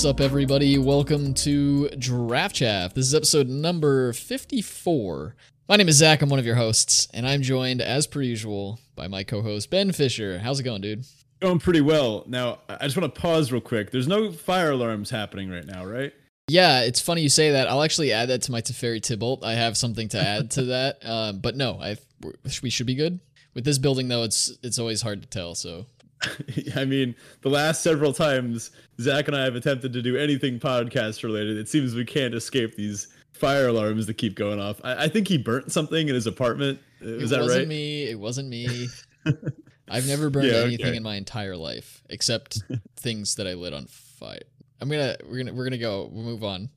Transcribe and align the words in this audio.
What's 0.00 0.08
up, 0.08 0.20
everybody? 0.22 0.78
Welcome 0.78 1.34
to 1.34 1.90
Draft 1.90 2.56
Chaff. 2.56 2.94
This 2.94 3.04
is 3.04 3.14
episode 3.14 3.50
number 3.50 4.14
54. 4.14 5.36
My 5.68 5.76
name 5.76 5.90
is 5.90 5.96
Zach. 5.96 6.22
I'm 6.22 6.30
one 6.30 6.38
of 6.38 6.46
your 6.46 6.54
hosts, 6.54 7.06
and 7.12 7.28
I'm 7.28 7.42
joined, 7.42 7.82
as 7.82 8.06
per 8.06 8.22
usual, 8.22 8.80
by 8.96 9.08
my 9.08 9.24
co 9.24 9.42
host, 9.42 9.68
Ben 9.68 9.92
Fisher. 9.92 10.38
How's 10.38 10.58
it 10.58 10.62
going, 10.62 10.80
dude? 10.80 11.04
Going 11.40 11.58
pretty 11.58 11.82
well. 11.82 12.24
Now, 12.26 12.60
I 12.66 12.84
just 12.84 12.96
want 12.96 13.14
to 13.14 13.20
pause 13.20 13.52
real 13.52 13.60
quick. 13.60 13.90
There's 13.90 14.08
no 14.08 14.32
fire 14.32 14.70
alarms 14.70 15.10
happening 15.10 15.50
right 15.50 15.66
now, 15.66 15.84
right? 15.84 16.14
Yeah, 16.48 16.80
it's 16.80 17.02
funny 17.02 17.20
you 17.20 17.28
say 17.28 17.50
that. 17.50 17.68
I'll 17.68 17.82
actually 17.82 18.10
add 18.10 18.30
that 18.30 18.40
to 18.44 18.52
my 18.52 18.62
Teferi 18.62 19.02
Tibalt. 19.02 19.44
I 19.44 19.52
have 19.52 19.76
something 19.76 20.08
to 20.08 20.18
add 20.18 20.52
to 20.52 20.62
that. 20.62 21.06
Um, 21.06 21.38
but 21.42 21.56
no, 21.56 21.78
I 21.78 21.98
we 22.62 22.70
should 22.70 22.86
be 22.86 22.94
good. 22.94 23.20
With 23.52 23.66
this 23.66 23.76
building, 23.76 24.08
though, 24.08 24.22
it's 24.22 24.50
it's 24.62 24.78
always 24.78 25.02
hard 25.02 25.20
to 25.20 25.28
tell. 25.28 25.54
So 25.54 25.84
I 26.76 26.84
mean, 26.84 27.14
the 27.42 27.48
last 27.48 27.82
several 27.82 28.12
times 28.12 28.70
Zach 29.00 29.28
and 29.28 29.36
I 29.36 29.44
have 29.44 29.56
attempted 29.56 29.92
to 29.94 30.02
do 30.02 30.16
anything 30.16 30.58
podcast 30.60 31.22
related, 31.22 31.56
it 31.56 31.68
seems 31.68 31.94
we 31.94 32.04
can't 32.04 32.34
escape 32.34 32.76
these 32.76 33.08
fire 33.32 33.68
alarms 33.68 34.06
that 34.06 34.14
keep 34.14 34.34
going 34.34 34.60
off. 34.60 34.80
I, 34.84 35.04
I 35.04 35.08
think 35.08 35.28
he 35.28 35.38
burnt 35.38 35.72
something 35.72 36.08
in 36.08 36.14
his 36.14 36.26
apartment. 36.26 36.78
Is 37.00 37.32
it 37.32 37.36
that 37.36 37.42
wasn't 37.42 37.58
right? 37.60 37.68
me. 37.68 38.04
It 38.04 38.18
wasn't 38.18 38.48
me. 38.48 38.88
I've 39.88 40.06
never 40.06 40.30
burned 40.30 40.46
Yeah, 40.48 40.58
anything 40.58 40.86
okay. 40.86 40.96
in 40.96 41.02
my 41.02 41.16
entire 41.16 41.56
life 41.56 42.02
except 42.10 42.62
things 42.96 43.36
that 43.36 43.46
I 43.46 43.54
lit 43.54 43.72
on 43.72 43.86
fire. 43.86 44.40
I'm 44.82 44.88
gonna 44.88 45.16
we're 45.28 45.38
gonna 45.38 45.52
we're 45.52 45.64
gonna 45.64 45.76
go. 45.78 46.08
We'll 46.10 46.24
move 46.24 46.42
on. 46.42 46.70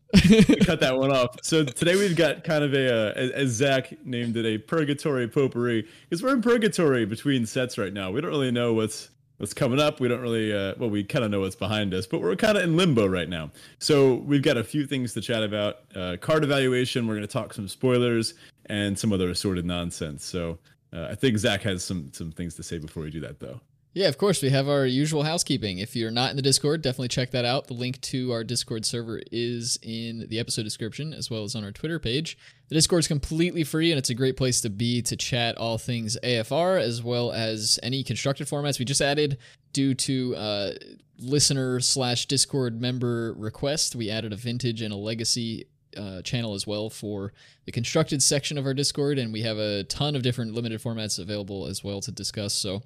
Cut 0.65 0.81
that 0.81 0.97
one 0.97 1.09
off. 1.11 1.37
So 1.41 1.63
today 1.63 1.95
we've 1.95 2.17
got 2.17 2.43
kind 2.43 2.63
of 2.63 2.73
a, 2.73 2.93
uh, 2.93 3.13
as 3.13 3.51
Zach 3.51 3.93
named 4.05 4.35
it, 4.35 4.45
a 4.45 4.57
purgatory 4.57 5.27
potpourri, 5.27 5.87
because 6.09 6.21
we're 6.21 6.33
in 6.33 6.41
purgatory 6.41 7.05
between 7.05 7.45
sets 7.45 7.77
right 7.77 7.93
now. 7.93 8.11
We 8.11 8.19
don't 8.19 8.29
really 8.29 8.51
know 8.51 8.73
what's 8.73 9.09
what's 9.43 9.53
coming 9.53 9.77
up. 9.77 9.99
We 9.99 10.07
don't 10.07 10.21
really, 10.21 10.53
uh, 10.53 10.73
well, 10.77 10.89
we 10.89 11.03
kind 11.03 11.25
of 11.25 11.29
know 11.29 11.41
what's 11.41 11.53
behind 11.55 11.93
us, 11.93 12.07
but 12.07 12.21
we're 12.21 12.33
kind 12.37 12.57
of 12.57 12.63
in 12.63 12.77
limbo 12.77 13.05
right 13.05 13.27
now. 13.27 13.51
So 13.77 14.15
we've 14.15 14.41
got 14.41 14.55
a 14.55 14.63
few 14.63 14.87
things 14.87 15.13
to 15.15 15.21
chat 15.21 15.43
about. 15.43 15.79
Uh, 15.93 16.15
card 16.15 16.45
evaluation. 16.45 17.07
We're 17.07 17.15
going 17.15 17.27
to 17.27 17.33
talk 17.33 17.53
some 17.53 17.67
spoilers 17.67 18.35
and 18.67 18.97
some 18.97 19.11
other 19.11 19.29
assorted 19.29 19.65
nonsense. 19.65 20.23
So 20.23 20.59
uh, 20.93 21.07
I 21.11 21.15
think 21.15 21.37
Zach 21.37 21.61
has 21.63 21.83
some 21.83 22.09
some 22.13 22.31
things 22.31 22.55
to 22.55 22.63
say 22.63 22.77
before 22.77 23.03
we 23.03 23.09
do 23.09 23.19
that, 23.19 23.41
though. 23.41 23.59
Yeah, 23.95 24.07
of 24.07 24.17
course. 24.17 24.41
We 24.41 24.49
have 24.49 24.67
our 24.67 24.87
usual 24.87 25.21
housekeeping. 25.21 25.77
If 25.77 25.95
you're 25.95 26.09
not 26.09 26.31
in 26.31 26.35
the 26.35 26.41
Discord, 26.41 26.81
definitely 26.81 27.09
check 27.09 27.29
that 27.29 27.45
out. 27.45 27.67
The 27.67 27.75
link 27.75 28.01
to 28.01 28.31
our 28.31 28.43
Discord 28.43 28.85
server 28.85 29.21
is 29.31 29.77
in 29.83 30.25
the 30.29 30.39
episode 30.39 30.63
description 30.63 31.13
as 31.13 31.29
well 31.29 31.43
as 31.43 31.55
on 31.55 31.63
our 31.63 31.71
Twitter 31.71 31.99
page. 31.99 32.35
The 32.69 32.75
Discord 32.75 33.01
is 33.01 33.07
completely 33.07 33.63
free 33.63 33.91
and 33.91 33.99
it's 33.99 34.09
a 34.09 34.15
great 34.15 34.35
place 34.35 34.61
to 34.61 34.71
be 34.71 35.03
to 35.03 35.15
chat 35.15 35.57
all 35.59 35.77
things 35.77 36.17
AFR 36.23 36.81
as 36.81 37.03
well 37.03 37.31
as 37.31 37.79
any 37.83 38.03
constructed 38.03 38.47
formats 38.47 38.79
we 38.79 38.85
just 38.85 39.01
added 39.01 39.37
due 39.73 39.93
to 39.93 40.35
uh, 40.37 40.71
listener 41.19 41.79
slash 41.79 42.25
Discord 42.25 42.81
member 42.81 43.35
request. 43.37 43.95
We 43.95 44.09
added 44.09 44.33
a 44.33 44.37
vintage 44.37 44.81
and 44.81 44.91
a 44.91 44.97
legacy 44.97 45.67
uh, 45.95 46.23
channel 46.23 46.55
as 46.55 46.65
well 46.65 46.89
for 46.89 47.31
the 47.65 47.71
constructed 47.71 48.23
section 48.23 48.57
of 48.57 48.65
our 48.65 48.73
Discord, 48.73 49.19
and 49.19 49.31
we 49.31 49.43
have 49.43 49.59
a 49.59 49.83
ton 49.83 50.15
of 50.15 50.23
different 50.23 50.55
limited 50.55 50.81
formats 50.81 51.19
available 51.19 51.67
as 51.67 51.83
well 51.83 52.01
to 52.01 52.11
discuss. 52.11 52.55
So 52.55 52.81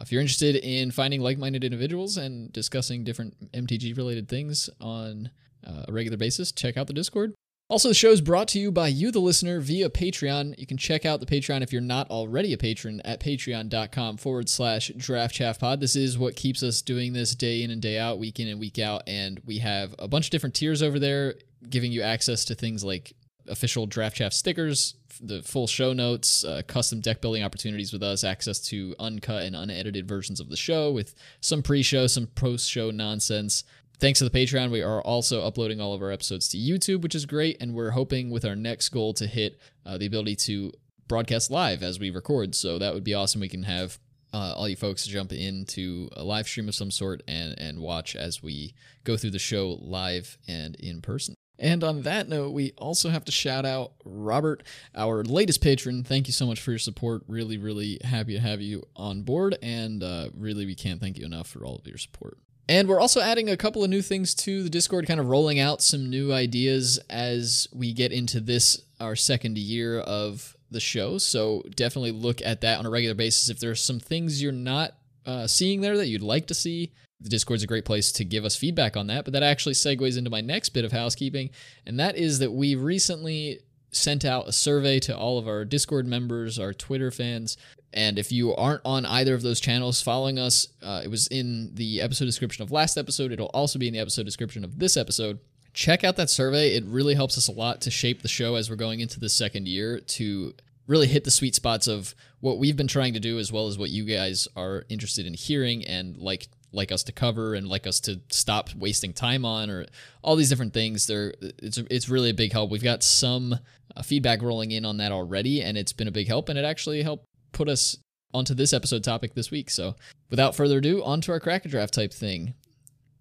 if 0.00 0.10
you're 0.12 0.20
interested 0.20 0.56
in 0.56 0.90
finding 0.90 1.20
like-minded 1.20 1.64
individuals 1.64 2.16
and 2.16 2.52
discussing 2.52 3.04
different 3.04 3.52
MTG 3.52 3.96
related 3.96 4.28
things 4.28 4.68
on 4.80 5.30
uh, 5.66 5.84
a 5.88 5.92
regular 5.92 6.16
basis, 6.16 6.52
check 6.52 6.76
out 6.76 6.86
the 6.86 6.92
Discord. 6.92 7.34
Also, 7.72 7.88
the 7.88 7.94
show 7.94 8.10
is 8.10 8.20
brought 8.20 8.48
to 8.48 8.58
you 8.58 8.70
by 8.70 8.88
you, 8.88 9.10
the 9.10 9.18
listener, 9.18 9.58
via 9.58 9.88
Patreon. 9.88 10.58
You 10.58 10.66
can 10.66 10.76
check 10.76 11.06
out 11.06 11.20
the 11.20 11.26
Patreon 11.26 11.62
if 11.62 11.72
you're 11.72 11.80
not 11.80 12.10
already 12.10 12.52
a 12.52 12.58
patron 12.58 13.00
at 13.02 13.18
patreon.com 13.18 14.18
forward 14.18 14.50
slash 14.50 14.90
draft 14.96 15.34
chaff 15.34 15.58
pod. 15.58 15.80
This 15.80 15.96
is 15.96 16.18
what 16.18 16.36
keeps 16.36 16.62
us 16.62 16.82
doing 16.82 17.14
this 17.14 17.34
day 17.34 17.62
in 17.62 17.70
and 17.70 17.80
day 17.80 17.98
out, 17.98 18.18
week 18.18 18.38
in 18.40 18.48
and 18.48 18.60
week 18.60 18.78
out. 18.78 19.04
And 19.06 19.40
we 19.46 19.58
have 19.58 19.94
a 19.98 20.06
bunch 20.06 20.26
of 20.26 20.32
different 20.32 20.54
tiers 20.54 20.82
over 20.82 20.98
there 20.98 21.36
giving 21.70 21.92
you 21.92 22.02
access 22.02 22.44
to 22.46 22.54
things 22.54 22.84
like 22.84 23.14
official 23.48 23.86
draft 23.86 24.16
chaff 24.16 24.32
stickers, 24.32 24.94
the 25.20 25.42
full 25.42 25.66
show 25.66 25.92
notes, 25.92 26.44
uh, 26.44 26.62
custom 26.66 27.00
deck 27.00 27.20
building 27.20 27.42
opportunities 27.42 27.92
with 27.92 28.02
us, 28.02 28.24
access 28.24 28.58
to 28.60 28.94
uncut 28.98 29.42
and 29.44 29.56
unedited 29.56 30.08
versions 30.08 30.40
of 30.40 30.48
the 30.48 30.56
show 30.56 30.90
with 30.90 31.14
some 31.40 31.62
pre-show, 31.62 32.06
some 32.06 32.26
post-show 32.26 32.90
nonsense. 32.90 33.64
Thanks 33.98 34.18
to 34.18 34.28
the 34.28 34.36
Patreon, 34.36 34.70
we 34.70 34.82
are 34.82 35.00
also 35.02 35.42
uploading 35.42 35.80
all 35.80 35.94
of 35.94 36.02
our 36.02 36.10
episodes 36.10 36.48
to 36.48 36.58
YouTube, 36.58 37.02
which 37.02 37.14
is 37.14 37.26
great, 37.26 37.56
and 37.60 37.74
we're 37.74 37.90
hoping 37.90 38.30
with 38.30 38.44
our 38.44 38.56
next 38.56 38.88
goal 38.88 39.14
to 39.14 39.26
hit 39.26 39.60
uh, 39.86 39.96
the 39.96 40.06
ability 40.06 40.36
to 40.36 40.72
broadcast 41.06 41.50
live 41.50 41.82
as 41.82 42.00
we 42.00 42.10
record. 42.10 42.54
So 42.54 42.78
that 42.78 42.94
would 42.94 43.04
be 43.04 43.14
awesome. 43.14 43.40
We 43.40 43.48
can 43.48 43.62
have 43.64 43.98
uh, 44.32 44.54
all 44.56 44.68
you 44.68 44.76
folks 44.76 45.06
jump 45.06 45.32
into 45.32 46.08
a 46.14 46.24
live 46.24 46.46
stream 46.46 46.68
of 46.68 46.74
some 46.74 46.90
sort 46.90 47.22
and 47.28 47.54
and 47.58 47.78
watch 47.78 48.16
as 48.16 48.42
we 48.42 48.74
go 49.04 49.16
through 49.16 49.30
the 49.30 49.38
show 49.38 49.78
live 49.80 50.38
and 50.48 50.74
in 50.76 51.02
person. 51.02 51.34
And 51.58 51.84
on 51.84 52.02
that 52.02 52.28
note, 52.28 52.52
we 52.52 52.72
also 52.76 53.10
have 53.10 53.24
to 53.26 53.32
shout 53.32 53.64
out 53.64 53.92
Robert, 54.04 54.62
our 54.94 55.22
latest 55.22 55.60
patron. 55.60 56.02
Thank 56.02 56.26
you 56.26 56.32
so 56.32 56.46
much 56.46 56.60
for 56.60 56.72
your 56.72 56.78
support. 56.78 57.22
Really, 57.28 57.56
really 57.56 58.00
happy 58.02 58.34
to 58.34 58.40
have 58.40 58.60
you 58.60 58.82
on 58.96 59.22
board. 59.22 59.56
And 59.62 60.02
uh, 60.02 60.30
really, 60.36 60.66
we 60.66 60.74
can't 60.74 61.00
thank 61.00 61.18
you 61.18 61.24
enough 61.24 61.46
for 61.46 61.64
all 61.64 61.76
of 61.76 61.86
your 61.86 61.98
support. 61.98 62.38
And 62.68 62.88
we're 62.88 63.00
also 63.00 63.20
adding 63.20 63.50
a 63.50 63.56
couple 63.56 63.84
of 63.84 63.90
new 63.90 64.02
things 64.02 64.34
to 64.36 64.62
the 64.62 64.70
Discord, 64.70 65.06
kind 65.06 65.20
of 65.20 65.26
rolling 65.26 65.58
out 65.58 65.82
some 65.82 66.08
new 66.08 66.32
ideas 66.32 66.98
as 67.10 67.68
we 67.72 67.92
get 67.92 68.12
into 68.12 68.40
this, 68.40 68.82
our 69.00 69.16
second 69.16 69.58
year 69.58 69.98
of 70.00 70.56
the 70.70 70.80
show. 70.80 71.18
So 71.18 71.62
definitely 71.74 72.12
look 72.12 72.40
at 72.42 72.60
that 72.62 72.78
on 72.78 72.86
a 72.86 72.90
regular 72.90 73.14
basis. 73.14 73.48
If 73.48 73.60
there's 73.60 73.80
some 73.80 74.00
things 74.00 74.42
you're 74.42 74.52
not 74.52 74.94
uh, 75.26 75.46
seeing 75.46 75.80
there 75.80 75.96
that 75.96 76.08
you'd 76.08 76.22
like 76.22 76.46
to 76.46 76.54
see, 76.54 76.92
the 77.22 77.28
Discord's 77.28 77.62
a 77.62 77.66
great 77.66 77.84
place 77.84 78.12
to 78.12 78.24
give 78.24 78.44
us 78.44 78.56
feedback 78.56 78.96
on 78.96 79.06
that. 79.08 79.24
But 79.24 79.32
that 79.32 79.42
actually 79.42 79.74
segues 79.74 80.18
into 80.18 80.30
my 80.30 80.40
next 80.40 80.70
bit 80.70 80.84
of 80.84 80.92
housekeeping, 80.92 81.50
and 81.86 81.98
that 82.00 82.16
is 82.16 82.38
that 82.40 82.52
we 82.52 82.74
recently 82.74 83.60
sent 83.92 84.24
out 84.24 84.48
a 84.48 84.52
survey 84.52 84.98
to 84.98 85.16
all 85.16 85.38
of 85.38 85.46
our 85.46 85.64
Discord 85.64 86.06
members, 86.06 86.58
our 86.58 86.72
Twitter 86.72 87.10
fans. 87.10 87.56
And 87.92 88.18
if 88.18 88.32
you 88.32 88.54
aren't 88.54 88.80
on 88.84 89.04
either 89.04 89.34
of 89.34 89.42
those 89.42 89.60
channels 89.60 90.00
following 90.00 90.38
us, 90.38 90.68
uh, 90.82 91.02
it 91.04 91.08
was 91.08 91.26
in 91.28 91.74
the 91.74 92.00
episode 92.00 92.24
description 92.24 92.62
of 92.62 92.72
last 92.72 92.96
episode. 92.96 93.32
It'll 93.32 93.46
also 93.48 93.78
be 93.78 93.86
in 93.86 93.92
the 93.92 94.00
episode 94.00 94.24
description 94.24 94.64
of 94.64 94.78
this 94.78 94.96
episode. 94.96 95.40
Check 95.74 96.04
out 96.04 96.16
that 96.16 96.30
survey. 96.30 96.74
It 96.74 96.84
really 96.86 97.14
helps 97.14 97.36
us 97.36 97.48
a 97.48 97.52
lot 97.52 97.82
to 97.82 97.90
shape 97.90 98.22
the 98.22 98.28
show 98.28 98.54
as 98.54 98.70
we're 98.70 98.76
going 98.76 99.00
into 99.00 99.20
the 99.20 99.28
second 99.28 99.68
year 99.68 100.00
to 100.00 100.54
really 100.86 101.06
hit 101.06 101.24
the 101.24 101.30
sweet 101.30 101.54
spots 101.54 101.86
of 101.86 102.14
what 102.40 102.58
we've 102.58 102.76
been 102.76 102.88
trying 102.88 103.12
to 103.14 103.20
do 103.20 103.38
as 103.38 103.52
well 103.52 103.66
as 103.68 103.78
what 103.78 103.90
you 103.90 104.04
guys 104.04 104.48
are 104.56 104.84
interested 104.88 105.26
in 105.26 105.34
hearing 105.34 105.84
and 105.86 106.16
like 106.16 106.48
like 106.72 106.92
us 106.92 107.02
to 107.04 107.12
cover 107.12 107.54
and 107.54 107.68
like 107.68 107.86
us 107.86 108.00
to 108.00 108.20
stop 108.30 108.70
wasting 108.74 109.12
time 109.12 109.44
on 109.44 109.70
or 109.70 109.86
all 110.22 110.36
these 110.36 110.48
different 110.48 110.72
things 110.72 111.06
there 111.06 111.34
it's 111.40 111.78
it's 111.90 112.08
really 112.08 112.30
a 112.30 112.34
big 112.34 112.52
help 112.52 112.70
we've 112.70 112.82
got 112.82 113.02
some 113.02 113.58
uh, 113.96 114.02
feedback 114.02 114.42
rolling 114.42 114.70
in 114.70 114.84
on 114.84 114.96
that 114.96 115.12
already 115.12 115.62
and 115.62 115.76
it's 115.76 115.92
been 115.92 116.08
a 116.08 116.12
big 116.12 116.28
help 116.28 116.48
and 116.48 116.58
it 116.58 116.64
actually 116.64 117.02
helped 117.02 117.24
put 117.52 117.68
us 117.68 117.96
onto 118.34 118.54
this 118.54 118.72
episode 118.72 119.04
topic 119.04 119.34
this 119.34 119.50
week 119.50 119.68
so 119.68 119.94
without 120.30 120.54
further 120.54 120.78
ado 120.78 121.02
on 121.04 121.20
to 121.20 121.30
our 121.32 121.40
crack 121.40 121.64
a 121.64 121.68
draft 121.68 121.94
type 121.94 122.12
thing 122.12 122.54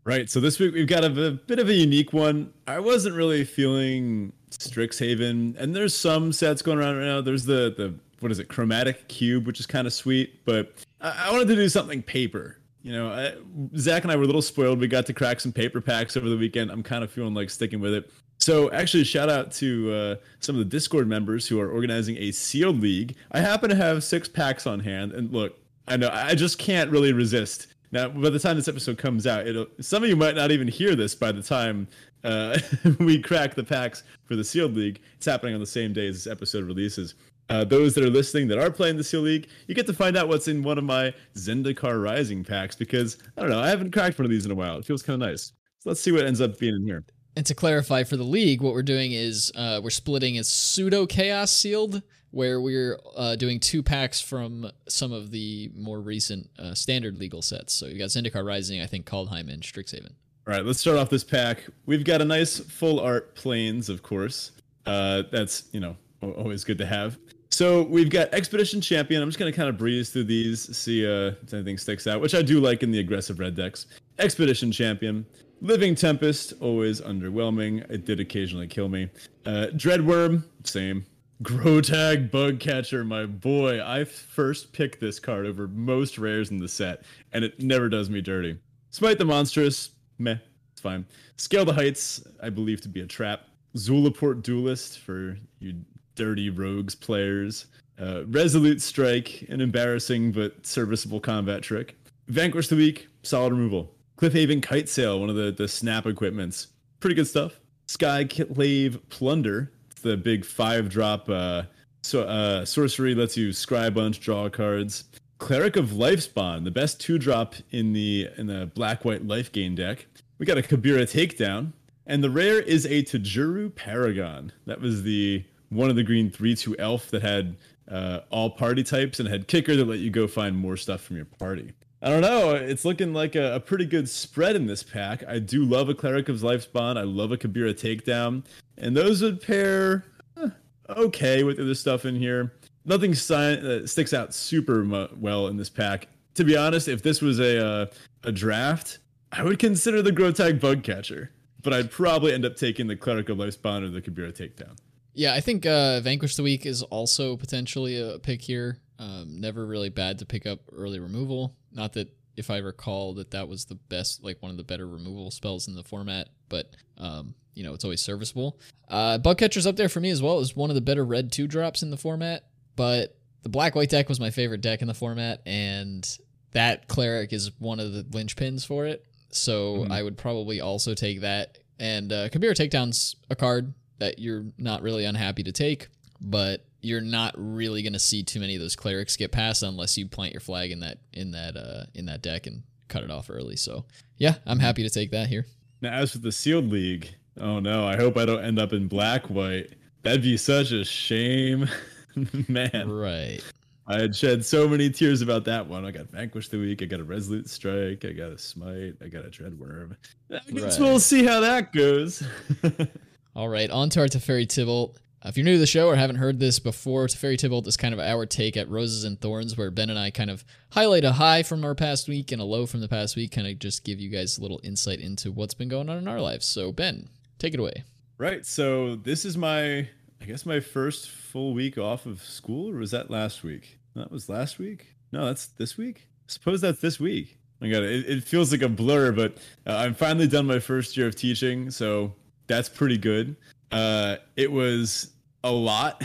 Right. 0.03 0.29
So 0.29 0.39
this 0.39 0.57
week 0.59 0.73
we've 0.73 0.87
got 0.87 1.03
a, 1.03 1.27
a 1.27 1.31
bit 1.31 1.59
of 1.59 1.69
a 1.69 1.73
unique 1.73 2.11
one. 2.11 2.51
I 2.65 2.79
wasn't 2.79 3.15
really 3.15 3.43
feeling 3.43 4.33
Strixhaven, 4.49 5.55
and 5.57 5.75
there's 5.75 5.95
some 5.95 6.33
sets 6.33 6.63
going 6.63 6.79
around 6.79 6.97
right 6.97 7.05
now. 7.05 7.21
There's 7.21 7.45
the 7.45 7.73
the 7.77 7.93
what 8.19 8.31
is 8.31 8.39
it, 8.39 8.47
Chromatic 8.47 9.07
Cube, 9.07 9.45
which 9.45 9.59
is 9.59 9.65
kind 9.67 9.85
of 9.85 9.93
sweet, 9.93 10.45
but 10.45 10.73
I 11.01 11.31
wanted 11.31 11.47
to 11.49 11.55
do 11.55 11.69
something 11.69 12.01
paper. 12.03 12.57
You 12.83 12.93
know, 12.93 13.09
I, 13.09 13.33
Zach 13.77 14.03
and 14.03 14.11
I 14.11 14.15
were 14.15 14.23
a 14.23 14.25
little 14.25 14.41
spoiled. 14.41 14.79
We 14.79 14.87
got 14.87 15.05
to 15.05 15.13
crack 15.13 15.39
some 15.39 15.51
paper 15.51 15.81
packs 15.81 16.17
over 16.17 16.27
the 16.27 16.37
weekend. 16.37 16.71
I'm 16.71 16.83
kind 16.83 17.03
of 17.03 17.11
feeling 17.11 17.33
like 17.33 17.49
sticking 17.49 17.79
with 17.79 17.93
it. 17.93 18.11
So 18.39 18.71
actually, 18.71 19.03
shout 19.03 19.29
out 19.29 19.51
to 19.53 19.93
uh, 19.93 20.15
some 20.39 20.55
of 20.55 20.59
the 20.59 20.65
Discord 20.65 21.07
members 21.07 21.47
who 21.47 21.59
are 21.59 21.69
organizing 21.69 22.17
a 22.17 22.31
sealed 22.31 22.79
league. 22.79 23.15
I 23.31 23.39
happen 23.39 23.69
to 23.69 23.75
have 23.75 24.03
six 24.03 24.27
packs 24.27 24.65
on 24.65 24.79
hand, 24.79 25.11
and 25.11 25.31
look, 25.31 25.59
I 25.87 25.97
know 25.97 26.09
I 26.11 26.33
just 26.33 26.57
can't 26.57 26.89
really 26.89 27.13
resist. 27.13 27.67
Now, 27.91 28.07
by 28.07 28.29
the 28.29 28.39
time 28.39 28.55
this 28.55 28.67
episode 28.67 28.97
comes 28.97 29.27
out, 29.27 29.45
some 29.79 30.03
of 30.03 30.09
you 30.09 30.15
might 30.15 30.35
not 30.35 30.49
even 30.51 30.67
hear 30.67 30.95
this 30.95 31.13
by 31.13 31.31
the 31.31 31.43
time 31.43 31.87
uh, 32.23 32.57
we 32.99 33.21
crack 33.21 33.53
the 33.53 33.63
packs 33.63 34.03
for 34.25 34.35
the 34.35 34.43
sealed 34.43 34.75
league. 34.75 35.01
It's 35.17 35.25
happening 35.25 35.53
on 35.53 35.59
the 35.59 35.65
same 35.65 35.93
day 35.93 36.07
as 36.07 36.23
this 36.23 36.31
episode 36.31 36.65
releases. 36.65 37.15
Uh, 37.51 37.65
those 37.65 37.93
that 37.95 38.03
are 38.03 38.09
listening 38.09 38.47
that 38.47 38.57
are 38.57 38.71
playing 38.71 38.95
the 38.95 39.03
Seal 39.03 39.21
League, 39.21 39.49
you 39.67 39.75
get 39.75 39.85
to 39.87 39.93
find 39.93 40.15
out 40.15 40.29
what's 40.29 40.47
in 40.47 40.63
one 40.63 40.77
of 40.77 40.85
my 40.85 41.13
Zendikar 41.35 42.01
Rising 42.01 42.45
packs 42.45 42.77
because 42.77 43.17
I 43.37 43.41
don't 43.41 43.49
know, 43.49 43.59
I 43.59 43.67
haven't 43.67 43.91
cracked 43.91 44.17
one 44.17 44.25
of 44.25 44.31
these 44.31 44.45
in 44.45 44.51
a 44.51 44.55
while. 44.55 44.77
It 44.77 44.85
feels 44.85 45.03
kind 45.03 45.21
of 45.21 45.27
nice. 45.27 45.51
So 45.79 45.89
let's 45.89 45.99
see 45.99 46.13
what 46.13 46.25
ends 46.25 46.39
up 46.39 46.57
being 46.57 46.75
in 46.75 46.85
here. 46.85 47.03
And 47.35 47.45
to 47.45 47.53
clarify 47.53 48.03
for 48.03 48.15
the 48.15 48.23
league, 48.23 48.61
what 48.61 48.73
we're 48.73 48.83
doing 48.83 49.11
is 49.11 49.51
uh, 49.55 49.81
we're 49.83 49.89
splitting 49.89 50.37
as 50.37 50.47
pseudo 50.47 51.05
chaos 51.05 51.51
sealed, 51.51 52.01
where 52.31 52.61
we're 52.61 52.97
uh, 53.17 53.35
doing 53.35 53.59
two 53.59 53.83
packs 53.83 54.21
from 54.21 54.71
some 54.87 55.11
of 55.11 55.31
the 55.31 55.71
more 55.75 55.99
recent 55.99 56.49
uh, 56.57 56.73
standard 56.73 57.17
legal 57.17 57.41
sets. 57.41 57.73
So 57.73 57.87
you 57.87 57.99
got 57.99 58.09
Zendikar 58.09 58.45
Rising, 58.45 58.79
I 58.81 58.85
think 58.85 59.05
Kaldheim, 59.05 59.51
and 59.51 59.61
Strixhaven. 59.61 60.11
All 60.47 60.53
right, 60.53 60.65
let's 60.65 60.79
start 60.79 60.97
off 60.97 61.09
this 61.09 61.25
pack. 61.25 61.65
We've 61.85 62.05
got 62.05 62.21
a 62.21 62.25
nice 62.25 62.59
full 62.59 62.99
art 62.99 63.35
planes, 63.35 63.89
of 63.89 64.03
course. 64.03 64.51
Uh, 64.85 65.23
that's 65.31 65.65
you 65.73 65.81
know 65.81 65.97
always 66.21 66.63
good 66.63 66.77
to 66.77 66.85
have. 66.85 67.17
So 67.61 67.83
we've 67.83 68.09
got 68.09 68.33
Expedition 68.33 68.81
Champion. 68.81 69.21
I'm 69.21 69.29
just 69.29 69.37
gonna 69.37 69.51
kind 69.51 69.69
of 69.69 69.77
breeze 69.77 70.09
through 70.09 70.23
these, 70.23 70.75
see 70.75 71.05
uh, 71.05 71.33
if 71.43 71.53
anything 71.53 71.77
sticks 71.77 72.07
out, 72.07 72.19
which 72.19 72.33
I 72.33 72.41
do 72.41 72.59
like 72.59 72.81
in 72.81 72.89
the 72.89 72.97
aggressive 72.97 73.37
red 73.37 73.53
decks. 73.53 73.85
Expedition 74.17 74.71
Champion. 74.71 75.27
Living 75.61 75.93
Tempest, 75.93 76.53
always 76.59 77.01
underwhelming. 77.01 77.87
It 77.87 78.03
did 78.03 78.19
occasionally 78.19 78.65
kill 78.65 78.89
me. 78.89 79.11
Uh, 79.45 79.67
Dreadwurm, 79.73 80.43
same. 80.63 81.05
Grotag 81.43 82.31
Bugcatcher, 82.31 83.05
my 83.05 83.27
boy. 83.27 83.79
I 83.79 84.05
first 84.05 84.73
picked 84.73 84.99
this 84.99 85.19
card 85.19 85.45
over 85.45 85.67
most 85.67 86.17
rares 86.17 86.49
in 86.49 86.57
the 86.57 86.67
set, 86.67 87.03
and 87.31 87.45
it 87.45 87.59
never 87.59 87.89
does 87.89 88.09
me 88.09 88.21
dirty. 88.21 88.57
Smite 88.89 89.19
the 89.19 89.25
Monstrous, 89.25 89.91
meh, 90.17 90.37
it's 90.71 90.81
fine. 90.81 91.05
Scale 91.37 91.65
the 91.65 91.73
Heights, 91.73 92.23
I 92.41 92.49
believe 92.49 92.81
to 92.81 92.89
be 92.89 93.01
a 93.01 93.05
trap. 93.05 93.41
Zulaport 93.77 94.41
Duelist 94.41 94.97
for 94.97 95.37
you 95.59 95.75
dirty 96.15 96.49
rogues 96.49 96.95
players. 96.95 97.67
Uh, 97.99 98.25
Resolute 98.27 98.81
Strike, 98.81 99.45
an 99.49 99.61
embarrassing 99.61 100.31
but 100.31 100.65
serviceable 100.65 101.19
combat 101.19 101.61
trick. 101.61 101.95
Vanquish 102.27 102.67
the 102.67 102.75
Weak, 102.75 103.07
solid 103.23 103.53
removal. 103.53 103.93
Cliffhaven 104.17 104.61
Kitesail, 104.61 105.19
one 105.19 105.29
of 105.29 105.35
the, 105.35 105.51
the 105.51 105.67
snap 105.67 106.05
equipments. 106.05 106.67
Pretty 106.99 107.15
good 107.15 107.27
stuff. 107.27 107.59
Skyclave 107.87 108.99
Plunder, 109.09 109.71
the 110.01 110.17
big 110.17 110.45
five 110.45 110.89
drop 110.89 111.29
uh, 111.29 111.63
so, 112.03 112.23
uh, 112.23 112.65
sorcery, 112.65 113.13
lets 113.13 113.37
you 113.37 113.49
scry 113.49 113.93
bunch, 113.93 114.19
draw 114.19 114.49
cards. 114.49 115.05
Cleric 115.37 115.75
of 115.75 115.93
Life's 115.93 116.27
Bond, 116.27 116.65
the 116.65 116.71
best 116.71 116.99
two 116.99 117.17
drop 117.17 117.55
in 117.71 117.93
the 117.93 118.29
in 118.37 118.47
the 118.47 118.71
black 118.73 119.05
white 119.05 119.25
life 119.25 119.51
gain 119.51 119.75
deck. 119.75 120.05
We 120.37 120.45
got 120.45 120.57
a 120.57 120.61
Kabira 120.61 121.03
takedown, 121.03 121.73
and 122.05 122.23
the 122.23 122.29
rare 122.29 122.59
is 122.59 122.85
a 122.85 123.03
Tajuru 123.03 123.73
Paragon. 123.73 124.51
That 124.65 124.81
was 124.81 125.03
the 125.03 125.43
one 125.71 125.89
of 125.89 125.95
the 125.95 126.03
green 126.03 126.29
three 126.29 126.55
two 126.55 126.77
elf 126.77 127.09
that 127.09 127.23
had 127.23 127.55
uh, 127.89 128.19
all 128.29 128.49
party 128.49 128.83
types 128.83 129.19
and 129.19 129.27
had 129.27 129.47
kicker 129.47 129.75
that 129.75 129.85
let 129.85 129.99
you 129.99 130.09
go 130.11 130.27
find 130.27 130.55
more 130.55 130.77
stuff 130.77 131.01
from 131.01 131.15
your 131.15 131.25
party. 131.25 131.73
I 132.03 132.09
don't 132.09 132.21
know. 132.21 132.51
It's 132.55 132.83
looking 132.83 133.13
like 133.13 133.35
a, 133.35 133.55
a, 133.55 133.59
pretty 133.59 133.85
good 133.85 134.09
spread 134.09 134.55
in 134.55 134.65
this 134.65 134.81
pack. 134.81 135.23
I 135.27 135.37
do 135.37 135.63
love 135.65 135.87
a 135.87 135.93
Cleric 135.93 136.29
of 136.29 136.41
Life's 136.41 136.65
Bond. 136.65 136.97
I 136.97 137.03
love 137.03 137.31
a 137.31 137.37
Kabira 137.37 137.73
Takedown. 137.75 138.43
And 138.77 138.97
those 138.97 139.21
would 139.21 139.39
pair 139.39 140.03
eh, 140.41 140.49
okay 140.89 141.43
with 141.43 141.57
the 141.57 141.63
other 141.63 141.75
stuff 141.75 142.05
in 142.05 142.15
here. 142.15 142.53
Nothing 142.85 143.13
si- 143.13 143.85
sticks 143.85 144.13
out 144.13 144.33
super 144.33 144.83
mu- 144.83 145.09
well 145.15 145.47
in 145.47 145.57
this 145.57 145.69
pack. 145.69 146.07
To 146.35 146.43
be 146.43 146.57
honest, 146.57 146.87
if 146.87 147.03
this 147.03 147.21
was 147.21 147.39
a 147.39 147.63
uh, 147.63 147.85
a 148.23 148.31
draft, 148.31 148.97
I 149.31 149.43
would 149.43 149.59
consider 149.59 150.01
the 150.01 150.11
Grotag 150.11 150.59
Bugcatcher. 150.59 151.29
But 151.61 151.73
I'd 151.73 151.91
probably 151.91 152.33
end 152.33 152.45
up 152.45 152.55
taking 152.55 152.87
the 152.87 152.95
Cleric 152.95 153.29
of 153.29 153.37
Life's 153.37 153.57
Bond 153.57 153.85
or 153.85 153.89
the 153.89 154.01
Kabira 154.01 154.33
Takedown. 154.33 154.75
Yeah, 155.13 155.33
I 155.33 155.41
think 155.41 155.65
uh, 155.65 155.99
Vanquish 156.01 156.35
the 156.35 156.43
Weak 156.43 156.65
is 156.65 156.83
also 156.83 157.35
potentially 157.35 157.99
a 157.99 158.19
pick 158.19 158.41
here. 158.41 158.77
Um, 158.99 159.41
never 159.41 159.65
really 159.65 159.89
bad 159.89 160.19
to 160.19 160.25
pick 160.25 160.45
up 160.45 160.59
early 160.71 160.99
removal. 160.99 161.55
Not 161.71 161.93
that 161.93 162.15
if 162.37 162.49
I 162.49 162.57
recall 162.57 163.15
that 163.15 163.31
that 163.31 163.47
was 163.47 163.65
the 163.65 163.75
best, 163.75 164.23
like 164.23 164.41
one 164.41 164.51
of 164.51 164.57
the 164.57 164.63
better 164.63 164.87
removal 164.87 165.31
spells 165.31 165.67
in 165.67 165.75
the 165.75 165.83
format, 165.83 166.29
but 166.49 166.75
um, 166.97 167.35
you 167.53 167.63
know 167.63 167.73
it's 167.73 167.83
always 167.83 168.01
serviceable. 168.01 168.59
Uh, 168.87 169.17
Bugcatcher's 169.17 169.67
up 169.67 169.75
there 169.75 169.89
for 169.89 169.99
me 169.99 170.09
as 170.09 170.21
well 170.21 170.39
as 170.39 170.55
one 170.55 170.69
of 170.69 170.75
the 170.75 170.81
better 170.81 171.03
red 171.03 171.31
two 171.31 171.47
drops 171.47 171.81
in 171.83 171.89
the 171.89 171.97
format, 171.97 172.45
but 172.75 173.17
the 173.43 173.49
black 173.49 173.75
white 173.75 173.89
deck 173.89 174.07
was 174.07 174.19
my 174.19 174.29
favorite 174.29 174.61
deck 174.61 174.81
in 174.81 174.87
the 174.87 174.93
format, 174.93 175.41
and 175.45 176.07
that 176.51 176.87
cleric 176.87 177.33
is 177.33 177.51
one 177.59 177.79
of 177.79 177.93
the 177.93 178.03
linchpins 178.03 178.65
for 178.65 178.85
it. 178.85 179.05
So 179.29 179.77
mm-hmm. 179.77 179.91
I 179.91 180.03
would 180.03 180.17
probably 180.17 180.61
also 180.61 180.93
take 180.93 181.21
that. 181.21 181.57
And 181.79 182.11
uh, 182.11 182.29
Kabira 182.29 182.53
Takedown's 182.53 183.15
a 183.29 183.35
card 183.35 183.73
that 184.01 184.17
you're 184.17 184.45
not 184.57 184.81
really 184.81 185.05
unhappy 185.05 185.43
to 185.43 185.51
take, 185.51 185.87
but 186.19 186.65
you're 186.81 187.01
not 187.01 187.35
really 187.37 187.83
going 187.83 187.93
to 187.93 187.99
see 187.99 188.23
too 188.23 188.39
many 188.39 188.55
of 188.55 188.61
those 188.61 188.75
clerics 188.75 189.15
get 189.15 189.31
past 189.31 189.61
unless 189.61 189.95
you 189.95 190.07
plant 190.07 190.33
your 190.33 190.41
flag 190.41 190.71
in 190.71 190.79
that 190.79 190.97
in 191.13 191.31
that 191.31 191.55
uh, 191.55 191.83
in 191.93 192.07
that 192.07 192.23
deck 192.23 192.47
and 192.47 192.63
cut 192.87 193.03
it 193.03 193.11
off 193.11 193.29
early. 193.29 193.55
So 193.55 193.85
yeah, 194.17 194.35
I'm 194.47 194.57
happy 194.57 194.81
to 194.81 194.89
take 194.89 195.11
that 195.11 195.27
here. 195.27 195.45
Now, 195.81 195.93
as 195.93 196.13
for 196.13 196.17
the 196.17 196.31
sealed 196.31 196.69
league, 196.69 197.09
oh 197.39 197.59
no, 197.59 197.87
I 197.87 197.95
hope 197.95 198.17
I 198.17 198.25
don't 198.25 198.43
end 198.43 198.57
up 198.57 198.73
in 198.73 198.87
black 198.87 199.27
white. 199.27 199.69
That'd 200.01 200.23
be 200.23 200.35
such 200.35 200.71
a 200.71 200.83
shame, 200.83 201.69
man. 202.47 202.89
Right. 202.89 203.39
I 203.85 203.99
had 203.99 204.15
shed 204.15 204.43
so 204.43 204.67
many 204.67 204.89
tears 204.89 205.21
about 205.21 205.45
that 205.45 205.67
one. 205.67 205.85
I 205.85 205.91
got 205.91 206.09
Vanquish 206.09 206.49
the 206.49 206.57
Weak. 206.57 206.81
I 206.81 206.85
got 206.85 207.01
a 207.01 207.03
Resolute 207.03 207.49
Strike. 207.49 208.03
I 208.05 208.13
got 208.13 208.31
a 208.31 208.37
Smite. 208.37 208.95
I 209.03 209.09
got 209.09 209.25
a 209.25 209.29
Dreadwurm. 209.29 209.95
I 210.31 210.39
guess 210.51 210.79
right. 210.79 210.87
we'll 210.87 210.99
see 210.99 211.23
how 211.23 211.41
that 211.41 211.71
goes. 211.71 212.23
All 213.33 213.47
right, 213.47 213.69
on 213.69 213.89
to 213.91 214.01
our 214.01 214.07
Teferi 214.07 214.45
Tibalt. 214.45 214.95
Uh, 215.23 215.29
if 215.29 215.37
you're 215.37 215.45
new 215.45 215.53
to 215.53 215.59
the 215.59 215.65
show 215.65 215.87
or 215.87 215.95
haven't 215.95 216.17
heard 216.17 216.37
this 216.37 216.59
before, 216.59 217.07
Teferi 217.07 217.37
Tibalt 217.37 217.65
is 217.65 217.77
kind 217.77 217.93
of 217.93 217.99
our 218.01 218.25
take 218.25 218.57
at 218.57 218.67
Roses 218.67 219.05
and 219.05 219.21
Thorns, 219.21 219.57
where 219.57 219.71
Ben 219.71 219.89
and 219.89 219.97
I 219.97 220.09
kind 220.11 220.29
of 220.29 220.43
highlight 220.71 221.05
a 221.05 221.13
high 221.13 221.41
from 221.41 221.63
our 221.63 221.73
past 221.73 222.09
week 222.09 222.33
and 222.33 222.41
a 222.41 222.45
low 222.45 222.65
from 222.65 222.81
the 222.81 222.89
past 222.89 223.15
week, 223.15 223.31
kind 223.31 223.47
of 223.47 223.57
just 223.57 223.85
give 223.85 224.01
you 224.01 224.09
guys 224.09 224.37
a 224.37 224.41
little 224.41 224.59
insight 224.63 224.99
into 224.99 225.31
what's 225.31 225.53
been 225.53 225.69
going 225.69 225.89
on 225.89 225.97
in 225.97 226.09
our 226.09 226.19
lives. 226.19 226.45
So, 226.45 226.73
Ben, 226.73 227.07
take 227.39 227.53
it 227.53 227.59
away. 227.61 227.85
Right. 228.17 228.45
So, 228.45 228.97
this 228.97 229.23
is 229.23 229.37
my, 229.37 229.87
I 230.19 230.25
guess, 230.27 230.45
my 230.45 230.59
first 230.59 231.09
full 231.09 231.53
week 231.53 231.77
off 231.77 232.05
of 232.05 232.21
school, 232.21 232.69
or 232.69 232.75
was 232.79 232.91
that 232.91 233.09
last 233.09 233.43
week? 233.43 233.79
That 233.95 234.11
was 234.11 234.27
last 234.27 234.59
week? 234.59 234.95
No, 235.13 235.27
that's 235.27 235.45
this 235.45 235.77
week? 235.77 236.09
I 236.27 236.31
suppose 236.31 236.59
that's 236.59 236.81
this 236.81 236.99
week. 236.99 237.37
Oh 237.61 237.65
my 237.65 237.71
God, 237.71 237.83
it, 237.83 238.09
it 238.09 238.23
feels 238.25 238.51
like 238.51 238.61
a 238.61 238.69
blur, 238.69 239.13
but 239.13 239.37
uh, 239.65 239.77
I'm 239.77 239.93
finally 239.93 240.27
done 240.27 240.47
my 240.47 240.59
first 240.59 240.97
year 240.97 241.07
of 241.07 241.15
teaching. 241.15 241.71
So, 241.71 242.13
that's 242.47 242.69
pretty 242.69 242.97
good. 242.97 243.35
Uh, 243.71 244.17
it 244.35 244.51
was 244.51 245.11
a 245.43 245.51
lot. 245.51 246.03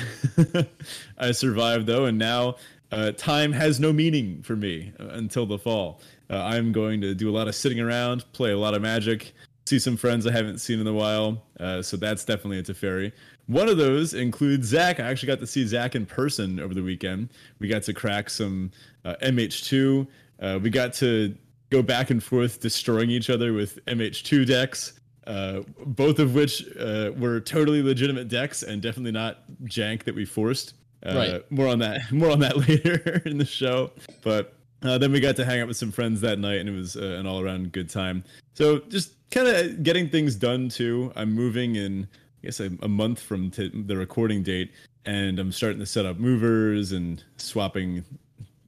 I 1.18 1.32
survived 1.32 1.86
though, 1.86 2.06
and 2.06 2.18
now 2.18 2.56
uh, 2.92 3.12
time 3.12 3.52
has 3.52 3.80
no 3.80 3.92
meaning 3.92 4.42
for 4.42 4.56
me 4.56 4.92
uh, 5.00 5.08
until 5.08 5.46
the 5.46 5.58
fall. 5.58 6.00
Uh, 6.30 6.42
I'm 6.42 6.72
going 6.72 7.00
to 7.02 7.14
do 7.14 7.30
a 7.30 7.34
lot 7.34 7.48
of 7.48 7.54
sitting 7.54 7.80
around, 7.80 8.24
play 8.32 8.52
a 8.52 8.58
lot 8.58 8.74
of 8.74 8.82
Magic, 8.82 9.32
see 9.66 9.78
some 9.78 9.96
friends 9.96 10.26
I 10.26 10.32
haven't 10.32 10.58
seen 10.58 10.80
in 10.80 10.86
a 10.86 10.92
while. 10.92 11.42
Uh, 11.58 11.82
so 11.82 11.96
that's 11.96 12.24
definitely 12.24 12.58
a 12.58 12.62
Teferi. 12.62 13.12
One 13.46 13.68
of 13.68 13.76
those 13.76 14.14
includes 14.14 14.66
Zach. 14.68 14.98
I 14.98 15.04
actually 15.04 15.28
got 15.28 15.40
to 15.40 15.46
see 15.46 15.66
Zach 15.66 15.94
in 15.94 16.06
person 16.06 16.58
over 16.58 16.74
the 16.74 16.82
weekend. 16.82 17.30
We 17.60 17.68
got 17.68 17.82
to 17.84 17.94
crack 17.94 18.28
some 18.28 18.72
uh, 19.04 19.14
MH2. 19.22 20.06
Uh, 20.40 20.58
we 20.60 20.70
got 20.70 20.92
to 20.94 21.36
go 21.70 21.82
back 21.82 22.10
and 22.10 22.22
forth 22.22 22.60
destroying 22.60 23.10
each 23.10 23.30
other 23.30 23.52
with 23.52 23.84
MH2 23.86 24.46
decks. 24.46 24.94
Uh, 25.26 25.62
both 25.86 26.18
of 26.18 26.34
which 26.34 26.64
uh, 26.78 27.10
were 27.18 27.40
totally 27.40 27.82
legitimate 27.82 28.28
decks 28.28 28.62
and 28.62 28.80
definitely 28.80 29.12
not 29.12 29.38
jank 29.64 30.04
that 30.04 30.14
we 30.14 30.24
forced. 30.24 30.74
Uh, 31.04 31.14
right. 31.14 31.52
More 31.52 31.68
on 31.68 31.78
that. 31.80 32.00
More 32.12 32.30
on 32.30 32.38
that 32.40 32.56
later 32.68 33.22
in 33.26 33.38
the 33.38 33.44
show. 33.44 33.90
But 34.22 34.54
uh, 34.82 34.98
then 34.98 35.12
we 35.12 35.20
got 35.20 35.36
to 35.36 35.44
hang 35.44 35.60
out 35.60 35.68
with 35.68 35.76
some 35.76 35.90
friends 35.90 36.20
that 36.20 36.38
night, 36.38 36.60
and 36.60 36.68
it 36.68 36.72
was 36.72 36.96
uh, 36.96 37.16
an 37.18 37.26
all-around 37.26 37.72
good 37.72 37.90
time. 37.90 38.24
So 38.54 38.80
just 38.88 39.14
kind 39.30 39.48
of 39.48 39.82
getting 39.82 40.08
things 40.08 40.36
done 40.36 40.68
too. 40.68 41.12
I'm 41.16 41.32
moving 41.32 41.76
in, 41.76 42.06
I 42.42 42.46
guess, 42.46 42.60
a, 42.60 42.70
a 42.82 42.88
month 42.88 43.20
from 43.20 43.50
t- 43.50 43.70
the 43.74 43.96
recording 43.96 44.42
date, 44.42 44.72
and 45.04 45.38
I'm 45.38 45.50
starting 45.52 45.80
to 45.80 45.86
set 45.86 46.06
up 46.06 46.18
movers 46.18 46.92
and 46.92 47.22
swapping, 47.36 48.04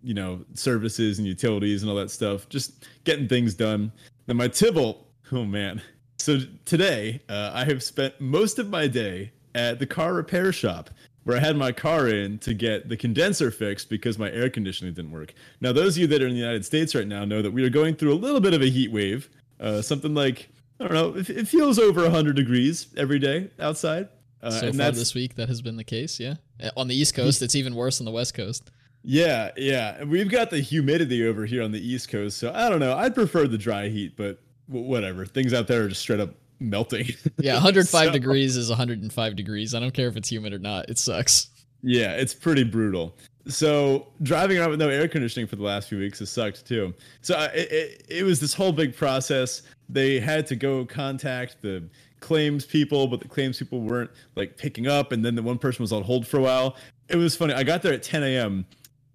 you 0.02 0.14
know, 0.14 0.44
services 0.54 1.18
and 1.18 1.26
utilities 1.26 1.82
and 1.82 1.90
all 1.90 1.96
that 1.96 2.10
stuff. 2.10 2.48
Just 2.48 2.86
getting 3.04 3.28
things 3.28 3.54
done. 3.54 3.92
Then 4.26 4.36
my 4.36 4.48
Tibalt. 4.48 4.98
oh 5.32 5.44
man, 5.44 5.80
so 6.18 6.40
today, 6.64 7.20
uh, 7.28 7.50
I 7.54 7.64
have 7.64 7.82
spent 7.82 8.20
most 8.20 8.58
of 8.58 8.68
my 8.68 8.86
day 8.86 9.32
at 9.54 9.78
the 9.78 9.86
car 9.86 10.14
repair 10.14 10.52
shop 10.52 10.90
where 11.24 11.36
I 11.36 11.40
had 11.40 11.56
my 11.56 11.72
car 11.72 12.08
in 12.08 12.38
to 12.38 12.54
get 12.54 12.88
the 12.88 12.96
condenser 12.96 13.50
fixed 13.50 13.90
because 13.90 14.18
my 14.18 14.30
air 14.30 14.48
conditioning 14.48 14.94
didn't 14.94 15.10
work. 15.10 15.34
Now, 15.60 15.72
those 15.72 15.96
of 15.96 16.00
you 16.00 16.06
that 16.06 16.22
are 16.22 16.26
in 16.26 16.32
the 16.32 16.38
United 16.40 16.64
States 16.64 16.94
right 16.94 17.06
now 17.06 17.24
know 17.24 17.42
that 17.42 17.50
we 17.50 17.64
are 17.64 17.70
going 17.70 17.96
through 17.96 18.14
a 18.14 18.16
little 18.16 18.40
bit 18.40 18.54
of 18.54 18.62
a 18.62 18.70
heat 18.70 18.90
wave. 18.90 19.28
Uh, 19.60 19.82
something 19.82 20.14
like 20.14 20.48
I 20.80 20.84
don't 20.84 20.94
know, 20.94 21.20
it, 21.20 21.28
it 21.28 21.48
feels 21.48 21.78
over 21.78 22.02
100 22.02 22.36
degrees 22.36 22.86
every 22.96 23.18
day 23.18 23.50
outside. 23.58 24.08
Uh, 24.40 24.50
so 24.50 24.72
far 24.72 24.92
this 24.92 25.14
week, 25.14 25.34
that 25.34 25.48
has 25.48 25.60
been 25.60 25.76
the 25.76 25.84
case. 25.84 26.20
Yeah, 26.20 26.34
on 26.76 26.86
the 26.86 26.94
East 26.94 27.14
Coast, 27.14 27.42
it's 27.42 27.56
even 27.56 27.74
worse 27.74 28.00
on 28.00 28.04
the 28.04 28.12
West 28.12 28.34
Coast. 28.34 28.70
Yeah, 29.02 29.50
yeah, 29.56 30.04
we've 30.04 30.30
got 30.30 30.50
the 30.50 30.60
humidity 30.60 31.26
over 31.26 31.44
here 31.44 31.62
on 31.62 31.72
the 31.72 31.80
East 31.80 32.08
Coast, 32.08 32.38
so 32.38 32.52
I 32.54 32.68
don't 32.68 32.78
know. 32.78 32.96
I'd 32.96 33.14
prefer 33.14 33.48
the 33.48 33.58
dry 33.58 33.88
heat, 33.88 34.16
but 34.16 34.40
whatever. 34.68 35.26
Things 35.26 35.52
out 35.52 35.66
there 35.66 35.84
are 35.84 35.88
just 35.88 36.02
straight 36.02 36.20
up 36.20 36.30
melting. 36.60 37.08
yeah, 37.38 37.54
105 37.54 38.06
so, 38.06 38.12
degrees 38.12 38.56
is 38.56 38.68
105 38.68 39.36
degrees. 39.36 39.74
I 39.74 39.80
don't 39.80 39.94
care 39.94 40.08
if 40.08 40.16
it's 40.16 40.30
humid 40.30 40.52
or 40.52 40.58
not. 40.58 40.88
It 40.88 40.98
sucks. 40.98 41.48
Yeah, 41.82 42.12
it's 42.12 42.34
pretty 42.34 42.64
brutal. 42.64 43.14
So 43.46 44.08
driving 44.22 44.58
around 44.58 44.70
with 44.70 44.78
no 44.78 44.88
air 44.88 45.08
conditioning 45.08 45.46
for 45.46 45.56
the 45.56 45.62
last 45.62 45.88
few 45.88 45.98
weeks 45.98 46.18
has 46.18 46.30
sucked 46.30 46.66
too. 46.66 46.92
So 47.22 47.40
it, 47.54 47.72
it, 47.72 48.06
it 48.08 48.22
was 48.24 48.40
this 48.40 48.52
whole 48.52 48.72
big 48.72 48.94
process. 48.94 49.62
They 49.88 50.20
had 50.20 50.46
to 50.48 50.56
go 50.56 50.84
contact 50.84 51.62
the 51.62 51.88
claims 52.20 52.66
people, 52.66 53.06
but 53.06 53.20
the 53.20 53.28
claims 53.28 53.58
people 53.58 53.80
weren't 53.80 54.10
like 54.34 54.56
picking 54.56 54.86
up, 54.86 55.12
and 55.12 55.24
then 55.24 55.34
the 55.34 55.42
one 55.42 55.56
person 55.56 55.82
was 55.82 55.92
on 55.92 56.02
hold 56.02 56.26
for 56.26 56.38
a 56.38 56.42
while. 56.42 56.76
It 57.08 57.16
was 57.16 57.36
funny. 57.36 57.54
I 57.54 57.62
got 57.62 57.80
there 57.80 57.94
at 57.94 58.02
10 58.02 58.22
a.m. 58.22 58.66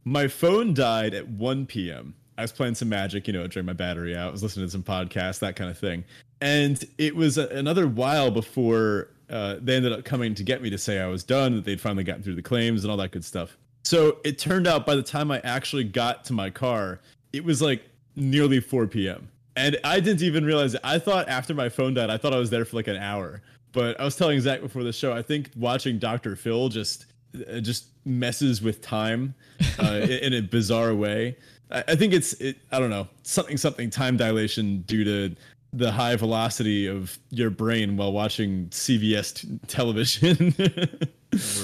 My 0.03 0.27
phone 0.27 0.73
died 0.73 1.13
at 1.13 1.27
1 1.27 1.67
p.m. 1.67 2.15
I 2.37 2.41
was 2.41 2.51
playing 2.51 2.75
some 2.75 2.89
Magic, 2.89 3.27
you 3.27 3.33
know, 3.33 3.45
drain 3.47 3.65
my 3.65 3.73
battery 3.73 4.15
out. 4.15 4.29
I 4.29 4.31
was 4.31 4.43
listening 4.43 4.65
to 4.67 4.71
some 4.71 4.83
podcasts, 4.83 5.39
that 5.39 5.55
kind 5.55 5.69
of 5.69 5.77
thing. 5.77 6.03
And 6.41 6.83
it 6.97 7.15
was 7.15 7.37
a, 7.37 7.47
another 7.47 7.87
while 7.87 8.31
before 8.31 9.09
uh, 9.29 9.57
they 9.61 9.75
ended 9.75 9.93
up 9.93 10.03
coming 10.03 10.35
to 10.35 10.43
get 10.43 10.61
me 10.61 10.69
to 10.69 10.77
say 10.77 10.99
I 10.99 11.07
was 11.07 11.23
done, 11.23 11.55
that 11.55 11.65
they'd 11.65 11.81
finally 11.81 12.03
gotten 12.03 12.23
through 12.23 12.35
the 12.35 12.41
claims 12.41 12.83
and 12.83 12.91
all 12.91 12.97
that 12.97 13.11
good 13.11 13.25
stuff. 13.25 13.57
So 13.83 14.17
it 14.23 14.39
turned 14.39 14.67
out 14.67 14.85
by 14.85 14.95
the 14.95 15.03
time 15.03 15.31
I 15.31 15.39
actually 15.43 15.83
got 15.83 16.25
to 16.25 16.33
my 16.33 16.49
car, 16.49 17.01
it 17.33 17.43
was 17.43 17.61
like 17.61 17.83
nearly 18.15 18.59
4 18.59 18.87
p.m. 18.87 19.29
And 19.55 19.77
I 19.83 19.99
didn't 19.99 20.23
even 20.23 20.45
realize 20.45 20.73
it. 20.73 20.81
I 20.83 20.99
thought 20.99 21.29
after 21.29 21.53
my 21.53 21.69
phone 21.69 21.93
died, 21.93 22.09
I 22.09 22.17
thought 22.17 22.33
I 22.33 22.39
was 22.39 22.49
there 22.49 22.65
for 22.65 22.75
like 22.75 22.87
an 22.87 22.97
hour. 22.97 23.41
But 23.71 23.99
I 23.99 24.05
was 24.05 24.15
telling 24.15 24.39
Zach 24.39 24.61
before 24.61 24.83
the 24.83 24.93
show, 24.93 25.13
I 25.13 25.21
think 25.21 25.49
watching 25.55 25.99
Dr. 25.99 26.35
Phil 26.35 26.69
just 26.69 27.05
uh, 27.35 27.59
just 27.59 27.87
messes 28.05 28.61
with 28.61 28.81
time 28.81 29.33
uh, 29.79 29.93
in 30.21 30.33
a 30.33 30.41
bizarre 30.41 30.93
way. 30.93 31.37
I, 31.73 31.83
I 31.89 31.95
think 31.95 32.13
it's 32.13 32.33
it, 32.33 32.57
I 32.71 32.79
don't 32.79 32.89
know 32.89 33.07
something 33.23 33.57
something 33.57 33.89
time 33.89 34.15
dilation 34.15 34.81
due 34.81 35.03
to 35.03 35.35
the 35.73 35.91
high 35.91 36.15
velocity 36.15 36.87
of 36.87 37.17
your 37.31 37.49
brain 37.49 37.97
while 37.97 38.13
watching 38.13 38.67
CBS 38.67 39.33
t- 39.33 39.59
television. 39.67 40.53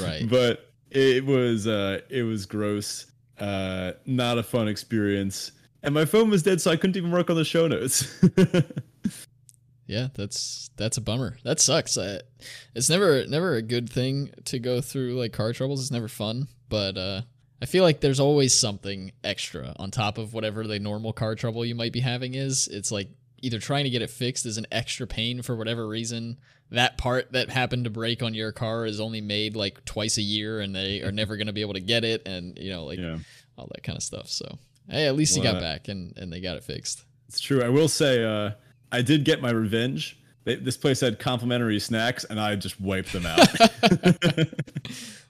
right. 0.04 0.28
But 0.28 0.72
it 0.90 1.24
was 1.26 1.68
uh, 1.68 2.02
it 2.10 2.24
was 2.24 2.46
gross. 2.46 3.06
Uh, 3.40 3.94
not 4.06 4.38
a 4.38 4.44
fun 4.44 4.68
experience. 4.68 5.52
And 5.82 5.94
my 5.94 6.04
phone 6.04 6.30
was 6.30 6.44
dead, 6.44 6.60
so 6.60 6.72
I 6.72 6.76
couldn't 6.76 6.98
even 6.98 7.12
work 7.12 7.30
on 7.30 7.38
the 7.38 7.46
show 7.46 7.68
notes. 7.68 8.22
yeah, 9.88 10.10
that's 10.14 10.72
that's 10.76 10.98
a 10.98 11.02
bummer. 11.02 11.38
That 11.44 11.62
sucks. 11.62 11.96
Uh, 11.96 12.20
it's 12.76 12.90
never 12.90 13.26
never 13.28 13.54
a 13.56 13.62
good 13.62 13.90
thing 13.90 14.32
to 14.46 14.60
go 14.60 14.82
through 14.82 15.18
like 15.18 15.32
car 15.32 15.54
troubles. 15.54 15.80
It's 15.82 15.92
never 15.92 16.10
fun, 16.10 16.50
but 16.68 16.98
uh, 16.98 17.22
I 17.62 17.66
feel 17.66 17.84
like 17.84 18.00
there's 18.00 18.20
always 18.20 18.54
something 18.54 19.12
extra 19.24 19.74
on 19.78 19.92
top 19.92 20.18
of 20.18 20.34
whatever 20.34 20.66
the 20.66 20.80
normal 20.80 21.12
car 21.12 21.36
trouble 21.36 21.66
you 21.66 21.76
might 21.76 21.92
be 21.92 22.00
having 22.00 22.34
is. 22.34 22.68
It's 22.68 22.92
like 22.92 23.10
either 23.42 23.60
trying 23.60 23.84
to 23.84 23.90
get 23.90 24.02
it 24.02 24.10
fixed 24.10 24.46
is 24.46 24.58
an 24.58 24.66
extra 24.72 25.08
pain 25.08 25.42
for 25.42 25.56
whatever 25.56 25.88
reason. 25.88 26.38
That 26.72 26.98
part 26.98 27.32
that 27.34 27.50
happened 27.50 27.86
to 27.86 27.90
break 27.90 28.22
on 28.22 28.34
your 28.34 28.52
car 28.52 28.86
is 28.86 29.00
only 29.00 29.22
made 29.22 29.56
like 29.56 29.84
twice 29.86 30.18
a 30.18 30.22
year 30.22 30.60
and 30.60 30.76
they 30.76 31.02
are 31.02 31.12
never 31.12 31.36
going 31.36 31.48
to 31.48 31.54
be 31.54 31.62
able 31.62 31.74
to 31.74 31.82
get 31.82 32.04
it 32.04 32.28
and 32.28 32.58
you 32.60 32.70
know 32.70 32.86
like 32.86 33.00
yeah. 33.00 33.18
all 33.58 33.68
that 33.74 33.84
kind 33.84 33.98
of 33.98 34.04
stuff. 34.04 34.28
So, 34.28 34.58
hey, 34.88 35.08
at 35.08 35.16
least 35.16 35.36
well, 35.38 35.46
you 35.46 35.52
got 35.52 35.62
back 35.62 35.88
and 35.88 36.16
and 36.18 36.32
they 36.32 36.40
got 36.40 36.58
it 36.58 36.64
fixed. 36.64 37.04
It's 37.28 37.40
true. 37.40 37.62
I 37.62 37.70
will 37.70 37.88
say 37.88 38.24
uh 38.24 38.52
I 38.92 39.02
did 39.02 39.26
get 39.26 39.42
my 39.42 39.52
revenge. 39.52 40.18
They, 40.46 40.56
this 40.56 40.78
place 40.78 41.02
had 41.02 41.20
complimentary 41.20 41.80
snacks 41.80 42.24
and 42.24 42.40
I 42.40 42.56
just 42.56 42.80
wiped 42.80 43.12
them 43.12 43.26
out. 43.26 43.48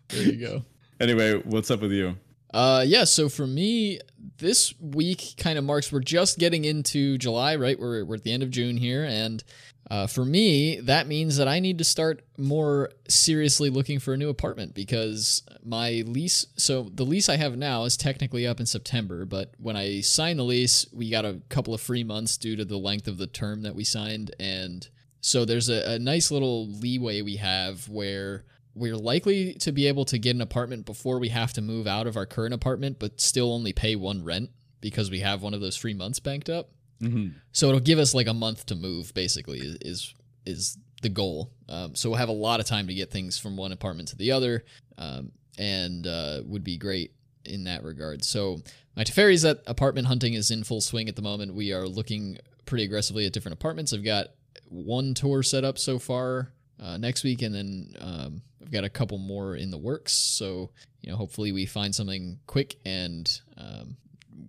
there 0.09 0.23
you 0.23 0.37
go. 0.45 0.65
Anyway, 0.99 1.41
what's 1.45 1.71
up 1.71 1.81
with 1.81 1.91
you? 1.91 2.17
Uh, 2.53 2.83
yeah. 2.85 3.03
So 3.03 3.29
for 3.29 3.45
me, 3.45 3.99
this 4.37 4.73
week 4.79 5.35
kind 5.37 5.57
of 5.57 5.63
marks 5.63 5.91
we're 5.91 5.99
just 5.99 6.39
getting 6.39 6.65
into 6.65 7.17
July, 7.17 7.55
right? 7.55 7.79
We're 7.79 8.03
we're 8.03 8.15
at 8.15 8.23
the 8.23 8.33
end 8.33 8.43
of 8.43 8.49
June 8.49 8.75
here, 8.75 9.05
and 9.05 9.43
uh, 9.89 10.07
for 10.07 10.25
me, 10.25 10.79
that 10.81 11.07
means 11.07 11.37
that 11.37 11.47
I 11.47 11.59
need 11.59 11.77
to 11.77 11.83
start 11.83 12.23
more 12.37 12.91
seriously 13.07 13.69
looking 13.69 13.99
for 13.99 14.13
a 14.13 14.17
new 14.17 14.29
apartment 14.29 14.73
because 14.73 15.43
my 15.63 16.03
lease. 16.05 16.47
So 16.57 16.89
the 16.93 17.05
lease 17.05 17.29
I 17.29 17.37
have 17.37 17.55
now 17.55 17.83
is 17.83 17.95
technically 17.95 18.47
up 18.47 18.59
in 18.59 18.65
September, 18.65 19.25
but 19.25 19.53
when 19.57 19.75
I 19.75 20.01
signed 20.01 20.39
the 20.39 20.43
lease, 20.43 20.87
we 20.91 21.09
got 21.09 21.25
a 21.25 21.41
couple 21.49 21.73
of 21.73 21.81
free 21.81 22.03
months 22.03 22.35
due 22.37 22.55
to 22.55 22.65
the 22.65 22.77
length 22.77 23.07
of 23.07 23.17
the 23.17 23.27
term 23.27 23.61
that 23.61 23.75
we 23.75 23.83
signed, 23.83 24.33
and 24.39 24.87
so 25.21 25.45
there's 25.45 25.69
a, 25.69 25.93
a 25.93 25.99
nice 25.99 26.31
little 26.31 26.67
leeway 26.67 27.21
we 27.21 27.35
have 27.35 27.87
where 27.89 28.45
we're 28.79 28.97
likely 28.97 29.53
to 29.55 29.71
be 29.71 29.87
able 29.87 30.05
to 30.05 30.17
get 30.17 30.35
an 30.35 30.41
apartment 30.41 30.85
before 30.85 31.19
we 31.19 31.29
have 31.29 31.53
to 31.53 31.61
move 31.61 31.85
out 31.85 32.07
of 32.07 32.15
our 32.15 32.25
current 32.25 32.53
apartment, 32.53 32.97
but 32.97 33.19
still 33.19 33.53
only 33.53 33.73
pay 33.73 33.95
one 33.95 34.23
rent 34.23 34.49
because 34.81 35.11
we 35.11 35.19
have 35.19 35.41
one 35.41 35.53
of 35.53 35.61
those 35.61 35.75
free 35.75 35.93
months 35.93 36.19
banked 36.19 36.49
up. 36.49 36.69
Mm-hmm. 37.01 37.37
So 37.51 37.67
it'll 37.67 37.79
give 37.79 37.99
us 37.99 38.13
like 38.13 38.27
a 38.27 38.33
month 38.33 38.65
to 38.67 38.75
move. 38.75 39.13
Basically, 39.13 39.59
is 39.59 40.13
is 40.45 40.77
the 41.01 41.09
goal. 41.09 41.51
Um, 41.67 41.95
so 41.95 42.09
we'll 42.09 42.19
have 42.19 42.29
a 42.29 42.33
lot 42.33 42.59
of 42.59 42.65
time 42.65 42.87
to 42.87 42.93
get 42.93 43.11
things 43.11 43.37
from 43.37 43.55
one 43.55 43.71
apartment 43.71 44.09
to 44.09 44.17
the 44.17 44.31
other, 44.31 44.65
um, 44.97 45.31
and 45.57 46.07
uh, 46.07 46.41
would 46.45 46.63
be 46.63 46.77
great 46.77 47.13
in 47.45 47.65
that 47.65 47.83
regard. 47.83 48.23
So 48.23 48.61
my 48.95 49.03
Teferi's 49.03 49.43
that 49.43 49.61
apartment 49.67 50.07
hunting 50.07 50.33
is 50.33 50.51
in 50.51 50.63
full 50.63 50.81
swing 50.81 51.07
at 51.07 51.15
the 51.15 51.21
moment. 51.21 51.53
We 51.53 51.73
are 51.73 51.87
looking 51.87 52.37
pretty 52.65 52.83
aggressively 52.83 53.25
at 53.25 53.33
different 53.33 53.53
apartments. 53.53 53.93
I've 53.93 54.03
got 54.03 54.27
one 54.65 55.13
tour 55.13 55.41
set 55.41 55.63
up 55.63 55.77
so 55.77 55.99
far 55.99 56.51
uh, 56.81 56.97
next 56.97 57.23
week, 57.23 57.41
and 57.41 57.53
then 57.53 57.93
um, 57.99 58.41
I've 58.61 58.71
got 58.71 58.83
a 58.83 58.89
couple 58.89 59.17
more 59.17 59.55
in 59.55 59.71
the 59.71 59.77
works. 59.77 60.13
So 60.13 60.71
you 61.01 61.11
know, 61.11 61.17
hopefully 61.17 61.51
we 61.51 61.65
find 61.65 61.93
something 61.93 62.39
quick 62.47 62.77
and 62.85 63.41
um, 63.57 63.97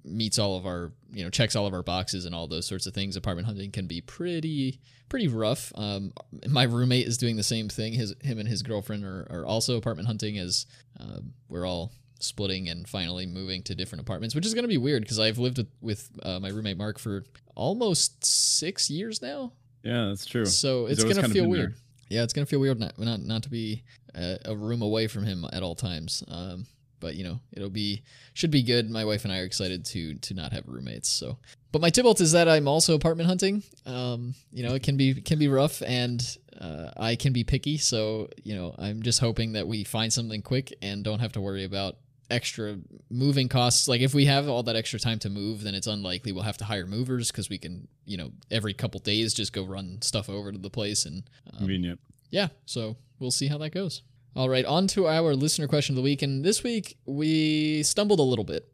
meets 0.04 0.38
all 0.38 0.56
of 0.56 0.66
our 0.66 0.92
you 1.12 1.24
know 1.24 1.30
checks 1.30 1.56
all 1.56 1.66
of 1.66 1.74
our 1.74 1.82
boxes 1.82 2.24
and 2.24 2.34
all 2.34 2.46
those 2.46 2.66
sorts 2.66 2.86
of 2.86 2.94
things. 2.94 3.16
Apartment 3.16 3.46
hunting 3.46 3.70
can 3.70 3.86
be 3.86 4.00
pretty 4.00 4.80
pretty 5.08 5.28
rough. 5.28 5.72
Um, 5.74 6.12
my 6.48 6.64
roommate 6.64 7.06
is 7.06 7.18
doing 7.18 7.36
the 7.36 7.42
same 7.42 7.68
thing. 7.68 7.92
His 7.92 8.14
him 8.22 8.38
and 8.38 8.48
his 8.48 8.62
girlfriend 8.62 9.04
are, 9.04 9.26
are 9.30 9.46
also 9.46 9.76
apartment 9.76 10.06
hunting 10.06 10.38
as 10.38 10.66
uh, 10.98 11.20
we're 11.48 11.66
all 11.66 11.92
splitting 12.20 12.68
and 12.68 12.86
finally 12.86 13.26
moving 13.26 13.62
to 13.62 13.74
different 13.74 14.02
apartments, 14.02 14.34
which 14.34 14.46
is 14.46 14.54
going 14.54 14.64
to 14.64 14.68
be 14.68 14.78
weird 14.78 15.02
because 15.02 15.18
I've 15.18 15.38
lived 15.38 15.58
with, 15.58 15.68
with 15.80 16.10
uh, 16.22 16.38
my 16.38 16.48
roommate 16.50 16.76
Mark 16.76 16.98
for 16.98 17.24
almost 17.54 18.24
six 18.24 18.90
years 18.90 19.22
now. 19.22 19.52
Yeah, 19.82 20.08
that's 20.08 20.26
true. 20.26 20.44
So 20.44 20.86
it's 20.86 21.02
going 21.02 21.16
to 21.16 21.28
feel 21.28 21.48
weird. 21.48 21.70
There 21.70 21.76
yeah, 22.10 22.22
it's 22.22 22.32
gonna 22.32 22.46
feel 22.46 22.60
weird 22.60 22.78
not 22.78 22.98
not, 22.98 23.20
not 23.20 23.42
to 23.44 23.48
be 23.48 23.82
a, 24.14 24.38
a 24.44 24.56
room 24.56 24.82
away 24.82 25.06
from 25.06 25.24
him 25.24 25.46
at 25.52 25.62
all 25.62 25.74
times. 25.74 26.22
Um, 26.28 26.66
but 27.00 27.14
you 27.14 27.24
know, 27.24 27.40
it'll 27.52 27.70
be 27.70 28.02
should 28.34 28.50
be 28.50 28.62
good. 28.62 28.90
My 28.90 29.04
wife 29.04 29.24
and 29.24 29.32
I 29.32 29.38
are 29.38 29.44
excited 29.44 29.84
to 29.86 30.14
to 30.14 30.34
not 30.34 30.52
have 30.52 30.64
roommates. 30.66 31.08
So, 31.08 31.38
but 31.72 31.80
my 31.80 31.90
tibalt 31.90 32.20
is 32.20 32.32
that 32.32 32.48
I'm 32.48 32.68
also 32.68 32.94
apartment 32.94 33.28
hunting. 33.28 33.62
Um, 33.86 34.34
you 34.52 34.62
know, 34.62 34.74
it 34.74 34.82
can 34.82 34.96
be 34.96 35.14
can 35.14 35.38
be 35.38 35.48
rough, 35.48 35.82
and 35.82 36.22
uh, 36.60 36.90
I 36.96 37.16
can 37.16 37.32
be 37.32 37.42
picky. 37.42 37.78
So, 37.78 38.28
you 38.42 38.54
know, 38.54 38.74
I'm 38.78 39.02
just 39.02 39.20
hoping 39.20 39.52
that 39.52 39.66
we 39.66 39.84
find 39.84 40.12
something 40.12 40.42
quick 40.42 40.74
and 40.82 41.02
don't 41.02 41.20
have 41.20 41.32
to 41.32 41.40
worry 41.40 41.64
about 41.64 41.96
extra 42.30 42.78
moving 43.10 43.48
costs. 43.48 43.88
Like 43.88 44.00
if 44.00 44.14
we 44.14 44.26
have 44.26 44.48
all 44.48 44.62
that 44.64 44.76
extra 44.76 44.98
time 44.98 45.18
to 45.20 45.30
move, 45.30 45.62
then 45.62 45.74
it's 45.74 45.86
unlikely 45.86 46.32
we'll 46.32 46.44
have 46.44 46.58
to 46.58 46.64
hire 46.64 46.86
movers 46.86 47.30
because 47.30 47.48
we 47.48 47.58
can, 47.58 47.88
you 48.04 48.16
know, 48.16 48.30
every 48.50 48.74
couple 48.74 49.00
days 49.00 49.34
just 49.34 49.52
go 49.52 49.64
run 49.64 50.00
stuff 50.02 50.28
over 50.28 50.52
to 50.52 50.58
the 50.58 50.70
place 50.70 51.04
and 51.04 51.24
um, 51.52 51.58
convenient. 51.58 52.00
Yeah, 52.30 52.48
so 52.64 52.96
we'll 53.18 53.30
see 53.30 53.48
how 53.48 53.58
that 53.58 53.70
goes. 53.70 54.02
All 54.36 54.48
right, 54.48 54.64
on 54.64 54.86
to 54.88 55.08
our 55.08 55.34
listener 55.34 55.66
question 55.66 55.94
of 55.94 55.96
the 55.96 56.02
week, 56.02 56.22
and 56.22 56.44
this 56.44 56.62
week 56.62 56.96
we 57.04 57.82
stumbled 57.82 58.20
a 58.20 58.24
little 58.24 58.44
bit 58.44 58.70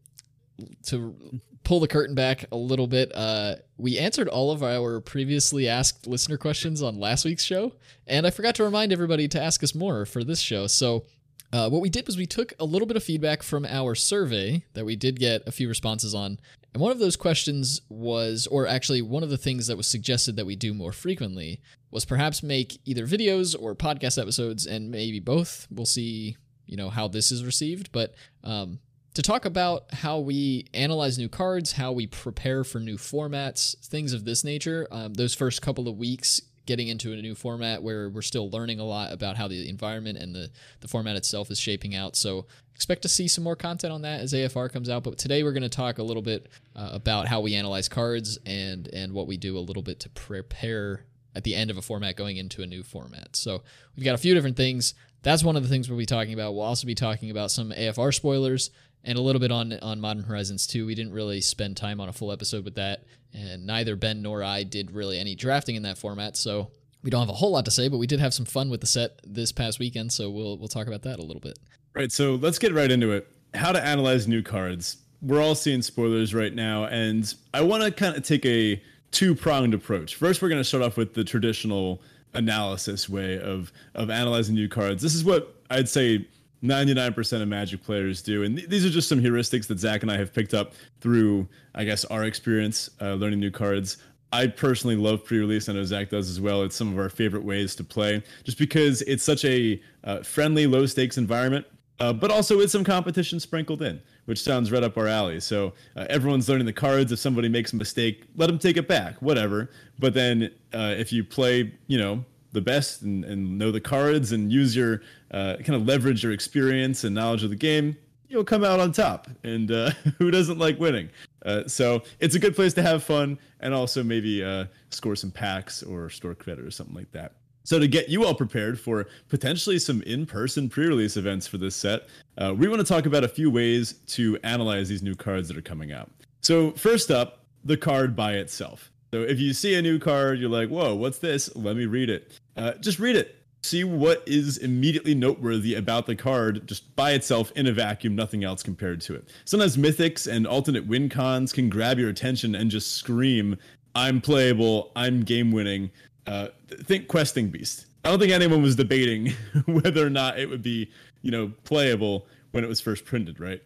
to 0.86 1.40
pull 1.64 1.80
the 1.80 1.88
curtain 1.88 2.14
back 2.14 2.44
a 2.52 2.56
little 2.56 2.86
bit. 2.86 3.10
Uh, 3.14 3.56
we 3.76 3.98
answered 3.98 4.28
all 4.28 4.52
of 4.52 4.62
our 4.62 5.00
previously 5.00 5.68
asked 5.68 6.06
listener 6.06 6.36
questions 6.36 6.82
on 6.82 7.00
last 7.00 7.25
week's 7.25 7.42
show, 7.42 7.72
and 8.06 8.26
I 8.26 8.30
forgot 8.30 8.54
to 8.56 8.64
remind 8.64 8.92
everybody 8.92 9.28
to 9.28 9.42
ask 9.42 9.64
us 9.64 9.75
more 9.75 10.06
for 10.06 10.22
this 10.22 10.40
show. 10.40 10.66
So 10.66 11.06
uh, 11.52 11.68
what 11.68 11.80
we 11.80 11.90
did 11.90 12.06
was 12.06 12.16
we 12.16 12.26
took 12.26 12.52
a 12.58 12.64
little 12.64 12.86
bit 12.86 12.96
of 12.96 13.04
feedback 13.04 13.42
from 13.42 13.64
our 13.64 13.94
survey 13.94 14.64
that 14.74 14.84
we 14.84 14.96
did 14.96 15.18
get 15.18 15.46
a 15.46 15.52
few 15.52 15.68
responses 15.68 16.14
on. 16.14 16.38
And 16.74 16.82
one 16.82 16.92
of 16.92 16.98
those 16.98 17.16
questions 17.16 17.80
was, 17.88 18.46
or 18.46 18.66
actually, 18.66 19.00
one 19.02 19.22
of 19.22 19.30
the 19.30 19.38
things 19.38 19.66
that 19.66 19.76
was 19.76 19.86
suggested 19.86 20.36
that 20.36 20.46
we 20.46 20.56
do 20.56 20.74
more 20.74 20.92
frequently 20.92 21.60
was 21.90 22.04
perhaps 22.04 22.42
make 22.42 22.78
either 22.84 23.06
videos 23.06 23.56
or 23.58 23.74
podcast 23.74 24.20
episodes, 24.20 24.66
and 24.66 24.90
maybe 24.90 25.20
both. 25.20 25.66
We'll 25.70 25.86
see, 25.86 26.36
you 26.66 26.76
know, 26.76 26.90
how 26.90 27.08
this 27.08 27.32
is 27.32 27.44
received. 27.44 27.92
But 27.92 28.14
um, 28.44 28.80
to 29.14 29.22
talk 29.22 29.46
about 29.46 29.94
how 29.94 30.18
we 30.18 30.66
analyze 30.74 31.16
new 31.16 31.30
cards, 31.30 31.72
how 31.72 31.92
we 31.92 32.06
prepare 32.06 32.64
for 32.64 32.80
new 32.80 32.98
formats, 32.98 33.74
things 33.86 34.12
of 34.12 34.26
this 34.26 34.44
nature. 34.44 34.86
Um, 34.90 35.14
those 35.14 35.34
first 35.34 35.62
couple 35.62 35.88
of 35.88 35.96
weeks 35.96 36.42
getting 36.66 36.88
into 36.88 37.12
a 37.12 37.16
new 37.16 37.35
format 37.35 37.82
where 37.82 38.08
we're 38.08 38.23
still 38.23 38.50
learning 38.50 38.80
a 38.80 38.85
lot 38.85 39.12
about 39.12 39.37
how 39.37 39.49
the 39.49 39.68
environment 39.68 40.18
and 40.18 40.35
the, 40.35 40.50
the 40.80 40.88
format 40.88 41.16
itself 41.16 41.50
is 41.50 41.58
shaping 41.58 41.94
out. 41.94 42.16
So 42.16 42.46
expect 42.75 43.02
to 43.02 43.08
see 43.08 43.28
some 43.28 43.44
more 43.44 43.56
content 43.56 43.92
on 43.92 44.02
that 44.02 44.20
as 44.20 44.32
AFR 44.32 44.70
comes 44.73 44.90
out. 44.90 45.04
But 45.04 45.16
today 45.16 45.42
we're 45.42 45.52
going 45.52 45.62
to 45.62 45.68
talk 45.68 45.99
a 45.99 46.02
little 46.02 46.23
bit 46.23 46.49
uh, 46.75 46.90
about 46.92 47.28
how 47.28 47.40
we 47.40 47.54
analyze 47.54 47.88
cards 47.88 48.38
and 48.44 48.88
and 48.88 49.12
what 49.12 49.26
we 49.26 49.37
do 49.37 49.56
a 49.56 49.61
little 49.61 49.82
bit 49.82 50.00
to 50.00 50.11
prepare 50.11 51.04
at 51.35 51.44
the 51.44 51.54
end 51.54 51.70
of 51.70 51.76
a 51.76 51.82
format 51.82 52.16
going 52.16 52.37
into 52.37 52.62
a 52.62 52.66
new 52.66 52.82
format. 52.82 53.37
So 53.37 53.62
we've 53.94 54.04
got 54.04 54.14
a 54.14 54.18
few 54.18 54.35
different 54.35 54.56
things. 54.56 54.94
That's 55.23 55.44
one 55.44 55.56
of 55.56 55.62
the 55.62 55.68
things 55.68 55.88
we'll 55.88 55.99
be 55.99 56.06
talking 56.06 56.32
about. 56.32 56.54
We'll 56.54 56.64
also 56.64 56.87
be 56.87 56.94
talking 56.94 57.30
about 57.30 57.50
some 57.50 57.73
AFR 57.73 58.14
spoilers 58.14 58.70
and 59.06 59.16
a 59.16 59.22
little 59.22 59.40
bit 59.40 59.52
on 59.52 59.72
on 59.80 60.00
Modern 60.00 60.25
Horizons 60.25 60.66
2. 60.66 60.84
We 60.84 60.94
didn't 60.94 61.12
really 61.12 61.40
spend 61.40 61.76
time 61.76 62.00
on 62.00 62.08
a 62.08 62.12
full 62.12 62.32
episode 62.32 62.64
with 62.64 62.75
that, 62.75 63.04
and 63.32 63.66
neither 63.66 63.96
Ben 63.96 64.20
nor 64.20 64.42
I 64.42 64.64
did 64.64 64.90
really 64.90 65.18
any 65.18 65.34
drafting 65.34 65.76
in 65.76 65.82
that 65.84 65.96
format, 65.96 66.36
so 66.36 66.70
we 67.02 67.10
don't 67.10 67.20
have 67.20 67.30
a 67.30 67.34
whole 67.34 67.52
lot 67.52 67.64
to 67.66 67.70
say, 67.70 67.88
but 67.88 67.98
we 67.98 68.06
did 68.06 68.20
have 68.20 68.34
some 68.34 68.44
fun 68.44 68.68
with 68.68 68.80
the 68.80 68.86
set 68.86 69.20
this 69.25 69.52
past 69.52 69.78
weekend, 69.78 70.12
so 70.12 70.28
we'll 70.28 70.58
we'll 70.58 70.68
talk 70.68 70.88
about 70.88 71.02
that 71.02 71.18
a 71.18 71.22
little 71.22 71.40
bit. 71.40 71.58
Right, 71.94 72.12
so 72.12 72.34
let's 72.34 72.58
get 72.58 72.75
right 72.75 72.90
into 72.90 73.12
it. 73.12 73.26
How 73.54 73.72
to 73.72 73.82
analyze 73.82 74.28
new 74.28 74.42
cards. 74.42 74.98
We're 75.22 75.40
all 75.40 75.54
seeing 75.54 75.80
spoilers 75.80 76.34
right 76.34 76.54
now, 76.54 76.84
and 76.86 77.32
I 77.54 77.62
want 77.62 77.84
to 77.84 77.90
kind 77.90 78.16
of 78.16 78.22
take 78.22 78.44
a 78.44 78.82
two-pronged 79.12 79.72
approach. 79.72 80.16
First, 80.16 80.42
we're 80.42 80.50
going 80.50 80.60
to 80.60 80.64
start 80.64 80.82
off 80.82 80.98
with 80.98 81.14
the 81.14 81.25
traditional 81.25 82.02
analysis 82.34 83.08
way 83.08 83.40
of 83.40 83.72
of 83.94 84.10
analyzing 84.10 84.54
new 84.54 84.68
cards. 84.68 85.00
This 85.00 85.14
is 85.14 85.25
what 85.25 85.54
I'd 85.70 85.88
say 85.88 86.26
99% 86.62 87.42
of 87.42 87.48
Magic 87.48 87.82
players 87.82 88.22
do. 88.22 88.42
And 88.42 88.56
th- 88.56 88.68
these 88.68 88.84
are 88.84 88.90
just 88.90 89.08
some 89.08 89.20
heuristics 89.20 89.66
that 89.68 89.78
Zach 89.78 90.02
and 90.02 90.10
I 90.10 90.16
have 90.16 90.32
picked 90.32 90.54
up 90.54 90.72
through, 91.00 91.48
I 91.75 91.84
guess, 91.84 92.04
our 92.06 92.25
experience 92.25 92.90
uh, 93.00 93.14
learning 93.14 93.40
new 93.40 93.50
cards. 93.50 93.98
I 94.32 94.48
personally 94.48 94.96
love 94.96 95.25
pre-release. 95.25 95.68
I 95.68 95.75
know 95.75 95.84
Zach 95.84 96.10
does 96.10 96.28
as 96.28 96.40
well. 96.40 96.62
It's 96.62 96.75
some 96.75 96.92
of 96.92 96.98
our 96.98 97.08
favorite 97.08 97.44
ways 97.44 97.76
to 97.76 97.84
play, 97.84 98.22
just 98.44 98.58
because 98.58 99.02
it's 99.02 99.22
such 99.22 99.44
a 99.44 99.80
uh, 100.04 100.22
friendly, 100.22 100.66
low-stakes 100.66 101.16
environment. 101.18 101.66
Uh, 101.98 102.12
but 102.12 102.30
also 102.30 102.58
with 102.58 102.70
some 102.70 102.84
competition 102.84 103.40
sprinkled 103.40 103.80
in, 103.80 104.00
which 104.26 104.42
sounds 104.42 104.70
right 104.70 104.82
up 104.82 104.98
our 104.98 105.06
alley. 105.06 105.40
So 105.40 105.72
uh, 105.96 106.06
everyone's 106.10 106.46
learning 106.46 106.66
the 106.66 106.72
cards. 106.72 107.10
If 107.10 107.18
somebody 107.18 107.48
makes 107.48 107.72
a 107.72 107.76
mistake, 107.76 108.25
let 108.36 108.48
them 108.48 108.58
take 108.58 108.76
it 108.76 108.86
back, 108.86 109.14
whatever. 109.22 109.70
But 109.98 110.12
then 110.12 110.50
uh, 110.75 110.94
if 110.98 111.10
you 111.10 111.25
play, 111.25 111.72
you 111.86 111.96
know, 111.96 112.22
the 112.56 112.60
best 112.62 113.02
and, 113.02 113.25
and 113.25 113.58
know 113.58 113.70
the 113.70 113.80
cards 113.80 114.32
and 114.32 114.50
use 114.50 114.75
your 114.75 115.02
uh, 115.30 115.56
kind 115.58 115.75
of 115.75 115.86
leverage 115.86 116.25
your 116.25 116.32
experience 116.32 117.04
and 117.04 117.14
knowledge 117.14 117.44
of 117.44 117.50
the 117.50 117.56
game, 117.56 117.96
you'll 118.28 118.44
come 118.44 118.64
out 118.64 118.80
on 118.80 118.90
top. 118.90 119.28
And 119.44 119.70
uh, 119.70 119.90
who 120.18 120.30
doesn't 120.32 120.58
like 120.58 120.80
winning? 120.80 121.10
Uh, 121.44 121.68
so 121.68 122.02
it's 122.18 122.34
a 122.34 122.38
good 122.38 122.56
place 122.56 122.75
to 122.75 122.82
have 122.82 123.04
fun 123.04 123.38
and 123.60 123.72
also 123.72 124.02
maybe 124.02 124.42
uh, 124.42 124.64
score 124.90 125.14
some 125.14 125.30
packs 125.30 125.82
or 125.82 126.10
store 126.10 126.34
credit 126.34 126.64
or 126.64 126.70
something 126.70 126.96
like 126.96 127.12
that. 127.12 127.32
So 127.62 127.78
to 127.78 127.88
get 127.88 128.08
you 128.08 128.25
all 128.25 128.34
prepared 128.34 128.78
for 128.78 129.06
potentially 129.28 129.78
some 129.78 130.00
in-person 130.02 130.68
pre-release 130.68 131.16
events 131.16 131.46
for 131.46 131.58
this 131.58 131.75
set, 131.75 132.08
uh, 132.38 132.54
we 132.56 132.68
want 132.68 132.80
to 132.80 132.86
talk 132.86 133.06
about 133.06 133.25
a 133.25 133.28
few 133.28 133.50
ways 133.50 133.94
to 134.08 134.38
analyze 134.44 134.88
these 134.88 135.02
new 135.02 135.16
cards 135.16 135.48
that 135.48 135.56
are 135.56 135.62
coming 135.62 135.92
out. 135.92 136.10
So 136.40 136.70
first 136.72 137.10
up, 137.10 137.44
the 137.64 137.76
card 137.76 138.14
by 138.14 138.34
itself. 138.34 138.92
So 139.16 139.23
if 139.23 139.40
you 139.40 139.54
see 139.54 139.75
a 139.75 139.80
new 139.80 139.99
card, 139.99 140.38
you're 140.38 140.50
like, 140.50 140.68
"Whoa, 140.68 140.94
what's 140.94 141.20
this? 141.20 141.49
Let 141.56 141.75
me 141.75 141.87
read 141.87 142.11
it." 142.11 142.38
Uh, 142.54 142.75
just 142.75 142.99
read 142.99 143.16
it. 143.16 143.35
See 143.62 143.82
what 143.82 144.23
is 144.26 144.58
immediately 144.58 145.14
noteworthy 145.14 145.75
about 145.75 146.04
the 146.04 146.14
card 146.14 146.66
just 146.68 146.94
by 146.96 147.12
itself 147.12 147.50
in 147.56 147.66
a 147.66 147.73
vacuum, 147.73 148.14
nothing 148.14 148.44
else 148.44 148.62
compared 148.62 149.00
to 149.00 149.14
it. 149.14 149.30
Sometimes 149.46 149.78
mythics 149.78 150.30
and 150.30 150.46
alternate 150.46 150.87
win 150.87 151.08
cons 151.08 151.50
can 151.54 151.70
grab 151.70 151.99
your 151.99 152.11
attention 152.11 152.54
and 152.54 152.70
just 152.70 152.92
scream, 152.92 153.56
"I'm 153.94 154.20
playable. 154.20 154.92
I'm 154.94 155.23
game 155.23 155.50
winning." 155.50 155.92
Uh, 156.26 156.49
think 156.68 157.08
questing 157.08 157.49
beast. 157.49 157.87
I 158.04 158.11
don't 158.11 158.18
think 158.18 158.32
anyone 158.32 158.61
was 158.61 158.76
debating 158.76 159.30
whether 159.64 160.06
or 160.06 160.11
not 160.11 160.38
it 160.38 160.50
would 160.50 160.62
be, 160.62 160.90
you 161.23 161.30
know, 161.30 161.50
playable 161.64 162.26
when 162.50 162.64
it 162.64 162.66
was 162.66 162.82
first 162.82 163.06
printed, 163.06 163.40
right? 163.40 163.62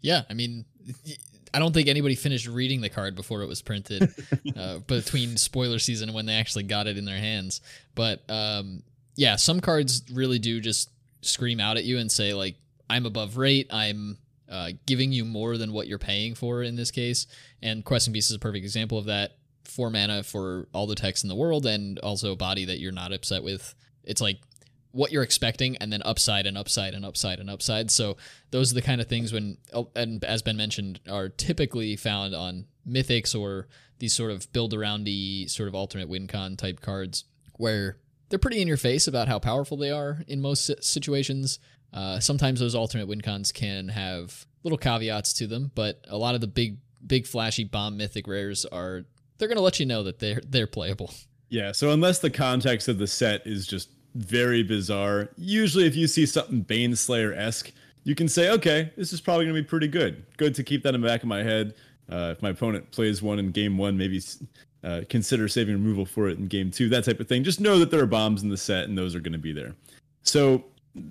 Yeah, 0.00 0.22
I 0.30 0.32
mean, 0.32 0.64
I 1.54 1.60
don't 1.60 1.72
think 1.72 1.88
anybody 1.88 2.16
finished 2.16 2.48
reading 2.48 2.80
the 2.80 2.88
card 2.88 3.14
before 3.14 3.42
it 3.42 3.46
was 3.46 3.62
printed, 3.62 4.12
uh, 4.56 4.78
between 4.80 5.36
spoiler 5.36 5.78
season 5.78 6.08
and 6.08 6.16
when 6.16 6.26
they 6.26 6.34
actually 6.34 6.64
got 6.64 6.88
it 6.88 6.98
in 6.98 7.04
their 7.04 7.18
hands. 7.18 7.60
But 7.94 8.28
um, 8.28 8.82
yeah, 9.14 9.36
some 9.36 9.60
cards 9.60 10.02
really 10.12 10.40
do 10.40 10.60
just 10.60 10.90
scream 11.22 11.60
out 11.60 11.76
at 11.76 11.84
you 11.84 11.98
and 11.98 12.10
say 12.10 12.34
like, 12.34 12.56
"I'm 12.90 13.06
above 13.06 13.36
rate. 13.36 13.68
I'm 13.70 14.18
uh, 14.48 14.70
giving 14.84 15.12
you 15.12 15.24
more 15.24 15.56
than 15.56 15.72
what 15.72 15.86
you're 15.86 15.98
paying 15.98 16.34
for." 16.34 16.64
In 16.64 16.74
this 16.74 16.90
case, 16.90 17.28
and 17.62 17.84
Questing 17.84 18.12
Beast 18.12 18.30
is 18.30 18.36
a 18.36 18.40
perfect 18.40 18.64
example 18.64 18.98
of 18.98 19.04
that 19.04 19.36
four 19.62 19.90
mana 19.90 20.24
for 20.24 20.66
all 20.74 20.86
the 20.88 20.94
text 20.94 21.24
in 21.24 21.28
the 21.28 21.36
world 21.36 21.66
and 21.66 21.98
also 22.00 22.32
a 22.32 22.36
body 22.36 22.64
that 22.64 22.80
you're 22.80 22.92
not 22.92 23.12
upset 23.12 23.44
with. 23.44 23.74
It's 24.02 24.20
like 24.20 24.40
what 24.94 25.10
you're 25.10 25.24
expecting 25.24 25.76
and 25.78 25.92
then 25.92 26.00
upside 26.04 26.46
and 26.46 26.56
upside 26.56 26.94
and 26.94 27.04
upside 27.04 27.40
and 27.40 27.50
upside. 27.50 27.90
So 27.90 28.16
those 28.52 28.70
are 28.70 28.76
the 28.76 28.82
kind 28.82 29.00
of 29.00 29.08
things 29.08 29.32
when 29.32 29.58
oh, 29.72 29.88
and 29.96 30.24
as 30.24 30.40
Ben 30.40 30.56
mentioned 30.56 31.00
are 31.10 31.28
typically 31.28 31.96
found 31.96 32.34
on 32.34 32.66
mythics 32.88 33.38
or 33.38 33.66
these 33.98 34.14
sort 34.14 34.30
of 34.30 34.50
build 34.52 34.72
around 34.72 35.04
the 35.04 35.48
sort 35.48 35.68
of 35.68 35.74
alternate 35.74 36.08
win 36.08 36.28
con 36.28 36.56
type 36.56 36.80
cards 36.80 37.24
where 37.54 37.98
they're 38.28 38.38
pretty 38.38 38.62
in 38.62 38.68
your 38.68 38.76
face 38.76 39.08
about 39.08 39.26
how 39.26 39.38
powerful 39.38 39.76
they 39.76 39.90
are 39.90 40.22
in 40.28 40.40
most 40.40 40.70
situations. 40.82 41.58
Uh, 41.92 42.20
sometimes 42.20 42.60
those 42.60 42.74
alternate 42.74 43.08
win 43.08 43.20
cons 43.20 43.50
can 43.50 43.88
have 43.88 44.46
little 44.62 44.78
caveats 44.78 45.32
to 45.32 45.46
them, 45.46 45.72
but 45.74 46.04
a 46.08 46.16
lot 46.16 46.34
of 46.36 46.40
the 46.40 46.46
big 46.46 46.78
big 47.04 47.26
flashy 47.26 47.64
bomb 47.64 47.96
mythic 47.96 48.26
rares 48.28 48.64
are 48.66 49.04
they're 49.38 49.48
going 49.48 49.56
to 49.56 49.62
let 49.62 49.80
you 49.80 49.86
know 49.86 50.04
that 50.04 50.20
they're 50.20 50.40
they're 50.48 50.68
playable. 50.68 51.12
Yeah, 51.48 51.72
so 51.72 51.90
unless 51.90 52.20
the 52.20 52.30
context 52.30 52.88
of 52.88 52.98
the 52.98 53.06
set 53.06 53.46
is 53.46 53.66
just 53.66 53.90
very 54.14 54.62
bizarre, 54.62 55.28
usually 55.36 55.86
if 55.86 55.96
you 55.96 56.06
see 56.06 56.26
something 56.26 56.64
Baneslayer 56.64 57.36
esque, 57.36 57.72
you 58.04 58.14
can 58.14 58.28
say, 58.28 58.50
okay, 58.50 58.92
this 58.96 59.12
is 59.12 59.20
probably 59.20 59.46
going 59.46 59.56
to 59.56 59.62
be 59.62 59.66
pretty 59.66 59.88
good. 59.88 60.24
Good 60.36 60.54
to 60.56 60.62
keep 60.62 60.82
that 60.82 60.94
in 60.94 61.00
the 61.00 61.06
back 61.06 61.22
of 61.22 61.28
my 61.28 61.42
head. 61.42 61.74
Uh, 62.10 62.34
if 62.36 62.42
my 62.42 62.50
opponent 62.50 62.90
plays 62.90 63.22
one 63.22 63.38
in 63.38 63.50
game 63.50 63.78
one, 63.78 63.96
maybe 63.96 64.22
uh, 64.84 65.00
consider 65.08 65.48
saving 65.48 65.74
removal 65.74 66.04
for 66.04 66.28
it 66.28 66.38
in 66.38 66.46
game 66.46 66.70
two, 66.70 66.88
that 66.90 67.04
type 67.04 67.18
of 67.18 67.26
thing. 67.26 67.42
Just 67.42 67.60
know 67.60 67.78
that 67.78 67.90
there 67.90 68.00
are 68.00 68.06
bombs 68.06 68.42
in 68.42 68.50
the 68.50 68.56
set 68.56 68.84
and 68.84 68.96
those 68.96 69.14
are 69.14 69.20
going 69.20 69.32
to 69.32 69.38
be 69.38 69.52
there. 69.52 69.74
So 70.22 70.64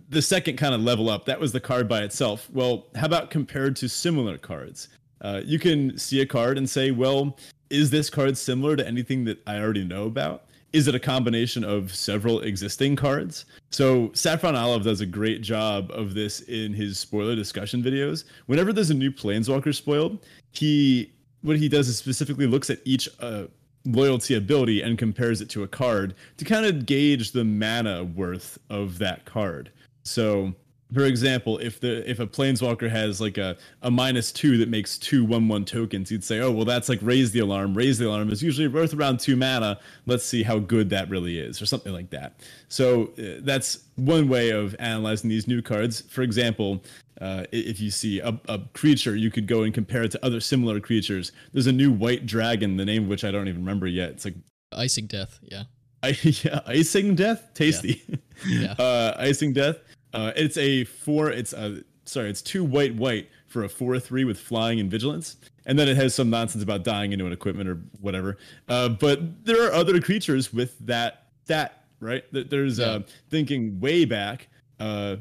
the 0.09 0.21
second 0.21 0.57
kind 0.57 0.75
of 0.75 0.81
level 0.81 1.09
up, 1.09 1.25
that 1.25 1.39
was 1.39 1.51
the 1.51 1.59
card 1.59 1.89
by 1.89 2.03
itself. 2.03 2.47
Well, 2.51 2.87
how 2.95 3.07
about 3.07 3.31
compared 3.31 3.75
to 3.77 3.89
similar 3.89 4.37
cards? 4.37 4.89
Uh, 5.21 5.41
you 5.43 5.57
can 5.57 5.97
see 5.97 6.21
a 6.21 6.25
card 6.25 6.57
and 6.57 6.69
say, 6.69 6.91
well, 6.91 7.37
is 7.69 7.89
this 7.89 8.09
card 8.09 8.37
similar 8.37 8.75
to 8.75 8.87
anything 8.87 9.25
that 9.25 9.41
I 9.47 9.57
already 9.57 9.83
know 9.83 10.05
about? 10.05 10.45
Is 10.73 10.87
it 10.87 10.95
a 10.95 10.99
combination 10.99 11.63
of 11.63 11.93
several 11.93 12.41
existing 12.41 12.95
cards? 12.95 13.45
So 13.69 14.11
Saffron 14.13 14.55
Olive 14.55 14.83
does 14.83 15.01
a 15.01 15.05
great 15.05 15.41
job 15.41 15.91
of 15.91 16.15
this 16.15 16.41
in 16.41 16.73
his 16.73 16.97
spoiler 16.97 17.35
discussion 17.35 17.83
videos. 17.83 18.23
Whenever 18.47 18.73
there's 18.73 18.89
a 18.89 18.95
new 18.95 19.11
Planeswalker 19.11 19.73
spoiled, 19.73 20.25
he 20.51 21.13
what 21.43 21.57
he 21.57 21.69
does 21.69 21.87
is 21.87 21.97
specifically 21.97 22.47
looks 22.47 22.69
at 22.69 22.79
each 22.85 23.07
uh, 23.19 23.43
loyalty 23.85 24.33
ability 24.33 24.81
and 24.81 24.97
compares 24.97 25.41
it 25.41 25.49
to 25.49 25.63
a 25.63 25.67
card 25.67 26.15
to 26.37 26.45
kind 26.45 26.65
of 26.65 26.85
gauge 26.85 27.33
the 27.33 27.43
mana 27.43 28.03
worth 28.03 28.57
of 28.69 28.97
that 28.97 29.25
card. 29.25 29.71
So 30.03 30.53
for 30.93 31.05
example, 31.05 31.57
if 31.57 31.79
the 31.79 32.07
if 32.09 32.19
a 32.19 32.27
planeswalker 32.27 32.89
has 32.89 33.19
like 33.19 33.37
a, 33.37 33.57
a 33.81 33.89
minus 33.89 34.31
two 34.31 34.57
that 34.57 34.69
makes 34.69 34.97
two 34.97 35.25
one 35.25 35.47
one 35.47 35.65
tokens, 35.65 36.11
you'd 36.11 36.23
say, 36.23 36.39
oh 36.39 36.51
well, 36.51 36.65
that's 36.65 36.89
like 36.89 36.99
raise 37.01 37.31
the 37.31 37.39
alarm. 37.39 37.73
Raise 37.73 37.97
the 37.97 38.07
alarm 38.07 38.31
is 38.31 38.43
usually 38.43 38.67
worth 38.67 38.93
around 38.93 39.19
two 39.19 39.35
mana. 39.35 39.79
Let's 40.05 40.25
see 40.25 40.43
how 40.43 40.59
good 40.59 40.89
that 40.91 41.09
really 41.09 41.39
is, 41.39 41.61
or 41.61 41.65
something 41.65 41.93
like 41.93 42.09
that. 42.11 42.39
So 42.67 43.11
uh, 43.17 43.39
that's 43.41 43.79
one 43.95 44.27
way 44.27 44.49
of 44.51 44.75
analyzing 44.79 45.29
these 45.29 45.47
new 45.47 45.61
cards. 45.61 46.01
For 46.01 46.21
example, 46.21 46.83
uh, 47.19 47.45
if 47.51 47.79
you 47.79 47.89
see 47.89 48.19
a, 48.19 48.39
a 48.47 48.59
creature, 48.73 49.15
you 49.15 49.31
could 49.31 49.47
go 49.47 49.63
and 49.63 49.73
compare 49.73 50.03
it 50.03 50.11
to 50.11 50.25
other 50.25 50.39
similar 50.39 50.79
creatures. 50.79 51.31
There's 51.53 51.67
a 51.67 51.71
new 51.71 51.91
white 51.91 52.25
dragon, 52.25 52.77
the 52.77 52.85
name 52.85 53.03
of 53.03 53.09
which 53.09 53.23
I 53.23 53.31
don't 53.31 53.47
even 53.47 53.61
remember 53.61 53.87
yet. 53.87 54.11
It's 54.11 54.25
like 54.25 54.35
icing 54.71 55.07
death. 55.07 55.39
Yeah. 55.41 55.63
I, 56.03 56.17
yeah, 56.23 56.59
icing 56.67 57.15
death, 57.15 57.49
tasty. 57.53 58.03
Yeah. 58.45 58.75
yeah. 58.77 58.83
uh, 58.83 59.15
icing 59.17 59.53
death 59.53 59.77
uh, 60.13 60.31
it's 60.35 60.57
a 60.57 60.83
four. 60.85 61.29
It's 61.29 61.53
a 61.53 61.83
sorry. 62.05 62.29
It's 62.29 62.41
two 62.41 62.63
white 62.63 62.95
white 62.95 63.29
for 63.47 63.63
a 63.63 63.69
four 63.69 63.99
three 63.99 64.23
with 64.23 64.39
flying 64.39 64.79
and 64.79 64.89
vigilance, 64.89 65.37
and 65.65 65.77
then 65.77 65.87
it 65.87 65.95
has 65.95 66.13
some 66.15 66.29
nonsense 66.29 66.63
about 66.63 66.83
dying 66.83 67.13
into 67.13 67.25
an 67.25 67.33
equipment 67.33 67.69
or 67.69 67.79
whatever. 68.01 68.37
Uh, 68.67 68.89
but 68.89 69.45
there 69.45 69.65
are 69.65 69.71
other 69.71 69.99
creatures 69.99 70.53
with 70.53 70.77
that 70.85 71.27
that 71.47 71.83
right. 71.99 72.23
There's 72.31 72.79
yeah. 72.79 72.85
uh, 72.85 72.99
thinking 73.29 73.79
way 73.79 74.05
back. 74.05 74.47
Uh, 74.79 75.17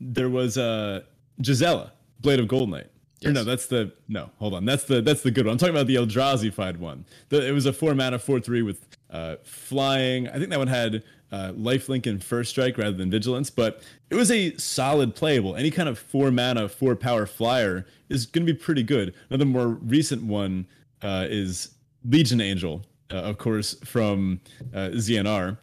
there 0.00 0.30
was 0.30 0.56
uh, 0.56 1.02
Gisela, 1.40 1.92
Blade 2.20 2.40
of 2.40 2.46
Goldnight. 2.46 2.86
Yes. 3.20 3.30
Or 3.30 3.32
no, 3.34 3.44
that's 3.44 3.66
the 3.66 3.92
no. 4.08 4.30
Hold 4.38 4.54
on, 4.54 4.64
that's 4.64 4.84
the 4.84 5.02
that's 5.02 5.22
the 5.22 5.30
good 5.30 5.44
one. 5.46 5.52
I'm 5.52 5.58
talking 5.58 5.74
about 5.74 5.86
the 5.86 5.96
Eldrazi-fied 5.96 6.78
one. 6.78 7.04
The, 7.28 7.46
it 7.46 7.52
was 7.52 7.66
a 7.66 7.72
four 7.72 7.94
mana 7.94 8.18
four 8.18 8.40
three 8.40 8.62
with 8.62 8.86
uh, 9.10 9.36
flying. 9.42 10.26
I 10.28 10.38
think 10.38 10.48
that 10.50 10.58
one 10.58 10.68
had 10.68 11.04
uh, 11.32 11.52
lifelink 11.52 12.06
and 12.06 12.22
first 12.22 12.50
strike 12.50 12.78
rather 12.78 12.96
than 12.96 13.10
vigilance, 13.10 13.50
but 13.50 13.82
it 14.10 14.14
was 14.14 14.30
a 14.30 14.56
solid 14.56 15.14
playable. 15.14 15.56
Any 15.56 15.70
kind 15.70 15.88
of 15.88 15.98
four 15.98 16.30
mana, 16.30 16.68
four 16.68 16.96
power 16.96 17.26
flyer 17.26 17.86
is 18.08 18.26
going 18.26 18.46
to 18.46 18.52
be 18.52 18.58
pretty 18.58 18.82
good. 18.82 19.14
Another 19.28 19.44
more 19.44 19.68
recent 19.68 20.22
one 20.24 20.66
uh, 21.02 21.26
is 21.28 21.74
Legion 22.04 22.40
Angel, 22.40 22.82
uh, 23.10 23.16
of 23.16 23.38
course, 23.38 23.74
from 23.84 24.40
uh, 24.74 24.90
ZNR, 24.92 25.56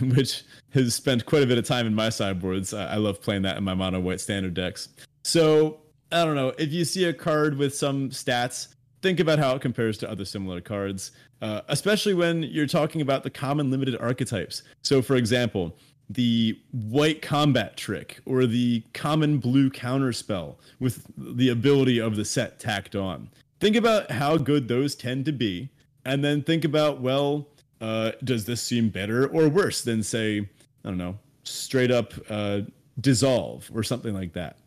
which 0.16 0.42
has 0.70 0.94
spent 0.94 1.26
quite 1.26 1.42
a 1.42 1.46
bit 1.46 1.58
of 1.58 1.66
time 1.66 1.86
in 1.86 1.94
my 1.94 2.08
sideboards. 2.08 2.72
I 2.72 2.96
love 2.96 3.20
playing 3.20 3.42
that 3.42 3.56
in 3.56 3.64
my 3.64 3.74
mono 3.74 4.00
white 4.00 4.20
standard 4.20 4.54
decks. 4.54 4.88
So 5.22 5.80
I 6.12 6.24
don't 6.24 6.34
know 6.36 6.54
if 6.58 6.72
you 6.72 6.84
see 6.84 7.04
a 7.04 7.12
card 7.12 7.56
with 7.56 7.74
some 7.74 8.10
stats 8.10 8.68
think 9.02 9.20
about 9.20 9.38
how 9.38 9.54
it 9.54 9.62
compares 9.62 9.98
to 9.98 10.10
other 10.10 10.24
similar 10.24 10.60
cards, 10.60 11.12
uh, 11.40 11.62
especially 11.68 12.14
when 12.14 12.42
you're 12.42 12.66
talking 12.66 13.00
about 13.00 13.22
the 13.22 13.30
common 13.30 13.70
limited 13.70 13.96
archetypes. 14.00 14.62
So, 14.82 15.02
for 15.02 15.16
example, 15.16 15.76
the 16.08 16.58
white 16.72 17.22
combat 17.22 17.76
trick 17.76 18.20
or 18.26 18.44
the 18.44 18.82
common 18.92 19.38
blue 19.38 19.70
counterspell 19.70 20.56
with 20.80 21.06
the 21.16 21.48
ability 21.48 21.98
of 21.98 22.16
the 22.16 22.24
set 22.24 22.58
tacked 22.58 22.96
on. 22.96 23.30
Think 23.60 23.76
about 23.76 24.10
how 24.10 24.36
good 24.36 24.68
those 24.68 24.94
tend 24.94 25.24
to 25.26 25.32
be, 25.32 25.68
and 26.04 26.24
then 26.24 26.42
think 26.42 26.64
about, 26.64 27.00
well, 27.00 27.46
uh, 27.80 28.12
does 28.24 28.44
this 28.44 28.62
seem 28.62 28.88
better 28.88 29.26
or 29.28 29.48
worse 29.48 29.82
than, 29.82 30.02
say, 30.02 30.48
I 30.84 30.88
don't 30.88 30.98
know, 30.98 31.18
straight 31.44 31.90
up 31.90 32.12
uh, 32.28 32.62
dissolve 33.00 33.70
or 33.72 33.82
something 33.82 34.14
like 34.14 34.32
that? 34.32 34.58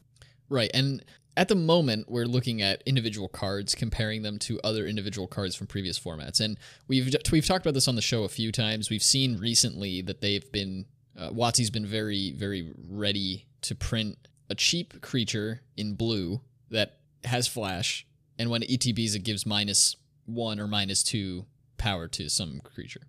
Right. 0.54 0.72
And 0.74 1.04
at 1.36 1.48
the 1.48 1.56
moment 1.56 2.10
we're 2.10 2.26
looking 2.26 2.62
at 2.62 2.84
individual 2.86 3.28
cards 3.28 3.74
comparing 3.74 4.22
them 4.22 4.38
to 4.40 4.60
other 4.64 4.86
individual 4.86 5.28
cards 5.28 5.56
from 5.56 5.68
previous 5.68 6.00
formats 6.00 6.40
and 6.40 6.58
we've 6.88 7.14
we've 7.32 7.46
talked 7.46 7.66
about 7.66 7.74
this 7.74 7.88
on 7.88 7.96
the 7.96 8.02
show 8.02 8.24
a 8.24 8.30
few 8.30 8.52
times 8.52 8.90
we've 8.90 9.04
seen 9.04 9.38
recently 9.40 10.02
that 10.02 10.22
they've 10.22 10.52
been 10.52 10.86
uh, 11.18 11.30
WotC's 11.30 11.70
been 11.70 11.86
very 11.86 12.32
very 12.34 12.72
ready 12.88 13.48
to 13.62 13.74
print 13.74 14.18
a 14.50 14.56
cheap 14.56 15.02
creature 15.02 15.62
in 15.76 15.96
blue 15.96 16.42
that 16.70 17.00
has 17.24 17.48
flash 17.48 18.06
and 18.38 18.50
when 18.50 18.62
it 18.62 18.70
ETBs 18.70 19.16
it 19.16 19.24
gives 19.24 19.46
minus 19.46 19.96
1 20.26 20.60
or 20.60 20.68
minus 20.68 21.04
2 21.04 21.46
power 21.78 22.08
to 22.08 22.30
some 22.30 22.60
creature 22.60 23.02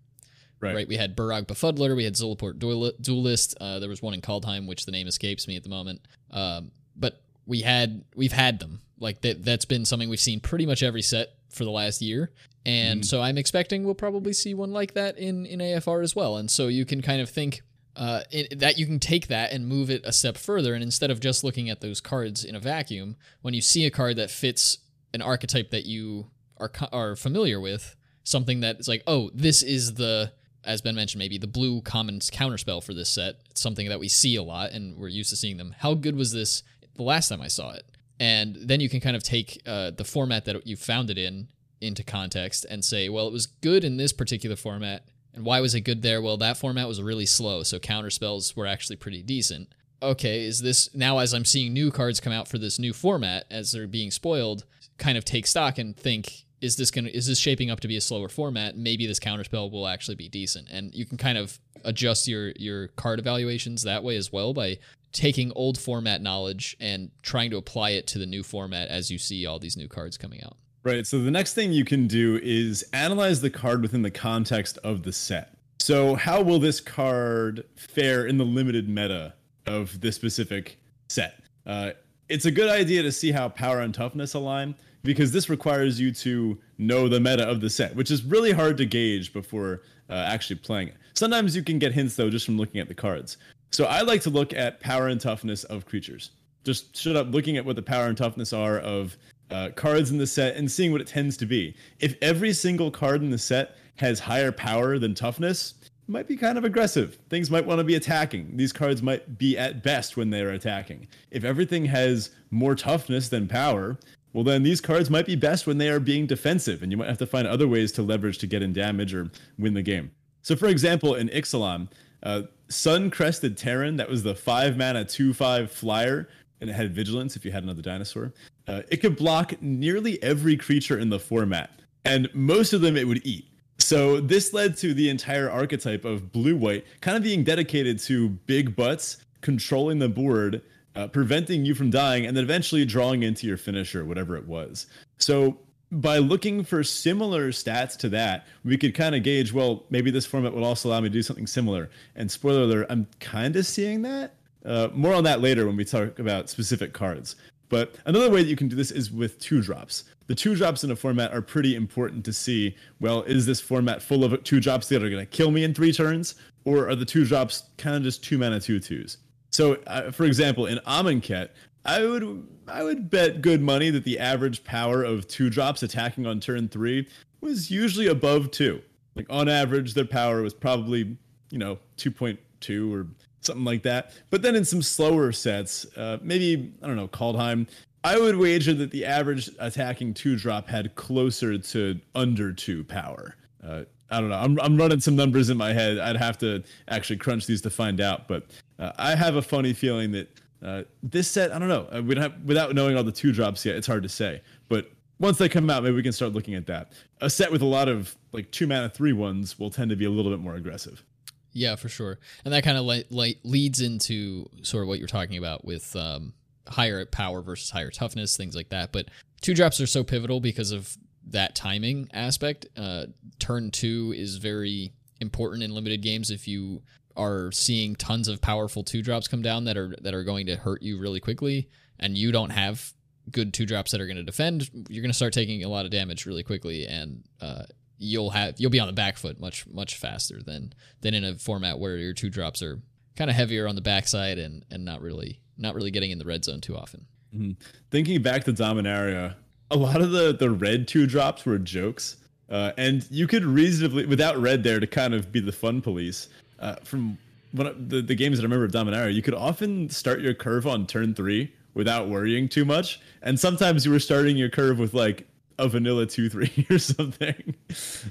Right. 0.61 0.77
right. 0.77 0.89
We 0.89 0.97
had 0.97 1.15
Burrog 1.15 1.47
Befuddler, 1.47 1.95
we 1.95 2.05
had 2.05 2.15
Zulaport 2.15 2.59
Duelist, 2.59 3.55
uh, 3.61 3.81
there 3.81 3.89
was 3.89 4.01
one 4.01 4.15
in 4.15 4.23
Kaldheim, 4.23 4.67
which 4.67 4.87
the 4.87 4.93
name 4.93 5.07
escapes 5.07 5.47
me 5.47 5.57
at 5.57 5.63
the 5.63 5.69
moment. 5.69 6.01
Um, 6.31 6.71
but 6.97 7.24
we 7.47 7.61
had 7.61 8.05
we've 8.15 8.33
had 8.33 8.59
them 8.59 8.81
like 8.99 9.21
that 9.23 9.45
that's 9.45 9.65
been 9.65 9.85
something 9.85 10.09
we've 10.09 10.21
seen 10.21 10.41
pretty 10.41 10.67
much 10.67 10.83
every 10.83 11.03
set 11.03 11.35
for 11.51 11.65
the 11.65 11.71
last 11.71 12.01
year 12.01 12.31
and 12.65 13.03
mm. 13.03 13.05
so 13.05 13.21
i'm 13.21 13.39
expecting 13.39 13.85
we'll 13.85 13.95
probably 13.95 14.33
see 14.33 14.55
one 14.55 14.73
like 14.73 14.95
that 14.95 15.19
in 15.19 15.47
in 15.47 15.59
afr 15.61 16.03
as 16.03 16.17
well 16.17 16.37
and 16.37 16.51
so 16.51 16.69
you 16.69 16.85
can 16.85 17.03
kind 17.03 17.21
of 17.21 17.29
think 17.29 17.63
uh, 17.97 18.23
it, 18.33 18.59
that 18.59 18.77
you 18.77 18.87
can 18.87 18.99
take 18.99 19.29
that 19.29 19.53
and 19.53 19.69
move 19.69 19.89
it 19.89 20.05
a 20.05 20.13
step 20.13 20.37
further 20.37 20.75
and 20.75 20.83
instead 20.83 21.13
of 21.13 21.21
just 21.21 21.45
looking 21.45 21.71
at 21.71 21.81
those 21.81 22.01
cards 22.01 22.45
in 22.45 22.57
a 22.57 22.59
vacuum 22.59 23.15
when 23.43 23.55
you 23.55 23.61
see 23.61 23.87
a 23.87 23.91
card 23.91 24.17
that 24.17 24.33
fits 24.33 24.79
an 25.13 25.23
archetype 25.23 25.71
that 25.71 25.85
you 25.87 26.27
are 26.59 26.73
are 26.93 27.15
familiar 27.15 27.61
with 27.61 27.95
something 28.25 28.59
that 28.59 28.81
is 28.81 28.89
like 28.89 29.05
oh 29.07 29.31
this 29.33 29.63
is 29.63 29.95
the 29.95 30.33
as 30.67 30.81
Ben 30.81 30.95
mentioned, 30.95 31.19
maybe 31.19 31.39
the 31.39 31.47
blue 31.47 31.81
common 31.83 32.19
counterspell 32.21 32.83
for 32.83 32.95
this 32.95 33.09
set. 33.09 33.37
It's 33.51 33.61
something 33.61 33.89
that 33.89 34.01
we 34.01 34.09
see 34.09 34.37
a 34.37 34.43
lot 34.43 34.71
and 34.73 34.97
we're 34.97 35.09
used 35.09 35.31
to 35.31 35.37
seeing 35.37 35.57
them. 35.57 35.75
How 35.79 35.95
good 35.95 36.17
was 36.17 36.33
this 36.33 36.63
the 36.95 37.03
last 37.03 37.29
time 37.29 37.41
I 37.41 37.49
saw 37.49 37.73
it? 37.73 37.85
And 38.21 38.57
then 38.57 38.81
you 38.81 38.89
can 38.89 39.01
kind 39.01 39.17
of 39.17 39.23
take 39.23 39.61
uh, 39.67 39.91
the 39.91 40.05
format 40.05 40.45
that 40.45 40.67
you 40.67 40.77
found 40.77 41.11
it 41.11 41.19
in 41.19 41.49
into 41.81 42.03
context 42.03 42.65
and 42.69 42.85
say, 42.85 43.09
well, 43.09 43.27
it 43.27 43.33
was 43.33 43.47
good 43.47 43.85
in 43.85 43.97
this 43.97 44.13
particular 44.13 44.57
format. 44.57 45.05
And 45.35 45.45
why 45.45 45.61
was 45.61 45.75
it 45.75 45.81
good 45.81 46.03
there? 46.03 46.23
Well, 46.23 46.37
that 46.39 46.57
format 46.57 46.87
was 46.87 47.03
really 47.03 47.27
slow, 47.27 47.65
so 47.65 47.79
counterspells 47.79 48.57
were 48.57 48.67
actually 48.67 48.97
pretty 48.97 49.23
decent. 49.23 49.75
Okay, 50.01 50.45
is 50.45 50.61
this 50.61 50.95
now 50.95 51.19
as 51.19 51.35
I'm 51.35 51.45
seeing 51.45 51.73
new 51.73 51.91
cards 51.91 52.21
come 52.21 52.33
out 52.33 52.47
for 52.47 52.59
this 52.59 52.79
new 52.79 52.93
format 52.93 53.45
as 53.51 53.73
they're 53.73 53.89
being 53.89 54.11
spoiled, 54.11 54.65
kind 54.97 55.19
of 55.19 55.25
take 55.25 55.47
stock 55.47 55.79
and 55.79 55.97
think, 55.97 56.45
is 56.61 56.77
this 56.77 56.91
going 56.91 57.07
to 57.07 57.17
is 57.17 57.27
this 57.27 57.39
shaping 57.39 57.71
up 57.71 57.81
to 57.81 57.89
be 57.89 57.97
a 57.97 58.01
slower 58.01 58.29
format? 58.29 58.77
Maybe 58.77 59.07
this 59.07 59.19
counterspell 59.19 59.73
will 59.73 59.89
actually 59.89 60.15
be 60.15 60.29
decent, 60.29 60.69
and 60.71 60.95
you 60.95 61.05
can 61.05 61.19
kind 61.19 61.37
of 61.37 61.59
adjust 61.85 62.29
your 62.29 62.53
your 62.57 62.89
card 62.89 63.19
evaluations 63.19 63.83
that 63.83 64.05
way 64.05 64.17
as 64.17 64.33
well 64.33 64.55
by 64.55 64.79
taking 65.15 65.53
old 65.53 65.79
format 65.79 66.21
knowledge 66.21 66.77
and 66.81 67.11
trying 67.23 67.51
to 67.51 67.57
apply 67.57 67.91
it 67.91 68.07
to 68.09 68.19
the 68.19 68.27
new 68.27 68.43
format 68.43 68.89
as 68.89 69.11
you 69.11 69.17
see 69.17 69.47
all 69.47 69.59
these 69.59 69.77
new 69.77 69.89
cards 69.89 70.19
coming 70.19 70.43
out. 70.45 70.57
Right. 70.83 71.07
So 71.07 71.21
the 71.21 71.31
next 71.31 71.55
thing 71.55 71.73
you 71.73 71.85
can 71.85 72.07
do 72.07 72.39
is 72.43 72.85
analyze 72.93 73.41
the 73.41 73.49
card 73.49 73.81
within 73.81 74.03
the 74.03 74.11
context 74.11 74.77
of 74.85 75.03
the 75.03 75.13
set. 75.13 75.57
So 75.81 76.15
how 76.15 76.43
will 76.43 76.59
this 76.59 76.81
card 76.81 77.65
fare 77.77 78.27
in 78.27 78.37
the 78.37 78.45
limited 78.45 78.89
meta 78.89 79.35
of 79.67 80.01
this 80.01 80.17
specific 80.17 80.79
set? 81.09 81.43
Uh, 81.65 81.93
it's 82.29 82.45
a 82.45 82.51
good 82.51 82.69
idea 82.69 83.03
to 83.03 83.13
see 83.13 83.33
how 83.33 83.49
power 83.49 83.81
and 83.81 83.95
toughness 83.95 84.35
align 84.35 84.75
because 85.05 85.31
this 85.31 85.49
requires 85.49 86.01
you 86.01 86.11
to 86.11 86.59
know 86.79 87.09
the 87.09 87.21
meta 87.21 87.49
of 87.49 87.61
the 87.61 87.71
set, 87.71 87.95
which 87.95 88.11
is 88.11 88.25
really 88.25 88.53
hard 88.53 88.77
to 88.79 88.87
gauge 88.87 89.33
before 89.33 89.83
uh, 90.11 90.15
actually 90.15 90.57
playing 90.57 90.89
it. 90.89 90.97
Sometimes 91.15 91.55
you 91.55 91.63
can 91.63 91.79
get 91.79 91.93
hints 91.93 92.17
though 92.17 92.31
just 92.31 92.45
from 92.45 92.57
looking 92.57 92.81
at 92.81 92.89
the 92.89 92.95
cards. 92.95 93.37
So 93.75 93.87
I 93.87 94.03
like 94.03 94.21
to 94.21 94.31
look 94.31 94.53
at 94.53 94.79
power 94.79 95.09
and 95.09 95.21
toughness 95.21 95.65
of 95.65 95.85
creatures. 95.85 96.31
Just 96.63 96.97
shut 96.97 97.17
up 97.17 97.33
looking 97.33 97.57
at 97.57 97.65
what 97.65 97.75
the 97.75 97.83
power 97.83 98.07
and 98.07 98.17
toughness 98.17 98.53
are 98.53 98.79
of 98.79 99.17
uh, 99.51 99.71
cards 99.75 100.13
in 100.13 100.19
the 100.19 100.29
set 100.29 100.55
and 100.55 100.71
seeing 100.71 100.93
what 100.93 101.01
it 101.01 101.09
tends 101.09 101.37
to 101.39 101.45
be. 101.45 101.75
If 101.99 102.15
every 102.23 102.53
single 102.53 102.89
card 102.89 103.21
in 103.21 103.31
the 103.31 103.39
set 103.39 103.75
has 103.97 104.21
higher 104.21 104.53
power 104.53 105.01
than 105.01 105.13
toughness, 105.13 105.75
it 105.83 106.09
might 106.09 106.29
be 106.29 106.37
kind 106.37 106.57
of 106.57 106.63
aggressive. 106.63 107.19
Things 107.31 107.51
might 107.51 107.67
want 107.67 107.81
to 107.81 107.85
be 107.85 107.97
attacking. 107.97 108.57
These 108.57 108.73
cards 108.73 109.03
might 109.03 109.39
be 109.39 109.59
at 109.59 109.83
best 109.83 110.17
when 110.17 110.31
they're 110.31 110.51
attacking. 110.51 111.09
If 111.33 111.43
everything 111.43 111.85
has 111.87 112.31
more 112.53 112.77
toughness 112.77 113.29
than 113.29 113.49
power, 113.49 113.99
well, 114.35 114.45
then 114.45 114.63
these 114.63 114.81
cards 114.81 115.11
might 115.11 115.27
be 115.27 115.35
best 115.35 115.67
when 115.67 115.79
they 115.79 115.89
are 115.89 115.99
being 115.99 116.29
defensive, 116.29 116.85
and 116.85 116.93
you 116.93 116.99
might 116.99 117.09
have 117.09 117.19
to 117.19 117.27
find 117.27 117.49
other 117.49 117.67
ways 117.67 117.91
to 117.93 118.03
leverage 118.03 118.39
to 118.39 118.47
get 118.47 118.63
in 118.63 118.73
damage 118.73 119.13
or 119.13 119.33
win 119.59 119.75
the 119.75 119.83
game. 119.83 120.13
So, 120.43 120.55
for 120.55 120.69
example, 120.69 121.17
in 121.17 121.29
Ixalan, 121.31 121.89
uh, 122.23 122.43
Sun 122.69 123.11
Crested 123.11 123.57
Pterodon, 123.57 123.97
that 123.97 124.09
was 124.09 124.23
the 124.23 124.35
five 124.35 124.77
mana, 124.77 125.05
two 125.05 125.35
five 125.35 125.71
flyer, 125.71 126.29
and 126.61 126.71
it 126.71 126.73
had 126.73 126.95
vigilance 126.95 127.37
if 127.37 127.45
you 127.45 127.53
had 127.53 127.63
another 127.63 127.83
dinosaur. 127.83 128.33
Uh, 128.67 128.83
it 128.91 128.99
could 128.99 129.17
block 129.17 129.61
nearly 129.61 130.23
every 130.23 130.57
creature 130.57 130.99
in 130.99 131.11
the 131.11 131.19
format, 131.19 131.81
and 132.05 132.29
most 132.35 132.73
of 132.73 132.81
them 132.81 132.97
it 132.97 133.07
would 133.07 133.25
eat. 133.27 133.47
So 133.79 134.21
this 134.21 134.53
led 134.53 134.77
to 134.79 134.95
the 134.95 135.11
entire 135.11 135.51
archetype 135.51 136.05
of 136.05 136.33
blue 136.33 136.57
white 136.57 136.87
kind 137.01 137.17
of 137.17 137.23
being 137.23 137.45
dedicated 137.45 137.99
to 138.01 138.31
big 138.31 138.75
butts 138.75 139.19
controlling 139.41 139.99
the 139.99 140.09
board 140.09 140.63
uh, 140.97 141.09
preventing 141.09 141.65
you 141.65 141.75
from 141.75 141.91
dying, 141.91 142.27
and 142.27 142.37
then 142.37 142.45
eventually 142.45 142.85
drawing 142.85 143.23
into 143.23 143.47
your 143.47 143.57
finisher, 143.57 144.05
whatever 144.05 144.37
it 144.37 144.47
was. 144.47 144.87
So 145.19 145.59
by 145.93 146.19
looking 146.19 146.65
for 146.65 146.83
similar 146.83 147.51
stats 147.51 147.97
to 147.99 148.09
that, 148.11 148.47
we 148.65 148.77
could 148.77 148.95
kind 148.95 149.15
of 149.15 149.23
gauge, 149.23 149.53
well, 149.53 149.85
maybe 149.91 150.11
this 150.11 150.27
format 150.27 150.53
would 150.53 150.65
also 150.65 150.89
allow 150.89 151.01
me 151.01 151.09
to 151.09 151.13
do 151.13 151.23
something 151.23 151.47
similar. 151.47 151.91
And 152.17 152.31
spoiler 152.31 152.63
alert, 152.63 152.87
I'm 152.91 153.07
kind 153.21 153.57
of 153.57 153.67
seeing 153.67 154.03
that. 154.03 154.35
Uh, 154.65 154.89
more 154.93 155.15
on 155.15 155.25
that 155.25 155.41
later 155.41 155.67
when 155.67 155.77
we 155.77 155.85
talk 155.85 156.19
about 156.19 156.49
specific 156.49 156.93
cards. 156.93 157.37
But 157.69 157.95
another 158.07 158.31
way 158.31 158.43
that 158.43 158.49
you 158.49 158.57
can 158.57 158.69
do 158.69 158.77
this 158.77 158.91
is 158.91 159.11
with 159.11 159.39
two 159.39 159.61
drops. 159.61 160.05
The 160.27 160.35
two 160.35 160.55
drops 160.55 160.85
in 160.85 160.91
a 160.91 160.97
format 160.97 161.33
are 161.33 161.43
pretty 161.43 161.77
important 161.77 162.25
to 162.25 162.33
see. 162.33 162.77
Well, 163.01 163.23
is 163.23 163.47
this 163.47 163.61
format 163.61 164.03
full 164.03 164.25
of 164.25 164.43
two 164.45 164.61
drops 164.61 164.89
that 164.89 165.03
are 165.03 165.11
going 165.11 165.25
to 165.25 165.31
kill 165.31 165.51
me 165.51 165.65
in 165.65 165.75
three 165.75 165.93
turns? 165.93 166.35
Or 166.65 166.89
are 166.89 166.95
the 166.95 167.05
two 167.05 167.27
drops 167.27 167.65
kind 167.77 167.95
of 167.95 168.03
just 168.03 168.25
two 168.25 168.39
mana 168.39 168.59
two 168.59 168.81
twos? 168.81 169.19
So, 169.51 169.75
uh, 169.87 170.11
for 170.11 170.25
example, 170.25 170.67
in 170.67 170.79
Amonkhet, 170.79 171.51
I 171.85 172.05
would 172.05 172.47
I 172.67 172.83
would 172.83 173.11
bet 173.11 173.43
good 173.43 173.61
money 173.61 173.91
that 173.91 174.05
the 174.05 174.19
average 174.19 174.65
power 174.65 175.03
of 175.03 175.29
two 175.29 175.51
drops 175.51 175.83
attacking 175.83 176.27
on 176.27 176.41
turn 176.41 176.69
three 176.69 177.09
was 177.41 177.71
usually 177.71 178.07
above 178.07 178.51
two. 178.51 178.81
Like 179.15 179.27
on 179.29 179.49
average, 179.49 179.95
their 179.95 180.07
power 180.07 180.43
was 180.43 180.55
probably 180.55 181.17
you 181.51 181.59
know 181.59 181.79
2.2 181.99 182.93
or 182.93 183.07
something 183.41 183.65
like 183.65 183.83
that. 183.83 184.13
But 184.31 184.43
then 184.43 184.57
in 184.57 184.65
some 184.65 184.83
slower 184.83 185.31
sets, 185.33 185.87
uh, 185.97 186.19
maybe 186.23 186.73
I 186.83 186.87
don't 186.87 186.97
know 186.97 187.09
Kaldheim, 187.09 187.69
I 188.03 188.19
would 188.19 188.37
wager 188.37 188.75
that 188.75 188.91
the 188.91 189.05
average 189.05 189.51
attacking 189.59 190.15
two 190.15 190.37
drop 190.37 190.69
had 190.69 190.95
closer 190.95 191.59
to 191.59 192.01
under 192.15 192.53
two 192.53 192.85
power. 192.85 193.37
Uh, 193.63 193.85
I 194.11 194.21
don't 194.21 194.29
know. 194.29 194.39
I'm, 194.39 194.61
I'm 194.61 194.77
running 194.77 195.01
some 195.01 195.17
numbers 195.17 195.51
in 195.51 195.57
my 195.57 195.73
head. 195.73 195.99
I'd 195.99 196.17
have 196.17 196.39
to 196.39 196.63
actually 196.89 197.17
crunch 197.17 197.47
these 197.47 197.63
to 197.63 197.71
find 197.71 198.01
out. 198.01 198.29
But 198.29 198.47
uh, 198.79 198.93
I 198.99 199.15
have 199.15 199.37
a 199.37 199.43
funny 199.43 199.73
feeling 199.73 200.13
that 200.13 200.29
uh, 200.65 200.83
this 201.03 201.31
set, 201.31 201.53
I 201.53 201.59
don't 201.59 201.69
know. 201.69 201.87
Uh, 201.93 202.03
we 202.03 202.17
have, 202.17 202.43
without 202.45 202.75
knowing 202.75 202.97
all 202.97 203.05
the 203.05 203.13
two 203.13 203.33
drops 203.33 203.65
yet, 203.65 203.77
it's 203.77 203.87
hard 203.87 204.03
to 204.03 204.09
say. 204.09 204.41
But 204.69 204.91
once 205.19 205.39
they 205.39 205.49
come 205.49 205.69
out, 205.71 205.83
maybe 205.83 205.95
we 205.95 206.03
can 206.03 206.13
start 206.13 206.33
looking 206.33 206.55
at 206.55 206.67
that. 206.67 206.93
A 207.21 207.29
set 207.29 207.53
with 207.53 207.63
a 207.63 207.67
lot 207.67 207.89
of 207.89 208.17
like 208.33 208.51
two 208.51 208.67
mana 208.67 208.89
three 208.89 209.13
ones 209.13 209.59
will 209.59 209.71
tend 209.71 209.91
to 209.91 209.97
be 209.97 210.05
a 210.05 210.11
little 210.11 210.31
bit 210.31 210.41
more 210.41 210.55
aggressive. 210.55 211.05
Yeah, 211.53 211.77
for 211.77 211.89
sure. 211.89 212.19
And 212.45 212.53
that 212.53 212.65
kind 212.65 212.77
of 212.77 212.85
like, 212.85 213.07
like 213.11 213.39
leads 213.45 213.81
into 213.81 214.49
sort 214.63 214.83
of 214.83 214.89
what 214.89 214.99
you're 214.99 215.07
talking 215.07 215.37
about 215.37 215.65
with 215.65 215.95
um, 215.95 216.33
higher 216.67 217.05
power 217.05 217.43
versus 217.43 217.71
higher 217.71 217.91
toughness, 217.91 218.37
things 218.37 218.57
like 218.57 218.71
that. 218.71 218.91
But 218.91 219.07
two 219.41 219.55
drops 219.55 219.81
are 219.81 219.87
so 219.87 220.03
pivotal 220.03 220.41
because 220.41 220.73
of 220.73 220.97
that 221.27 221.55
timing 221.55 222.09
aspect. 222.13 222.67
Uh, 222.77 223.07
turn 223.39 223.71
two 223.71 224.13
is 224.17 224.37
very 224.37 224.93
important 225.21 225.63
in 225.63 225.73
limited 225.73 226.03
games 226.03 226.31
if 226.31 226.49
you 226.49 226.83
are 227.17 227.53
seeing 227.53 227.95
tons 227.95 228.29
of 228.29 228.41
powerful 228.41 228.83
two 228.83 229.03
drops 229.03 229.29
come 229.29 229.43
down 229.43 229.65
that 229.65 229.77
are 229.77 229.95
that 230.03 230.15
are 230.15 230.25
going 230.25 230.47
to 230.47 230.57
hurt 230.57 230.83
you 230.83 230.99
really 230.99 231.21
quickly, 231.21 231.69
and 231.99 232.17
you 232.17 232.33
don't 232.33 232.51
have 232.51 232.93
good 233.31 233.55
two 233.55 233.67
drops 233.67 233.93
that 233.93 234.01
are 234.01 234.07
going 234.07 234.17
to 234.17 234.23
defend, 234.23 234.69
you're 234.89 235.03
going 235.03 235.11
to 235.11 235.17
start 235.17 235.33
taking 235.33 235.65
a 235.65 235.69
lot 235.69 235.85
of 235.85 235.91
damage 235.91 236.27
really 236.27 236.43
quickly, 236.43 236.87
and 236.87 237.25
uh, 237.41 237.63
you'll 237.99 238.31
have 238.31 238.55
you'll 238.59 238.71
be 238.71 238.81
on 238.81 238.87
the 238.87 238.93
back 238.93 239.17
foot 239.17 239.41
much 239.41 239.67
much 239.67 239.97
faster 239.97 240.43
than 240.43 240.73
than 241.01 241.15
in 241.15 241.25
a 241.25 241.35
format 241.37 241.79
where 241.79 241.97
your 241.97 242.13
two 242.13 242.31
drops 242.31 242.63
are 242.63 242.81
kind 243.17 243.31
of 243.31 243.37
heavier 243.37 243.67
on 243.67 243.75
the 243.75 243.81
backside 243.81 244.39
and 244.39 244.65
and 244.71 244.85
not 244.85 245.01
really 245.01 245.41
not 245.57 245.75
really 245.75 245.91
getting 245.91 246.11
in 246.11 246.19
the 246.19 246.25
red 246.25 246.45
zone 246.45 246.61
too 246.61 246.77
often. 246.77 247.07
Mm-hmm. 247.35 247.53
Thinking 247.91 248.23
back 248.23 248.45
to 248.45 248.53
Dominaria, 248.53 249.35
a 249.71 249.77
lot 249.77 250.01
of 250.01 250.11
the 250.11 250.35
the 250.35 250.51
red 250.51 250.89
two 250.89 251.07
drops 251.07 251.45
were 251.45 251.59
jokes. 251.59 252.17
Uh, 252.51 252.73
and 252.77 253.07
you 253.11 253.27
could 253.27 253.43
reasonably, 253.43 254.05
without 254.05 254.37
red 254.37 254.63
there 254.63 254.79
to 254.79 254.87
kind 254.87 255.15
of 255.15 255.33
be 255.33 255.41
the 255.41 255.51
fun 255.51 255.81
police, 255.81 256.29
uh, 256.65 256.77
from 256.83 257.19
what 257.53 257.89
the, 257.89 258.03
the 258.03 258.15
games 258.15 258.39
that 258.39 258.43
I 258.43 258.47
remember 258.47 258.65
of 258.65 258.73
Dominaria, 258.73 259.15
you 259.15 259.23
could 259.23 259.35
often 259.35 259.89
start 259.91 260.21
your 260.21 260.35
curve 260.35 260.67
on 260.67 260.87
turn 260.87 261.15
three 261.15 261.53
without 261.75 262.09
worrying 262.09 262.49
too 262.49 262.65
much. 262.65 263.01
And 263.23 263.39
sometimes 263.39 263.85
you 263.85 263.93
were 263.93 264.01
starting 264.01 264.37
your 264.37 264.49
curve 264.49 264.79
with 264.79 264.95
like 264.95 265.27
a 265.59 265.69
vanilla 265.69 266.07
2 266.07 266.29
3 266.29 266.67
or 266.71 266.79
something. 266.79 267.55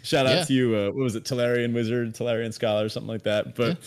Shout 0.03 0.27
out 0.27 0.35
yeah. 0.35 0.43
to 0.43 0.53
you. 0.53 0.75
Uh, 0.75 0.85
what 0.87 1.03
was 1.03 1.15
it? 1.15 1.23
Tolarian 1.23 1.73
Wizard, 1.73 2.13
Tolarian 2.13 2.53
Scholar, 2.53 2.87
something 2.89 3.09
like 3.09 3.23
that. 3.23 3.55
But 3.55 3.79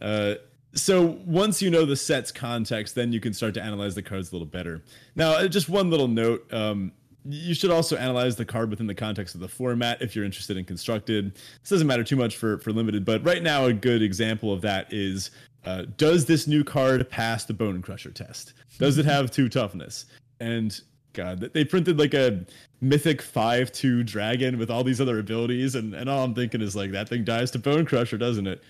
yeah. 0.00 0.06
uh, 0.06 0.34
so 0.74 1.18
once 1.24 1.60
you 1.60 1.70
know 1.70 1.84
the 1.84 1.96
set's 1.96 2.30
context, 2.30 2.94
then 2.94 3.12
you 3.12 3.20
can 3.20 3.32
start 3.32 3.54
to 3.54 3.62
analyze 3.62 3.94
the 3.94 4.02
cards 4.02 4.30
a 4.30 4.34
little 4.34 4.46
better. 4.46 4.82
Now, 5.16 5.32
uh, 5.32 5.48
just 5.48 5.68
one 5.68 5.90
little 5.90 6.08
note. 6.08 6.52
Um, 6.52 6.92
you 7.24 7.54
should 7.54 7.70
also 7.70 7.96
analyze 7.96 8.36
the 8.36 8.44
card 8.44 8.70
within 8.70 8.86
the 8.86 8.94
context 8.94 9.34
of 9.34 9.40
the 9.40 9.48
format 9.48 10.00
if 10.00 10.16
you're 10.16 10.24
interested 10.24 10.56
in 10.56 10.64
constructed. 10.64 11.34
This 11.34 11.70
doesn't 11.70 11.86
matter 11.86 12.04
too 12.04 12.16
much 12.16 12.36
for 12.36 12.58
for 12.58 12.72
limited, 12.72 13.04
but 13.04 13.24
right 13.24 13.42
now 13.42 13.66
a 13.66 13.72
good 13.72 14.02
example 14.02 14.52
of 14.52 14.60
that 14.62 14.92
is 14.92 15.30
uh, 15.64 15.84
does 15.96 16.24
this 16.24 16.46
new 16.46 16.64
card 16.64 17.08
pass 17.10 17.44
the 17.44 17.54
Bonecrusher 17.54 18.14
test? 18.14 18.54
Does 18.78 18.96
it 18.96 19.04
have 19.04 19.30
two 19.30 19.48
toughness? 19.48 20.06
And 20.40 20.80
God, 21.12 21.40
they 21.40 21.64
printed 21.64 21.98
like 21.98 22.14
a 22.14 22.44
mythic 22.80 23.20
five 23.20 23.70
two 23.72 24.02
dragon 24.02 24.58
with 24.58 24.70
all 24.70 24.84
these 24.84 25.00
other 25.00 25.18
abilities, 25.18 25.74
and 25.74 25.94
and 25.94 26.08
all 26.08 26.24
I'm 26.24 26.34
thinking 26.34 26.60
is 26.62 26.74
like 26.74 26.92
that 26.92 27.08
thing 27.08 27.24
dies 27.24 27.50
to 27.52 27.58
Bonecrusher, 27.58 28.18
doesn't 28.18 28.46
it? 28.46 28.62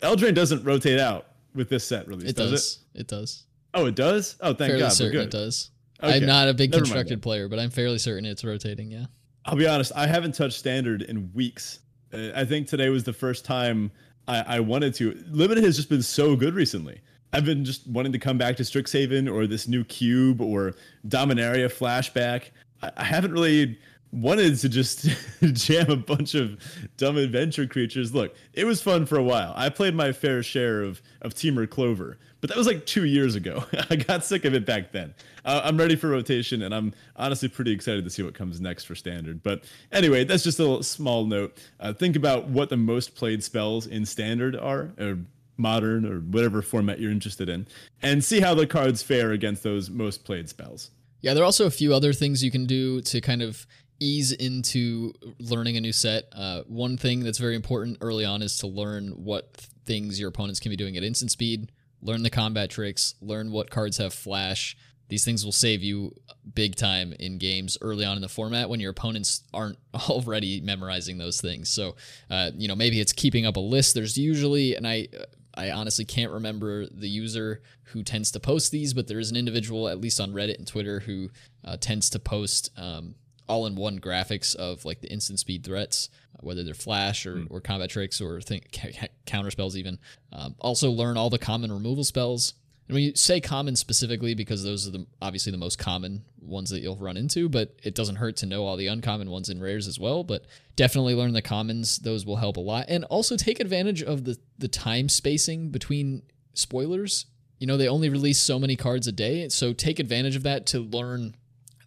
Eldraine 0.00 0.34
doesn't 0.34 0.64
rotate 0.64 1.00
out 1.00 1.26
with 1.54 1.68
this 1.68 1.84
set 1.84 2.08
release, 2.08 2.30
it 2.30 2.36
does, 2.36 2.50
does, 2.50 2.78
it? 2.94 3.00
It 3.00 3.08
does. 3.08 3.44
Oh, 3.74 3.86
it 3.86 3.94
does. 3.94 4.36
Oh, 4.40 4.54
thank 4.54 4.70
fairly 4.70 4.80
God. 4.80 4.92
certain 4.92 5.18
We're 5.18 5.24
it 5.24 5.30
does. 5.30 5.70
Okay. 6.02 6.16
I'm 6.16 6.26
not 6.26 6.48
a 6.48 6.54
big 6.54 6.70
Never 6.70 6.82
constructed 6.82 7.22
player, 7.22 7.48
but 7.48 7.58
I'm 7.58 7.70
fairly 7.70 7.98
certain 7.98 8.24
it's 8.24 8.44
rotating. 8.44 8.90
Yeah. 8.90 9.06
I'll 9.44 9.56
be 9.56 9.66
honest. 9.66 9.92
I 9.94 10.06
haven't 10.06 10.34
touched 10.34 10.58
standard 10.58 11.02
in 11.02 11.30
weeks. 11.34 11.80
Uh, 12.12 12.30
I 12.34 12.44
think 12.44 12.66
today 12.66 12.88
was 12.88 13.04
the 13.04 13.12
first 13.12 13.44
time 13.44 13.90
I, 14.26 14.56
I 14.56 14.60
wanted 14.60 14.94
to. 14.94 15.22
Limited 15.30 15.64
has 15.64 15.76
just 15.76 15.88
been 15.88 16.02
so 16.02 16.36
good 16.36 16.54
recently. 16.54 17.00
I've 17.32 17.44
been 17.44 17.64
just 17.64 17.86
wanting 17.88 18.12
to 18.12 18.18
come 18.18 18.38
back 18.38 18.56
to 18.56 18.62
Strixhaven 18.62 19.32
or 19.32 19.46
this 19.46 19.66
new 19.66 19.84
cube 19.84 20.40
or 20.40 20.74
Dominaria 21.08 21.66
flashback. 21.66 22.50
I, 22.82 22.90
I 22.96 23.04
haven't 23.04 23.32
really 23.32 23.78
wanted 24.12 24.56
to 24.56 24.68
just 24.68 25.08
jam 25.42 25.90
a 25.90 25.96
bunch 25.96 26.34
of 26.34 26.56
dumb 26.96 27.16
adventure 27.16 27.66
creatures. 27.66 28.14
Look, 28.14 28.34
it 28.52 28.64
was 28.64 28.80
fun 28.80 29.04
for 29.06 29.16
a 29.16 29.22
while. 29.22 29.52
I 29.56 29.68
played 29.68 29.94
my 29.94 30.12
fair 30.12 30.42
share 30.42 30.82
of 30.82 31.02
of 31.22 31.34
Temur 31.34 31.68
Clover, 31.68 32.18
but 32.44 32.50
that 32.50 32.58
was 32.58 32.66
like 32.66 32.84
two 32.84 33.06
years 33.06 33.36
ago. 33.36 33.64
I 33.88 33.96
got 33.96 34.22
sick 34.22 34.44
of 34.44 34.52
it 34.52 34.66
back 34.66 34.92
then. 34.92 35.14
Uh, 35.46 35.62
I'm 35.64 35.78
ready 35.78 35.96
for 35.96 36.08
rotation, 36.10 36.60
and 36.60 36.74
I'm 36.74 36.92
honestly 37.16 37.48
pretty 37.48 37.72
excited 37.72 38.04
to 38.04 38.10
see 38.10 38.22
what 38.22 38.34
comes 38.34 38.60
next 38.60 38.84
for 38.84 38.94
standard. 38.94 39.42
But 39.42 39.64
anyway, 39.90 40.24
that's 40.24 40.44
just 40.44 40.60
a 40.60 40.82
small 40.82 41.24
note. 41.24 41.56
Uh, 41.80 41.94
think 41.94 42.16
about 42.16 42.48
what 42.48 42.68
the 42.68 42.76
most 42.76 43.14
played 43.14 43.42
spells 43.42 43.86
in 43.86 44.04
standard 44.04 44.56
are, 44.56 44.92
or 44.98 45.20
modern, 45.56 46.04
or 46.04 46.18
whatever 46.18 46.60
format 46.60 47.00
you're 47.00 47.10
interested 47.10 47.48
in, 47.48 47.66
and 48.02 48.22
see 48.22 48.40
how 48.40 48.52
the 48.52 48.66
cards 48.66 49.02
fare 49.02 49.32
against 49.32 49.62
those 49.62 49.88
most 49.88 50.22
played 50.22 50.46
spells. 50.46 50.90
Yeah, 51.22 51.32
there 51.32 51.44
are 51.44 51.46
also 51.46 51.64
a 51.64 51.70
few 51.70 51.94
other 51.94 52.12
things 52.12 52.44
you 52.44 52.50
can 52.50 52.66
do 52.66 53.00
to 53.00 53.22
kind 53.22 53.40
of 53.40 53.66
ease 54.00 54.32
into 54.32 55.14
learning 55.38 55.78
a 55.78 55.80
new 55.80 55.94
set. 55.94 56.24
Uh, 56.30 56.60
one 56.66 56.98
thing 56.98 57.20
that's 57.20 57.38
very 57.38 57.56
important 57.56 57.96
early 58.02 58.26
on 58.26 58.42
is 58.42 58.58
to 58.58 58.66
learn 58.66 59.12
what 59.24 59.54
th- 59.54 59.70
things 59.86 60.20
your 60.20 60.28
opponents 60.28 60.60
can 60.60 60.68
be 60.68 60.76
doing 60.76 60.98
at 60.98 61.02
instant 61.02 61.30
speed, 61.30 61.72
learn 62.04 62.22
the 62.22 62.30
combat 62.30 62.70
tricks, 62.70 63.14
learn 63.20 63.50
what 63.50 63.70
cards 63.70 63.96
have 63.96 64.14
flash. 64.14 64.76
These 65.08 65.24
things 65.24 65.44
will 65.44 65.52
save 65.52 65.82
you 65.82 66.14
big 66.54 66.76
time 66.76 67.12
in 67.18 67.38
games 67.38 67.76
early 67.80 68.04
on 68.04 68.16
in 68.16 68.22
the 68.22 68.28
format 68.28 68.68
when 68.68 68.80
your 68.80 68.90
opponents 68.90 69.42
aren't 69.52 69.78
already 70.08 70.60
memorizing 70.60 71.18
those 71.18 71.40
things. 71.40 71.68
So, 71.68 71.96
uh, 72.30 72.50
you 72.56 72.68
know, 72.68 72.76
maybe 72.76 73.00
it's 73.00 73.12
keeping 73.12 73.46
up 73.46 73.56
a 73.56 73.60
list. 73.60 73.94
There's 73.94 74.16
usually, 74.16 74.76
and 74.76 74.86
I, 74.86 75.08
I 75.54 75.70
honestly 75.70 76.04
can't 76.04 76.32
remember 76.32 76.86
the 76.86 77.08
user 77.08 77.62
who 77.84 78.02
tends 78.02 78.30
to 78.32 78.40
post 78.40 78.70
these, 78.70 78.92
but 78.92 79.08
there 79.08 79.18
is 79.18 79.30
an 79.30 79.36
individual, 79.36 79.88
at 79.88 80.00
least 80.00 80.20
on 80.20 80.32
Reddit 80.32 80.58
and 80.58 80.66
Twitter, 80.66 81.00
who 81.00 81.30
uh, 81.64 81.76
tends 81.78 82.10
to 82.10 82.18
post 82.18 82.70
um, 82.76 83.14
all 83.48 83.66
in 83.66 83.74
one 83.74 84.00
graphics 84.00 84.54
of 84.54 84.84
like 84.84 85.00
the 85.00 85.12
instant 85.12 85.38
speed 85.38 85.64
threats, 85.64 86.08
whether 86.40 86.62
they're 86.62 86.74
flash 86.74 87.26
or, 87.26 87.44
or 87.50 87.60
combat 87.60 87.90
tricks 87.90 88.20
or 88.20 88.40
think 88.40 88.78
counter 89.26 89.50
spells, 89.50 89.76
even. 89.76 89.98
Um, 90.32 90.54
also, 90.58 90.90
learn 90.90 91.16
all 91.16 91.30
the 91.30 91.38
common 91.38 91.72
removal 91.72 92.04
spells. 92.04 92.54
And 92.88 92.94
when 92.94 93.04
you 93.04 93.14
say 93.14 93.40
common 93.40 93.76
specifically, 93.76 94.34
because 94.34 94.62
those 94.62 94.86
are 94.86 94.90
the 94.90 95.06
obviously 95.22 95.52
the 95.52 95.58
most 95.58 95.78
common 95.78 96.24
ones 96.40 96.68
that 96.70 96.80
you'll 96.80 96.96
run 96.96 97.16
into, 97.16 97.48
but 97.48 97.74
it 97.82 97.94
doesn't 97.94 98.16
hurt 98.16 98.36
to 98.38 98.46
know 98.46 98.66
all 98.66 98.76
the 98.76 98.88
uncommon 98.88 99.30
ones 99.30 99.48
in 99.48 99.60
rares 99.60 99.88
as 99.88 99.98
well. 99.98 100.22
But 100.22 100.44
definitely 100.76 101.14
learn 101.14 101.32
the 101.32 101.42
commons; 101.42 101.98
those 101.98 102.26
will 102.26 102.36
help 102.36 102.56
a 102.56 102.60
lot. 102.60 102.86
And 102.88 103.04
also 103.04 103.36
take 103.36 103.60
advantage 103.60 104.02
of 104.02 104.24
the 104.24 104.38
the 104.58 104.68
time 104.68 105.08
spacing 105.08 105.70
between 105.70 106.22
spoilers. 106.52 107.26
You 107.58 107.66
know, 107.66 107.78
they 107.78 107.88
only 107.88 108.10
release 108.10 108.38
so 108.38 108.58
many 108.58 108.76
cards 108.76 109.06
a 109.06 109.12
day, 109.12 109.48
so 109.48 109.72
take 109.72 109.98
advantage 109.98 110.36
of 110.36 110.42
that 110.42 110.66
to 110.66 110.80
learn 110.80 111.34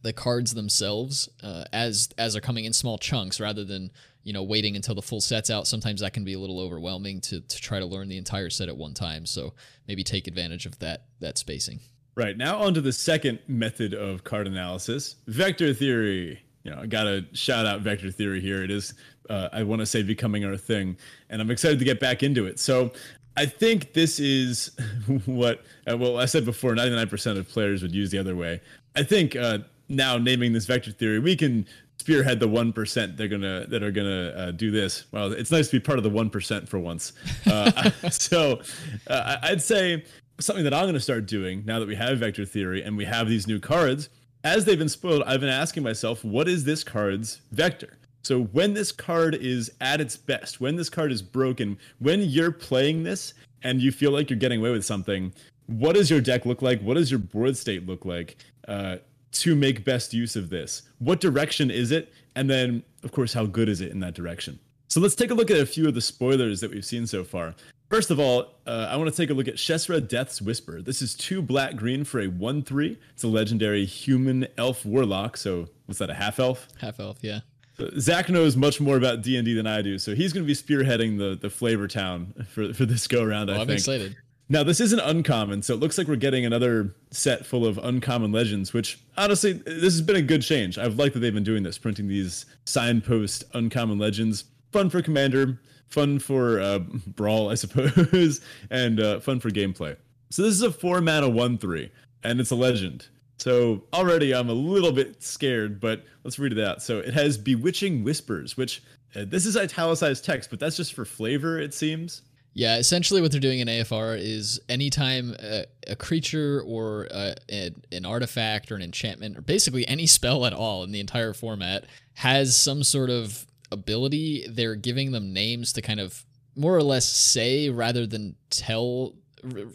the 0.07 0.13
cards 0.13 0.53
themselves 0.53 1.29
uh, 1.43 1.65
as 1.73 2.09
as 2.17 2.33
they're 2.33 2.41
coming 2.41 2.65
in 2.65 2.73
small 2.73 2.97
chunks 2.97 3.39
rather 3.39 3.63
than 3.63 3.91
you 4.23 4.33
know 4.33 4.41
waiting 4.41 4.75
until 4.75 4.95
the 4.95 5.01
full 5.01 5.21
set's 5.21 5.49
out 5.49 5.67
sometimes 5.67 6.01
that 6.01 6.13
can 6.13 6.23
be 6.23 6.33
a 6.33 6.39
little 6.39 6.59
overwhelming 6.59 7.19
to, 7.21 7.41
to 7.41 7.57
try 7.57 7.79
to 7.79 7.85
learn 7.85 8.07
the 8.07 8.17
entire 8.17 8.49
set 8.49 8.69
at 8.69 8.77
one 8.77 8.93
time 8.93 9.25
so 9.25 9.53
maybe 9.87 10.03
take 10.03 10.27
advantage 10.27 10.65
of 10.65 10.79
that 10.79 11.03
that 11.19 11.37
spacing 11.37 11.79
Right 12.17 12.35
now, 12.35 12.57
on 12.57 12.73
to 12.73 12.81
the 12.81 12.91
second 12.91 13.37
method 13.47 13.93
of 13.93 14.23
card 14.23 14.47
analysis: 14.47 15.17
vector 15.27 15.71
theory. 15.71 16.41
You 16.63 16.71
know, 16.71 16.81
I 16.81 16.87
gotta 16.87 17.27
shout 17.33 17.67
out 17.67 17.81
vector 17.81 18.09
theory 18.09 18.41
here. 18.41 18.63
It 18.63 18.71
is, 18.71 18.95
uh, 19.29 19.49
I 19.53 19.61
want 19.61 19.81
to 19.81 19.85
say, 19.85 20.01
becoming 20.01 20.43
our 20.43 20.57
thing, 20.57 20.97
and 21.29 21.39
I'm 21.39 21.51
excited 21.51 21.77
to 21.77 21.85
get 21.85 21.99
back 21.99 22.23
into 22.23 22.47
it. 22.47 22.59
So, 22.59 22.91
I 23.35 23.45
think 23.45 23.93
this 23.93 24.19
is 24.19 24.71
what, 25.27 25.63
uh, 25.87 25.95
well, 25.95 26.17
I 26.17 26.25
said 26.25 26.43
before, 26.43 26.73
99% 26.73 27.37
of 27.37 27.47
players 27.47 27.83
would 27.83 27.93
use 27.93 28.09
the 28.09 28.17
other 28.17 28.35
way. 28.35 28.61
I 28.95 29.03
think 29.03 29.35
uh, 29.35 29.59
now 29.89 30.17
naming 30.17 30.53
this 30.53 30.65
vector 30.65 30.91
theory, 30.91 31.19
we 31.19 31.35
can 31.35 31.65
spearhead 31.97 32.39
the 32.39 32.47
one 32.47 32.71
percent 32.71 33.17
they're 33.17 33.27
gonna 33.27 33.65
that 33.67 33.83
are 33.83 33.91
gonna 33.91 34.29
uh, 34.29 34.51
do 34.51 34.71
this. 34.71 35.05
Well, 35.11 35.31
it's 35.31 35.51
nice 35.51 35.67
to 35.69 35.79
be 35.79 35.79
part 35.79 35.97
of 35.97 36.03
the 36.03 36.09
one 36.09 36.29
percent 36.29 36.67
for 36.67 36.79
once. 36.79 37.13
Uh, 37.45 37.89
so, 38.09 38.61
uh, 39.07 39.37
I'd 39.41 39.61
say 39.61 40.03
something 40.39 40.63
that 40.63 40.73
I'm 40.73 40.91
to 40.93 40.99
start 40.99 41.25
doing 41.25 41.63
now 41.65 41.79
that 41.79 41.87
we 41.87 41.95
have 41.95 42.19
vector 42.19 42.45
theory 42.45 42.83
and 42.83 42.95
we 42.95 43.05
have 43.05 43.27
these 43.27 43.47
new 43.47 43.59
cards. 43.59 44.09
As 44.43 44.65
they've 44.65 44.77
been 44.77 44.89
spoiled, 44.89 45.23
I've 45.25 45.39
been 45.39 45.49
asking 45.49 45.83
myself, 45.83 46.23
what 46.23 46.47
is 46.47 46.63
this 46.63 46.83
card's 46.83 47.41
vector? 47.51 47.97
So 48.23 48.43
when 48.43 48.73
this 48.73 48.91
card 48.91 49.35
is 49.35 49.71
at 49.81 49.99
its 49.99 50.15
best, 50.15 50.61
when 50.61 50.75
this 50.75 50.89
card 50.89 51.11
is 51.11 51.21
broken, 51.21 51.77
when 51.99 52.21
you're 52.21 52.51
playing 52.51 53.03
this 53.03 53.33
and 53.63 53.81
you 53.81 53.91
feel 53.91 54.11
like 54.11 54.29
you're 54.29 54.39
getting 54.39 54.59
away 54.59 54.71
with 54.71 54.85
something, 54.85 55.33
what 55.65 55.95
does 55.95 56.09
your 56.09 56.21
deck 56.21 56.45
look 56.45 56.61
like? 56.61 56.81
What 56.81 56.95
does 56.95 57.09
your 57.09 57.19
board 57.19 57.57
state 57.57 57.85
look 57.85 58.05
like 58.05 58.37
uh, 58.67 58.97
to 59.33 59.55
make 59.55 59.83
best 59.83 60.13
use 60.13 60.35
of 60.35 60.49
this? 60.49 60.83
What 60.99 61.19
direction 61.19 61.69
is 61.71 61.91
it? 61.91 62.11
And 62.35 62.49
then, 62.49 62.83
of 63.03 63.11
course, 63.11 63.33
how 63.33 63.45
good 63.45 63.69
is 63.69 63.81
it 63.81 63.91
in 63.91 63.99
that 64.01 64.13
direction? 64.13 64.59
So 64.87 65.01
let's 65.01 65.15
take 65.15 65.31
a 65.31 65.33
look 65.33 65.51
at 65.51 65.59
a 65.59 65.65
few 65.65 65.87
of 65.87 65.95
the 65.95 66.01
spoilers 66.01 66.61
that 66.61 66.71
we've 66.71 66.85
seen 66.85 67.07
so 67.07 67.23
far. 67.23 67.55
First 67.89 68.11
of 68.11 68.19
all, 68.19 68.55
uh, 68.65 68.87
I 68.89 68.97
want 68.97 69.09
to 69.09 69.15
take 69.15 69.29
a 69.29 69.33
look 69.33 69.47
at 69.47 69.55
Shessra 69.55 70.05
Death's 70.05 70.41
Whisper. 70.41 70.81
This 70.81 71.01
is 71.01 71.15
two 71.15 71.41
black 71.41 71.75
green 71.75 72.03
for 72.03 72.19
a 72.19 72.27
1 72.27 72.63
3. 72.63 72.97
It's 73.13 73.23
a 73.23 73.27
legendary 73.27 73.85
human 73.85 74.47
elf 74.57 74.85
warlock. 74.85 75.37
So, 75.37 75.67
what's 75.85 75.99
that, 75.99 76.09
a 76.09 76.13
half 76.13 76.39
elf? 76.39 76.67
half 76.79 76.99
elf 76.99 77.17
yeah 77.21 77.39
So 77.77 77.89
Zach 77.97 78.29
knows 78.29 78.57
much 78.57 78.81
more 78.81 78.97
about 78.97 79.21
D 79.21 79.37
and 79.37 79.45
D 79.45 79.53
than 79.53 79.67
I 79.67 79.81
do, 79.81 79.97
so 79.97 80.15
he's 80.15 80.33
going 80.33 80.45
to 80.45 80.47
be 80.47 80.53
spearheading 80.53 81.17
the 81.17 81.37
the 81.39 81.49
Flavor 81.49 81.87
Town 81.87 82.33
for 82.49 82.73
for 82.73 82.85
this 82.85 83.07
go 83.07 83.23
around. 83.23 83.49
I 83.49 83.53
well, 83.53 83.61
i'm 83.61 83.67
think. 83.67 83.79
excited 83.79 84.15
Now 84.49 84.63
this 84.63 84.79
isn't 84.79 84.99
uncommon, 84.99 85.61
so 85.61 85.73
it 85.73 85.79
looks 85.79 85.97
like 85.97 86.07
we're 86.07 86.15
getting 86.15 86.45
another 86.45 86.95
set 87.11 87.45
full 87.45 87.65
of 87.65 87.77
uncommon 87.77 88.31
legends. 88.31 88.73
Which 88.73 88.99
honestly, 89.17 89.53
this 89.53 89.93
has 89.93 90.01
been 90.01 90.15
a 90.15 90.21
good 90.21 90.41
change. 90.41 90.77
I've 90.77 90.97
liked 90.97 91.13
that 91.15 91.19
they've 91.19 91.33
been 91.33 91.43
doing 91.43 91.63
this, 91.63 91.77
printing 91.77 92.07
these 92.07 92.45
signpost 92.65 93.43
uncommon 93.53 93.97
legends. 93.97 94.45
Fun 94.71 94.89
for 94.89 95.01
Commander, 95.01 95.59
fun 95.89 96.19
for 96.19 96.59
uh, 96.59 96.79
Brawl, 96.79 97.49
I 97.49 97.55
suppose, 97.55 98.41
and 98.69 98.99
uh, 98.99 99.19
fun 99.19 99.39
for 99.39 99.49
gameplay. 99.49 99.95
So 100.29 100.43
this 100.43 100.53
is 100.53 100.61
a 100.61 100.71
four 100.71 101.01
mana 101.01 101.29
one 101.29 101.57
three, 101.57 101.91
and 102.23 102.39
it's 102.39 102.51
a 102.51 102.55
legend. 102.55 103.07
So 103.37 103.83
already 103.93 104.33
I'm 104.33 104.49
a 104.49 104.53
little 104.53 104.91
bit 104.91 105.21
scared, 105.21 105.79
but 105.79 106.03
let's 106.23 106.39
read 106.39 106.53
it 106.53 106.63
out. 106.63 106.81
So 106.81 106.99
it 106.99 107.13
has 107.13 107.37
Bewitching 107.37 108.03
Whispers, 108.03 108.57
which 108.57 108.81
uh, 109.15 109.25
this 109.27 109.45
is 109.45 109.55
italicized 109.55 110.25
text, 110.25 110.49
but 110.49 110.59
that's 110.59 110.75
just 110.75 110.93
for 110.93 111.05
flavor, 111.05 111.59
it 111.59 111.73
seems. 111.73 112.23
Yeah, 112.57 112.77
essentially 112.77 113.21
what 113.21 113.31
they're 113.31 113.39
doing 113.39 113.59
in 113.59 113.67
AFR 113.67 114.17
is 114.19 114.59
anytime 114.67 115.35
a, 115.37 115.65
a 115.85 115.95
creature 115.95 116.63
or 116.65 117.07
a, 117.11 117.35
an, 117.49 117.83
an 117.91 118.03
artifact 118.03 118.71
or 118.71 118.75
an 118.75 118.81
enchantment 118.81 119.37
or 119.37 119.41
basically 119.41 119.87
any 119.87 120.07
spell 120.07 120.43
at 120.43 120.53
all 120.53 120.83
in 120.83 120.91
the 120.91 120.99
entire 120.99 121.33
format 121.33 121.85
has 122.15 122.57
some 122.57 122.83
sort 122.83 123.11
of 123.11 123.45
ability, 123.71 124.47
they're 124.49 124.73
giving 124.73 125.11
them 125.11 125.33
names 125.33 125.71
to 125.73 125.83
kind 125.83 125.99
of 125.99 126.25
more 126.55 126.75
or 126.75 126.81
less 126.81 127.07
say 127.07 127.69
rather 127.69 128.07
than 128.07 128.35
tell, 128.49 129.13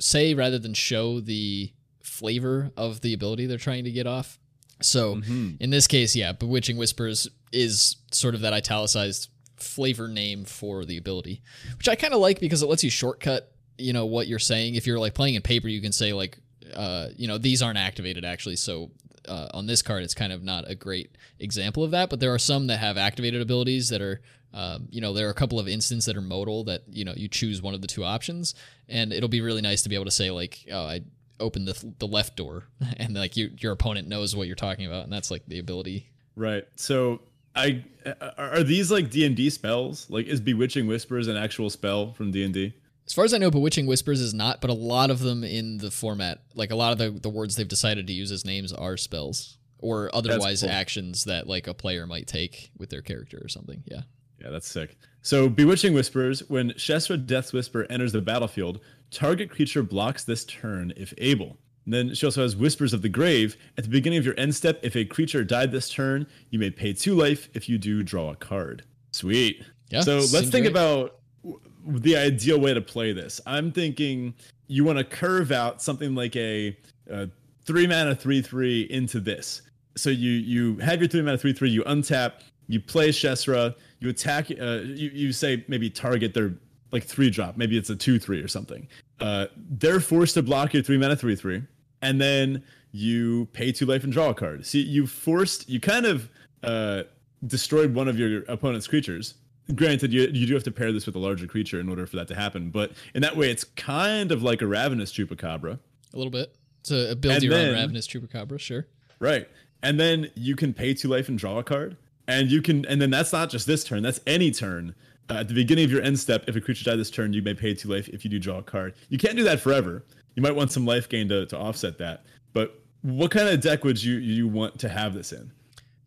say 0.01 0.35
rather 0.35 0.59
than 0.59 0.75
show 0.75 1.21
the 1.21 1.71
flavor 2.03 2.73
of 2.77 3.01
the 3.03 3.15
ability 3.15 3.47
they're 3.47 3.59
trying 3.59 3.85
to 3.85 3.93
get 3.93 4.09
off. 4.09 4.41
So 4.81 5.15
mm-hmm. 5.15 5.53
in 5.61 5.71
this 5.71 5.87
case, 5.87 6.17
yeah, 6.17 6.33
Bewitching 6.33 6.77
Whispers 6.77 7.29
is 7.53 7.95
sort 8.11 8.35
of 8.35 8.41
that 8.41 8.53
italicized 8.53 9.29
flavor 9.63 10.09
name 10.09 10.45
for 10.45 10.85
the 10.85 10.97
ability, 10.97 11.43
which 11.77 11.89
I 11.89 11.95
kind 11.95 12.15
of 12.15 12.21
like 12.21 12.41
because 12.41 12.63
it 12.63 12.69
lets 12.69 12.85
you 12.85 12.91
shortcut, 12.91 13.53
you 13.79 13.93
know, 13.93 14.07
what 14.07 14.27
you're 14.27 14.39
saying. 14.39 14.75
If 14.75 14.87
you're 14.87 14.99
like 14.99 15.15
playing 15.15 15.35
in 15.35 15.43
paper, 15.43 15.69
you 15.69 15.81
can 15.81 15.93
say 15.93 16.13
like, 16.13 16.39
uh, 16.75 17.09
you 17.17 17.29
know, 17.29 17.39
these 17.39 17.63
aren't 17.63 17.79
activated 17.79 18.25
actually. 18.25 18.57
So 18.57 18.91
uh, 19.29 19.49
on 19.55 19.67
this 19.67 19.83
card, 19.83 20.03
it's 20.03 20.15
kind 20.15 20.33
of 20.33 20.43
not 20.43 20.69
a 20.69 20.75
great 20.75 21.17
example 21.39 21.85
of 21.85 21.93
that. 21.93 22.11
But 22.11 22.21
there 22.21 22.33
are 22.35 22.39
some 22.39 22.67
that 22.67 22.79
have 22.79 22.97
activated 22.97 23.41
abilities 23.41 23.89
that 23.91 24.03
are, 24.03 24.21
um, 24.53 24.89
you 24.91 25.01
know, 25.01 25.13
there 25.13 25.27
are 25.29 25.31
a 25.31 25.35
couple 25.35 25.59
of 25.59 25.69
instances 25.69 26.07
that 26.07 26.17
are 26.17 26.23
modal 26.23 26.65
that 26.65 26.83
you 26.91 27.05
know 27.05 27.15
you 27.17 27.29
choose 27.29 27.63
one 27.63 27.75
of 27.75 27.81
the 27.81 27.87
two 27.87 28.05
options, 28.05 28.55
and 28.89 29.13
it'll 29.13 29.29
be 29.29 29.41
really 29.41 29.63
nice 29.63 29.83
to 29.83 29.89
be 29.89 29.95
able 29.95 30.05
to 30.05 30.11
say 30.11 30.31
like, 30.31 30.67
oh, 30.71 30.85
I 30.85 31.01
open 31.41 31.65
the 31.65 31.95
the 31.99 32.07
left 32.07 32.37
door, 32.37 32.65
and 32.97 33.15
like 33.15 33.37
you, 33.37 33.51
your 33.59 33.73
opponent 33.73 34.09
knows 34.09 34.37
what 34.37 34.47
you're 34.47 34.57
talking 34.57 34.87
about, 34.87 35.05
and 35.05 35.13
that's 35.13 35.31
like 35.31 35.47
the 35.47 35.59
ability 35.59 36.13
Right. 36.37 36.67
So 36.77 37.21
I 37.55 37.85
are 38.07 38.57
are 38.57 38.63
these 38.63 38.91
like 38.91 39.11
D 39.11 39.25
and 39.27 39.37
D 39.37 39.51
spells? 39.51 40.09
Like 40.11 40.27
is 40.27 40.41
Bewitching 40.41 40.87
Whispers 40.87 41.29
an 41.29 41.37
actual 41.37 41.71
spell 41.71 42.13
from 42.13 42.31
D 42.31 42.45
and 42.45 42.55
D? 42.55 42.75
As 43.07 43.13
far 43.13 43.25
as 43.25 43.35
I 43.35 43.39
know, 43.39 43.51
Bewitching 43.51 43.87
Whispers 43.87 44.21
is 44.21 44.33
not, 44.33 44.61
but 44.61 44.71
a 44.71 44.75
lot 44.75 45.11
of 45.11 45.19
them 45.19 45.43
in 45.43 45.79
the 45.79 45.91
format, 45.91 46.41
like 46.55 46.71
a 46.71 46.77
lot 46.77 46.93
of 46.93 46.99
the, 46.99 47.11
the 47.11 47.29
words 47.29 47.57
they've 47.57 47.67
decided 47.67 48.07
to 48.07 48.13
use 48.13 48.31
as 48.31 48.45
names 48.45 48.73
are 48.73 48.97
spells 48.97 49.59
or 49.79 50.09
otherwise 50.15 50.63
cool. 50.63 50.71
actions 50.71 51.25
that 51.25 51.49
like 51.49 51.67
a 51.67 51.75
player 51.75 52.07
might 52.07 52.29
take 52.29 52.71
with 52.79 52.91
their 52.91 53.03
character 53.03 53.41
or 53.43 53.49
something. 53.49 53.83
Yeah. 53.87 54.03
Yeah, 54.41 54.51
that's 54.51 54.69
sick. 54.69 54.97
So 55.21 55.49
Bewitching 55.49 55.95
Whispers, 55.95 56.49
when 56.49 56.71
Shessra 56.71 57.25
Death's 57.27 57.53
Whisper 57.53 57.87
enters 57.91 58.13
the 58.13 58.21
battlefield, 58.21 58.81
target 59.11 59.51
creature 59.51 59.83
blocks 59.83 60.25
this 60.25 60.45
turn 60.45 60.93
if 60.97 61.13
able. 61.19 61.59
And 61.85 61.93
then 61.93 62.15
she 62.15 62.27
also 62.27 62.43
has 62.43 62.55
Whispers 62.57 62.93
of 62.93 63.03
the 63.03 63.09
Grave. 63.09 63.57
At 63.77 63.85
the 63.85 63.91
beginning 63.91 64.19
of 64.19 64.25
your 64.25 64.39
end 64.39 64.55
step, 64.55 64.79
if 64.83 64.95
a 64.97 65.05
creature 65.05 65.43
died 65.45 65.73
this 65.73 65.91
turn, 65.91 66.27
you 66.51 66.59
may 66.59 66.71
pay 66.71 66.93
two 66.93 67.15
life. 67.15 67.49
If 67.55 67.69
you 67.69 67.77
do, 67.79 68.03
draw 68.03 68.31
a 68.31 68.37
card. 68.37 68.85
Sweet. 69.11 69.65
Yeah, 69.91 70.01
So 70.03 70.17
let's 70.19 70.49
think 70.49 70.65
great. 70.65 70.67
about 70.69 71.17
w- 71.43 71.61
the 71.85 72.17
ideal 72.17 72.61
way 72.61 72.73
to 72.73 72.81
play 72.81 73.13
this. 73.13 73.41
I'm 73.47 73.73
thinking 73.73 74.35
you 74.69 74.85
want 74.85 74.99
to 74.99 75.05
curve 75.05 75.51
out 75.53 75.83
something 75.83 76.15
like 76.15 76.37
a, 76.37 76.77
a 77.11 77.29
three 77.65 77.87
mana 77.87 78.15
three 78.15 78.41
three 78.43 78.83
into 78.83 79.21
this. 79.21 79.63
So 79.97 80.09
you 80.09 80.31
you 80.31 80.77
have 80.79 81.01
your 81.01 81.09
three 81.09 81.21
mana 81.21 81.37
three 81.37 81.53
three. 81.53 81.69
You 81.71 81.83
untap. 81.85 82.35
You 82.69 82.81
play 82.81 83.11
Shessra. 83.11 83.75
You 83.99 84.09
attack. 84.09 84.51
Uh, 84.51 84.81
you 84.85 85.11
you 85.13 85.33
say 85.33 85.65
maybe 85.69 85.91
target 85.91 86.33
their 86.33 86.55
like 86.93 87.05
three 87.05 87.29
drop. 87.29 87.57
Maybe 87.59 87.77
it's 87.77 87.91
a 87.91 87.97
two 87.97 88.19
three 88.19 88.41
or 88.41 88.49
something. 88.49 88.89
Uh, 89.23 89.47
they're 89.57 90.01
forced 90.01 90.35
to 90.35 90.43
block 90.43 90.75
your 90.75 90.83
three 90.83 90.99
mana 90.99 91.17
three 91.17 91.37
three, 91.37 91.63
and 92.01 92.21
then 92.21 92.63
you 92.93 93.47
pay 93.53 93.73
two 93.73 93.87
life 93.87 94.05
and 94.05 94.13
draw 94.13 94.31
a 94.31 94.35
card. 94.35 94.67
See, 94.67 94.83
you 94.83 95.07
forced. 95.07 95.69
You 95.69 95.81
kind 95.81 96.07
of 96.07 96.29
uh, 96.63 97.05
destroyed 97.47 97.95
one 97.95 98.09
of 98.09 98.19
your 98.19 98.43
opponent's 98.49 98.87
creatures. 98.87 99.35
Granted, 99.75 100.13
you, 100.13 100.23
you 100.33 100.47
do 100.47 100.55
have 100.55 100.65
to 100.65 100.73
pair 100.73 100.93
this 100.93 101.07
with 101.07 101.15
a 101.15 101.21
larger 101.21 101.47
creature 101.47 101.79
in 101.81 101.89
order 101.89 102.05
for 102.07 102.17
that 102.17 102.29
to 102.29 102.35
happen, 102.35 102.71
but 102.71 102.93
in 103.15 103.23
that 103.23 103.37
way, 103.37 103.49
it's 103.51 103.65
kind 103.65 104.33
of 104.33 104.43
like 104.43 104.61
a 104.61 104.67
ravenous 104.67 105.13
chupacabra, 105.13 105.79
a 106.13 106.17
little 106.17 106.33
bit. 106.33 106.55
To 106.85 107.15
build 107.15 107.35
And 107.35 107.43
your 107.45 107.55
own 107.55 107.73
ravenous 107.75 108.09
chupacabra, 108.09 108.59
sure. 108.59 108.89
right? 109.21 109.49
And 109.85 110.01
then 110.01 110.31
you 110.35 110.57
can 110.57 110.75
pay 110.75 110.95
two 110.95 111.07
life 111.07 111.29
and 111.29 111.39
draw 111.39 111.59
a 111.59 111.63
card, 111.63 111.97
and 112.27 112.51
you 112.51 112.61
can, 112.61 112.85
and 112.87 113.01
then 113.01 113.11
that's 113.11 113.33
not 113.33 113.51
just 113.51 113.69
this 113.69 113.85
turn; 113.85 114.03
that's 114.03 114.21
any 114.27 114.51
turn. 114.51 114.97
Uh, 115.31 115.35
at 115.35 115.49
the 115.49 115.55
beginning 115.55 115.85
of 115.85 115.91
your 115.91 116.03
end 116.03 116.19
step, 116.19 116.45
if 116.49 116.57
a 116.57 116.61
creature 116.61 116.85
died 116.85 116.99
this 116.99 117.11
turn, 117.11 117.33
you 117.33 117.43
may 117.43 117.55
pay 117.55 117.75
two 117.75 117.89
life. 117.89 118.09
If 118.09 118.25
you 118.25 118.31
do 118.31 118.39
draw 118.39 118.59
a 118.59 118.63
card, 118.63 118.95
you 119.09 119.19
can't 119.19 119.37
do 119.37 119.45
that 119.45 119.61
forever. 119.61 120.05
You 120.35 120.43
might 120.43 120.55
want 120.55 120.73
some 120.73 120.85
life 120.85 121.09
gain 121.09 121.29
to, 121.29 121.47
to 121.47 121.59
offset 121.59 121.99
that. 121.99 122.25
But 122.53 122.83
what 123.03 123.31
kind 123.31 123.49
of 123.49 123.61
deck 123.61 123.85
would 123.85 124.03
you 124.03 124.17
you 124.17 124.49
want 124.49 124.79
to 124.81 124.89
have 124.89 125.15
this 125.15 125.33
in? 125.33 125.51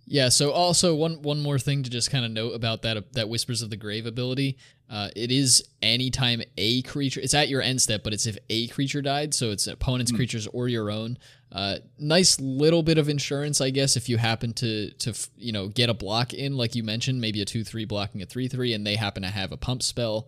Yeah. 0.08 0.30
So 0.30 0.52
also 0.52 0.94
one 0.96 1.22
one 1.22 1.42
more 1.42 1.58
thing 1.58 1.84
to 1.84 1.90
just 1.90 2.12
kind 2.12 2.26
of 2.26 2.32
note 2.32 2.52
about 2.52 2.84
that 2.84 3.14
that 3.14 3.28
Whispers 3.28 3.62
of 3.62 3.70
the 3.70 3.78
Grave 3.78 4.06
ability. 4.06 4.58
Uh, 4.88 5.10
it 5.16 5.32
is 5.32 5.64
anytime 5.82 6.44
a 6.58 6.84
creature. 6.84 7.20
It's 7.20 7.34
at 7.34 7.50
your 7.50 7.62
end 7.62 7.82
step, 7.82 8.04
but 8.04 8.14
it's 8.14 8.28
if 8.28 8.38
a 8.50 8.68
creature 8.68 9.02
died. 9.02 9.34
So 9.34 9.50
it's 9.50 9.66
opponent's 9.66 10.12
creatures 10.12 10.48
or 10.48 10.68
your 10.68 10.92
own. 10.92 11.18
Uh, 11.52 11.78
nice 11.98 12.40
little 12.40 12.84
bit 12.84 12.98
of 12.98 13.08
insurance, 13.08 13.62
I 13.62 13.70
guess, 13.70 13.96
if 13.96 14.10
you 14.10 14.18
happen 14.18 14.54
to 14.54 14.92
to 14.92 15.14
you 15.38 15.52
know 15.52 15.70
get 15.70 15.90
a 15.90 15.94
block 15.94 16.34
in, 16.34 16.58
like 16.58 16.76
you 16.76 16.84
mentioned, 16.84 17.22
maybe 17.22 17.42
a 17.42 17.46
two 17.46 17.64
three 17.64 17.86
blocking 17.86 18.22
a 18.22 18.26
three 18.26 18.48
three, 18.48 18.74
and 18.74 18.86
they 18.86 18.96
happen 18.96 19.24
to 19.24 19.30
have 19.30 19.52
a 19.52 19.58
pump 19.58 19.82
spell, 19.82 20.28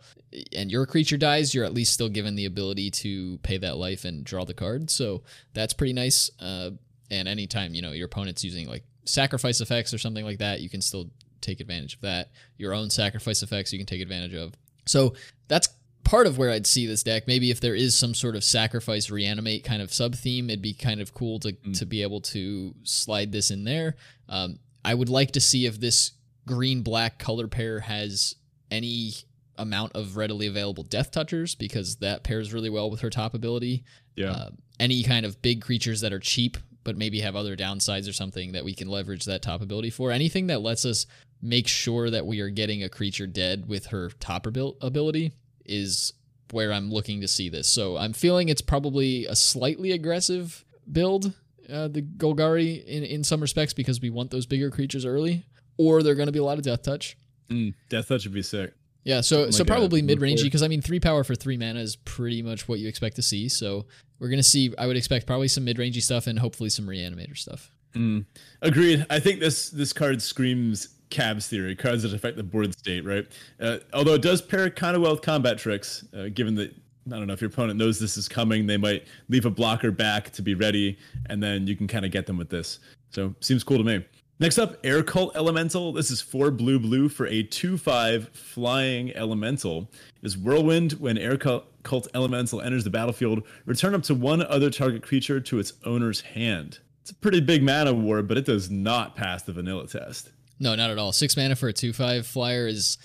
and 0.56 0.72
your 0.72 0.86
creature 0.86 1.18
dies, 1.18 1.54
you're 1.54 1.66
at 1.66 1.74
least 1.74 1.94
still 1.94 2.10
given 2.10 2.36
the 2.36 2.46
ability 2.46 2.90
to 2.92 3.38
pay 3.40 3.58
that 3.58 3.78
life 3.78 4.06
and 4.06 4.24
draw 4.24 4.46
the 4.46 4.54
card. 4.54 4.90
So 4.90 5.24
that's 5.54 5.74
pretty 5.74 5.94
nice. 5.94 6.32
Uh, 6.40 6.72
and 7.12 7.28
anytime 7.28 7.74
you 7.76 7.82
know 7.82 7.92
your 7.92 8.06
opponent's 8.06 8.44
using 8.44 8.68
like 8.68 8.84
sacrifice 9.08 9.62
effects 9.62 9.93
or 9.93 9.98
something 9.98 10.26
like 10.26 10.39
that, 10.39 10.62
you 10.62 10.70
can 10.70 10.82
still 10.82 11.10
take 11.41 11.60
advantage 11.60 11.96
of 11.96 12.02
that. 12.02 12.32
Your 12.58 12.74
own 12.74 12.89
sacrifice 12.89 13.43
effects 13.43 13.72
you 13.72 13.80
can 13.80 13.86
take 13.86 14.02
advantage 14.02 14.34
of. 14.34 14.54
So 14.86 15.13
that's 15.48 15.70
part 16.04 16.26
of 16.28 16.38
where 16.38 16.50
I'd 16.52 16.65
see 16.65 16.86
this 16.86 17.04
deck. 17.04 17.28
Maybe 17.28 17.52
if 17.52 17.60
there 17.60 17.76
is 17.76 17.93
some 17.98 18.13
sort 18.13 18.36
of 18.36 18.43
sacrifice 18.43 19.10
reanimate 19.10 19.63
kind 19.63 19.82
of 19.82 19.93
sub 19.93 20.15
theme, 20.15 20.50
it'd 20.50 20.62
be 20.62 20.74
kind 20.74 21.02
of 21.02 21.13
cool 21.13 21.39
to 21.39 21.52
to 21.74 21.86
be 21.86 22.02
able 22.02 22.22
to 22.22 22.74
slide 22.84 23.32
this 23.32 23.52
in 23.52 23.63
there. 23.65 23.96
Um, 24.30 24.60
I 24.86 24.93
would 24.93 25.10
like 25.10 25.32
to 25.32 25.41
see 25.41 25.65
if 25.65 25.80
this 25.80 26.12
green 26.46 26.82
black 26.82 27.20
color 27.20 27.48
pair 27.48 27.82
has 27.82 28.36
any 28.72 29.12
amount 29.58 29.91
of 29.96 30.15
readily 30.15 30.48
available 30.48 30.84
death 30.84 31.12
touchers 31.12 31.56
because 31.56 31.98
that 31.98 32.24
pairs 32.24 32.54
really 32.54 32.70
well 32.70 32.89
with 32.89 33.02
her 33.02 33.10
top 33.10 33.34
ability 33.34 33.84
Yeah. 34.15 34.32
uh, 34.32 34.50
any 34.80 35.04
kind 35.04 35.26
of 35.26 35.41
big 35.41 35.62
creatures 35.62 36.02
that 36.02 36.13
are 36.13 36.20
cheap 36.20 36.58
but 36.88 36.97
maybe 36.97 37.19
have 37.19 37.36
other 37.36 37.58
downsides 37.58 38.08
or 38.08 38.13
something 38.13 38.54
that 38.54 38.63
we 38.63 38.73
can 38.73 38.88
leverage 38.88 39.26
that 39.26 39.41
top 39.41 39.62
ability 39.62 39.89
for. 39.89 40.10
Anything 40.10 40.47
that 40.47 40.62
lets 40.62 40.86
us 40.86 41.06
make 41.41 41.67
sure 41.67 42.10
that 42.10 42.26
we 42.26 42.39
are 42.39 42.50
getting 42.50 42.82
a 42.82 42.88
creature 42.88 43.28
dead 43.28 43.67
with 43.67 43.88
her 43.88 44.10
top 44.21 44.47
abil- 44.47 44.78
ability 44.80 45.34
is 45.65 46.13
where 46.52 46.71
i'm 46.71 46.89
looking 46.89 47.19
to 47.19 47.28
see 47.28 47.50
this. 47.50 47.67
So 47.67 47.97
i'm 47.97 48.13
feeling 48.13 48.47
it's 48.47 48.62
probably 48.62 49.26
a 49.26 49.36
slightly 49.36 49.91
aggressive 49.91 50.63
build 50.89 51.34
uh, 51.69 51.89
the 51.89 52.04
golgari 52.04 52.86
in, 52.86 53.04
in 53.04 53.26
some 53.26 53.41
respects 53.41 53.73
because 53.73 54.00
we 54.00 54.10
want 54.10 54.32
those 54.32 54.45
bigger 54.45 54.71
creatures 54.71 55.06
early 55.06 55.45
or 55.76 56.02
they're 56.02 56.15
going 56.15 56.28
to 56.28 56.32
be 56.32 56.39
a 56.39 56.43
lot 56.43 56.58
of 56.58 56.63
death 56.63 56.84
touch. 56.84 57.17
Mm, 57.50 57.73
Death 57.89 58.08
Touch 58.08 58.23
would 58.23 58.34
be 58.34 58.41
sick. 58.41 58.73
Yeah, 59.08 59.22
so 59.22 59.50
so 59.52 59.63
like 59.63 59.70
a 59.70 59.74
probably 59.74 60.02
mid 60.02 60.20
rangey 60.20 60.43
because 60.43 60.62
I 60.62 60.67
mean 60.67 60.82
three 60.82 61.00
power 61.00 61.24
for 61.24 61.34
three 61.34 61.56
mana 61.56 61.80
is 61.80 61.96
pretty 61.96 62.41
much 62.41 62.67
what 62.67 62.80
you 62.80 62.89
expect 62.89 63.15
to 63.15 63.22
see. 63.22 63.48
So 63.48 63.86
we're 64.20 64.28
gonna 64.28 64.43
see. 64.43 64.74
I 64.78 64.86
would 64.86 64.98
expect 64.98 65.26
probably 65.26 65.48
some 65.48 65.63
mid 65.63 65.78
rangey 65.78 66.02
stuff 66.02 66.28
and 66.28 66.38
hopefully 66.38 66.70
some 66.70 66.86
reanimator 66.86 67.38
stuff. 67.38 67.72
Mm. 67.93 68.26
Agreed. 68.62 69.06
I 69.10 69.22
think 69.22 69.39
this 69.39 69.70
this 69.70 69.93
card 69.93 70.22
screams 70.22 70.89
Cabs 71.10 71.48
theory, 71.48 71.74
cards 71.74 72.04
that 72.04 72.13
affect 72.13 72.36
the 72.36 72.43
board 72.43 72.78
state, 72.78 73.06
right? 73.06 73.26
Uh, 73.62 73.78
although 73.93 74.15
it 74.15 74.22
does 74.22 74.41
pair 74.41 74.70
kind 74.70 74.93
of 74.93 75.02
well 75.02 75.13
with 75.13 75.22
combat 75.22 75.58
tricks, 75.58 76.04
uh, 76.13 76.28
given 76.34 76.54
that 76.56 76.76
I 77.08 77.12
don't 77.12 77.28
know 77.28 77.34
if 77.34 77.39
your 77.39 77.50
opponent 77.50 77.80
knows 77.80 77.98
this 77.98 78.17
is 78.17 78.28
coming, 78.28 78.67
they 78.67 78.76
might 78.76 79.08
leave 79.30 79.46
a 79.46 79.50
blocker 79.50 79.89
back 79.89 80.32
to 80.32 80.41
be 80.41 80.54
ready, 80.54 80.98
and 81.28 81.41
then 81.41 81.65
you 81.65 81.78
can 81.78 81.88
kind 81.88 82.04
of 82.04 82.12
get 82.12 82.26
them 82.26 82.36
with 82.36 82.50
this. 82.50 82.80
So 83.12 83.34
seems 83.39 83.63
cool 83.63 83.78
to 83.78 83.86
me. 83.86 84.06
Next 84.39 84.60
up, 84.60 84.78
Air 84.84 85.02
Cult 85.02 85.36
Elemental. 85.36 85.91
This 85.93 86.12
is 86.12 86.21
four 86.21 86.52
blue 86.52 86.78
blue 86.78 87.10
for 87.10 87.26
a 87.26 87.41
2 87.41 87.76
5 87.76 88.30
flying 88.30 89.15
elemental. 89.15 89.89
Is 90.21 90.38
Whirlwind. 90.38 90.93
When 90.93 91.17
Air 91.17 91.38
Cult 91.38 92.08
Elemental 92.13 92.62
enters 92.62 92.84
the 92.84 92.91
battlefield, 92.91 93.41
return 93.65 93.95
up 93.95 94.04
to 94.04 94.13
one 94.13 94.43
other 94.43 94.69
target 94.69 95.02
creature 95.02 95.39
to 95.39 95.58
its 95.58 95.73
owner's 95.86 96.21
hand. 96.21 96.78
It's 97.02 97.10
a 97.10 97.15
pretty 97.15 97.41
big 97.41 97.63
Man-o'-War, 97.63 98.21
but 98.28 98.38
it 98.38 98.45
does 98.45 98.69
not 98.69 99.15
pass 99.15 99.41
the 99.41 99.54
vanilla 99.54 99.88
test. 99.88 100.30
No, 100.60 100.76
not 100.76 100.91
at 100.91 101.00
all. 101.00 101.13
Six 101.13 101.36
mana 101.36 101.56
for 101.56 101.69
a 101.69 101.73
two 101.73 101.91
five 101.91 102.28
flyer 102.28 102.67
is 102.67 103.00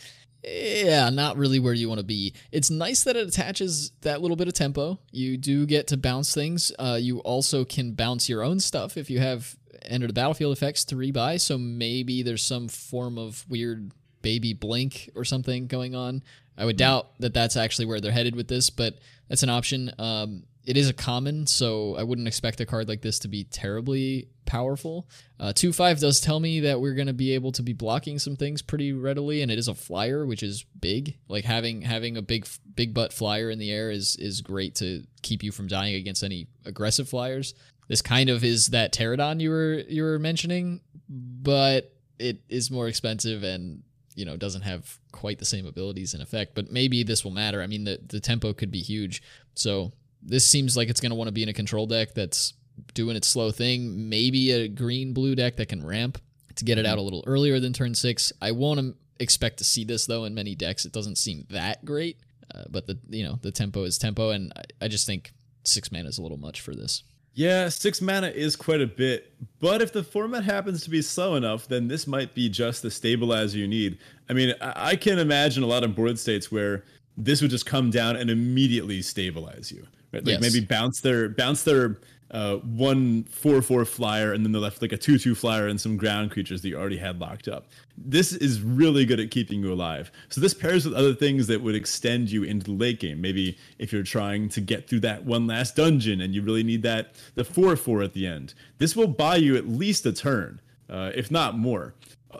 yeah, 0.44 1.08
not 1.08 1.36
really 1.36 1.60
where 1.60 1.72
you 1.72 1.88
want 1.88 2.00
to 2.00 2.04
be. 2.04 2.34
It's 2.50 2.68
nice 2.68 3.04
that 3.04 3.16
it 3.16 3.26
attaches 3.26 3.92
that 4.00 4.20
little 4.20 4.36
bit 4.36 4.48
of 4.48 4.54
tempo. 4.54 4.98
You 5.12 5.36
do 5.36 5.66
get 5.66 5.86
to 5.88 5.96
bounce 5.96 6.34
things. 6.34 6.72
Uh, 6.78 6.98
you 7.00 7.20
also 7.20 7.64
can 7.64 7.92
bounce 7.92 8.28
your 8.28 8.42
own 8.42 8.58
stuff 8.58 8.96
if 8.96 9.08
you 9.08 9.20
have 9.20 9.56
enter 9.86 10.06
the 10.06 10.12
battlefield 10.12 10.56
effects 10.56 10.84
to 10.86 10.96
rebuy. 10.96 11.40
So 11.40 11.58
maybe 11.58 12.22
there's 12.22 12.42
some 12.42 12.68
form 12.68 13.18
of 13.18 13.44
weird 13.48 13.92
baby 14.22 14.52
blink 14.52 15.10
or 15.14 15.24
something 15.24 15.66
going 15.66 15.94
on. 15.94 16.22
I 16.56 16.64
would 16.64 16.76
doubt 16.76 17.18
that 17.20 17.34
that's 17.34 17.56
actually 17.56 17.86
where 17.86 18.00
they're 18.00 18.12
headed 18.12 18.36
with 18.36 18.48
this, 18.48 18.70
but 18.70 18.98
that's 19.28 19.42
an 19.42 19.48
option. 19.50 19.90
Um, 19.98 20.44
it 20.64 20.76
is 20.76 20.88
a 20.88 20.92
common, 20.92 21.46
so 21.46 21.96
I 21.96 22.04
wouldn't 22.04 22.28
expect 22.28 22.60
a 22.60 22.66
card 22.66 22.88
like 22.88 23.00
this 23.02 23.18
to 23.20 23.28
be 23.28 23.44
terribly 23.44 24.28
powerful. 24.44 25.08
Uh, 25.40 25.52
two 25.52 25.72
five 25.72 25.98
does 25.98 26.20
tell 26.20 26.38
me 26.38 26.60
that 26.60 26.80
we're 26.80 26.94
going 26.94 27.08
to 27.08 27.12
be 27.12 27.34
able 27.34 27.50
to 27.52 27.62
be 27.62 27.72
blocking 27.72 28.18
some 28.18 28.36
things 28.36 28.62
pretty 28.62 28.92
readily, 28.92 29.42
and 29.42 29.50
it 29.50 29.58
is 29.58 29.66
a 29.66 29.74
flyer, 29.74 30.24
which 30.24 30.42
is 30.42 30.64
big. 30.78 31.16
Like 31.26 31.44
having 31.44 31.82
having 31.82 32.16
a 32.16 32.22
big 32.22 32.46
big 32.76 32.94
butt 32.94 33.12
flyer 33.12 33.50
in 33.50 33.58
the 33.58 33.72
air 33.72 33.90
is 33.90 34.14
is 34.16 34.40
great 34.40 34.76
to 34.76 35.02
keep 35.22 35.42
you 35.42 35.50
from 35.50 35.66
dying 35.66 35.96
against 35.96 36.22
any 36.22 36.46
aggressive 36.64 37.08
flyers. 37.08 37.54
This 37.88 38.02
kind 38.02 38.30
of 38.30 38.44
is 38.44 38.68
that 38.68 38.92
pterodon 38.92 39.40
you 39.40 39.50
were 39.50 39.82
you 39.88 40.02
were 40.02 40.18
mentioning, 40.18 40.80
but 41.08 41.92
it 42.18 42.40
is 42.48 42.70
more 42.70 42.88
expensive 42.88 43.42
and 43.42 43.82
you 44.14 44.24
know 44.24 44.36
doesn't 44.36 44.62
have 44.62 44.98
quite 45.10 45.38
the 45.38 45.44
same 45.44 45.66
abilities 45.66 46.14
and 46.14 46.22
effect. 46.22 46.54
But 46.54 46.70
maybe 46.70 47.02
this 47.02 47.24
will 47.24 47.32
matter. 47.32 47.62
I 47.62 47.66
mean, 47.66 47.84
the 47.84 47.98
the 48.06 48.20
tempo 48.20 48.52
could 48.52 48.70
be 48.70 48.80
huge, 48.80 49.22
so 49.54 49.92
this 50.22 50.46
seems 50.46 50.76
like 50.76 50.88
it's 50.88 51.00
going 51.00 51.10
to 51.10 51.16
want 51.16 51.28
to 51.28 51.32
be 51.32 51.42
in 51.42 51.48
a 51.48 51.54
control 51.54 51.86
deck 51.86 52.14
that's 52.14 52.54
doing 52.94 53.16
its 53.16 53.28
slow 53.28 53.50
thing. 53.50 54.08
Maybe 54.08 54.52
a 54.52 54.68
green 54.68 55.12
blue 55.12 55.34
deck 55.34 55.56
that 55.56 55.68
can 55.68 55.84
ramp 55.84 56.18
to 56.54 56.64
get 56.64 56.78
it 56.78 56.86
out 56.86 56.98
a 56.98 57.02
little 57.02 57.24
earlier 57.26 57.60
than 57.60 57.72
turn 57.72 57.94
six. 57.94 58.32
I 58.40 58.52
won't 58.52 58.96
expect 59.18 59.58
to 59.58 59.64
see 59.64 59.84
this 59.84 60.06
though 60.06 60.24
in 60.24 60.34
many 60.34 60.54
decks. 60.54 60.84
It 60.84 60.92
doesn't 60.92 61.16
seem 61.16 61.46
that 61.50 61.84
great, 61.84 62.18
uh, 62.54 62.64
but 62.70 62.86
the 62.86 62.98
you 63.08 63.24
know 63.24 63.38
the 63.42 63.52
tempo 63.52 63.84
is 63.84 63.98
tempo, 63.98 64.30
and 64.30 64.52
I, 64.56 64.86
I 64.86 64.88
just 64.88 65.06
think 65.06 65.32
six 65.64 65.90
mana 65.90 66.08
is 66.08 66.18
a 66.18 66.22
little 66.22 66.38
much 66.38 66.60
for 66.60 66.74
this. 66.74 67.02
Yeah, 67.34 67.70
six 67.70 68.02
mana 68.02 68.28
is 68.28 68.56
quite 68.56 68.82
a 68.82 68.86
bit, 68.86 69.32
but 69.58 69.80
if 69.80 69.92
the 69.92 70.04
format 70.04 70.44
happens 70.44 70.84
to 70.84 70.90
be 70.90 71.00
slow 71.00 71.34
enough, 71.36 71.66
then 71.66 71.88
this 71.88 72.06
might 72.06 72.34
be 72.34 72.48
just 72.50 72.82
the 72.82 72.90
stabilizer 72.90 73.56
you 73.56 73.66
need. 73.66 73.98
I 74.28 74.34
mean, 74.34 74.54
I, 74.60 74.90
I 74.90 74.96
can 74.96 75.18
imagine 75.18 75.62
a 75.62 75.66
lot 75.66 75.82
of 75.82 75.94
board 75.96 76.18
states 76.18 76.52
where 76.52 76.84
this 77.16 77.40
would 77.40 77.50
just 77.50 77.64
come 77.64 77.90
down 77.90 78.16
and 78.16 78.28
immediately 78.30 79.00
stabilize 79.00 79.72
you. 79.72 79.86
Right? 80.12 80.24
Like 80.24 80.40
Yes. 80.40 80.52
maybe 80.52 80.64
bounce 80.66 81.00
their 81.00 81.30
bounce 81.30 81.62
their 81.62 81.98
uh, 82.32 82.56
one 82.56 83.24
four 83.24 83.60
four 83.60 83.84
flyer, 83.84 84.32
and 84.32 84.44
then 84.44 84.52
they're 84.52 84.60
left 84.60 84.80
like 84.80 84.92
a 84.92 84.96
two 84.96 85.18
two 85.18 85.34
flyer 85.34 85.66
and 85.66 85.80
some 85.80 85.96
ground 85.96 86.30
creatures 86.30 86.62
that 86.62 86.68
you 86.68 86.78
already 86.78 86.96
had 86.96 87.20
locked 87.20 87.46
up. 87.46 87.66
This 87.96 88.32
is 88.32 88.62
really 88.62 89.04
good 89.04 89.20
at 89.20 89.30
keeping 89.30 89.62
you 89.62 89.72
alive. 89.72 90.10
So 90.30 90.40
this 90.40 90.54
pairs 90.54 90.86
with 90.86 90.94
other 90.94 91.14
things 91.14 91.46
that 91.48 91.60
would 91.60 91.74
extend 91.74 92.30
you 92.30 92.42
into 92.42 92.64
the 92.64 92.72
late 92.72 93.00
game. 93.00 93.20
Maybe 93.20 93.58
if 93.78 93.92
you're 93.92 94.02
trying 94.02 94.48
to 94.50 94.62
get 94.62 94.88
through 94.88 95.00
that 95.00 95.24
one 95.24 95.46
last 95.46 95.76
dungeon 95.76 96.22
and 96.22 96.34
you 96.34 96.42
really 96.42 96.62
need 96.62 96.82
that 96.82 97.14
the 97.34 97.44
four 97.44 97.76
four 97.76 98.02
at 98.02 98.14
the 98.14 98.26
end. 98.26 98.54
This 98.78 98.96
will 98.96 99.08
buy 99.08 99.36
you 99.36 99.56
at 99.56 99.68
least 99.68 100.06
a 100.06 100.12
turn, 100.12 100.60
uh, 100.88 101.12
if 101.14 101.30
not 101.30 101.58
more. 101.58 101.94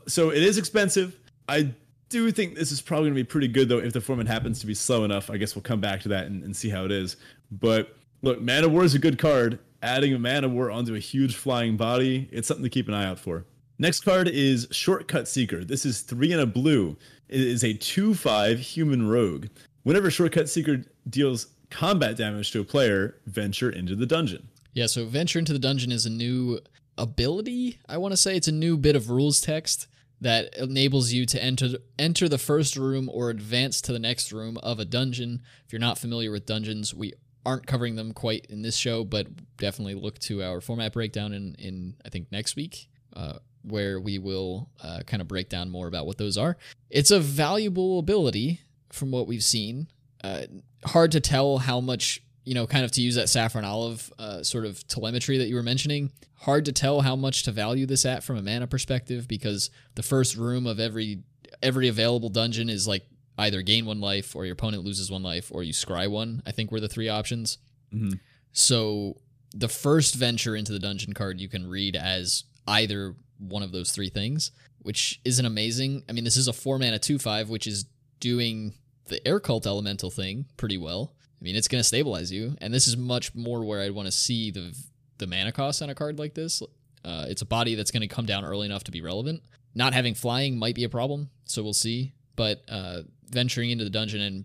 So 0.07 0.30
it 0.30 0.43
is 0.43 0.57
expensive. 0.57 1.18
I 1.49 1.74
do 2.09 2.30
think 2.30 2.55
this 2.55 2.72
is 2.72 2.80
probably 2.80 3.11
going 3.11 3.16
to 3.16 3.24
be 3.24 3.28
pretty 3.28 3.49
good 3.49 3.68
though 3.68 3.78
if 3.78 3.93
the 3.93 4.01
format 4.01 4.26
happens 4.26 4.61
to 4.61 4.66
be 4.66 4.74
slow 4.74 5.05
enough. 5.05 5.28
I 5.28 5.36
guess 5.36 5.55
we'll 5.55 5.62
come 5.62 5.80
back 5.80 6.01
to 6.03 6.09
that 6.09 6.28
and, 6.28 6.43
and 6.43 6.57
see 6.57 6.70
how 6.70 6.86
it 6.86 6.93
is. 6.93 7.16
But 7.51 7.95
look, 8.22 8.40
Man-o'-War 8.40 8.84
is 8.84 8.95
a 8.95 8.99
good 8.99 9.18
card. 9.18 9.59
Adding 9.83 10.14
a 10.14 10.18
Man-o'-War 10.18 10.72
onto 10.72 10.95
a 10.95 11.01
huge 11.01 11.35
flying 11.35 11.76
body. 11.76 12.28
It's 12.30 12.47
something 12.47 12.64
to 12.64 12.70
keep 12.70 12.89
an 12.89 12.95
eye 12.95 13.05
out 13.05 13.18
for. 13.18 13.45
Next 13.78 14.01
card 14.01 14.28
is 14.28 14.68
Shortcut 14.70 15.26
Seeker. 15.26 15.64
This 15.64 15.85
is 15.85 16.03
three 16.03 16.30
and 16.33 16.41
a 16.41 16.47
blue. 16.47 16.97
It 17.28 17.41
is 17.41 17.64
a 17.64 17.74
2 17.74 18.14
5 18.14 18.61
human 18.61 19.09
rogue. 19.09 19.49
Whenever 19.83 20.11
Shortcut 20.11 20.49
Seeker 20.49 20.85
deals 21.09 21.49
combat 21.70 22.16
damage 22.16 22.53
to 22.53 22.61
a 22.61 22.64
player, 22.64 23.16
venture 23.26 23.70
into 23.70 23.97
the 23.97 24.07
dungeon. 24.07 24.49
Yeah, 24.72 24.87
so 24.87 25.05
venture 25.05 25.39
into 25.39 25.53
the 25.53 25.59
dungeon 25.59 25.91
is 25.91 26.07
a 26.07 26.11
new 26.11 26.61
ability. 26.97 27.78
I 27.89 27.99
want 27.99 28.12
to 28.12 28.16
say 28.16 28.37
it's 28.37 28.49
a 28.49 28.53
new 28.53 28.76
bit 28.76 28.95
of 28.95 29.11
rules 29.11 29.41
text 29.41 29.89
that 30.20 30.57
enables 30.57 31.12
you 31.12 31.26
to 31.26 31.43
enter 31.43 31.70
enter 31.99 32.28
the 32.28 32.39
first 32.39 32.76
room 32.76 33.11
or 33.12 33.30
advance 33.30 33.80
to 33.80 33.93
the 33.93 33.99
next 33.99 34.30
room 34.33 34.57
of 34.59 34.78
a 34.78 34.85
dungeon. 34.85 35.43
If 35.66 35.72
you're 35.72 35.80
not 35.80 35.99
familiar 35.99 36.30
with 36.30 36.47
dungeons, 36.47 36.95
we 36.95 37.14
aren't 37.45 37.66
covering 37.66 37.97
them 37.97 38.12
quite 38.12 38.47
in 38.49 38.62
this 38.62 38.76
show, 38.76 39.05
but 39.05 39.26
definitely 39.57 39.95
look 39.95 40.18
to 40.20 40.43
our 40.43 40.61
format 40.61 40.93
breakdown 40.93 41.32
in 41.32 41.55
in 41.59 41.97
I 42.05 42.09
think 42.09 42.30
next 42.30 42.57
week. 42.57 42.88
Uh, 43.14 43.34
where 43.62 44.01
we 44.01 44.18
will 44.18 44.68
uh, 44.82 45.01
kind 45.07 45.20
of 45.20 45.28
break 45.28 45.49
down 45.49 45.70
more 45.70 45.86
about 45.86 46.07
what 46.07 46.18
those 46.18 46.36
are. 46.36 46.57
It's 46.90 47.11
a 47.11 47.20
valuable 47.20 47.99
ability 47.99 48.61
from 48.90 49.11
what 49.11 49.26
we've 49.26 49.45
seen. 49.45 49.88
Uh, 50.22 50.43
hard 50.84 51.12
to 51.12 51.20
tell 51.20 51.59
how 51.59 51.80
much, 51.80 52.22
you 52.45 52.55
know, 52.55 52.66
kind 52.66 52.84
of 52.84 52.90
to 52.93 53.01
use 53.01 53.14
that 53.14 53.28
saffron 53.28 53.64
olive 53.64 54.12
uh, 54.18 54.43
sort 54.43 54.66
of 54.66 54.86
telemetry 54.88 55.38
that 55.38 55.49
you 55.49 55.55
were 55.55 55.62
mentioning. 55.62 56.11
Hard 56.40 56.64
to 56.64 56.72
tell 56.72 57.03
how 57.03 57.16
much 57.16 57.45
to 57.45 57.53
value 57.53 57.86
this 57.86 58.05
at 58.05 58.24
from 58.24 58.36
a 58.36 58.43
mana 58.43 58.66
perspective 58.66 59.28
because 59.28 59.70
the 59.95 60.03
first 60.03 60.36
room 60.36 60.66
of 60.66 60.80
every 60.80 61.22
every 61.62 61.86
available 61.86 62.28
dungeon 62.28 62.68
is 62.68 62.88
like 62.88 63.05
either 63.39 63.62
gain 63.62 63.87
one 63.87 64.01
life 64.01 64.37
or 64.37 64.45
your 64.45 64.53
opponent 64.55 64.85
loses 64.85 65.11
one 65.11 65.22
life 65.22 65.51
or 65.53 65.62
you 65.62 65.72
scry 65.72 66.09
one. 66.11 66.43
I 66.47 66.53
think 66.53 66.70
were 66.70 66.80
the 66.80 66.89
three 66.89 67.09
options. 67.09 67.59
Mhm. 67.93 68.20
So 68.53 69.20
the 69.55 69.68
first 69.68 70.14
venture 70.14 70.57
into 70.57 70.72
the 70.72 70.78
dungeon 70.78 71.12
card 71.12 71.41
you 71.41 71.49
can 71.49 71.66
read 71.66 71.97
as 71.97 72.45
either 72.66 73.14
one 73.39 73.62
of 73.62 73.72
those 73.72 73.91
three 73.93 74.09
things, 74.09 74.51
which 74.80 75.20
isn't 75.24 75.45
amazing. 75.45 76.05
I 76.09 76.12
mean, 76.12 76.24
this 76.24 76.37
is 76.37 76.49
a 76.49 76.53
four 76.53 76.78
mana 76.78 76.99
two 76.99 77.18
five, 77.18 77.49
which 77.49 77.66
is 77.66 77.87
doing 78.20 78.74
the 79.09 79.26
air 79.26 79.41
cult 79.41 79.66
elemental 79.66 80.11
thing 80.11 80.47
pretty 80.57 80.78
well. 80.78 81.14
I 81.41 81.45
mean, 81.45 81.57
it's 81.57 81.68
going 81.68 81.80
to 81.80 81.87
stabilize 81.87 82.30
you, 82.30 82.57
and 82.61 82.72
this 82.72 82.87
is 82.87 82.97
much 82.97 83.35
more 83.35 83.64
where 83.64 83.80
I'd 83.83 83.91
want 83.93 84.07
to 84.07 84.12
see 84.12 84.51
the 84.51 84.74
the 85.18 85.26
mana 85.26 85.53
cost 85.53 85.83
on 85.83 85.91
a 85.91 85.95
card 85.95 86.18
like 86.18 86.35
this. 86.35 86.62
Uh, 87.05 87.26
it's 87.28 87.43
a 87.43 87.47
body 87.47 87.74
that's 87.74 87.91
going 87.91 88.01
to 88.03 88.07
come 88.09 88.26
down 88.26 88.45
early 88.45 88.66
enough 88.66 88.85
to 88.85 88.91
be 88.93 89.01
relevant. 89.01 89.43
Not 89.74 89.93
having 89.93 90.14
flying 90.14 90.57
might 90.59 90.74
be 90.74 90.85
a 90.85 90.89
problem, 90.89 91.30
so 91.45 91.62
we'll 91.62 91.72
see. 91.72 92.12
But 92.37 92.62
uh, 92.68 93.03
venturing 93.33 93.70
into 93.70 93.85
the 93.85 93.91
dungeon 93.91 94.20
and 94.20 94.45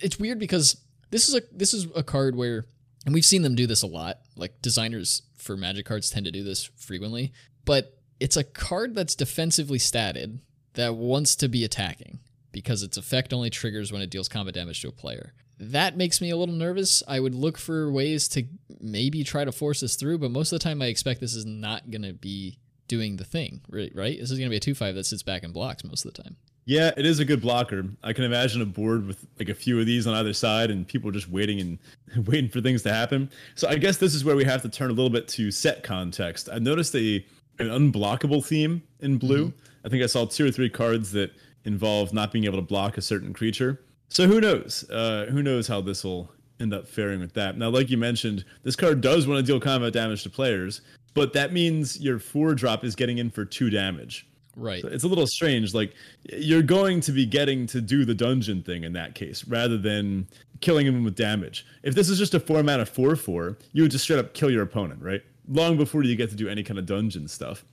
it's 0.00 0.18
weird 0.18 0.38
because 0.38 0.76
this 1.10 1.28
is 1.28 1.34
a 1.34 1.42
this 1.52 1.74
is 1.74 1.86
a 1.94 2.02
card 2.02 2.36
where 2.36 2.66
and 3.04 3.14
we've 3.14 3.24
seen 3.24 3.42
them 3.42 3.54
do 3.54 3.66
this 3.66 3.82
a 3.82 3.86
lot. 3.86 4.20
Like 4.36 4.62
designers 4.62 5.22
for 5.36 5.56
magic 5.56 5.86
cards 5.86 6.10
tend 6.10 6.26
to 6.26 6.32
do 6.32 6.44
this 6.44 6.70
frequently, 6.76 7.32
but 7.64 7.98
it's 8.20 8.36
a 8.36 8.44
card 8.44 8.94
that's 8.94 9.14
defensively 9.14 9.78
statted 9.78 10.38
that 10.74 10.94
wants 10.94 11.34
to 11.36 11.48
be 11.48 11.64
attacking 11.64 12.20
because 12.52 12.82
its 12.82 12.96
effect 12.96 13.32
only 13.32 13.50
triggers 13.50 13.92
when 13.92 14.02
it 14.02 14.10
deals 14.10 14.28
combat 14.28 14.54
damage 14.54 14.80
to 14.82 14.88
a 14.88 14.92
player. 14.92 15.32
That 15.58 15.96
makes 15.96 16.20
me 16.20 16.30
a 16.30 16.36
little 16.36 16.54
nervous. 16.54 17.02
I 17.06 17.20
would 17.20 17.34
look 17.34 17.58
for 17.58 17.90
ways 17.90 18.28
to 18.28 18.44
maybe 18.80 19.24
try 19.24 19.44
to 19.44 19.52
force 19.52 19.80
this 19.80 19.96
through, 19.96 20.18
but 20.18 20.30
most 20.30 20.52
of 20.52 20.58
the 20.58 20.64
time 20.64 20.82
I 20.82 20.86
expect 20.86 21.20
this 21.20 21.34
is 21.34 21.46
not 21.46 21.90
going 21.90 22.02
to 22.02 22.12
be 22.12 22.58
doing 22.88 23.16
the 23.16 23.24
thing, 23.24 23.62
right? 23.68 23.92
This 23.94 24.30
is 24.30 24.38
going 24.38 24.48
to 24.48 24.50
be 24.50 24.56
a 24.56 24.60
2 24.60 24.74
5 24.74 24.94
that 24.94 25.04
sits 25.04 25.22
back 25.22 25.42
and 25.42 25.54
blocks 25.54 25.84
most 25.84 26.04
of 26.04 26.12
the 26.12 26.22
time. 26.22 26.36
Yeah, 26.64 26.92
it 26.96 27.04
is 27.04 27.18
a 27.18 27.24
good 27.24 27.40
blocker. 27.40 27.84
I 28.04 28.12
can 28.12 28.24
imagine 28.24 28.62
a 28.62 28.66
board 28.66 29.06
with 29.06 29.26
like 29.38 29.48
a 29.48 29.54
few 29.54 29.80
of 29.80 29.86
these 29.86 30.06
on 30.06 30.14
either 30.14 30.32
side 30.32 30.70
and 30.70 30.86
people 30.86 31.10
just 31.10 31.28
waiting 31.28 31.60
and 31.60 31.78
waiting 32.26 32.48
for 32.48 32.60
things 32.60 32.82
to 32.82 32.92
happen. 32.92 33.30
So 33.56 33.68
I 33.68 33.76
guess 33.76 33.96
this 33.96 34.14
is 34.14 34.24
where 34.24 34.36
we 34.36 34.44
have 34.44 34.62
to 34.62 34.68
turn 34.68 34.90
a 34.90 34.92
little 34.92 35.10
bit 35.10 35.26
to 35.28 35.50
set 35.50 35.82
context. 35.82 36.48
I've 36.48 36.62
noticed 36.62 36.94
a 36.94 37.24
an 37.58 37.68
unblockable 37.68 38.44
theme 38.44 38.82
in 39.00 39.18
blue. 39.18 39.52
I 39.84 39.88
think 39.88 40.02
I 40.02 40.06
saw 40.06 40.24
two 40.24 40.46
or 40.46 40.50
three 40.50 40.70
cards 40.70 41.12
that 41.12 41.32
involve 41.64 42.12
not 42.12 42.32
being 42.32 42.44
able 42.44 42.58
to 42.58 42.62
block 42.62 42.96
a 42.96 43.02
certain 43.02 43.32
creature. 43.32 43.80
So 44.08 44.26
who 44.26 44.40
knows? 44.40 44.88
Uh, 44.90 45.26
who 45.30 45.42
knows 45.42 45.68
how 45.68 45.80
this 45.80 46.04
will 46.04 46.30
end 46.60 46.72
up 46.72 46.88
faring 46.88 47.20
with 47.20 47.34
that? 47.34 47.58
Now, 47.58 47.68
like 47.68 47.90
you 47.90 47.98
mentioned, 47.98 48.44
this 48.62 48.76
card 48.76 49.00
does 49.00 49.26
want 49.26 49.38
to 49.38 49.42
deal 49.42 49.60
combat 49.60 49.92
damage 49.92 50.22
to 50.22 50.30
players, 50.30 50.80
but 51.14 51.32
that 51.34 51.52
means 51.52 52.00
your 52.00 52.18
four 52.18 52.54
drop 52.54 52.84
is 52.84 52.94
getting 52.94 53.18
in 53.18 53.30
for 53.30 53.44
two 53.44 53.70
damage. 53.70 54.26
Right. 54.56 54.84
It's 54.84 55.04
a 55.04 55.08
little 55.08 55.26
strange. 55.26 55.72
Like 55.74 55.94
you're 56.30 56.62
going 56.62 57.00
to 57.02 57.12
be 57.12 57.24
getting 57.26 57.66
to 57.68 57.80
do 57.80 58.04
the 58.04 58.14
dungeon 58.14 58.62
thing 58.62 58.84
in 58.84 58.92
that 58.92 59.14
case, 59.14 59.46
rather 59.46 59.78
than 59.78 60.26
killing 60.60 60.86
him 60.86 61.04
with 61.04 61.16
damage. 61.16 61.64
If 61.82 61.94
this 61.94 62.08
is 62.08 62.18
just 62.18 62.34
a 62.34 62.40
format 62.40 62.78
of 62.80 62.88
four 62.88 63.16
four, 63.16 63.56
you 63.72 63.82
would 63.82 63.90
just 63.90 64.04
straight 64.04 64.18
up 64.18 64.34
kill 64.34 64.50
your 64.50 64.62
opponent, 64.62 65.02
right? 65.02 65.22
Long 65.48 65.76
before 65.76 66.04
you 66.04 66.14
get 66.16 66.30
to 66.30 66.36
do 66.36 66.48
any 66.48 66.62
kind 66.62 66.78
of 66.78 66.86
dungeon 66.86 67.28
stuff. 67.28 67.64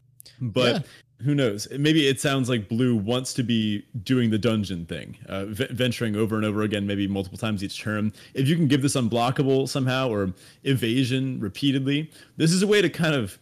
But 0.41 0.75
Yeah. 0.75 1.25
who 1.25 1.35
knows? 1.35 1.67
Maybe 1.77 2.07
it 2.07 2.21
sounds 2.21 2.47
like 2.49 2.69
Blue 2.69 2.95
wants 2.95 3.33
to 3.33 3.43
be 3.43 3.83
doing 4.03 4.29
the 4.29 4.37
dungeon 4.37 4.85
thing, 4.85 5.17
uh, 5.27 5.45
v- 5.45 5.67
venturing 5.71 6.15
over 6.15 6.37
and 6.37 6.45
over 6.45 6.61
again, 6.61 6.87
maybe 6.87 7.07
multiple 7.07 7.37
times 7.37 7.61
each 7.63 7.79
turn. 7.81 8.13
If 8.33 8.47
you 8.47 8.55
can 8.55 8.67
give 8.67 8.81
this 8.81 8.95
unblockable 8.95 9.67
somehow 9.67 10.07
or 10.09 10.33
evasion 10.63 11.39
repeatedly, 11.41 12.09
this 12.37 12.51
is 12.53 12.61
a 12.63 12.67
way 12.67 12.81
to 12.81 12.89
kind 12.89 13.15
of 13.15 13.37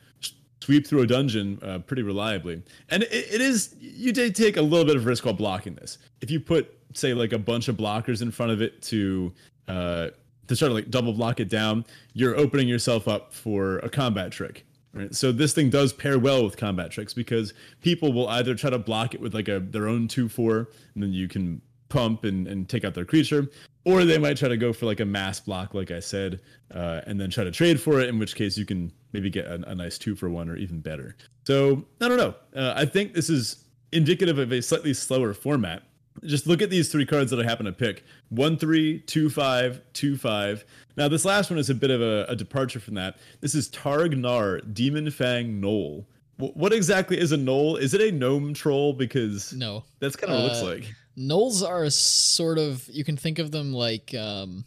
sweep 0.62 0.88
through 0.88 1.02
a 1.02 1.08
dungeon 1.08 1.60
uh, 1.62 1.80
pretty 1.80 2.02
reliably. 2.02 2.62
And 2.90 3.04
it, 3.04 3.12
it 3.12 3.42
is 3.42 3.76
you 3.80 4.12
did 4.12 4.36
take 4.36 4.58
a 4.58 4.62
little 4.62 4.86
bit 4.86 4.96
of 4.96 5.06
risk 5.06 5.26
while 5.26 5.34
blocking 5.34 5.76
this. 5.76 5.98
If 6.22 6.32
you 6.32 6.40
put 6.40 6.74
say 6.94 7.14
like 7.14 7.34
a 7.34 7.40
bunch 7.40 7.68
of 7.68 7.78
blockers 7.78 8.22
in 8.22 8.32
front 8.32 8.52
of 8.52 8.62
it 8.62 8.82
to 8.84 9.34
uh, 9.68 10.08
to 10.48 10.56
try 10.56 10.68
to 10.68 10.74
like 10.74 10.90
double 10.90 11.14
block 11.14 11.40
it 11.40 11.50
down, 11.50 11.86
you're 12.14 12.36
opening 12.36 12.68
yourself 12.68 13.08
up 13.08 13.34
for 13.34 13.80
a 13.80 13.90
combat 13.90 14.32
trick. 14.32 14.66
Right? 14.94 15.14
So 15.14 15.32
this 15.32 15.54
thing 15.54 15.70
does 15.70 15.94
pair 15.94 16.18
well 16.18 16.44
with 16.44 16.58
combat 16.58 16.90
tricks 16.90 17.14
because 17.14 17.54
people 17.82 18.14
will 18.14 18.28
either 18.30 18.56
try 18.56 18.70
to 18.70 18.80
block 18.80 19.14
it 19.14 19.22
with 19.22 19.34
like 19.34 19.48
a 19.48 19.60
their 19.60 19.88
own 19.88 20.08
two 20.08 20.28
four, 20.28 20.70
and 20.94 21.04
then 21.04 21.14
you 21.14 21.28
can 21.28 21.62
pump 21.90 22.24
and, 22.24 22.48
and 22.48 22.68
take 22.68 22.84
out 22.86 22.94
their 22.94 23.06
creature, 23.06 23.50
or 23.86 24.04
they 24.06 24.18
might 24.18 24.38
try 24.38 24.50
to 24.50 24.58
go 24.58 24.74
for 24.74 24.86
like 24.86 25.00
a 25.00 25.06
mass 25.06 25.40
block, 25.40 25.74
like 25.74 25.92
I 25.92 26.00
said, 26.00 26.40
uh, 26.74 27.02
and 27.08 27.20
then 27.20 27.30
try 27.30 27.44
to 27.44 27.52
trade 27.52 27.80
for 27.80 28.00
it. 28.02 28.10
In 28.10 28.20
which 28.20 28.36
case, 28.36 28.58
you 28.58 28.66
can 28.66 28.92
maybe 29.14 29.30
get 29.30 29.46
a, 29.46 29.56
a 29.70 29.76
nice 29.76 29.98
two 29.98 30.16
for 30.16 30.30
one 30.30 30.50
or 30.50 30.56
even 30.58 30.80
better. 30.82 31.16
So 31.46 31.86
I 32.02 32.08
don't 32.08 32.18
know. 32.18 32.36
Uh, 32.56 32.74
I 32.76 32.86
think 32.86 33.14
this 33.14 33.30
is 33.30 33.64
indicative 33.92 34.38
of 34.38 34.52
a 34.52 34.62
slightly 34.62 34.94
slower 34.94 35.34
format. 35.34 35.84
Just 36.26 36.48
look 36.48 36.62
at 36.64 36.70
these 36.72 36.92
three 36.92 37.06
cards 37.06 37.30
that 37.32 37.40
I 37.40 37.44
happen 37.44 37.68
to 37.68 37.72
pick: 37.72 38.04
one, 38.30 38.58
three, 38.58 39.00
two, 39.02 39.30
five, 39.30 39.82
two, 39.94 40.18
five. 40.18 40.66
Now 40.98 41.08
this 41.08 41.24
last 41.26 41.50
one 41.52 41.60
is 41.60 41.70
a 41.70 41.76
bit 41.76 41.92
of 41.92 42.02
a, 42.02 42.26
a 42.28 42.36
departure 42.36 42.80
from 42.80 42.96
that. 42.96 43.18
This 43.40 43.54
is 43.56 43.70
Targ 43.70 44.18
Nar 44.18 44.60
Demon 44.62 45.12
Fang 45.12 45.62
Knoll. 45.62 46.08
Wh- 46.38 46.58
What 46.58 46.74
exactly 46.74 47.20
is 47.20 47.32
a 47.34 47.38
gnoll? 47.38 47.80
Is 47.80 47.94
it 47.94 48.02
a 48.02 48.12
gnome 48.12 48.56
troll? 48.56 48.94
Because 48.94 49.54
No. 49.54 49.84
that's 50.00 50.16
kind 50.16 50.34
of 50.34 50.42
what 50.42 50.52
it 50.52 50.58
Uh, 50.58 50.66
looks 50.66 50.82
like. 50.86 50.96
Gnolls 51.18 51.68
are 51.68 51.90
sort 51.90 52.58
of 52.58 52.88
you 52.90 53.04
can 53.04 53.18
think 53.18 53.40
of 53.40 53.52
them 53.52 53.74
like 53.74 54.14
um, 54.14 54.66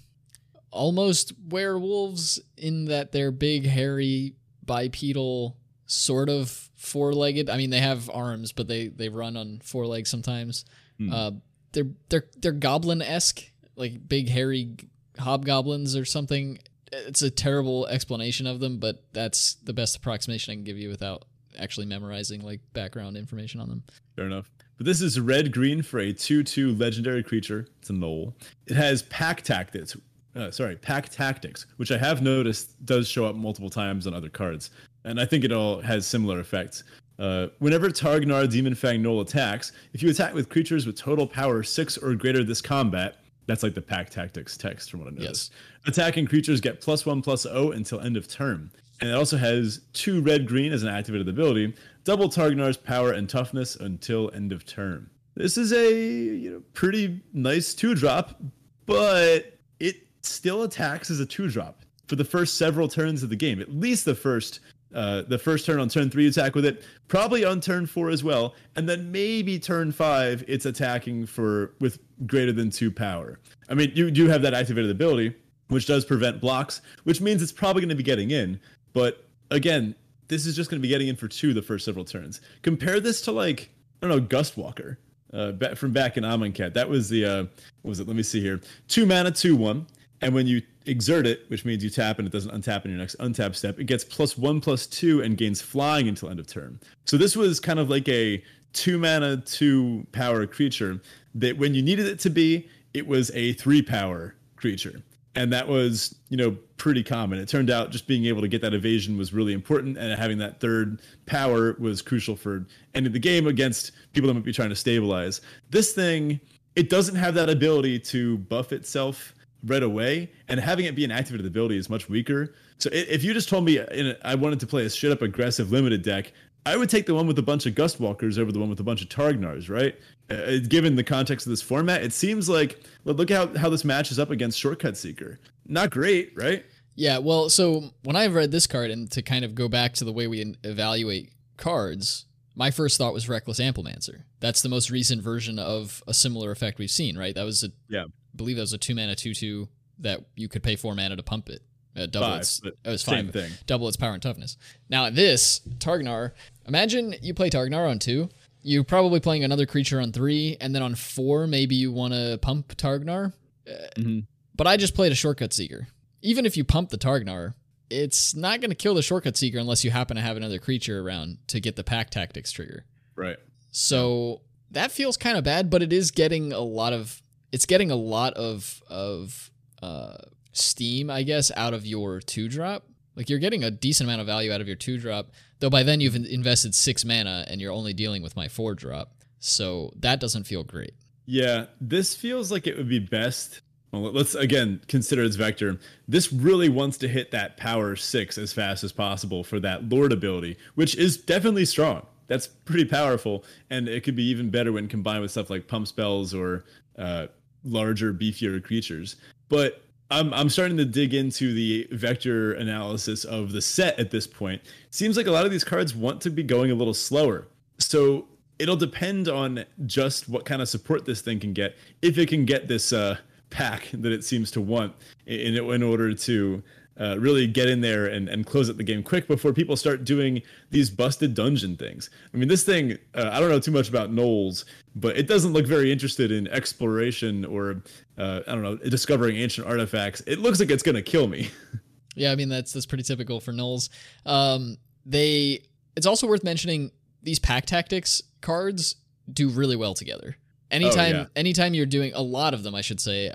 almost 0.70 1.32
werewolves 1.48 2.40
in 2.56 2.86
that 2.86 3.12
they're 3.12 3.30
big, 3.30 3.66
hairy, 3.66 4.34
bipedal, 4.64 5.56
sort 5.86 6.28
of 6.28 6.68
four-legged. 6.76 7.50
I 7.50 7.56
mean, 7.56 7.70
they 7.70 7.80
have 7.80 8.10
arms, 8.10 8.52
but 8.52 8.68
they 8.68 8.88
they 8.88 9.08
run 9.08 9.36
on 9.36 9.60
four 9.62 9.86
legs 9.86 10.10
sometimes. 10.10 10.64
Hmm. 10.98 11.12
Uh, 11.12 11.30
they're 11.72 11.88
they're 12.08 12.26
they're 12.38 12.52
goblin-esque, 12.52 13.42
like 13.76 14.08
big, 14.08 14.28
hairy 14.28 14.76
hobgoblins 15.18 15.96
or 15.96 16.04
something. 16.04 16.58
It's 16.92 17.22
a 17.22 17.30
terrible 17.30 17.86
explanation 17.86 18.48
of 18.48 18.58
them, 18.58 18.78
but 18.78 19.04
that's 19.12 19.54
the 19.62 19.72
best 19.72 19.96
approximation 19.96 20.50
I 20.50 20.54
can 20.56 20.64
give 20.64 20.78
you 20.78 20.88
without 20.88 21.24
actually 21.58 21.86
memorizing 21.86 22.40
like 22.40 22.60
background 22.72 23.16
information 23.16 23.60
on 23.60 23.68
them. 23.68 23.82
Fair 24.16 24.26
enough. 24.26 24.50
But 24.80 24.86
this 24.86 25.02
is 25.02 25.20
red 25.20 25.52
green 25.52 25.82
for 25.82 25.98
a 25.98 26.10
2 26.10 26.42
2 26.42 26.74
legendary 26.76 27.22
creature. 27.22 27.66
It's 27.80 27.90
a 27.90 27.92
gnoll. 27.92 28.32
It 28.66 28.76
has 28.76 29.02
pack 29.02 29.42
tactics. 29.42 29.94
Uh, 30.34 30.50
sorry, 30.50 30.76
pack 30.76 31.10
tactics, 31.10 31.66
which 31.76 31.92
I 31.92 31.98
have 31.98 32.22
noticed 32.22 32.82
does 32.86 33.06
show 33.06 33.26
up 33.26 33.36
multiple 33.36 33.68
times 33.68 34.06
on 34.06 34.14
other 34.14 34.30
cards. 34.30 34.70
And 35.04 35.20
I 35.20 35.26
think 35.26 35.44
it 35.44 35.52
all 35.52 35.82
has 35.82 36.06
similar 36.06 36.40
effects. 36.40 36.84
Uh, 37.18 37.48
whenever 37.58 37.90
Targnar 37.90 38.48
Demonfang 38.48 39.02
Gnoll 39.02 39.20
attacks, 39.20 39.72
if 39.92 40.02
you 40.02 40.08
attack 40.08 40.32
with 40.32 40.48
creatures 40.48 40.86
with 40.86 40.96
total 40.96 41.26
power 41.26 41.62
6 41.62 41.98
or 41.98 42.14
greater 42.14 42.42
this 42.42 42.62
combat, 42.62 43.18
that's 43.44 43.62
like 43.62 43.74
the 43.74 43.82
pack 43.82 44.08
tactics 44.08 44.56
text 44.56 44.90
from 44.90 45.00
what 45.00 45.08
I 45.08 45.10
noticed. 45.10 45.52
Attacking 45.86 46.24
creatures 46.24 46.58
get 46.58 46.80
plus 46.80 47.04
1 47.04 47.20
plus 47.20 47.42
0 47.42 47.72
until 47.72 48.00
end 48.00 48.16
of 48.16 48.28
turn. 48.28 48.70
And 49.00 49.10
it 49.10 49.14
also 49.14 49.36
has 49.38 49.80
two 49.92 50.20
red 50.20 50.46
green 50.46 50.72
as 50.72 50.82
an 50.82 50.88
activated 50.90 51.28
ability, 51.28 51.74
double 52.04 52.28
Targnar's 52.28 52.76
power 52.76 53.12
and 53.12 53.28
toughness 53.28 53.76
until 53.76 54.30
end 54.34 54.52
of 54.52 54.66
turn. 54.66 55.08
This 55.34 55.56
is 55.56 55.72
a 55.72 55.92
you 55.92 56.50
know 56.50 56.62
pretty 56.74 57.20
nice 57.32 57.72
two 57.72 57.94
drop, 57.94 58.40
but 58.86 59.58
it 59.78 60.06
still 60.22 60.64
attacks 60.64 61.10
as 61.10 61.20
a 61.20 61.26
two 61.26 61.48
drop 61.48 61.82
for 62.08 62.16
the 62.16 62.24
first 62.24 62.58
several 62.58 62.88
turns 62.88 63.22
of 63.22 63.30
the 63.30 63.36
game. 63.36 63.60
At 63.60 63.72
least 63.72 64.04
the 64.04 64.14
first 64.14 64.60
uh, 64.94 65.22
the 65.22 65.38
first 65.38 65.66
turn 65.66 65.78
on 65.78 65.88
turn 65.88 66.10
three 66.10 66.26
attack 66.26 66.54
with 66.54 66.64
it, 66.64 66.84
probably 67.08 67.44
on 67.44 67.60
turn 67.60 67.86
four 67.86 68.10
as 68.10 68.24
well, 68.24 68.54
and 68.76 68.88
then 68.88 69.10
maybe 69.12 69.58
turn 69.58 69.92
five 69.92 70.44
it's 70.48 70.66
attacking 70.66 71.26
for 71.26 71.74
with 71.80 72.00
greater 72.26 72.52
than 72.52 72.70
two 72.70 72.90
power. 72.90 73.38
I 73.68 73.74
mean, 73.74 73.92
you 73.94 74.10
do 74.10 74.26
have 74.26 74.42
that 74.42 74.52
activated 74.52 74.90
ability, 74.90 75.34
which 75.68 75.86
does 75.86 76.04
prevent 76.04 76.40
blocks, 76.40 76.82
which 77.04 77.20
means 77.20 77.40
it's 77.40 77.52
probably 77.52 77.82
going 77.82 77.90
to 77.90 77.94
be 77.94 78.02
getting 78.02 78.32
in. 78.32 78.60
But 78.92 79.24
again, 79.50 79.94
this 80.28 80.46
is 80.46 80.54
just 80.56 80.70
going 80.70 80.80
to 80.80 80.82
be 80.82 80.88
getting 80.88 81.08
in 81.08 81.16
for 81.16 81.28
two 81.28 81.52
the 81.52 81.62
first 81.62 81.84
several 81.84 82.04
turns. 82.04 82.40
Compare 82.62 83.00
this 83.00 83.20
to 83.22 83.32
like 83.32 83.70
I 84.02 84.08
don't 84.08 84.16
know 84.16 84.26
Gustwalker 84.26 84.96
uh, 85.32 85.74
from 85.74 85.92
back 85.92 86.16
in 86.16 86.24
Amonkhet. 86.24 86.74
That 86.74 86.88
was 86.88 87.08
the 87.08 87.24
uh, 87.24 87.42
what 87.82 87.90
was 87.90 88.00
it? 88.00 88.06
Let 88.06 88.16
me 88.16 88.22
see 88.22 88.40
here. 88.40 88.60
Two 88.88 89.06
mana, 89.06 89.30
two 89.30 89.56
one, 89.56 89.86
and 90.20 90.34
when 90.34 90.46
you 90.46 90.62
exert 90.86 91.26
it, 91.26 91.44
which 91.48 91.64
means 91.64 91.84
you 91.84 91.90
tap 91.90 92.18
and 92.18 92.26
it 92.26 92.32
doesn't 92.32 92.52
untap 92.52 92.84
in 92.84 92.90
your 92.90 92.98
next 92.98 93.16
untap 93.18 93.54
step, 93.54 93.78
it 93.78 93.84
gets 93.84 94.04
plus 94.04 94.38
one 94.38 94.60
plus 94.60 94.86
two 94.86 95.22
and 95.22 95.36
gains 95.36 95.60
flying 95.60 96.08
until 96.08 96.30
end 96.30 96.40
of 96.40 96.46
turn. 96.46 96.80
So 97.04 97.16
this 97.16 97.36
was 97.36 97.60
kind 97.60 97.78
of 97.78 97.90
like 97.90 98.08
a 98.08 98.42
two 98.72 98.98
mana, 98.98 99.38
two 99.38 100.06
power 100.12 100.46
creature 100.46 101.00
that 101.34 101.58
when 101.58 101.74
you 101.74 101.82
needed 101.82 102.06
it 102.06 102.18
to 102.20 102.30
be, 102.30 102.68
it 102.94 103.06
was 103.06 103.30
a 103.34 103.52
three 103.54 103.82
power 103.82 104.34
creature 104.56 105.02
and 105.34 105.52
that 105.52 105.68
was 105.68 106.14
you 106.28 106.36
know 106.36 106.56
pretty 106.76 107.02
common. 107.02 107.38
It 107.38 107.48
turned 107.48 107.70
out 107.70 107.90
just 107.90 108.06
being 108.06 108.24
able 108.26 108.40
to 108.40 108.48
get 108.48 108.62
that 108.62 108.74
evasion 108.74 109.16
was 109.16 109.32
really 109.32 109.52
important 109.52 109.98
and 109.98 110.18
having 110.18 110.38
that 110.38 110.60
third 110.60 111.00
power 111.26 111.76
was 111.78 112.02
crucial 112.02 112.36
for 112.36 112.64
ending 112.94 113.12
the 113.12 113.18
game 113.18 113.46
against 113.46 113.92
people 114.12 114.28
that 114.28 114.34
might 114.34 114.44
be 114.44 114.52
trying 114.52 114.70
to 114.70 114.76
stabilize. 114.76 115.40
This 115.70 115.92
thing 115.92 116.40
it 116.76 116.88
doesn't 116.88 117.16
have 117.16 117.34
that 117.34 117.50
ability 117.50 117.98
to 117.98 118.38
buff 118.38 118.72
itself 118.72 119.34
right 119.64 119.82
away 119.82 120.30
and 120.48 120.58
having 120.58 120.86
it 120.86 120.94
be 120.94 121.04
an 121.04 121.10
activated 121.10 121.44
ability 121.44 121.76
is 121.76 121.90
much 121.90 122.08
weaker. 122.08 122.54
So 122.78 122.88
if 122.92 123.22
you 123.22 123.34
just 123.34 123.48
told 123.48 123.64
me 123.64 123.80
I 124.24 124.34
wanted 124.34 124.60
to 124.60 124.66
play 124.66 124.86
a 124.86 124.90
straight 124.90 125.12
up 125.12 125.20
aggressive 125.20 125.70
limited 125.70 126.02
deck 126.02 126.32
I 126.66 126.76
would 126.76 126.90
take 126.90 127.06
the 127.06 127.14
one 127.14 127.26
with 127.26 127.38
a 127.38 127.42
bunch 127.42 127.66
of 127.66 127.74
Gustwalkers 127.74 128.38
over 128.38 128.52
the 128.52 128.58
one 128.58 128.68
with 128.68 128.80
a 128.80 128.84
bunch 128.84 129.02
of 129.02 129.08
Targnars, 129.08 129.70
right? 129.70 129.98
Uh, 130.28 130.58
given 130.68 130.94
the 130.94 131.04
context 131.04 131.46
of 131.46 131.50
this 131.50 131.62
format, 131.62 132.02
it 132.02 132.12
seems 132.12 132.48
like 132.48 132.80
well, 133.04 133.14
look 133.14 133.30
how 133.30 133.56
how 133.56 133.68
this 133.68 133.84
matches 133.84 134.18
up 134.18 134.30
against 134.30 134.58
Shortcut 134.58 134.96
Seeker. 134.96 135.38
Not 135.66 135.90
great, 135.90 136.32
right? 136.36 136.64
Yeah. 136.94 137.18
Well, 137.18 137.48
so 137.48 137.90
when 138.02 138.16
I 138.16 138.26
read 138.26 138.50
this 138.50 138.66
card, 138.66 138.90
and 138.90 139.10
to 139.12 139.22
kind 139.22 139.44
of 139.44 139.54
go 139.54 139.68
back 139.68 139.94
to 139.94 140.04
the 140.04 140.12
way 140.12 140.26
we 140.26 140.54
evaluate 140.62 141.32
cards, 141.56 142.26
my 142.54 142.70
first 142.70 142.98
thought 142.98 143.14
was 143.14 143.28
Reckless 143.28 143.58
Amplimancer. 143.58 144.24
That's 144.40 144.62
the 144.62 144.68
most 144.68 144.90
recent 144.90 145.22
version 145.22 145.58
of 145.58 146.02
a 146.06 146.14
similar 146.14 146.50
effect 146.50 146.78
we've 146.78 146.90
seen, 146.90 147.16
right? 147.16 147.34
That 147.34 147.44
was 147.44 147.64
a 147.64 147.68
yeah. 147.88 148.04
I 148.04 148.36
believe 148.36 148.56
that 148.56 148.62
was 148.62 148.72
a 148.72 148.78
two 148.78 148.94
mana 148.94 149.14
two 149.14 149.34
two 149.34 149.68
that 149.98 150.20
you 150.36 150.48
could 150.48 150.62
pay 150.62 150.76
four 150.76 150.94
mana 150.94 151.16
to 151.16 151.22
pump 151.22 151.48
it. 151.48 151.62
Uh, 151.96 152.06
double 152.06 152.26
five, 152.26 152.40
its 152.40 152.60
it 152.64 152.76
was 152.84 153.02
five. 153.02 153.30
Thing. 153.30 153.50
Double 153.66 153.88
its 153.88 153.96
power 153.96 154.12
and 154.12 154.22
toughness. 154.22 154.56
Now 154.88 155.10
this 155.10 155.60
Targnar, 155.78 156.32
imagine 156.66 157.14
you 157.20 157.34
play 157.34 157.50
Targnar 157.50 157.88
on 157.88 157.98
two. 157.98 158.28
You're 158.62 158.84
probably 158.84 159.20
playing 159.20 159.42
another 159.42 159.66
creature 159.66 160.00
on 160.00 160.12
three, 160.12 160.56
and 160.60 160.74
then 160.74 160.82
on 160.82 160.94
four, 160.94 161.46
maybe 161.46 161.74
you 161.74 161.90
want 161.90 162.12
to 162.12 162.38
pump 162.42 162.76
Targnar. 162.76 163.32
Uh, 163.66 163.72
mm-hmm. 163.96 164.20
But 164.54 164.66
I 164.66 164.76
just 164.76 164.94
played 164.94 165.12
a 165.12 165.14
shortcut 165.14 165.52
seeker. 165.52 165.88
Even 166.22 166.44
if 166.44 166.56
you 166.56 166.64
pump 166.64 166.90
the 166.90 166.98
Targnar, 166.98 167.54
it's 167.88 168.34
not 168.34 168.60
going 168.60 168.70
to 168.70 168.76
kill 168.76 168.94
the 168.94 169.02
shortcut 169.02 169.36
seeker 169.36 169.58
unless 169.58 169.84
you 169.84 169.90
happen 169.90 170.16
to 170.16 170.22
have 170.22 170.36
another 170.36 170.58
creature 170.58 171.00
around 171.00 171.38
to 171.48 171.60
get 171.60 171.76
the 171.76 171.84
pack 171.84 172.10
tactics 172.10 172.52
trigger. 172.52 172.84
Right. 173.16 173.38
So 173.72 174.42
that 174.70 174.92
feels 174.92 175.16
kind 175.16 175.36
of 175.36 175.44
bad, 175.44 175.70
but 175.70 175.82
it 175.82 175.92
is 175.92 176.10
getting 176.10 176.52
a 176.52 176.60
lot 176.60 176.92
of 176.92 177.22
it's 177.52 177.66
getting 177.66 177.90
a 177.90 177.96
lot 177.96 178.34
of 178.34 178.82
of 178.86 179.50
uh, 179.82 180.18
steam, 180.52 181.10
I 181.10 181.22
guess, 181.22 181.50
out 181.56 181.74
of 181.74 181.86
your 181.86 182.20
two 182.20 182.48
drop. 182.48 182.84
Like 183.16 183.28
you're 183.28 183.38
getting 183.38 183.64
a 183.64 183.70
decent 183.70 184.08
amount 184.08 184.20
of 184.20 184.26
value 184.26 184.52
out 184.52 184.60
of 184.60 184.66
your 184.66 184.76
two 184.76 184.98
drop, 184.98 185.30
though 185.58 185.70
by 185.70 185.82
then 185.82 186.00
you've 186.00 186.16
invested 186.16 186.74
six 186.74 187.04
mana 187.04 187.44
and 187.48 187.60
you're 187.60 187.72
only 187.72 187.92
dealing 187.92 188.22
with 188.22 188.36
my 188.36 188.48
four 188.48 188.74
drop. 188.74 189.12
So 189.40 189.92
that 189.96 190.20
doesn't 190.20 190.44
feel 190.44 190.64
great. 190.64 190.94
Yeah, 191.26 191.66
this 191.80 192.14
feels 192.14 192.50
like 192.50 192.66
it 192.66 192.76
would 192.76 192.88
be 192.88 192.98
best. 192.98 193.60
Well, 193.92 194.12
let's 194.12 194.34
again 194.34 194.80
consider 194.86 195.22
its 195.24 195.36
vector. 195.36 195.78
This 196.06 196.32
really 196.32 196.68
wants 196.68 196.98
to 196.98 197.08
hit 197.08 197.30
that 197.32 197.56
power 197.56 197.96
six 197.96 198.38
as 198.38 198.52
fast 198.52 198.84
as 198.84 198.92
possible 198.92 199.42
for 199.42 199.58
that 199.60 199.88
Lord 199.88 200.12
ability, 200.12 200.56
which 200.76 200.94
is 200.96 201.16
definitely 201.16 201.64
strong. 201.64 202.06
That's 202.28 202.46
pretty 202.46 202.84
powerful, 202.84 203.44
and 203.70 203.88
it 203.88 204.04
could 204.04 204.14
be 204.14 204.22
even 204.24 204.50
better 204.50 204.72
when 204.72 204.86
combined 204.86 205.22
with 205.22 205.32
stuff 205.32 205.50
like 205.50 205.66
pump 205.66 205.88
spells 205.88 206.32
or 206.32 206.64
uh, 206.96 207.26
larger, 207.64 208.14
beefier 208.14 208.62
creatures. 208.62 209.16
But 209.48 209.82
I'm 210.10 210.34
I'm 210.34 210.48
starting 210.48 210.76
to 210.78 210.84
dig 210.84 211.14
into 211.14 211.54
the 211.54 211.88
vector 211.92 212.52
analysis 212.54 213.24
of 213.24 213.52
the 213.52 213.62
set 213.62 213.98
at 213.98 214.10
this 214.10 214.26
point. 214.26 214.62
Seems 214.90 215.16
like 215.16 215.26
a 215.26 215.30
lot 215.30 215.44
of 215.44 215.52
these 215.52 215.64
cards 215.64 215.94
want 215.94 216.20
to 216.22 216.30
be 216.30 216.42
going 216.42 216.70
a 216.70 216.74
little 216.74 216.94
slower. 216.94 217.46
So 217.78 218.26
it'll 218.58 218.76
depend 218.76 219.28
on 219.28 219.64
just 219.86 220.28
what 220.28 220.44
kind 220.44 220.60
of 220.60 220.68
support 220.68 221.04
this 221.04 221.20
thing 221.20 221.38
can 221.40 221.52
get. 221.52 221.76
If 222.02 222.18
it 222.18 222.28
can 222.28 222.44
get 222.44 222.68
this 222.68 222.92
uh, 222.92 223.18
pack 223.50 223.88
that 223.92 224.12
it 224.12 224.24
seems 224.24 224.50
to 224.52 224.60
want 224.60 224.94
in 225.26 225.56
in 225.56 225.82
order 225.82 226.14
to 226.14 226.62
uh, 227.00 227.18
really 227.18 227.46
get 227.46 227.68
in 227.68 227.80
there 227.80 228.06
and, 228.06 228.28
and 228.28 228.46
close 228.46 228.68
up 228.68 228.76
the 228.76 228.84
game 228.84 229.02
quick 229.02 229.26
before 229.26 229.52
people 229.52 229.76
start 229.76 230.04
doing 230.04 230.42
these 230.70 230.90
busted 230.90 231.34
dungeon 231.34 231.76
things. 231.76 232.10
I 232.32 232.36
mean, 232.36 232.48
this 232.48 232.62
thing, 232.62 232.98
uh, 233.14 233.30
I 233.32 233.40
don't 233.40 233.48
know 233.48 233.58
too 233.58 233.70
much 233.70 233.88
about 233.88 234.10
gnolls, 234.10 234.64
but 234.94 235.16
it 235.16 235.26
doesn't 235.26 235.52
look 235.52 235.66
very 235.66 235.90
interested 235.90 236.30
in 236.30 236.46
exploration 236.48 237.44
or, 237.46 237.82
uh, 238.18 238.40
I 238.46 238.52
don't 238.52 238.62
know, 238.62 238.76
discovering 238.76 239.36
ancient 239.36 239.66
artifacts. 239.66 240.20
It 240.26 240.40
looks 240.40 240.60
like 240.60 240.70
it's 240.70 240.82
going 240.82 240.96
to 240.96 241.02
kill 241.02 241.26
me. 241.26 241.50
yeah, 242.14 242.32
I 242.32 242.36
mean, 242.36 242.50
that's, 242.50 242.72
that's 242.72 242.86
pretty 242.86 243.04
typical 243.04 243.40
for 243.40 243.52
gnolls. 243.52 243.88
Um, 244.26 244.76
they, 245.06 245.62
it's 245.96 246.06
also 246.06 246.26
worth 246.26 246.44
mentioning 246.44 246.90
these 247.22 247.38
pack 247.38 247.64
tactics 247.64 248.22
cards 248.42 248.96
do 249.32 249.48
really 249.48 249.76
well 249.76 249.94
together. 249.94 250.36
Anytime, 250.70 251.14
oh, 251.16 251.18
yeah. 251.20 251.26
anytime 251.34 251.74
you're 251.74 251.86
doing 251.86 252.12
a 252.14 252.22
lot 252.22 252.54
of 252.54 252.62
them, 252.62 252.74
I 252.74 252.80
should 252.80 253.00
say, 253.00 253.32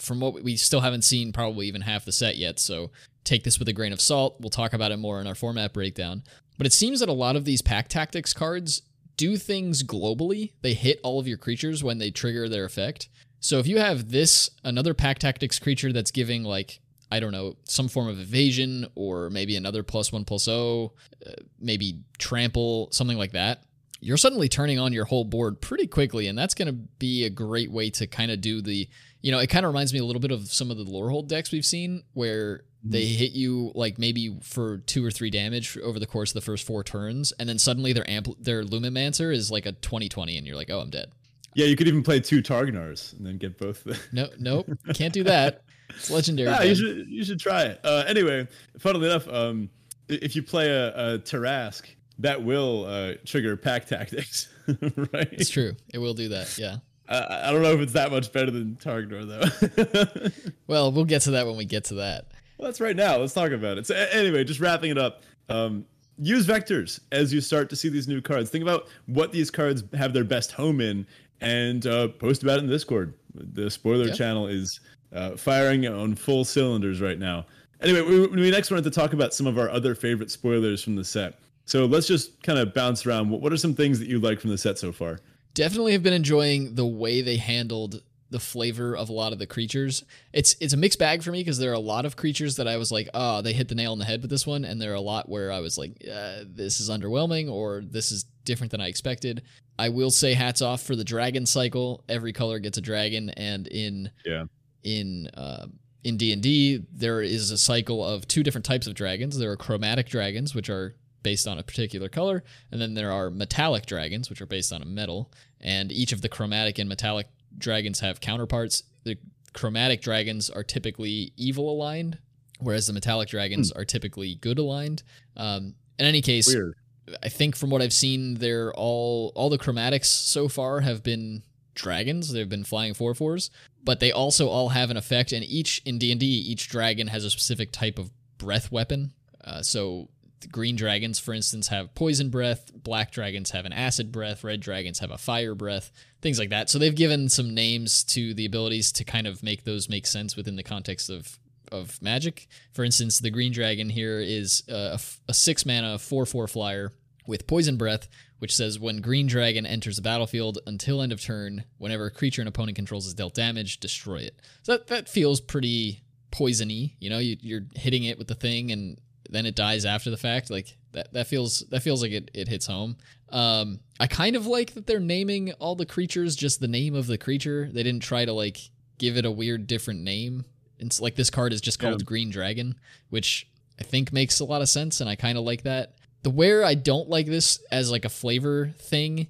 from 0.00 0.20
what 0.20 0.42
we 0.42 0.56
still 0.56 0.80
haven't 0.80 1.02
seen 1.02 1.32
probably 1.32 1.66
even 1.66 1.82
half 1.82 2.04
the 2.04 2.12
set 2.12 2.36
yet, 2.36 2.58
so 2.58 2.90
take 3.24 3.44
this 3.44 3.58
with 3.58 3.68
a 3.68 3.72
grain 3.72 3.92
of 3.92 4.00
salt. 4.00 4.36
We'll 4.40 4.50
talk 4.50 4.72
about 4.72 4.92
it 4.92 4.98
more 4.98 5.20
in 5.20 5.26
our 5.26 5.34
format 5.34 5.72
breakdown. 5.72 6.22
But 6.58 6.66
it 6.66 6.72
seems 6.72 7.00
that 7.00 7.08
a 7.08 7.12
lot 7.12 7.36
of 7.36 7.44
these 7.44 7.62
pack 7.62 7.88
tactics 7.88 8.34
cards 8.34 8.82
do 9.16 9.36
things 9.36 9.82
globally. 9.82 10.52
They 10.62 10.74
hit 10.74 11.00
all 11.02 11.20
of 11.20 11.28
your 11.28 11.38
creatures 11.38 11.84
when 11.84 11.98
they 11.98 12.10
trigger 12.10 12.48
their 12.48 12.64
effect. 12.64 13.08
So 13.40 13.58
if 13.58 13.66
you 13.66 13.78
have 13.78 14.10
this, 14.10 14.50
another 14.64 14.94
pack 14.94 15.18
tactics 15.18 15.58
creature 15.58 15.92
that's 15.92 16.10
giving 16.10 16.42
like 16.44 16.80
I 17.12 17.18
don't 17.18 17.32
know, 17.32 17.56
some 17.64 17.88
form 17.88 18.08
of 18.08 18.20
evasion 18.20 18.86
or 18.94 19.30
maybe 19.30 19.56
another 19.56 19.82
plus 19.82 20.12
one 20.12 20.24
plus 20.24 20.46
O, 20.46 20.92
uh, 21.26 21.32
maybe 21.58 22.02
trample, 22.18 22.88
something 22.92 23.18
like 23.18 23.32
that. 23.32 23.64
You're 24.00 24.16
suddenly 24.16 24.48
turning 24.48 24.78
on 24.78 24.92
your 24.92 25.04
whole 25.04 25.24
board 25.24 25.60
pretty 25.60 25.86
quickly, 25.86 26.28
and 26.28 26.38
that's 26.38 26.54
going 26.54 26.68
to 26.68 26.72
be 26.72 27.24
a 27.24 27.30
great 27.30 27.70
way 27.70 27.90
to 27.90 28.06
kind 28.06 28.30
of 28.30 28.40
do 28.40 28.62
the 28.62 28.88
you 29.22 29.30
know, 29.32 29.38
it 29.38 29.48
kind 29.48 29.64
of 29.64 29.72
reminds 29.72 29.92
me 29.92 29.98
a 29.98 30.04
little 30.04 30.20
bit 30.20 30.30
of 30.30 30.52
some 30.52 30.70
of 30.70 30.76
the 30.76 30.84
Lorehold 30.84 31.28
decks 31.28 31.52
we've 31.52 31.64
seen 31.64 32.02
where 32.14 32.62
they 32.82 33.02
mm-hmm. 33.02 33.18
hit 33.18 33.32
you 33.32 33.72
like 33.74 33.98
maybe 33.98 34.38
for 34.42 34.78
two 34.78 35.04
or 35.04 35.10
three 35.10 35.30
damage 35.30 35.76
over 35.78 35.98
the 35.98 36.06
course 36.06 36.30
of 36.30 36.34
the 36.34 36.40
first 36.40 36.66
four 36.66 36.82
turns, 36.82 37.32
and 37.38 37.48
then 37.48 37.58
suddenly 37.58 37.92
their 37.92 38.04
ampl- 38.04 38.36
their 38.42 38.64
Lumimancer 38.64 39.34
is 39.34 39.50
like 39.50 39.66
a 39.66 39.72
2020, 39.72 40.38
and 40.38 40.46
you're 40.46 40.56
like, 40.56 40.70
oh, 40.70 40.80
I'm 40.80 40.90
dead. 40.90 41.10
Yeah, 41.54 41.66
you 41.66 41.76
could 41.76 41.88
even 41.88 42.02
play 42.02 42.20
two 42.20 42.42
Targnars 42.42 43.16
and 43.18 43.26
then 43.26 43.36
get 43.36 43.58
both. 43.58 43.84
The- 43.84 43.98
no, 44.12 44.28
nope, 44.38 44.70
can't 44.94 45.12
do 45.12 45.24
that. 45.24 45.64
It's 45.90 46.10
legendary. 46.10 46.48
Yeah, 46.48 46.62
you 46.62 46.74
should 46.74 47.08
you 47.08 47.24
should 47.24 47.40
try 47.40 47.64
it. 47.64 47.80
Uh, 47.84 48.04
anyway, 48.06 48.48
funnily 48.78 49.06
enough, 49.06 49.28
um, 49.28 49.68
if 50.08 50.34
you 50.36 50.42
play 50.42 50.70
a, 50.70 51.14
a 51.14 51.18
Tarrasque, 51.18 51.88
that 52.20 52.42
will 52.42 52.84
uh, 52.86 53.14
trigger 53.26 53.56
pack 53.56 53.86
tactics, 53.86 54.48
right? 54.68 55.28
It's 55.32 55.50
true. 55.50 55.74
It 55.92 55.98
will 55.98 56.14
do 56.14 56.28
that. 56.30 56.56
Yeah. 56.58 56.76
I, 57.10 57.48
I 57.48 57.52
don't 57.52 57.62
know 57.62 57.72
if 57.72 57.80
it's 57.80 57.92
that 57.92 58.10
much 58.10 58.32
better 58.32 58.50
than 58.50 58.76
Targnar 58.76 59.26
though. 59.26 60.50
well, 60.66 60.92
we'll 60.92 61.04
get 61.04 61.22
to 61.22 61.32
that 61.32 61.46
when 61.46 61.56
we 61.56 61.64
get 61.64 61.84
to 61.84 61.94
that. 61.94 62.26
Well, 62.56 62.66
that's 62.66 62.80
right 62.80 62.96
now. 62.96 63.16
Let's 63.16 63.34
talk 63.34 63.50
about 63.50 63.78
it. 63.78 63.86
So 63.86 63.94
anyway, 63.94 64.44
just 64.44 64.60
wrapping 64.60 64.90
it 64.90 64.98
up. 64.98 65.22
Um, 65.48 65.84
use 66.18 66.46
vectors 66.46 67.00
as 67.10 67.32
you 67.32 67.40
start 67.40 67.68
to 67.70 67.76
see 67.76 67.88
these 67.88 68.06
new 68.06 68.20
cards. 68.20 68.50
Think 68.50 68.62
about 68.62 68.88
what 69.06 69.32
these 69.32 69.50
cards 69.50 69.82
have 69.94 70.12
their 70.12 70.24
best 70.24 70.52
home 70.52 70.80
in, 70.80 71.06
and 71.40 71.86
uh, 71.86 72.08
post 72.08 72.42
about 72.42 72.58
it 72.58 72.64
in 72.64 72.70
Discord. 72.70 73.14
The 73.34 73.70
spoiler 73.70 74.08
yeah. 74.08 74.14
channel 74.14 74.46
is 74.46 74.80
uh, 75.12 75.36
firing 75.36 75.86
on 75.86 76.14
full 76.14 76.44
cylinders 76.44 77.00
right 77.00 77.18
now. 77.18 77.46
Anyway, 77.80 78.02
we, 78.02 78.26
we 78.26 78.50
next 78.50 78.70
wanted 78.70 78.84
to 78.84 78.90
talk 78.90 79.14
about 79.14 79.32
some 79.32 79.46
of 79.46 79.58
our 79.58 79.70
other 79.70 79.94
favorite 79.94 80.30
spoilers 80.30 80.82
from 80.82 80.96
the 80.96 81.04
set. 81.04 81.38
So 81.64 81.86
let's 81.86 82.06
just 82.06 82.42
kind 82.42 82.58
of 82.58 82.74
bounce 82.74 83.06
around. 83.06 83.30
What 83.30 83.52
are 83.52 83.56
some 83.56 83.74
things 83.74 83.98
that 84.00 84.08
you 84.08 84.18
like 84.18 84.40
from 84.40 84.50
the 84.50 84.58
set 84.58 84.78
so 84.78 84.92
far? 84.92 85.18
Definitely 85.54 85.92
have 85.92 86.02
been 86.02 86.12
enjoying 86.12 86.74
the 86.74 86.86
way 86.86 87.22
they 87.22 87.36
handled 87.36 88.02
the 88.30 88.38
flavor 88.38 88.96
of 88.96 89.08
a 89.08 89.12
lot 89.12 89.32
of 89.32 89.38
the 89.38 89.46
creatures. 89.46 90.04
It's 90.32 90.54
it's 90.60 90.72
a 90.72 90.76
mixed 90.76 90.98
bag 90.98 91.22
for 91.22 91.32
me 91.32 91.40
because 91.40 91.58
there 91.58 91.70
are 91.70 91.74
a 91.74 91.80
lot 91.80 92.06
of 92.06 92.16
creatures 92.16 92.56
that 92.56 92.68
I 92.68 92.76
was 92.76 92.92
like, 92.92 93.08
oh, 93.12 93.42
they 93.42 93.52
hit 93.52 93.68
the 93.68 93.74
nail 93.74 93.92
on 93.92 93.98
the 93.98 94.04
head 94.04 94.22
with 94.22 94.30
this 94.30 94.46
one, 94.46 94.64
and 94.64 94.80
there 94.80 94.92
are 94.92 94.96
a 94.96 95.00
lot 95.00 95.28
where 95.28 95.50
I 95.50 95.58
was 95.58 95.76
like, 95.76 95.92
uh, 96.10 96.44
this 96.46 96.80
is 96.80 96.88
underwhelming 96.88 97.50
or 97.50 97.82
this 97.84 98.12
is 98.12 98.24
different 98.44 98.70
than 98.70 98.80
I 98.80 98.88
expected. 98.88 99.42
I 99.78 99.88
will 99.88 100.10
say 100.10 100.34
hats 100.34 100.62
off 100.62 100.82
for 100.82 100.94
the 100.94 101.04
dragon 101.04 101.44
cycle. 101.44 102.04
Every 102.08 102.32
color 102.32 102.58
gets 102.60 102.78
a 102.78 102.82
dragon, 102.82 103.30
and 103.30 103.66
in 103.66 104.10
yeah 104.24 104.44
in 104.84 105.28
uh, 105.34 105.66
in 106.04 106.16
D 106.16 106.32
and 106.32 106.42
D 106.42 106.84
there 106.92 107.20
is 107.22 107.50
a 107.50 107.58
cycle 107.58 108.04
of 108.04 108.28
two 108.28 108.42
different 108.42 108.64
types 108.64 108.86
of 108.86 108.94
dragons. 108.94 109.38
There 109.38 109.50
are 109.50 109.56
chromatic 109.56 110.08
dragons, 110.08 110.54
which 110.54 110.70
are 110.70 110.94
based 111.22 111.46
on 111.46 111.58
a 111.58 111.62
particular 111.62 112.08
color, 112.08 112.42
and 112.70 112.80
then 112.80 112.94
there 112.94 113.12
are 113.12 113.30
metallic 113.30 113.86
dragons, 113.86 114.30
which 114.30 114.40
are 114.40 114.46
based 114.46 114.72
on 114.72 114.82
a 114.82 114.86
metal. 114.86 115.30
And 115.60 115.92
each 115.92 116.12
of 116.12 116.22
the 116.22 116.28
chromatic 116.28 116.78
and 116.78 116.88
metallic 116.88 117.26
dragons 117.56 118.00
have 118.00 118.20
counterparts. 118.20 118.84
The 119.04 119.18
chromatic 119.52 120.00
dragons 120.00 120.48
are 120.50 120.62
typically 120.62 121.32
evil 121.36 121.70
aligned, 121.70 122.18
whereas 122.60 122.86
the 122.86 122.92
metallic 122.92 123.28
dragons 123.28 123.70
are 123.72 123.84
typically 123.84 124.36
good 124.36 124.58
aligned. 124.58 125.02
Um, 125.36 125.74
in 125.98 126.06
any 126.06 126.22
case, 126.22 126.46
Weird. 126.48 126.74
I 127.22 127.28
think 127.28 127.56
from 127.56 127.70
what 127.70 127.82
I've 127.82 127.92
seen, 127.92 128.34
they're 128.34 128.72
all 128.74 129.32
all 129.34 129.50
the 129.50 129.58
chromatics 129.58 130.06
so 130.06 130.48
far 130.48 130.80
have 130.80 131.02
been 131.02 131.42
dragons. 131.74 132.32
They've 132.32 132.48
been 132.48 132.64
flying 132.64 132.94
four 132.94 133.14
fours, 133.14 133.50
but 133.82 134.00
they 134.00 134.12
also 134.12 134.48
all 134.48 134.70
have 134.70 134.90
an 134.90 134.96
effect. 134.96 135.32
And 135.32 135.44
each 135.44 135.82
in 135.84 135.98
D 135.98 136.10
and 136.10 136.20
D, 136.20 136.26
each 136.26 136.68
dragon 136.68 137.08
has 137.08 137.24
a 137.24 137.30
specific 137.30 137.72
type 137.72 137.98
of 137.98 138.10
breath 138.38 138.70
weapon. 138.70 139.12
Uh, 139.42 139.62
so 139.62 140.08
green 140.50 140.76
dragons, 140.76 141.18
for 141.18 141.34
instance, 141.34 141.68
have 141.68 141.94
poison 141.94 142.30
breath. 142.30 142.72
Black 142.74 143.10
dragons 143.10 143.50
have 143.50 143.66
an 143.66 143.72
acid 143.72 144.12
breath. 144.12 144.44
Red 144.44 144.60
dragons 144.60 144.98
have 145.00 145.10
a 145.10 145.18
fire 145.18 145.54
breath. 145.54 145.90
Things 146.22 146.38
like 146.38 146.50
that. 146.50 146.70
So 146.70 146.78
they've 146.78 146.94
given 146.94 147.28
some 147.28 147.54
names 147.54 148.04
to 148.04 148.34
the 148.34 148.46
abilities 148.46 148.92
to 148.92 149.04
kind 149.04 149.26
of 149.26 149.42
make 149.42 149.64
those 149.64 149.88
make 149.88 150.06
sense 150.06 150.36
within 150.36 150.56
the 150.56 150.62
context 150.62 151.10
of 151.10 151.38
of 151.72 152.00
magic. 152.02 152.48
For 152.72 152.84
instance, 152.84 153.20
the 153.20 153.30
green 153.30 153.52
dragon 153.52 153.90
here 153.90 154.18
is 154.18 154.64
a, 154.68 154.98
a, 155.28 155.34
six 155.34 155.64
mana 155.64 155.98
four 155.98 156.26
four 156.26 156.48
flyer 156.48 156.92
with 157.26 157.46
poison 157.46 157.76
breath, 157.76 158.08
which 158.38 158.54
says 158.54 158.78
when 158.78 159.00
green 159.00 159.26
dragon 159.26 159.66
enters 159.66 159.96
the 159.96 160.02
battlefield 160.02 160.58
until 160.66 161.00
end 161.00 161.12
of 161.12 161.20
turn, 161.20 161.64
whenever 161.78 162.06
a 162.06 162.10
creature 162.10 162.42
an 162.42 162.48
opponent 162.48 162.76
controls 162.76 163.06
is 163.06 163.14
dealt 163.14 163.34
damage, 163.34 163.78
destroy 163.78 164.16
it. 164.16 164.40
So 164.62 164.72
that, 164.72 164.88
that 164.88 165.08
feels 165.08 165.40
pretty 165.40 166.02
poisony. 166.32 166.94
You 166.98 167.10
know, 167.10 167.18
you, 167.18 167.36
you're 167.40 167.66
hitting 167.76 168.04
it 168.04 168.18
with 168.18 168.28
the 168.28 168.34
thing 168.34 168.72
and 168.72 168.98
then 169.30 169.46
it 169.46 169.54
dies 169.54 169.84
after 169.84 170.10
the 170.10 170.16
fact. 170.16 170.50
Like 170.50 170.76
that, 170.92 171.12
that 171.12 171.26
feels 171.26 171.60
that 171.70 171.82
feels 171.82 172.02
like 172.02 172.12
it, 172.12 172.30
it 172.34 172.48
hits 172.48 172.66
home. 172.66 172.96
Um, 173.30 173.80
I 173.98 174.06
kind 174.06 174.36
of 174.36 174.46
like 174.46 174.74
that 174.74 174.86
they're 174.86 175.00
naming 175.00 175.52
all 175.54 175.76
the 175.76 175.86
creatures 175.86 176.34
just 176.36 176.60
the 176.60 176.68
name 176.68 176.94
of 176.94 177.06
the 177.06 177.18
creature. 177.18 177.68
They 177.72 177.82
didn't 177.82 178.02
try 178.02 178.24
to 178.24 178.32
like 178.32 178.58
give 178.98 179.16
it 179.16 179.24
a 179.24 179.30
weird 179.30 179.66
different 179.66 180.00
name. 180.02 180.44
It's 180.78 181.00
like 181.00 181.14
this 181.14 181.30
card 181.30 181.52
is 181.52 181.60
just 181.60 181.78
called 181.78 182.00
Yeah. 182.00 182.04
Green 182.04 182.30
Dragon, 182.30 182.74
which 183.10 183.46
I 183.78 183.84
think 183.84 184.12
makes 184.12 184.40
a 184.40 184.44
lot 184.44 184.62
of 184.62 184.68
sense, 184.68 185.00
and 185.00 185.08
I 185.08 185.14
kind 185.14 185.38
of 185.38 185.44
like 185.44 185.62
that. 185.62 185.94
The 186.22 186.30
where 186.30 186.64
I 186.64 186.74
don't 186.74 187.08
like 187.08 187.26
this 187.26 187.58
as 187.70 187.90
like 187.90 188.04
a 188.04 188.10
flavor 188.10 188.74
thing 188.78 189.28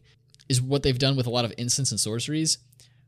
is 0.48 0.60
what 0.60 0.82
they've 0.82 0.98
done 0.98 1.16
with 1.16 1.26
a 1.26 1.30
lot 1.30 1.44
of 1.44 1.52
instants 1.56 1.90
and 1.92 2.00
sorceries. 2.00 2.58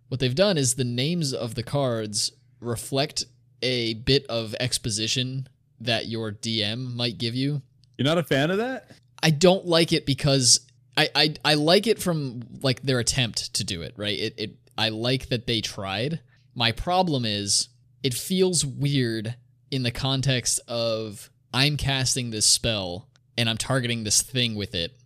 What 0.09 0.20
they've 0.20 0.34
done 0.34 0.59
is 0.59 0.74
the 0.74 0.84
names 0.84 1.32
of 1.32 1.55
the 1.55 1.62
cards 1.62 2.32
reflect 2.61 3.24
a 3.62 3.95
bit 3.95 4.26
of 4.26 4.55
exposition 4.61 5.49
that 5.85 6.07
your 6.07 6.33
DM 6.33 6.95
might 6.95 7.18
give 7.18 7.35
you. 7.35 7.62
You're 7.97 8.07
not 8.07 8.18
a 8.18 8.22
fan 8.22 8.51
of 8.51 8.59
that? 8.59 8.91
I 9.22 9.30
don't 9.30 9.66
like 9.66 9.93
it 9.93 10.07
because 10.07 10.61
I, 10.97 11.09
I 11.14 11.35
I 11.45 11.55
like 11.55 11.87
it 11.87 12.01
from 12.01 12.43
like 12.62 12.83
their 12.83 12.99
attempt 12.99 13.55
to 13.55 13.64
do 13.64 13.83
it, 13.83 13.95
right? 13.97 14.18
It 14.18 14.35
it 14.37 14.57
I 14.76 14.89
like 14.89 15.28
that 15.28 15.47
they 15.47 15.61
tried. 15.61 16.20
My 16.55 16.72
problem 16.72 17.24
is 17.24 17.68
it 18.03 18.14
feels 18.14 18.64
weird 18.64 19.37
in 19.70 19.83
the 19.83 19.91
context 19.91 20.61
of 20.68 21.30
I'm 21.55 21.76
casting 21.76 22.30
this 22.30 22.47
spell 22.47 23.09
and 23.39 23.49
I'm 23.49 23.59
targeting 23.59 24.05
this 24.05 24.22
thing 24.22 24.55
with 24.55 24.74
it. 24.74 24.97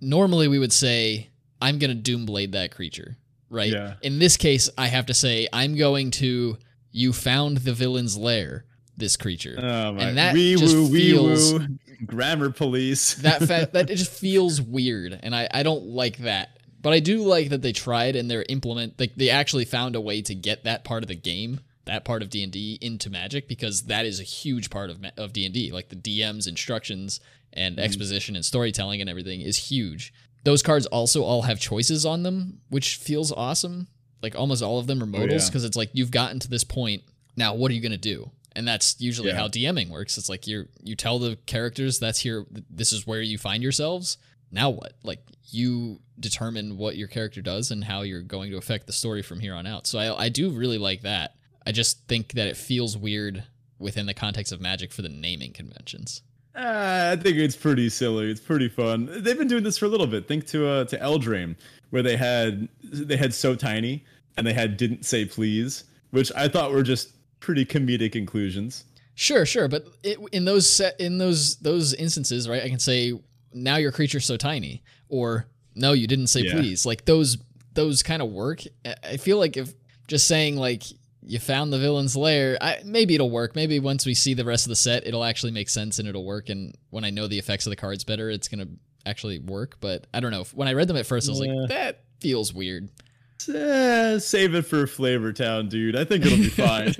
Normally 0.00 0.48
we 0.48 0.58
would 0.58 0.72
say 0.72 1.28
I'm 1.60 1.78
going 1.78 2.02
to 2.02 2.16
doomblade 2.16 2.52
that 2.52 2.70
creature, 2.70 3.16
right? 3.50 3.72
Yeah. 3.72 3.94
In 4.02 4.18
this 4.18 4.36
case 4.36 4.70
I 4.78 4.86
have 4.86 5.06
to 5.06 5.14
say 5.14 5.48
I'm 5.52 5.76
going 5.76 6.10
to 6.12 6.56
you 6.90 7.12
found 7.12 7.58
the 7.58 7.72
villain's 7.72 8.16
lair 8.16 8.64
this 8.98 9.16
creature. 9.16 9.56
Oh 9.58 9.92
my! 9.92 10.02
And 10.02 10.18
that 10.18 10.34
wee 10.34 10.56
just 10.56 10.74
woo, 10.74 10.88
wee 10.90 11.10
feels- 11.10 11.52
woo. 11.54 11.66
Grammar 12.06 12.50
police. 12.50 13.14
that 13.22 13.40
fa- 13.40 13.68
that 13.72 13.90
it 13.90 13.96
just 13.96 14.12
feels 14.12 14.60
weird 14.60 15.18
and 15.22 15.34
I, 15.34 15.48
I 15.52 15.62
don't 15.62 15.84
like 15.84 16.18
that 16.18 16.58
but 16.80 16.92
i 16.92 17.00
do 17.00 17.18
like 17.18 17.50
that 17.50 17.62
they 17.62 17.72
tried 17.72 18.16
and 18.16 18.30
they're 18.30 18.44
implement 18.48 18.98
like 18.98 19.14
they 19.16 19.30
actually 19.30 19.64
found 19.64 19.96
a 19.96 20.00
way 20.00 20.22
to 20.22 20.34
get 20.34 20.64
that 20.64 20.84
part 20.84 21.02
of 21.02 21.08
the 21.08 21.14
game 21.14 21.60
that 21.84 22.04
part 22.04 22.22
of 22.22 22.30
d&d 22.30 22.78
into 22.80 23.10
magic 23.10 23.48
because 23.48 23.84
that 23.84 24.04
is 24.04 24.20
a 24.20 24.24
huge 24.24 24.70
part 24.70 24.90
of, 24.90 25.04
of 25.16 25.32
d&d 25.32 25.72
like 25.72 25.88
the 25.88 25.96
dm's 25.96 26.46
instructions 26.46 27.20
and 27.52 27.76
mm-hmm. 27.76 27.84
exposition 27.84 28.36
and 28.36 28.44
storytelling 28.44 29.00
and 29.00 29.10
everything 29.10 29.40
is 29.40 29.70
huge 29.70 30.12
those 30.44 30.62
cards 30.62 30.86
also 30.86 31.22
all 31.24 31.42
have 31.42 31.58
choices 31.58 32.06
on 32.06 32.22
them 32.22 32.60
which 32.68 32.96
feels 32.96 33.32
awesome 33.32 33.88
like 34.22 34.36
almost 34.36 34.62
all 34.62 34.78
of 34.78 34.86
them 34.86 35.02
are 35.02 35.06
oh, 35.06 35.20
modals 35.20 35.44
yeah. 35.44 35.48
because 35.48 35.64
it's 35.64 35.76
like 35.76 35.90
you've 35.92 36.10
gotten 36.10 36.38
to 36.38 36.48
this 36.48 36.64
point 36.64 37.02
now 37.36 37.54
what 37.54 37.70
are 37.70 37.74
you 37.74 37.80
going 37.80 37.92
to 37.92 37.98
do 37.98 38.30
and 38.58 38.68
that's 38.68 38.96
usually 39.00 39.28
Yeah. 39.28 39.36
how 39.36 39.48
DMing 39.48 39.88
works. 39.88 40.18
It's 40.18 40.28
like 40.28 40.46
you're 40.46 40.66
you 40.82 40.94
tell 40.96 41.18
the 41.18 41.36
characters 41.46 41.98
that's 41.98 42.18
here 42.18 42.44
this 42.68 42.92
is 42.92 43.06
where 43.06 43.22
you 43.22 43.38
find 43.38 43.62
yourselves. 43.62 44.18
Now 44.50 44.70
what? 44.70 44.94
Like 45.02 45.22
you 45.50 46.00
determine 46.20 46.76
what 46.76 46.96
your 46.96 47.08
character 47.08 47.40
does 47.40 47.70
and 47.70 47.84
how 47.84 48.02
you're 48.02 48.22
going 48.22 48.50
to 48.50 48.56
affect 48.58 48.86
the 48.86 48.92
story 48.92 49.22
from 49.22 49.40
here 49.40 49.54
on 49.54 49.66
out. 49.66 49.86
So 49.86 49.98
I 49.98 50.24
I 50.24 50.28
do 50.28 50.50
really 50.50 50.78
like 50.78 51.02
that. 51.02 51.34
I 51.66 51.72
just 51.72 52.06
think 52.08 52.32
that 52.32 52.46
it 52.48 52.56
feels 52.56 52.96
weird 52.96 53.44
within 53.78 54.06
the 54.06 54.14
context 54.14 54.52
of 54.52 54.60
magic 54.60 54.92
for 54.92 55.02
the 55.02 55.08
naming 55.08 55.52
conventions. 55.52 56.22
Ah, 56.56 57.10
I 57.12 57.16
think 57.16 57.36
it's 57.36 57.54
pretty 57.56 57.88
silly. 57.88 58.30
It's 58.30 58.40
pretty 58.40 58.68
fun. 58.68 59.08
They've 59.22 59.38
been 59.38 59.46
doing 59.48 59.62
this 59.62 59.78
for 59.78 59.84
a 59.84 59.88
little 59.88 60.06
bit. 60.08 60.26
Think 60.26 60.46
to 60.48 60.66
uh, 60.66 60.84
to 60.86 60.98
Eldraine, 60.98 61.54
where 61.90 62.02
they 62.02 62.16
had 62.16 62.68
they 62.82 63.16
had 63.16 63.32
so 63.32 63.54
tiny 63.54 64.04
and 64.36 64.44
they 64.46 64.52
had 64.54 64.76
didn't 64.76 65.04
say 65.04 65.24
please, 65.24 65.84
which 66.10 66.32
I 66.34 66.48
thought 66.48 66.72
were 66.72 66.82
just 66.82 67.10
pretty 67.40 67.64
comedic 67.64 68.14
inclusions. 68.16 68.84
Sure, 69.14 69.44
sure, 69.44 69.66
but 69.68 69.86
it, 70.02 70.18
in 70.32 70.44
those 70.44 70.72
set 70.72 71.00
in 71.00 71.18
those 71.18 71.56
those 71.56 71.92
instances, 71.94 72.48
right? 72.48 72.62
I 72.62 72.68
can 72.68 72.78
say 72.78 73.12
now 73.52 73.76
your 73.76 73.90
creature's 73.92 74.24
so 74.26 74.36
tiny, 74.36 74.82
or 75.08 75.46
no, 75.74 75.92
you 75.92 76.06
didn't 76.06 76.28
say 76.28 76.42
Yeah. 76.42 76.52
please. 76.52 76.86
Like 76.86 77.04
those 77.04 77.38
those 77.74 78.02
kind 78.02 78.22
of 78.22 78.30
work. 78.30 78.62
I- 78.84 78.94
I 79.04 79.16
feel 79.16 79.38
like 79.38 79.56
if 79.56 79.72
just 80.06 80.26
saying 80.26 80.56
like 80.56 80.82
you 81.22 81.38
found 81.38 81.72
the 81.72 81.78
villain's 81.78 82.16
lair, 82.16 82.56
I, 82.60 82.78
maybe 82.84 83.14
it'll 83.14 83.30
work. 83.30 83.54
Maybe 83.54 83.78
once 83.80 84.06
we 84.06 84.14
see 84.14 84.34
the 84.34 84.44
rest 84.44 84.64
of 84.66 84.70
the 84.70 84.76
set, 84.76 85.06
it'll 85.06 85.24
actually 85.24 85.52
make 85.52 85.68
sense 85.68 85.98
and 85.98 86.08
it'll 86.08 86.24
work. 86.24 86.48
And 86.48 86.74
when 86.90 87.04
I 87.04 87.10
know 87.10 87.26
the 87.26 87.38
effects 87.38 87.66
of 87.66 87.70
the 87.70 87.76
cards 87.76 88.02
better, 88.04 88.30
it's 88.30 88.48
gonna 88.48 88.68
actually 89.04 89.38
work. 89.40 89.76
But 89.80 90.06
I 90.14 90.20
don't 90.20 90.30
know. 90.30 90.44
When 90.54 90.68
I 90.68 90.72
read 90.72 90.88
them 90.88 90.96
at 90.96 91.06
first, 91.06 91.28
I 91.28 91.32
was 91.32 91.40
Yeah. 91.40 91.52
like, 91.52 91.68
that 91.70 92.04
feels 92.20 92.54
weird. 92.54 92.88
Eh, 93.52 94.18
save 94.18 94.54
it 94.54 94.62
for 94.62 94.86
Flavor 94.86 95.32
Town, 95.32 95.68
dude. 95.68 95.96
I 95.96 96.04
think 96.04 96.26
it'll 96.26 96.38
be 96.38 96.48
fine. 96.48 96.94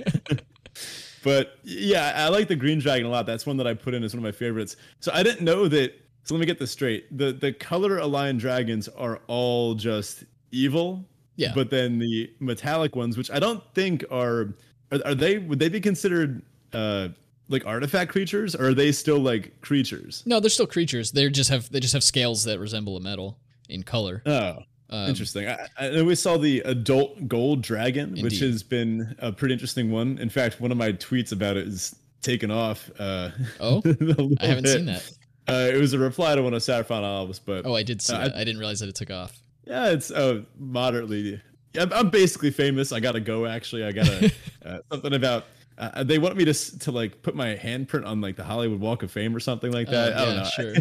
but 1.24 1.58
yeah, 1.64 2.12
I 2.14 2.28
like 2.28 2.48
the 2.48 2.56
Green 2.56 2.78
Dragon 2.78 3.06
a 3.06 3.10
lot. 3.10 3.26
That's 3.26 3.46
one 3.46 3.56
that 3.56 3.66
I 3.66 3.74
put 3.74 3.94
in 3.94 4.04
as 4.04 4.14
one 4.14 4.18
of 4.18 4.24
my 4.24 4.36
favorites. 4.36 4.76
So 5.00 5.12
I 5.12 5.22
didn't 5.22 5.42
know 5.42 5.68
that. 5.68 5.92
So 6.24 6.34
let 6.34 6.40
me 6.40 6.46
get 6.46 6.58
this 6.58 6.70
straight. 6.70 7.16
The 7.16 7.32
the 7.32 7.52
color 7.52 7.98
aligned 7.98 8.40
dragons 8.40 8.88
are 8.88 9.20
all 9.26 9.74
just 9.74 10.24
evil. 10.50 11.04
Yeah. 11.36 11.52
But 11.54 11.70
then 11.70 11.98
the 11.98 12.30
metallic 12.40 12.96
ones, 12.96 13.16
which 13.16 13.30
I 13.30 13.38
don't 13.38 13.62
think 13.74 14.04
are, 14.10 14.54
are, 14.90 15.00
are 15.04 15.14
they? 15.14 15.38
Would 15.38 15.58
they 15.58 15.68
be 15.68 15.80
considered 15.80 16.42
uh 16.72 17.08
like 17.48 17.64
artifact 17.66 18.12
creatures, 18.12 18.54
or 18.54 18.68
are 18.68 18.74
they 18.74 18.92
still 18.92 19.18
like 19.18 19.60
creatures? 19.60 20.22
No, 20.26 20.38
they're 20.40 20.50
still 20.50 20.66
creatures. 20.66 21.12
They 21.12 21.28
just 21.30 21.50
have 21.50 21.70
they 21.70 21.80
just 21.80 21.94
have 21.94 22.04
scales 22.04 22.44
that 22.44 22.58
resemble 22.58 22.96
a 22.96 23.00
metal 23.00 23.38
in 23.68 23.82
color. 23.82 24.22
Oh, 24.26 24.58
Um, 24.90 25.08
Interesting. 25.10 25.46
I, 25.48 25.66
I 25.78 26.02
we 26.02 26.14
saw 26.14 26.38
the 26.38 26.60
adult 26.60 27.28
gold 27.28 27.62
dragon, 27.62 28.14
which 28.22 28.38
has 28.40 28.62
been 28.62 29.14
a 29.18 29.30
pretty 29.32 29.52
interesting 29.52 29.90
one. 29.90 30.16
In 30.18 30.30
fact, 30.30 30.60
one 30.60 30.72
of 30.72 30.78
my 30.78 30.92
tweets 30.92 31.32
about 31.32 31.56
it 31.58 31.68
is 31.68 31.94
taken 32.22 32.50
off. 32.50 32.90
Uh, 32.98 33.30
Oh? 33.60 33.82
I 34.40 34.46
haven't 34.46 34.64
bit. 34.64 34.66
seen 34.76 34.86
that. 34.86 35.10
Uh, 35.46 35.70
it 35.74 35.78
was 35.78 35.92
a 35.92 35.98
reply 35.98 36.34
to 36.34 36.42
one 36.42 36.54
of 36.54 36.62
Saffron 36.62 37.04
Olive's, 37.04 37.38
but 37.38 37.66
Oh, 37.66 37.74
I 37.74 37.82
did 37.82 38.00
see 38.02 38.14
Uh, 38.14 38.28
that. 38.28 38.36
I 38.36 38.44
didn't 38.44 38.58
realize 38.58 38.80
that 38.80 38.88
it 38.88 38.94
took 38.94 39.10
off. 39.10 39.38
yeah, 39.66 39.88
it's 39.90 40.10
uh, 40.10 40.42
moderately. 40.58 41.40
I'm- 41.78 41.92
I'm 41.92 42.08
basically 42.10 42.50
famous. 42.50 42.92
I 42.92 43.00
gotta 43.00 43.20
go. 43.20 43.44
Actually, 43.46 43.84
I 43.84 43.92
gotta 43.92 44.32
uh, 44.64 44.78
something 44.90 45.12
about. 45.14 45.44
Uh, 45.78 46.02
they 46.02 46.18
want 46.18 46.36
me 46.36 46.44
to 46.44 46.78
to 46.80 46.90
like 46.90 47.22
put 47.22 47.36
my 47.36 47.54
handprint 47.54 48.04
on 48.04 48.20
like 48.20 48.34
the 48.36 48.42
Hollywood 48.42 48.80
Walk 48.80 49.04
of 49.04 49.12
Fame 49.12 49.34
or 49.34 49.38
something 49.38 49.70
like 49.70 49.86
Oh, 49.88 49.92
that. 49.92 50.16
I 50.16 50.24
don't 50.24 50.34
yeah, 50.34 50.42
know. 50.42 50.48
sure. 50.50 50.74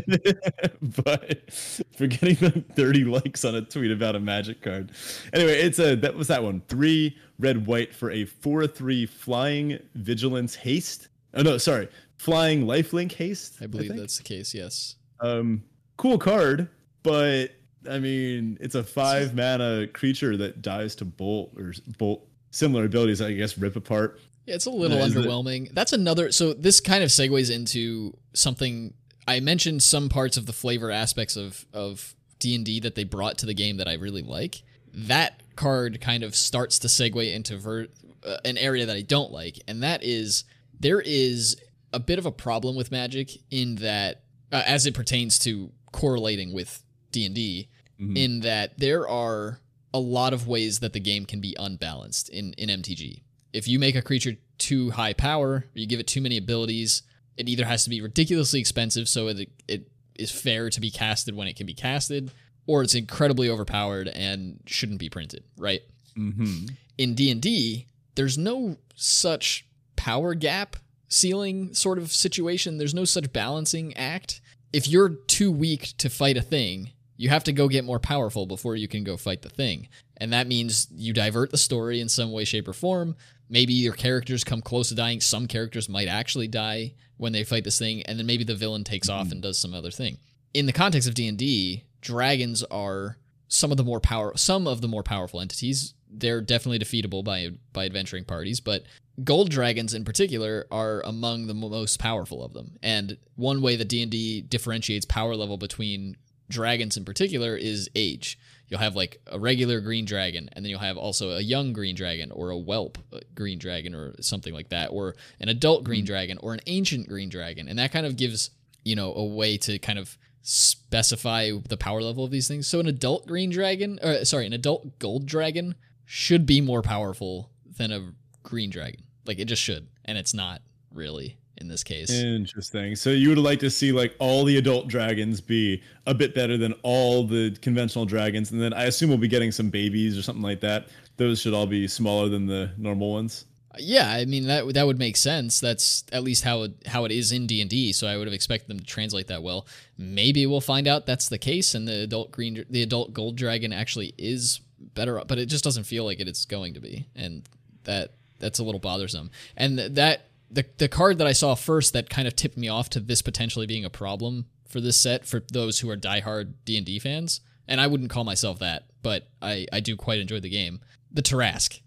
but 1.04 1.54
for 1.95 2.08
getting 2.08 2.36
the 2.36 2.64
30 2.76 3.04
likes 3.06 3.45
on 3.45 3.56
a 3.56 3.62
tweet 3.62 3.91
about 3.91 4.16
a 4.16 4.20
magic 4.20 4.62
card. 4.62 4.91
Anyway, 5.34 5.54
it's 5.60 5.80
a 5.80 5.95
that 5.98 6.16
was 6.16 6.28
that 6.30 6.43
one. 6.43 6.62
Three 6.68 7.16
red 7.39 7.68
white 7.68 7.93
for 7.93 8.10
a 8.12 8.26
four 8.26 8.66
three 8.68 9.06
flying 9.06 9.80
vigilance 9.95 10.56
haste. 10.56 11.10
Oh 11.34 11.43
no, 11.43 11.58
sorry, 11.58 11.88
flying 12.18 12.66
lifelink 12.66 13.12
haste. 13.12 13.58
I 13.62 13.68
believe 13.68 13.89
think. 13.89 14.00
that's 14.00 14.18
the 14.18 14.24
case. 14.24 14.54
Yes. 14.54 14.95
um 15.20 15.64
cool 15.98 16.18
card, 16.18 16.70
but 17.04 17.52
I 17.89 18.00
mean 18.00 18.58
it's 18.60 18.74
a 18.76 18.84
five 18.84 19.36
mana 19.36 19.88
creature 19.93 20.36
that 20.38 20.62
dies 20.64 20.95
to 20.95 21.06
bolt 21.06 21.54
or 21.58 21.74
bolt 22.00 22.28
similar 22.50 22.86
abilities. 22.86 23.22
I 23.22 23.34
guess 23.34 23.58
rip 23.60 23.76
apart. 23.76 24.20
Yeah, 24.48 24.56
it's 24.56 24.66
a 24.66 24.72
little 24.72 24.98
Yeah, 24.98 25.06
is 25.06 25.16
it- 25.16 25.20
underwhelming. 25.26 25.74
That's 25.74 25.93
another. 25.93 26.32
So 26.32 26.54
this 26.54 26.80
kind 26.80 27.04
of 27.04 27.10
segues 27.10 27.52
into 27.54 28.18
something 28.34 28.93
I 29.28 29.39
mentioned. 29.41 29.84
Some 29.84 30.10
parts 30.10 30.38
of 30.38 30.45
the 30.45 30.54
flavor 30.54 30.89
aspects 30.89 31.36
of 31.36 31.66
of 31.74 32.16
D 32.39 32.56
and 32.56 32.66
D 32.66 32.80
that 32.80 32.95
they 32.95 33.04
brought 33.04 33.38
to 33.39 33.45
the 33.45 33.54
game 33.54 33.78
that 33.78 33.88
I 33.88 33.93
really 33.93 34.22
like. 34.22 34.64
That 34.93 35.41
card 35.56 36.00
kind 36.02 36.24
of 36.24 36.36
starts 36.36 36.80
to 36.80 36.88
segue 36.88 37.34
into 37.34 37.58
ver- 37.58 37.88
uh, 38.24 38.38
an 38.45 38.58
area 38.58 38.86
that 38.86 38.95
I 38.95 39.02
don't 39.02 39.32
like, 39.32 39.60
and 39.68 39.84
that 39.84 40.02
is 40.04 40.43
there 40.80 41.02
is 41.02 41.58
a 41.93 42.00
bit 42.00 42.20
of 42.20 42.26
a 42.26 42.32
problem 42.32 42.76
with 42.76 42.91
Magic 42.91 43.32
in 43.50 43.76
that, 43.76 44.24
uh, 44.52 44.64
as 44.66 44.86
it 44.86 44.93
pertains 44.93 45.39
to 45.39 45.72
correlating 45.91 46.54
with 46.54 46.84
D 47.12 47.26
and 47.26 47.34
D, 47.36 47.68
Mhm. 48.00 48.18
in 48.18 48.39
that 48.41 48.78
there 48.78 49.08
are 49.08 49.60
a 49.93 50.00
lot 50.00 50.34
of 50.34 50.48
ways 50.48 50.80
that 50.80 50.93
the 50.93 51.00
game 51.00 51.26
can 51.26 51.41
be 51.41 51.56
unbalanced 51.60 52.30
in 52.30 52.54
in 52.54 52.70
MTG. 52.70 53.24
If 53.54 53.68
you 53.68 53.80
make 53.80 53.95
a 53.95 54.02
creature 54.02 54.38
too 54.58 54.91
high 54.91 55.14
power, 55.14 55.50
or 55.50 55.72
you 55.74 55.88
give 55.88 56.00
it 56.00 56.08
too 56.08 56.22
many 56.22 56.38
abilities, 56.38 57.04
it 57.38 57.48
either 57.48 57.66
has 57.66 57.84
to 57.84 57.89
be 57.89 58.02
ridiculously 58.02 58.60
expensive 58.60 59.08
so 59.08 59.28
it, 59.28 59.50
it 59.68 59.89
is 60.16 60.32
fair 60.32 60.70
to 60.70 60.82
be 60.82 60.89
casted 60.89 61.36
when 61.36 61.48
it 61.48 61.56
can 61.56 61.66
be 61.66 61.74
casted, 61.74 62.32
or 62.66 62.82
it's 62.82 62.95
incredibly 62.95 63.50
overpowered 63.50 64.08
and 64.10 64.60
shouldn't 64.66 65.00
be 65.00 65.10
printed, 65.10 65.43
right? 65.58 65.82
Mm-hmm. 66.18 66.68
In 66.98 67.14
D&D, 67.14 67.86
there's 68.16 68.38
no 68.38 68.78
such 68.95 69.66
power 69.95 70.34
gap 70.34 70.76
ceiling 71.08 71.74
sort 71.74 71.98
of 71.98 72.12
situation. 72.12 72.78
There's 72.78 72.93
no 72.93 73.06
such 73.06 73.32
balancing 73.32 73.95
act. 73.95 74.41
If 74.74 74.88
you're 74.88 75.10
too 75.10 75.52
weak 75.52 75.93
to 76.00 76.10
fight 76.10 76.38
a 76.38 76.41
thing, 76.41 76.91
you 77.16 77.30
have 77.30 77.43
to 77.45 77.54
go 77.54 77.68
get 77.68 77.86
more 77.86 78.00
powerful 78.00 78.45
before 78.45 78.76
you 78.76 78.88
can 78.88 79.04
go 79.04 79.18
fight 79.18 79.41
the 79.41 79.50
thing. 79.50 79.88
And 80.18 80.34
that 80.34 80.48
means 80.48 80.88
you 80.91 81.14
divert 81.14 81.52
the 81.52 81.58
story 81.58 82.02
in 82.02 82.10
some 82.10 82.32
way, 82.32 82.43
shape, 82.43 82.68
or 82.68 82.74
form. 82.74 83.16
Maybe 83.50 83.74
your 83.74 83.93
characters 83.93 84.43
come 84.43 84.62
close 84.62 84.89
to 84.89 84.95
dying. 84.95 85.22
Some 85.22 85.48
characters 85.48 85.88
might 85.88 86.08
actually 86.08 86.48
die 86.48 86.93
when 87.18 87.34
they 87.34 87.43
fight 87.43 87.64
this 87.64 87.80
thing, 87.80 88.04
and 88.04 88.20
then 88.20 88.26
maybe 88.26 88.43
the 88.43 88.56
villain 88.56 88.84
takes 88.84 89.10
off 89.10 89.24
and 89.24 89.34
mm-hmm. 89.34 89.41
does 89.41 89.60
some 89.60 89.74
other 89.74 89.91
thing. 89.91 90.18
In 90.54 90.66
the 90.66 90.74
context 90.74 91.08
of 91.08 91.16
D&D, 91.16 91.84
dragons 92.02 92.64
are 92.64 93.18
some 93.48 93.72
of 93.72 93.78
the 93.78 93.84
more 93.84 94.00
power 94.00 94.36
some 94.36 94.68
of 94.68 94.82
the 94.82 94.88
more 94.88 95.04
powerful 95.04 95.39
entities. 95.39 95.93
They're 96.10 96.41
definitely 96.41 96.80
defeatable 96.80 97.24
by 97.24 97.52
by 97.74 97.86
adventuring 97.86 98.26
parties, 98.26 98.60
but 98.60 98.84
gold 99.24 99.50
dragons 99.50 99.93
in 99.93 100.06
particular 100.06 100.68
are 100.72 101.02
among 101.02 101.48
the 101.48 101.54
most 101.54 102.00
powerful 102.00 102.43
of 102.43 102.54
them. 102.54 102.78
And 102.84 103.18
one 103.36 103.62
way 103.62 103.76
that 103.76 103.88
D&D 103.88 104.41
differentiates 104.41 105.06
power 105.06 105.36
level 105.36 105.58
between 105.58 106.18
dragons 106.50 106.98
in 106.98 107.06
particular 107.06 107.56
is 107.56 107.89
age. 107.95 108.38
You'll 108.68 108.80
have 108.80 108.95
like 108.95 109.22
a 109.28 109.39
regular 109.39 109.80
green 109.80 110.05
dragon, 110.05 110.49
and 110.53 110.63
then 110.63 110.70
you'll 110.70 110.80
have 110.80 110.97
also 110.97 111.32
a 111.32 111.41
young 111.41 111.74
green 111.74 111.95
dragon, 111.95 112.32
or 112.32 112.49
a 112.49 112.57
whelp 112.57 112.97
uh, 113.13 113.20
green 113.34 113.59
dragon, 113.59 113.95
or 113.95 114.13
something 114.22 114.53
like 114.53 114.70
that, 114.70 114.88
or 114.88 115.15
an 115.39 115.49
adult 115.49 115.84
green 115.84 116.05
dragon, 116.05 116.38
or 116.41 116.53
an 116.53 116.59
ancient 116.68 117.07
green 117.07 117.30
dragon. 117.30 117.68
And 117.68 117.80
that 117.80 117.91
kind 117.91 118.05
of 118.05 118.18
gives, 118.18 118.49
you 118.84 118.95
know, 118.95 119.13
a 119.13 119.26
way 119.26 119.57
to 119.59 119.80
kind 119.80 119.99
of 119.99 120.18
specify 120.41 121.51
the 121.68 121.78
power 121.78 122.01
level 122.01 122.24
of 122.24 122.32
these 122.32 122.47
things. 122.47 122.68
So 122.68 122.80
an 122.80 122.88
adult 122.88 123.28
green 123.28 123.49
dragon, 123.49 123.99
or 124.03 124.26
sorry, 124.26 124.45
an 124.45 124.53
adult 124.53 124.99
gold 124.99 125.26
dragon 125.26 125.76
should 126.05 126.45
be 126.45 126.61
more 126.61 126.82
powerful 126.82 127.51
than 127.78 127.91
a 127.91 128.13
green 128.43 128.70
dragon. 128.70 129.03
Like 129.26 129.39
it 129.39 129.45
just 129.45 129.61
should, 129.61 129.88
and 130.05 130.18
it's 130.18 130.34
not 130.34 130.61
really 130.93 131.38
in 131.60 131.68
this 131.68 131.84
case. 131.84 132.12
Interesting. 132.12 132.95
So 132.95 133.10
you 133.10 133.30
would 133.30 133.38
like 133.38 133.60
to 133.60 133.70
see 133.70 133.91
like 133.91 134.16
all 134.20 134.43
the 134.43 134.58
adult 134.58 134.88
dragons 134.88 135.41
be 135.41 135.82
a 136.05 136.14
bit 136.14 136.34
better 136.34 136.58
than 136.58 136.74
all 136.84 137.26
the 137.26 137.55
conventional 137.62 138.05
dragons, 138.05 138.51
and 138.51 138.62
then 138.62 138.74
I 138.74 138.86
assume 138.86 139.10
we'll 139.10 139.18
be 139.18 139.28
getting 139.28 139.51
some 139.51 139.70
babies 139.70 140.18
or 140.18 140.22
something 140.22 140.43
like 140.43 140.62
that. 140.62 140.88
Those 141.18 141.41
should 141.41 141.53
all 141.53 141.68
be 141.68 141.88
smaller 141.88 142.30
than 142.30 142.45
the 142.45 142.72
normal 142.78 143.12
ones. 143.12 143.45
Uh, 143.72 143.78
yeah, 143.80 144.12
I 144.12 144.26
mean 144.26 144.47
that 144.47 144.74
that 144.74 144.86
would 144.86 144.99
make 144.99 145.18
sense. 145.18 145.60
That's 145.60 146.03
at 146.12 146.24
least 146.24 146.43
how 146.43 146.64
it 146.64 146.72
how 146.86 147.05
it 147.05 147.12
is 147.12 147.32
in 147.32 147.47
D 147.47 147.62
and 147.62 147.70
D. 147.70 147.91
So 147.91 148.08
I 148.08 148.18
would 148.18 148.28
have 148.28 148.34
expected 148.34 148.70
them 148.70 148.80
to 148.80 148.86
translate 148.86 149.28
that 149.28 149.43
well. 149.43 149.68
Maybe 149.97 150.45
we'll 150.45 150.62
find 150.62 150.88
out 150.88 151.05
that's 151.05 151.30
the 151.30 151.38
case, 151.38 151.76
and 151.76 151.88
the 151.88 152.03
adult 152.03 152.32
green, 152.32 152.66
the 152.70 152.84
adult 152.84 153.14
gold 153.14 153.36
dragon 153.36 153.74
actually 153.74 154.14
is 154.18 154.62
better. 154.80 155.22
But 155.28 155.39
it 155.39 155.47
just 155.47 155.64
doesn't 155.64 155.86
feel 155.86 156.05
like 156.05 156.20
it. 156.20 156.28
It's 156.28 156.45
going 156.45 156.76
to 156.76 156.80
be, 156.80 157.08
and 157.16 157.47
that 157.84 158.14
that's 158.39 158.60
a 158.60 158.64
little 158.64 158.80
bothersome. 158.80 159.32
And 159.55 159.80
that 159.80 160.27
the 160.50 160.66
the 160.78 160.88
card 160.88 161.18
that 161.18 161.28
I 161.28 161.34
saw 161.34 161.56
first 161.56 161.93
that 161.93 162.10
kind 162.10 162.28
of 162.28 162.36
tipped 162.36 162.58
me 162.58 162.68
off 162.68 162.89
to 162.91 163.00
this 163.00 163.22
potentially 163.22 163.68
being 163.68 163.86
a 163.86 163.89
problem 163.89 164.45
for 164.68 164.82
this 164.82 164.98
set 164.98 165.26
for 165.26 165.43
those 165.52 165.80
who 165.80 165.89
are 165.89 165.98
diehard 165.98 166.54
D 166.66 166.78
and 166.78 166.86
D 166.86 167.00
fans, 167.00 167.41
and 167.68 167.80
I 167.82 167.88
wouldn't 167.88 168.10
call 168.10 168.24
myself 168.24 168.60
that, 168.60 168.86
but 169.02 169.30
I 169.41 169.66
I 169.72 169.80
do 169.80 169.95
quite 169.95 170.20
enjoy 170.20 170.39
the 170.39 170.50
game. 170.50 170.82
The 171.12 171.22
Tarrasque. 171.22 171.82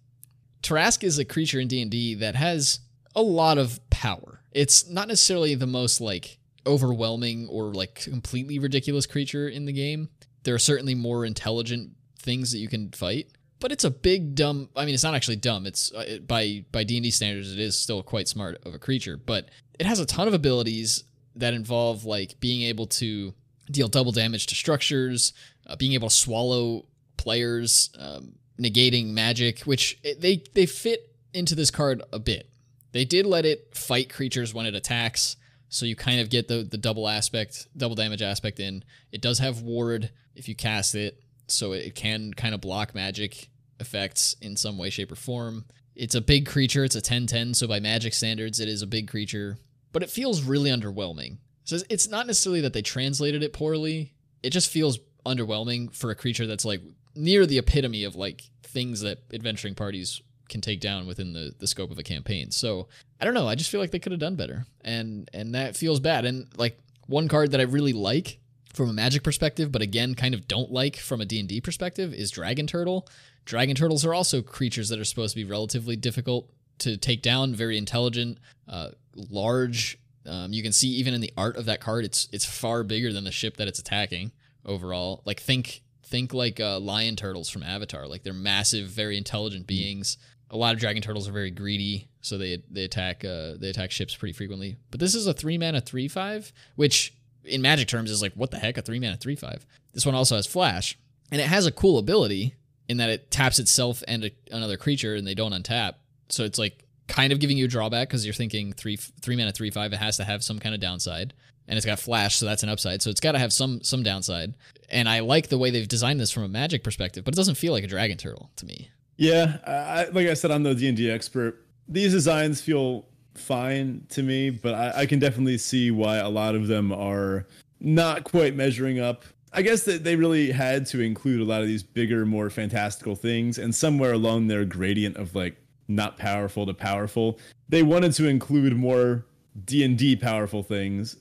Tarrasque 0.63 1.05
is 1.05 1.19
a 1.19 1.25
creature 1.25 1.61
in 1.61 1.69
D 1.69 1.81
and 1.83 1.91
D 1.91 2.15
that 2.15 2.35
has 2.35 2.81
a 3.15 3.23
lot 3.23 3.59
of 3.59 3.81
power. 3.91 4.43
It's 4.53 4.89
not 4.89 5.09
necessarily 5.09 5.55
the 5.55 5.67
most 5.67 6.01
like 6.01 6.39
overwhelming 6.67 7.49
or 7.49 7.73
like 7.73 7.95
completely 7.95 8.59
ridiculous 8.59 9.07
creature 9.07 9.49
in 9.49 9.65
the 9.65 9.73
game. 9.73 10.09
There 10.45 10.55
are 10.55 10.59
certainly 10.59 10.95
more 10.95 11.25
intelligent 11.25 11.93
things 12.19 12.53
that 12.53 12.59
you 12.59 12.69
can 12.69 12.91
fight, 12.91 13.29
but 13.61 13.71
it's 13.73 13.85
a 13.85 13.91
big 13.91 14.35
dumb 14.35 14.69
i 14.77 14.85
mean 14.85 14.95
it's 14.95 15.05
not 15.05 15.15
actually 15.15 15.37
dumb. 15.37 15.67
It's 15.67 15.93
uh, 15.93 16.05
it, 16.07 16.29
by 16.29 16.65
by 16.73 16.85
d&d 16.85 17.11
standards 17.11 17.53
it 17.53 17.61
is 17.61 17.79
still 17.79 18.03
quite 18.03 18.29
smart 18.29 18.61
of 18.65 18.75
a 18.75 18.79
creature 18.79 19.17
but 19.17 19.49
it 19.79 19.87
has 19.87 20.01
a 20.01 20.07
ton 20.07 20.29
of 20.29 20.35
abilities 20.35 21.05
that 21.37 21.55
involve 21.55 22.05
like 22.05 22.41
being 22.41 22.63
able 22.63 22.87
to 22.87 23.35
deal 23.71 23.89
double 23.89 24.13
damage 24.13 24.47
to 24.47 24.55
structures 24.55 25.33
uh, 25.67 25.77
being 25.77 25.93
able 25.93 26.09
to 26.09 26.15
swallow 26.15 26.85
players 27.17 27.91
um, 27.99 28.33
negating 28.59 29.09
magic 29.09 29.61
which 29.61 29.99
it, 30.03 30.21
they 30.21 30.43
they 30.55 30.67
fit 30.67 31.11
into 31.33 31.55
this 31.55 31.71
card 31.71 32.03
a 32.13 32.19
bit. 32.19 32.49
They 32.93 33.05
did 33.05 33.27
let 33.27 33.47
it 33.47 33.77
fight 33.77 34.13
creatures 34.13 34.53
when 34.53 34.67
it 34.67 34.75
attacks 34.75 35.37
so 35.69 35.87
you 35.87 35.95
kind 35.95 36.21
of 36.21 36.31
get 36.31 36.49
the 36.49 36.63
the 36.63 36.79
double 36.79 37.09
aspect 37.09 37.69
double 37.77 37.95
damage 37.95 38.23
aspect 38.23 38.61
in. 38.61 38.85
It 39.13 39.21
does 39.21 39.39
have 39.39 39.63
ward 39.63 40.11
if 40.35 40.49
you 40.49 40.55
cast 40.55 40.95
it 40.95 41.23
so 41.51 41.73
it 41.73 41.95
can 41.95 42.33
kind 42.35 42.55
of 42.55 42.61
block 42.61 42.95
magic 42.95 43.49
effects 43.79 44.37
in 44.41 44.57
some 44.57 44.79
way, 44.79 44.91
shape, 44.91 45.13
or 45.13 45.17
form. 45.17 45.65
It's 45.95 46.15
a 46.15 46.21
big 46.21 46.47
creature. 46.47 46.85
It's 46.85 46.97
a 46.97 47.01
10-10, 47.01 47.57
so 47.57 47.67
by 47.67 47.81
magic 47.81 48.15
standards, 48.15 48.61
it 48.61 48.69
is 48.69 48.83
a 48.83 48.87
big 48.87 49.09
creature. 49.09 49.59
But 49.93 50.03
it 50.03 50.11
feels 50.11 50.43
really 50.43 50.71
underwhelming. 50.71 51.39
So 51.65 51.79
it's 51.89 52.09
not 52.09 52.27
necessarily 52.27 52.61
that 52.63 52.73
they 52.73 52.83
translated 52.83 53.43
it 53.43 53.53
poorly. 53.53 54.15
It 54.43 54.51
just 54.51 54.71
feels 54.71 54.99
underwhelming 55.27 55.95
for 55.95 56.11
a 56.11 56.15
creature 56.15 56.47
that's 56.47 56.65
like 56.65 56.81
near 57.15 57.47
the 57.47 57.59
epitome 57.59 58.05
of 58.05 58.17
like 58.17 58.43
things 58.63 59.01
that 59.01 59.19
adventuring 59.33 59.75
parties 59.75 60.23
can 60.49 60.61
take 60.61 60.81
down 60.81 61.07
within 61.07 61.33
the, 61.33 61.55
the 61.59 61.67
scope 61.67 61.91
of 61.91 61.99
a 61.99 62.03
campaign. 62.03 62.51
So 62.51 62.89
I 63.21 63.25
don't 63.25 63.35
know. 63.35 63.49
I 63.49 63.55
just 63.55 63.71
feel 63.71 63.81
like 63.81 63.91
they 63.91 63.99
could 63.99 64.13
have 64.13 64.21
done 64.21 64.37
better, 64.37 64.67
and 64.83 65.31
and 65.33 65.55
that 65.55 65.77
feels 65.77 66.01
bad. 66.01 66.25
And 66.25 66.49
like 66.57 66.79
one 67.07 67.29
card 67.29 67.53
that 67.53 67.61
I 67.61 67.65
really 67.65 67.93
like 67.93 68.40
from 68.73 68.89
a 68.89 68.93
magic 68.93 69.23
perspective, 69.23 69.73
but 69.73 69.83
again 69.83 70.15
kind 70.15 70.35
of 70.35 70.47
don't 70.47 70.71
like 70.71 70.97
from 70.97 71.21
a 71.21 71.25
D 71.25 71.41
and 71.41 71.49
D 71.49 71.61
perspective 71.61 72.15
is 72.15 72.31
Dragon 72.31 72.67
Turtle. 72.67 73.09
Dragon 73.45 73.75
turtles 73.75 74.05
are 74.05 74.15
also 74.15 74.43
creatures 74.43 74.89
that 74.91 74.99
are 74.99 75.05
supposed 75.05 75.35
to 75.35 75.43
be 75.43 75.49
relatively 75.49 75.97
difficult 75.97 76.51
to 76.79 76.97
take 76.97 77.23
down, 77.23 77.55
very 77.55 77.77
intelligent, 77.77 78.39
uh, 78.69 78.91
large. 79.15 79.99
Um, 80.27 80.53
you 80.53 80.63
can 80.63 80.73
see 80.73 80.89
even 80.89 81.15
in 81.15 81.21
the 81.21 81.33
art 81.37 81.57
of 81.57 81.65
that 81.67 81.81
card, 81.81 82.05
it's 82.05 82.29
it's 82.33 82.45
far 82.45 82.83
bigger 82.83 83.13
than 83.13 83.25
the 83.25 83.33
ship 83.33 83.57
that 83.57 83.69
it's 83.69 83.79
attacking 83.79 84.33
overall. 84.65 85.23
Like 85.25 85.41
think 85.41 85.83
think 86.05 86.35
like 86.35 86.61
uh, 86.61 86.79
lion 86.79 87.17
turtles 87.17 87.49
from 87.49 87.63
Avatar. 87.63 88.07
Like 88.07 88.23
they're 88.23 88.33
massive, 88.33 88.89
very 88.89 89.17
intelligent 89.17 89.67
beings. 89.67 90.19
A 90.51 90.57
lot 90.57 90.75
of 90.75 90.81
dragon 90.81 91.03
turtles 91.03 91.29
are 91.29 91.33
very 91.33 91.51
greedy, 91.51 92.09
so 92.21 92.37
they 92.37 92.63
they 92.71 92.85
attack 92.85 93.25
uh, 93.25 93.55
they 93.59 93.71
attack 93.71 93.91
ships 93.91 94.15
pretty 94.15 94.33
frequently. 94.33 94.77
But 94.91 95.01
this 95.01 95.15
is 95.15 95.27
a 95.27 95.33
three 95.33 95.59
mana 95.59 95.81
three 95.81 96.09
five, 96.09 96.53
which 96.77 97.15
in 97.45 97.63
Magic 97.63 97.89
terms 97.89 98.11
is 98.11 98.23
like 98.23 98.33
what 98.35 98.51
the 98.51 98.59
heck 98.59 98.79
a 98.79 98.83
three 98.83 99.01
mana 99.01 99.17
three 99.17 99.37
five. 99.37 99.67
This 99.93 100.07
one 100.07 100.15
also 100.15 100.37
has 100.37 100.47
flash, 100.47 100.99
and 101.31 101.41
it 101.41 101.47
has 101.47 101.67
a 101.67 101.73
cool 101.73 101.99
ability 101.99 102.55
in 102.89 102.97
that 102.97 103.11
it 103.11 103.31
taps 103.31 103.59
itself 103.59 104.03
and 104.09 104.25
a, 104.25 104.31
another 104.51 104.77
creature 104.77 105.15
and 105.15 105.27
they 105.27 105.35
don't 105.35 105.53
untap. 105.53 105.95
So 106.29 106.45
it's 106.45 106.59
like 106.59 106.85
kind 107.07 107.33
of 107.33 107.41
giving 107.41 107.59
you 107.59 107.67
a 107.67 107.69
drawback 107.69 108.09
because 108.09 108.25
you're 108.25 108.35
thinking 108.35 108.73
three 108.73 108.97
three 108.97 109.37
mana 109.37 109.53
three 109.53 109.71
five. 109.71 109.93
It 109.93 109.97
has 109.97 110.17
to 110.19 110.25
have 110.25 110.43
some 110.43 110.59
kind 110.59 110.75
of 110.75 110.81
downside, 110.81 111.35
and 111.69 111.77
it's 111.77 111.87
got 111.87 111.99
flash, 111.99 112.37
so 112.37 112.47
that's 112.47 112.63
an 112.63 112.69
upside. 112.69 113.03
So 113.03 113.11
it's 113.11 113.21
got 113.21 113.33
to 113.33 113.39
have 113.39 113.53
some 113.53 113.83
some 113.83 114.03
downside. 114.03 114.55
And 114.89 115.09
I 115.09 115.21
like 115.21 115.49
the 115.49 115.59
way 115.59 115.71
they've 115.71 115.87
designed 115.87 116.21
this 116.21 116.31
from 116.31 116.43
a 116.43 116.49
magic 116.49 116.83
perspective, 116.83 117.25
but 117.25 117.35
it 117.35 117.37
doesn't 117.37 117.55
feel 117.57 117.73
like 117.73 117.85
a 117.85 117.89
dragon 117.89 118.17
turtle 118.17 118.51
to 118.57 118.67
me. 118.67 118.91
Yeah, 119.17 119.59
I, 119.67 120.05
like 120.13 120.29
I 120.29 120.35
said, 120.35 120.51
I'm 120.51 120.63
no 120.63 120.75
D 120.75 120.89
and 120.89 120.97
D 120.97 121.11
expert. 121.11 121.65
These 121.87 122.13
designs 122.13 122.61
feel 122.61 123.07
fine 123.35 124.05
to 124.11 124.23
me, 124.23 124.51
but 124.51 124.75
I, 124.75 125.01
I 125.03 125.07
can 125.07 125.19
definitely 125.19 125.59
see 125.59 125.91
why 125.91 126.17
a 126.17 126.29
lot 126.29 126.55
of 126.55 126.67
them 126.67 126.93
are 126.93 127.47
not 127.81 128.25
quite 128.25 128.55
measuring 128.55 129.01
up 129.01 129.25
I 129.53 129.63
guess 129.63 129.83
that 129.83 130.05
they 130.05 130.17
really 130.17 130.53
had 130.53 130.87
to 130.87 131.01
include 131.01 131.41
a 131.41 131.45
lot 131.45 131.61
of 131.61 131.67
these 131.67 131.83
bigger, 131.83 132.25
more 132.25 132.51
fantastical 132.51 133.17
things, 133.17 133.59
and 133.59 133.75
somewhere 133.75 134.13
along 134.13 134.47
their 134.47 134.65
gradient 134.65 135.17
of 135.17 135.35
like 135.35 135.57
not 135.89 136.17
powerful 136.17 136.67
to 136.67 136.75
powerful, 136.75 137.39
they 137.69 137.83
wanted 137.83 138.13
to 138.15 138.29
include 138.29 138.77
more 138.77 139.27
D 139.65 139.85
and 139.85 139.99
D 139.99 140.15
powerful 140.15 140.63
things. 140.63 141.17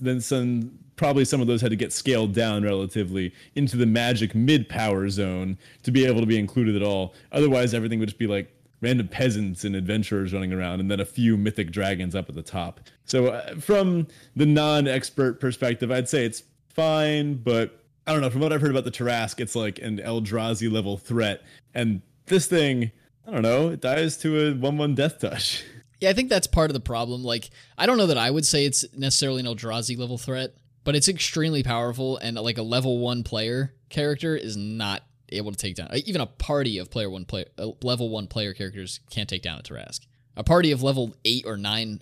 Then 0.00 0.20
some, 0.20 0.78
probably 0.94 1.24
some 1.24 1.40
of 1.40 1.48
those 1.48 1.60
had 1.60 1.70
to 1.70 1.76
get 1.76 1.92
scaled 1.92 2.32
down 2.32 2.62
relatively 2.62 3.34
into 3.56 3.76
the 3.76 3.86
magic 3.86 4.34
mid 4.34 4.68
power 4.68 5.08
zone 5.08 5.58
to 5.82 5.90
be 5.90 6.06
able 6.06 6.20
to 6.20 6.26
be 6.26 6.38
included 6.38 6.76
at 6.76 6.82
all. 6.82 7.14
Otherwise, 7.32 7.74
everything 7.74 7.98
would 7.98 8.08
just 8.08 8.18
be 8.18 8.28
like 8.28 8.48
random 8.82 9.08
peasants 9.08 9.64
and 9.64 9.74
adventurers 9.74 10.34
running 10.34 10.52
around, 10.52 10.80
and 10.80 10.90
then 10.90 11.00
a 11.00 11.04
few 11.06 11.38
mythic 11.38 11.70
dragons 11.70 12.14
up 12.14 12.28
at 12.28 12.34
the 12.34 12.42
top. 12.42 12.80
So, 13.06 13.28
uh, 13.28 13.54
from 13.54 14.08
the 14.36 14.44
non-expert 14.44 15.40
perspective, 15.40 15.90
I'd 15.90 16.08
say 16.08 16.26
it's 16.26 16.42
fine, 16.68 17.34
but 17.34 17.80
I 18.06 18.12
don't 18.12 18.20
know. 18.20 18.28
From 18.28 18.40
what 18.40 18.52
I've 18.52 18.60
heard 18.60 18.72
about 18.72 18.84
the 18.84 18.90
Tarrasque, 18.90 19.40
it's 19.40 19.56
like 19.56 19.78
an 19.78 19.98
Eldrazi 19.98 20.70
level 20.70 20.98
threat, 20.98 21.42
and 21.72 22.02
this 22.26 22.46
thing, 22.46 22.90
I 23.26 23.30
don't 23.30 23.42
know, 23.42 23.70
it 23.70 23.80
dies 23.80 24.18
to 24.18 24.48
a 24.48 24.54
one-one 24.54 24.94
death 24.94 25.20
touch. 25.20 25.64
Yeah, 26.00 26.10
I 26.10 26.14
think 26.14 26.30
that's 26.30 26.48
part 26.48 26.68
of 26.68 26.74
the 26.74 26.80
problem. 26.80 27.22
Like, 27.22 27.50
I 27.78 27.86
don't 27.86 27.96
know 27.96 28.08
that 28.08 28.18
I 28.18 28.28
would 28.28 28.44
say 28.44 28.64
it's 28.64 28.84
necessarily 28.92 29.38
an 29.38 29.46
Eldrazi 29.46 29.96
level 29.96 30.18
threat, 30.18 30.52
but 30.82 30.96
it's 30.96 31.06
extremely 31.06 31.62
powerful, 31.62 32.16
and 32.16 32.36
like 32.38 32.58
a 32.58 32.62
level 32.62 32.98
one 32.98 33.22
player 33.22 33.72
character 33.88 34.34
is 34.34 34.56
not 34.56 35.04
able 35.32 35.50
to 35.50 35.56
take 35.56 35.74
down 35.74 35.88
even 36.06 36.20
a 36.20 36.26
party 36.26 36.78
of 36.78 36.90
player 36.90 37.10
one 37.10 37.24
player 37.24 37.46
uh, 37.58 37.68
level 37.82 38.08
one 38.08 38.26
player 38.26 38.52
characters 38.52 39.00
can't 39.10 39.28
take 39.28 39.42
down 39.42 39.58
a 39.58 39.62
Tarrasque. 39.62 40.06
A 40.36 40.44
party 40.44 40.72
of 40.72 40.82
level 40.82 41.14
eight 41.24 41.44
or 41.46 41.56
nine 41.56 42.00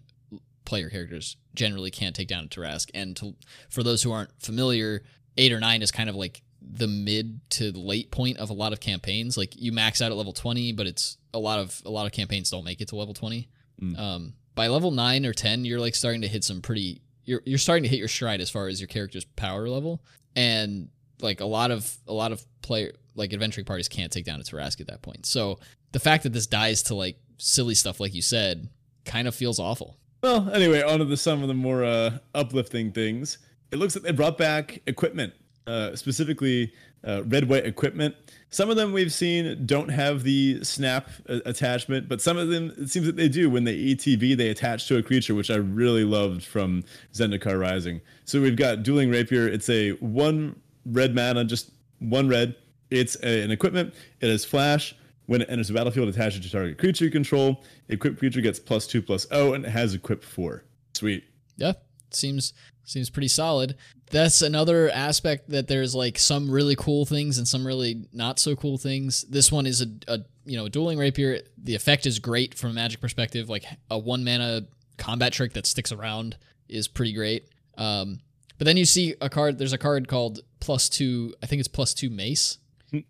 player 0.64 0.89
characters 0.89 1.37
generally 1.55 1.91
can't 1.91 2.14
take 2.14 2.28
down 2.28 2.45
a 2.45 2.49
Tarrasque. 2.49 2.91
And 2.95 3.16
to, 3.16 3.35
for 3.68 3.83
those 3.83 4.03
who 4.03 4.12
aren't 4.12 4.31
familiar, 4.41 5.03
eight 5.37 5.53
or 5.53 5.59
nine 5.59 5.83
is 5.83 5.91
kind 5.91 6.09
of 6.09 6.14
like 6.14 6.43
the 6.62 6.87
mid 6.87 7.41
to 7.51 7.72
late 7.72 8.11
point 8.11 8.39
of 8.39 8.51
a 8.51 8.53
lot 8.53 8.72
of 8.72 8.81
campaigns. 8.81 9.37
Like 9.37 9.55
you 9.57 9.72
max 9.72 10.01
out 10.01 10.12
at 10.12 10.16
level 10.16 10.33
twenty, 10.33 10.72
but 10.72 10.87
it's 10.87 11.18
a 11.35 11.39
lot 11.39 11.59
of 11.59 11.81
a 11.85 11.91
lot 11.91 12.07
of 12.07 12.12
campaigns 12.12 12.51
don't 12.51 12.64
make 12.64 12.81
it 12.81 12.89
to 12.89 12.97
level 12.97 13.14
twenty. 13.14 13.49
Mm. 13.81 13.99
Um, 13.99 14.35
by 14.55 14.68
level 14.68 14.91
nine 14.91 15.24
or 15.24 15.33
ten, 15.33 15.64
you're 15.64 15.81
like 15.81 15.95
starting 15.95 16.20
to 16.22 16.28
hit 16.28 16.45
some 16.45 16.61
pretty. 16.61 17.01
You're 17.24 17.43
you're 17.45 17.59
starting 17.59 17.85
to 17.85 17.89
hit 17.89 17.99
your 17.99 18.09
stride 18.09 18.41
as 18.41 18.51
far 18.51 18.68
as 18.68 18.81
your 18.81 18.89
character's 18.89 19.24
power 19.24 19.68
level, 19.68 20.03
and 20.37 20.89
like 21.20 21.41
a 21.41 21.47
lot 21.47 21.70
of 21.70 21.97
a 22.07 22.12
lot 22.12 22.33
of 22.33 22.45
player 22.62 22.93
like 23.21 23.33
adventuring 23.33 23.64
parties 23.64 23.89
can't 23.89 24.11
take 24.11 24.25
down 24.25 24.41
a 24.41 24.43
Tarrasque 24.43 24.81
at 24.81 24.89
that 24.89 25.03
point. 25.03 25.27
So 25.27 25.61
the 25.93 26.01
fact 26.01 26.25
that 26.25 26.33
this 26.33 26.49
dies 26.49 26.83
to 26.85 26.95
like 26.97 27.16
silly 27.39 27.75
stuff, 27.75 28.01
like 28.01 28.14
you 28.14 28.23
said, 28.23 28.68
kind 29.05 29.29
of 29.29 29.35
feels 29.35 29.61
awful. 29.61 29.97
Well, 30.23 30.51
anyway, 30.51 30.83
on 30.83 30.99
to 30.99 31.05
the, 31.05 31.16
some 31.16 31.43
of 31.43 31.49
the 31.49 31.55
more 31.55 31.85
uh, 31.85 32.18
uplifting 32.35 32.93
things. 32.93 33.39
It 33.71 33.79
looks 33.79 33.95
like 33.95 34.03
they 34.03 34.12
brought 34.12 34.37
back 34.37 34.83
equipment, 34.87 35.33
uh, 35.66 35.95
specifically 35.95 36.73
uh, 37.07 37.23
red 37.25 37.49
white 37.49 37.64
equipment. 37.64 38.14
Some 38.51 38.68
of 38.68 38.77
them 38.77 38.93
we've 38.93 39.12
seen 39.12 39.64
don't 39.64 39.89
have 39.89 40.23
the 40.23 40.62
snap 40.64 41.09
uh, 41.29 41.39
attachment, 41.47 42.09
but 42.09 42.21
some 42.21 42.37
of 42.37 42.49
them 42.49 42.73
it 42.77 42.91
seems 42.91 43.07
that 43.07 43.16
they 43.16 43.29
do. 43.29 43.49
When 43.49 43.64
they 43.64 43.77
ETB, 43.77 44.37
they 44.37 44.49
attach 44.49 44.89
to 44.89 44.99
a 44.99 45.03
creature, 45.03 45.35
which 45.35 45.51
I 45.51 45.57
really 45.57 46.05
loved 46.05 46.45
from 46.45 46.85
Zendikar 47.14 47.59
Rising. 47.59 48.01
So 48.25 48.41
we've 48.43 48.57
got 48.57 48.83
Dueling 48.83 49.11
Rapier. 49.11 49.49
It's 49.49 49.68
a 49.71 49.93
one 49.93 50.61
red 50.85 51.14
mana, 51.14 51.45
just 51.45 51.71
one 52.01 52.29
red. 52.29 52.57
It's 52.91 53.16
a, 53.22 53.43
an 53.43 53.51
equipment. 53.51 53.95
It 54.20 54.28
has 54.28 54.45
flash. 54.45 54.95
When 55.26 55.43
it 55.43 55.49
enters 55.49 55.68
the 55.68 55.74
battlefield, 55.74 56.09
attach 56.09 56.36
it 56.36 56.43
to 56.43 56.51
target 56.51 56.76
creature 56.76 57.05
you 57.05 57.11
control. 57.11 57.62
Equipped 57.88 58.18
creature 58.18 58.41
gets 58.41 58.59
plus 58.59 58.88
two 58.88 59.01
plus 59.01 59.28
O, 59.30 59.53
and 59.53 59.64
it 59.64 59.68
has 59.68 59.95
equip 59.95 60.24
four. 60.24 60.64
Sweet. 60.95 61.22
Yeah, 61.57 61.74
seems 62.11 62.53
seems 62.84 63.11
pretty 63.11 63.28
solid. 63.28 63.76
That's 64.11 64.43
another 64.43 64.91
aspect 64.91 65.51
that 65.51 65.68
there's 65.68 65.95
like 65.95 66.18
some 66.18 66.51
really 66.51 66.74
cool 66.74 67.07
things 67.07 67.38
and 67.38 67.47
some 67.47 67.64
really 67.64 68.09
not 68.12 68.41
so 68.41 68.57
cool 68.57 68.76
things. 68.76 69.22
This 69.22 69.53
one 69.53 69.66
is 69.66 69.82
a, 69.82 69.86
a 70.09 70.20
you 70.45 70.57
know 70.57 70.68
dueling 70.68 70.99
rapier. 70.99 71.43
The 71.62 71.76
effect 71.76 72.07
is 72.07 72.18
great 72.18 72.55
from 72.55 72.70
a 72.70 72.74
magic 72.74 73.01
perspective. 73.01 73.49
Like 73.49 73.64
a 73.88 73.99
one 73.99 74.24
mana 74.24 74.66
combat 74.97 75.32
trick 75.32 75.53
that 75.53 75.66
sticks 75.66 75.93
around 75.93 76.36
is 76.68 76.88
pretty 76.88 77.12
great. 77.12 77.49
Um, 77.78 78.20
but 78.59 78.64
then 78.64 78.76
you 78.76 78.84
see 78.84 79.14
a 79.20 79.30
card. 79.30 79.59
There's 79.59 79.72
a 79.72 79.78
card 79.78 80.09
called 80.09 80.41
plus 80.59 80.88
two. 80.88 81.34
I 81.43 81.47
think 81.47 81.61
it's 81.61 81.68
plus 81.68 81.95
two 81.95 82.11
mace. 82.11 82.59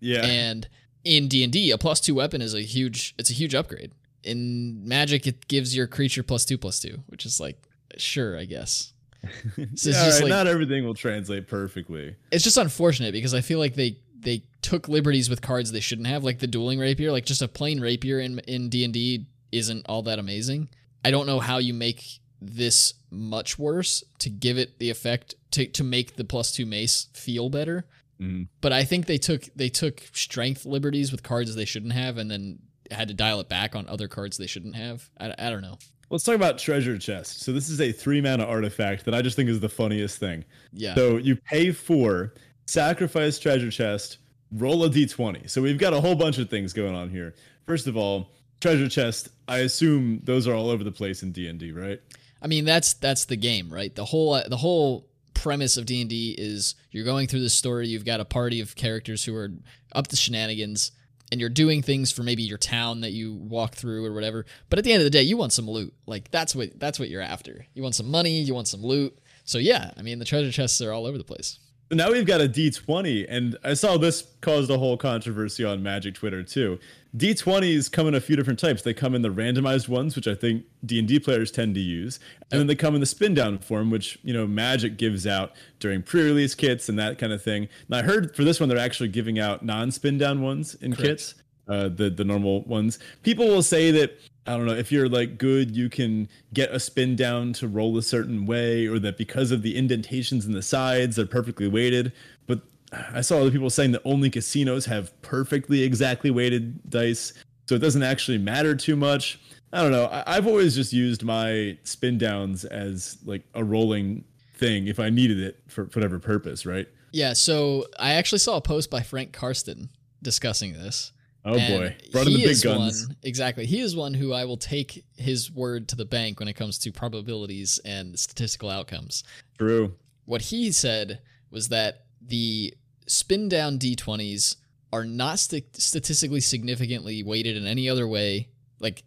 Yeah. 0.00 0.24
And 0.24 0.68
in 1.04 1.28
D 1.28 1.42
and 1.44 1.52
D, 1.52 1.70
a 1.70 1.78
plus 1.78 2.00
two 2.00 2.14
weapon 2.14 2.42
is 2.42 2.54
a 2.54 2.60
huge. 2.62 3.14
It's 3.18 3.30
a 3.30 3.34
huge 3.34 3.54
upgrade. 3.54 3.92
In 4.22 4.86
Magic, 4.86 5.26
it 5.26 5.48
gives 5.48 5.74
your 5.74 5.86
creature 5.86 6.22
plus 6.22 6.44
two 6.44 6.58
plus 6.58 6.78
two, 6.80 6.98
which 7.06 7.24
is 7.24 7.40
like 7.40 7.56
sure, 7.96 8.38
I 8.38 8.44
guess. 8.44 8.92
So 9.74 9.90
Yeah, 9.90 10.10
right, 10.10 10.20
like- 10.22 10.28
not 10.28 10.46
everything 10.46 10.84
will 10.84 10.94
translate 10.94 11.46
perfectly. 11.48 12.16
It's 12.30 12.44
just 12.44 12.56
unfortunate 12.56 13.12
because 13.12 13.34
I 13.34 13.40
feel 13.40 13.58
like 13.58 13.74
they 13.74 13.96
they 14.18 14.42
took 14.62 14.88
liberties 14.88 15.30
with 15.30 15.40
cards 15.40 15.72
they 15.72 15.80
shouldn't 15.80 16.06
have, 16.08 16.22
like 16.24 16.38
the 16.40 16.46
dueling 16.46 16.78
rapier. 16.78 17.10
Like 17.12 17.24
just 17.24 17.40
a 17.42 17.48
plain 17.48 17.80
rapier 17.80 18.20
in 18.20 18.38
in 18.40 18.68
D 18.68 18.84
and 18.84 18.92
D 18.92 19.26
isn't 19.52 19.86
all 19.88 20.02
that 20.02 20.18
amazing. 20.18 20.68
I 21.04 21.10
don't 21.10 21.26
know 21.26 21.40
how 21.40 21.58
you 21.58 21.72
make 21.74 22.04
this 22.42 22.94
much 23.10 23.58
worse 23.58 24.04
to 24.18 24.30
give 24.30 24.56
it 24.58 24.78
the 24.78 24.90
effect 24.90 25.34
to 25.52 25.66
to 25.66 25.82
make 25.84 26.16
the 26.16 26.24
plus 26.24 26.52
two 26.52 26.66
mace 26.66 27.08
feel 27.14 27.48
better. 27.50 27.84
Mhm. 28.20 28.48
But 28.60 28.72
I 28.72 28.84
think 28.84 29.06
they 29.06 29.18
took 29.18 29.48
they 29.56 29.68
took 29.68 30.02
strength 30.12 30.66
liberties 30.66 31.10
with 31.10 31.22
cards 31.22 31.54
they 31.54 31.64
shouldn't 31.64 31.92
have, 31.92 32.18
and 32.18 32.30
then 32.30 32.58
had 32.90 33.08
to 33.08 33.14
dial 33.14 33.40
it 33.40 33.48
back 33.48 33.74
on 33.74 33.86
other 33.88 34.08
cards 34.08 34.36
they 34.36 34.46
shouldn't 34.46 34.76
have. 34.76 35.08
I, 35.18 35.34
I 35.38 35.50
don't 35.50 35.62
know. 35.62 35.78
Let's 36.10 36.24
talk 36.24 36.34
about 36.34 36.58
treasure 36.58 36.98
chest. 36.98 37.40
So 37.42 37.52
this 37.52 37.68
is 37.68 37.80
a 37.80 37.92
three 37.92 38.20
mana 38.20 38.44
artifact 38.44 39.04
that 39.04 39.14
I 39.14 39.22
just 39.22 39.36
think 39.36 39.48
is 39.48 39.60
the 39.60 39.68
funniest 39.68 40.18
thing. 40.18 40.44
Yeah. 40.72 40.96
So 40.96 41.18
you 41.18 41.36
pay 41.36 41.70
four, 41.70 42.34
sacrifice 42.66 43.38
treasure 43.38 43.70
chest, 43.70 44.18
roll 44.52 44.84
a 44.84 44.90
d20. 44.90 45.48
So 45.48 45.62
we've 45.62 45.78
got 45.78 45.92
a 45.92 46.00
whole 46.00 46.16
bunch 46.16 46.38
of 46.38 46.50
things 46.50 46.72
going 46.72 46.96
on 46.96 47.10
here. 47.10 47.34
First 47.64 47.86
of 47.86 47.96
all, 47.96 48.32
treasure 48.60 48.88
chest. 48.88 49.28
I 49.46 49.58
assume 49.58 50.20
those 50.24 50.48
are 50.48 50.54
all 50.54 50.68
over 50.68 50.82
the 50.82 50.92
place 50.92 51.22
in 51.22 51.30
D 51.32 51.46
and 51.46 51.58
D, 51.58 51.70
right? 51.72 52.00
I 52.42 52.46
mean, 52.46 52.64
that's 52.64 52.94
that's 52.94 53.26
the 53.26 53.36
game, 53.36 53.72
right? 53.72 53.94
The 53.94 54.04
whole 54.04 54.42
the 54.48 54.56
whole 54.56 55.09
premise 55.40 55.76
of 55.78 55.86
D 55.86 56.00
and 56.02 56.10
D 56.10 56.34
is 56.36 56.74
you're 56.90 57.04
going 57.04 57.26
through 57.26 57.40
this 57.40 57.54
story. 57.54 57.88
You've 57.88 58.04
got 58.04 58.20
a 58.20 58.24
party 58.24 58.60
of 58.60 58.76
characters 58.76 59.24
who 59.24 59.34
are 59.34 59.50
up 59.92 60.08
to 60.08 60.16
shenanigans, 60.16 60.92
and 61.32 61.40
you're 61.40 61.48
doing 61.48 61.82
things 61.82 62.12
for 62.12 62.22
maybe 62.22 62.42
your 62.42 62.58
town 62.58 63.00
that 63.00 63.12
you 63.12 63.34
walk 63.34 63.74
through 63.74 64.04
or 64.04 64.12
whatever. 64.12 64.44
But 64.68 64.78
at 64.78 64.84
the 64.84 64.92
end 64.92 65.00
of 65.00 65.04
the 65.04 65.10
day, 65.10 65.22
you 65.22 65.36
want 65.36 65.52
some 65.52 65.68
loot. 65.68 65.94
Like 66.06 66.30
that's 66.30 66.54
what 66.54 66.78
that's 66.78 66.98
what 66.98 67.08
you're 67.08 67.22
after. 67.22 67.66
You 67.72 67.82
want 67.82 67.94
some 67.94 68.10
money. 68.10 68.40
You 68.40 68.54
want 68.54 68.68
some 68.68 68.82
loot. 68.82 69.18
So 69.44 69.58
yeah, 69.58 69.92
I 69.96 70.02
mean, 70.02 70.18
the 70.18 70.24
treasure 70.24 70.52
chests 70.52 70.80
are 70.82 70.92
all 70.92 71.06
over 71.06 71.18
the 71.18 71.24
place. 71.24 71.58
So 71.90 71.96
now 71.96 72.12
we've 72.12 72.24
got 72.24 72.40
a 72.40 72.48
D20, 72.48 73.26
and 73.28 73.58
I 73.64 73.74
saw 73.74 73.96
this 73.96 74.24
caused 74.42 74.70
a 74.70 74.78
whole 74.78 74.96
controversy 74.96 75.64
on 75.64 75.82
Magic 75.82 76.14
Twitter 76.14 76.44
too. 76.44 76.78
D20s 77.16 77.90
come 77.90 78.06
in 78.06 78.14
a 78.14 78.20
few 78.20 78.36
different 78.36 78.60
types. 78.60 78.82
They 78.82 78.94
come 78.94 79.12
in 79.16 79.22
the 79.22 79.28
randomized 79.28 79.88
ones, 79.88 80.14
which 80.14 80.28
I 80.28 80.36
think 80.36 80.66
D&D 80.86 81.18
players 81.18 81.50
tend 81.50 81.74
to 81.74 81.80
use, 81.80 82.20
and 82.52 82.60
then 82.60 82.68
they 82.68 82.76
come 82.76 82.94
in 82.94 83.00
the 83.00 83.06
spin 83.06 83.34
down 83.34 83.58
form, 83.58 83.90
which 83.90 84.20
you 84.22 84.32
know 84.32 84.46
Magic 84.46 84.98
gives 84.98 85.26
out 85.26 85.50
during 85.80 86.00
pre-release 86.00 86.54
kits 86.54 86.88
and 86.88 86.96
that 87.00 87.18
kind 87.18 87.32
of 87.32 87.42
thing. 87.42 87.68
And 87.88 87.96
I 87.96 88.02
heard 88.02 88.36
for 88.36 88.44
this 88.44 88.60
one 88.60 88.68
they're 88.68 88.78
actually 88.78 89.08
giving 89.08 89.40
out 89.40 89.64
non-spin 89.64 90.16
down 90.16 90.42
ones 90.42 90.76
in 90.76 90.92
Correct. 90.92 91.08
kits, 91.08 91.34
uh, 91.66 91.88
the 91.88 92.08
the 92.08 92.24
normal 92.24 92.62
ones. 92.62 93.00
People 93.24 93.48
will 93.48 93.64
say 93.64 93.90
that 93.90 94.16
I 94.50 94.56
don't 94.56 94.66
know 94.66 94.74
if 94.74 94.90
you're 94.90 95.08
like 95.08 95.38
good, 95.38 95.76
you 95.76 95.88
can 95.88 96.28
get 96.52 96.72
a 96.72 96.80
spin 96.80 97.14
down 97.14 97.52
to 97.54 97.68
roll 97.68 97.96
a 97.96 98.02
certain 98.02 98.46
way, 98.46 98.86
or 98.86 98.98
that 98.98 99.16
because 99.16 99.52
of 99.52 99.62
the 99.62 99.76
indentations 99.76 100.44
in 100.44 100.52
the 100.52 100.62
sides, 100.62 101.16
they're 101.16 101.26
perfectly 101.26 101.68
weighted. 101.68 102.12
But 102.46 102.62
I 102.92 103.20
saw 103.20 103.40
other 103.40 103.52
people 103.52 103.70
saying 103.70 103.92
that 103.92 104.02
only 104.04 104.28
casinos 104.28 104.86
have 104.86 105.20
perfectly 105.22 105.84
exactly 105.84 106.30
weighted 106.30 106.90
dice, 106.90 107.32
so 107.68 107.76
it 107.76 107.78
doesn't 107.78 108.02
actually 108.02 108.38
matter 108.38 108.74
too 108.74 108.96
much. 108.96 109.38
I 109.72 109.82
don't 109.82 109.92
know. 109.92 110.06
I, 110.06 110.24
I've 110.26 110.48
always 110.48 110.74
just 110.74 110.92
used 110.92 111.22
my 111.22 111.78
spin 111.84 112.18
downs 112.18 112.64
as 112.64 113.18
like 113.24 113.44
a 113.54 113.62
rolling 113.62 114.24
thing 114.56 114.88
if 114.88 114.98
I 114.98 115.10
needed 115.10 115.38
it 115.38 115.62
for 115.68 115.84
whatever 115.84 116.18
purpose, 116.18 116.66
right? 116.66 116.88
Yeah. 117.12 117.34
So 117.34 117.86
I 118.00 118.14
actually 118.14 118.40
saw 118.40 118.56
a 118.56 118.60
post 118.60 118.90
by 118.90 119.02
Frank 119.02 119.32
Karsten 119.32 119.90
discussing 120.22 120.72
this. 120.72 121.12
Oh 121.44 121.54
And 121.54 121.80
boy, 121.80 121.96
brought 122.12 122.26
in 122.26 122.34
the 122.34 122.44
big 122.44 122.62
guns. 122.62 123.06
One, 123.06 123.16
exactly. 123.22 123.64
He 123.66 123.80
is 123.80 123.96
one 123.96 124.12
who 124.14 124.32
I 124.32 124.44
will 124.44 124.58
take 124.58 125.04
his 125.16 125.50
word 125.50 125.88
to 125.88 125.96
the 125.96 126.04
bank 126.04 126.38
when 126.38 126.48
it 126.48 126.52
comes 126.54 126.78
to 126.80 126.92
probabilities 126.92 127.80
and 127.84 128.18
statistical 128.18 128.68
outcomes. 128.68 129.24
True. 129.58 129.94
What 130.26 130.42
he 130.42 130.70
said 130.70 131.20
was 131.50 131.68
that 131.68 132.04
the 132.20 132.74
spin 133.06 133.48
down 133.48 133.78
D20s 133.78 134.56
are 134.92 135.04
not 135.04 135.38
st- 135.38 135.76
statistically 135.76 136.40
significantly 136.40 137.22
weighted 137.22 137.56
in 137.56 137.66
any 137.66 137.88
other 137.88 138.06
way. 138.06 138.48
Like, 138.78 139.02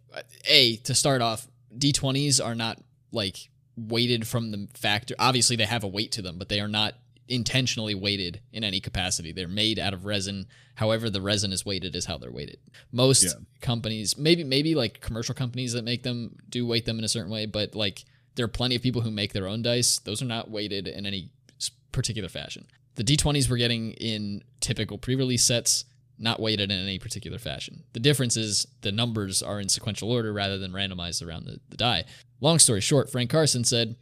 A, 0.48 0.78
to 0.78 0.96
start 0.96 1.22
off, 1.22 1.48
D20s 1.78 2.44
are 2.44 2.56
not 2.56 2.80
like 3.12 3.50
weighted 3.78 4.28
from 4.28 4.52
the 4.52 4.68
factor. 4.74 5.16
Obviously, 5.20 5.56
they 5.56 5.66
have 5.66 5.84
a 5.84 5.88
weight 5.88 6.12
to 6.14 6.22
them, 6.22 6.38
but 6.38 6.50
they 6.50 6.60
are 6.60 6.68
not 6.68 6.96
intentionally 7.28 7.96
weighted 7.96 8.42
in 8.52 8.64
any 8.64 8.80
capacity. 8.80 9.32
They're 9.32 9.48
made 9.48 9.80
out 9.80 9.94
of 9.94 10.06
resin. 10.06 10.46
However, 10.76 11.10
the 11.10 11.22
resin 11.22 11.52
is 11.54 11.66
weighted 11.66 11.96
is 11.96 12.06
how 12.06 12.18
they're 12.18 12.32
weighted. 12.32 12.58
Most 12.92 13.24
Yeah. 13.24 13.32
companies, 13.62 14.18
maybe 14.18 14.44
maybe 14.44 14.76
like 14.76 15.00
commercial 15.02 15.36
companies 15.36 15.74
that 15.74 15.84
make 15.84 16.04
them 16.04 16.38
do 16.50 16.66
weight 16.66 16.86
them 16.86 17.00
in 17.00 17.06
a 17.06 17.10
certain 17.10 17.32
way, 17.32 17.46
but 17.46 17.76
like 17.76 18.06
there 18.36 18.46
are 18.46 18.50
plenty 18.50 18.76
of 18.76 18.82
people 18.82 19.02
who 19.02 19.12
make 19.12 19.34
their 19.34 19.48
own 19.48 19.62
dice. 19.62 20.00
Those 20.00 20.22
are 20.22 20.26
not 20.26 20.50
weighted 20.50 20.88
in 20.88 21.06
any 21.06 21.30
particular 21.92 22.28
fashion. 22.30 22.66
The 22.96 23.04
D20s 23.04 23.50
we're 23.50 23.58
getting 23.58 23.94
in 23.94 24.44
typical 24.60 24.98
pre-release 24.98 25.44
sets, 25.44 25.86
not 26.20 26.40
weighted 26.40 26.72
in 26.72 26.80
any 26.80 27.00
particular 27.00 27.38
fashion. 27.40 27.84
The 27.94 28.00
difference 28.00 28.36
is 28.38 28.68
the 28.82 28.92
numbers 28.92 29.42
are 29.42 29.60
in 29.60 29.70
sequential 29.70 30.12
order 30.12 30.34
rather 30.34 30.58
than 30.58 30.72
randomized 30.72 31.26
around 31.26 31.46
the, 31.46 31.60
the 31.70 31.78
die. 31.78 32.04
Long 32.42 32.60
story 32.60 32.82
short, 32.82 33.12
Frank 33.12 33.30
Karsten 33.30 33.64
said 33.64 33.96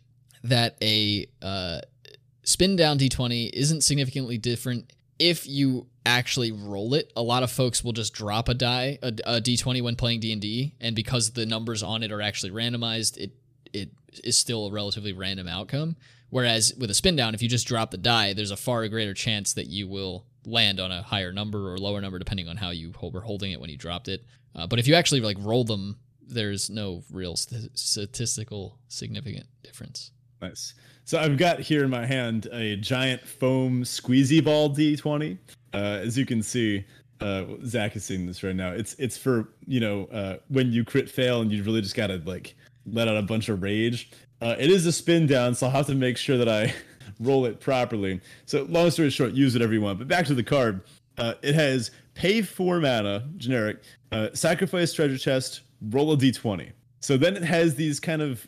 that 0.43 0.75
a 0.81 1.27
uh, 1.41 1.81
spin 2.43 2.75
down 2.75 2.97
d20 2.97 3.51
isn't 3.53 3.81
significantly 3.81 4.37
different 4.37 4.91
if 5.19 5.47
you 5.47 5.85
actually 6.03 6.51
roll 6.51 6.95
it. 6.95 7.13
A 7.15 7.21
lot 7.21 7.43
of 7.43 7.51
folks 7.51 7.83
will 7.83 7.91
just 7.91 8.13
drop 8.13 8.49
a 8.49 8.55
die 8.55 8.97
a, 9.03 9.09
a 9.25 9.41
d20 9.41 9.81
when 9.83 9.95
playing 9.95 10.19
d&d 10.19 10.73
and 10.79 10.95
because 10.95 11.31
the 11.31 11.45
numbers 11.45 11.83
on 11.83 12.03
it 12.03 12.11
are 12.11 12.21
actually 12.21 12.51
randomized 12.51 13.17
it 13.17 13.31
it 13.73 13.91
is 14.23 14.37
still 14.37 14.67
a 14.67 14.71
relatively 14.71 15.13
random 15.13 15.47
outcome. 15.47 15.95
Whereas 16.29 16.73
with 16.77 16.89
a 16.89 16.93
spin 16.93 17.15
down 17.15 17.35
if 17.35 17.41
you 17.41 17.49
just 17.49 17.67
drop 17.67 17.91
the 17.91 17.97
die 17.97 18.33
there's 18.33 18.51
a 18.51 18.57
far 18.57 18.87
greater 18.87 19.13
chance 19.13 19.53
that 19.53 19.67
you 19.67 19.87
will 19.87 20.25
land 20.45 20.79
on 20.79 20.91
a 20.91 21.03
higher 21.03 21.31
number 21.31 21.71
or 21.71 21.77
lower 21.77 22.01
number 22.01 22.17
depending 22.17 22.47
on 22.47 22.57
how 22.57 22.71
you 22.71 22.93
were 23.01 23.21
holding 23.21 23.51
it 23.51 23.61
when 23.61 23.69
you 23.69 23.77
dropped 23.77 24.07
it. 24.07 24.25
Uh, 24.55 24.65
but 24.65 24.79
if 24.79 24.87
you 24.87 24.95
actually 24.95 25.21
like 25.21 25.37
roll 25.39 25.63
them 25.63 25.97
there's 26.27 26.69
no 26.69 27.03
real 27.11 27.35
st- 27.35 27.77
statistical 27.77 28.79
significant 28.87 29.45
difference 29.63 30.11
Nice. 30.41 30.73
So 31.05 31.19
I've 31.19 31.37
got 31.37 31.59
here 31.59 31.83
in 31.83 31.89
my 31.89 32.05
hand 32.05 32.47
a 32.51 32.75
giant 32.77 33.27
foam 33.27 33.83
squeezy 33.83 34.43
ball 34.43 34.73
D20. 34.73 35.37
Uh, 35.73 35.77
as 35.77 36.17
you 36.17 36.25
can 36.25 36.41
see, 36.41 36.85
uh, 37.19 37.45
Zach 37.65 37.95
is 37.95 38.03
seeing 38.03 38.25
this 38.25 38.43
right 38.43 38.55
now. 38.55 38.71
It's 38.71 38.93
it's 38.95 39.17
for 39.17 39.49
you 39.67 39.79
know 39.79 40.05
uh, 40.05 40.37
when 40.49 40.71
you 40.71 40.83
crit 40.83 41.09
fail 41.09 41.41
and 41.41 41.51
you 41.51 41.63
really 41.63 41.81
just 41.81 41.95
gotta 41.95 42.21
like 42.25 42.55
let 42.85 43.07
out 43.07 43.17
a 43.17 43.21
bunch 43.21 43.49
of 43.49 43.61
rage. 43.61 44.11
Uh, 44.41 44.55
it 44.57 44.71
is 44.71 44.85
a 44.87 44.91
spin 44.91 45.27
down, 45.27 45.53
so 45.53 45.67
I'll 45.67 45.71
have 45.73 45.85
to 45.87 45.95
make 45.95 46.17
sure 46.17 46.37
that 46.37 46.49
I 46.49 46.73
roll 47.19 47.45
it 47.45 47.59
properly. 47.59 48.19
So 48.45 48.63
long 48.63 48.89
story 48.89 49.11
short, 49.11 49.33
use 49.33 49.53
whatever 49.53 49.73
you 49.73 49.81
want. 49.81 49.99
But 49.99 50.07
back 50.07 50.25
to 50.27 50.33
the 50.33 50.43
card. 50.43 50.81
Uh, 51.17 51.35
it 51.43 51.53
has 51.53 51.91
pay 52.15 52.41
four 52.41 52.79
mana, 52.79 53.27
generic, 53.37 53.83
uh, 54.11 54.29
sacrifice 54.33 54.93
treasure 54.93 55.17
chest, 55.17 55.61
roll 55.89 56.13
a 56.13 56.17
d20. 56.17 56.71
So 57.01 57.17
then 57.17 57.35
it 57.35 57.43
has 57.43 57.75
these 57.75 57.99
kind 57.99 58.21
of 58.21 58.47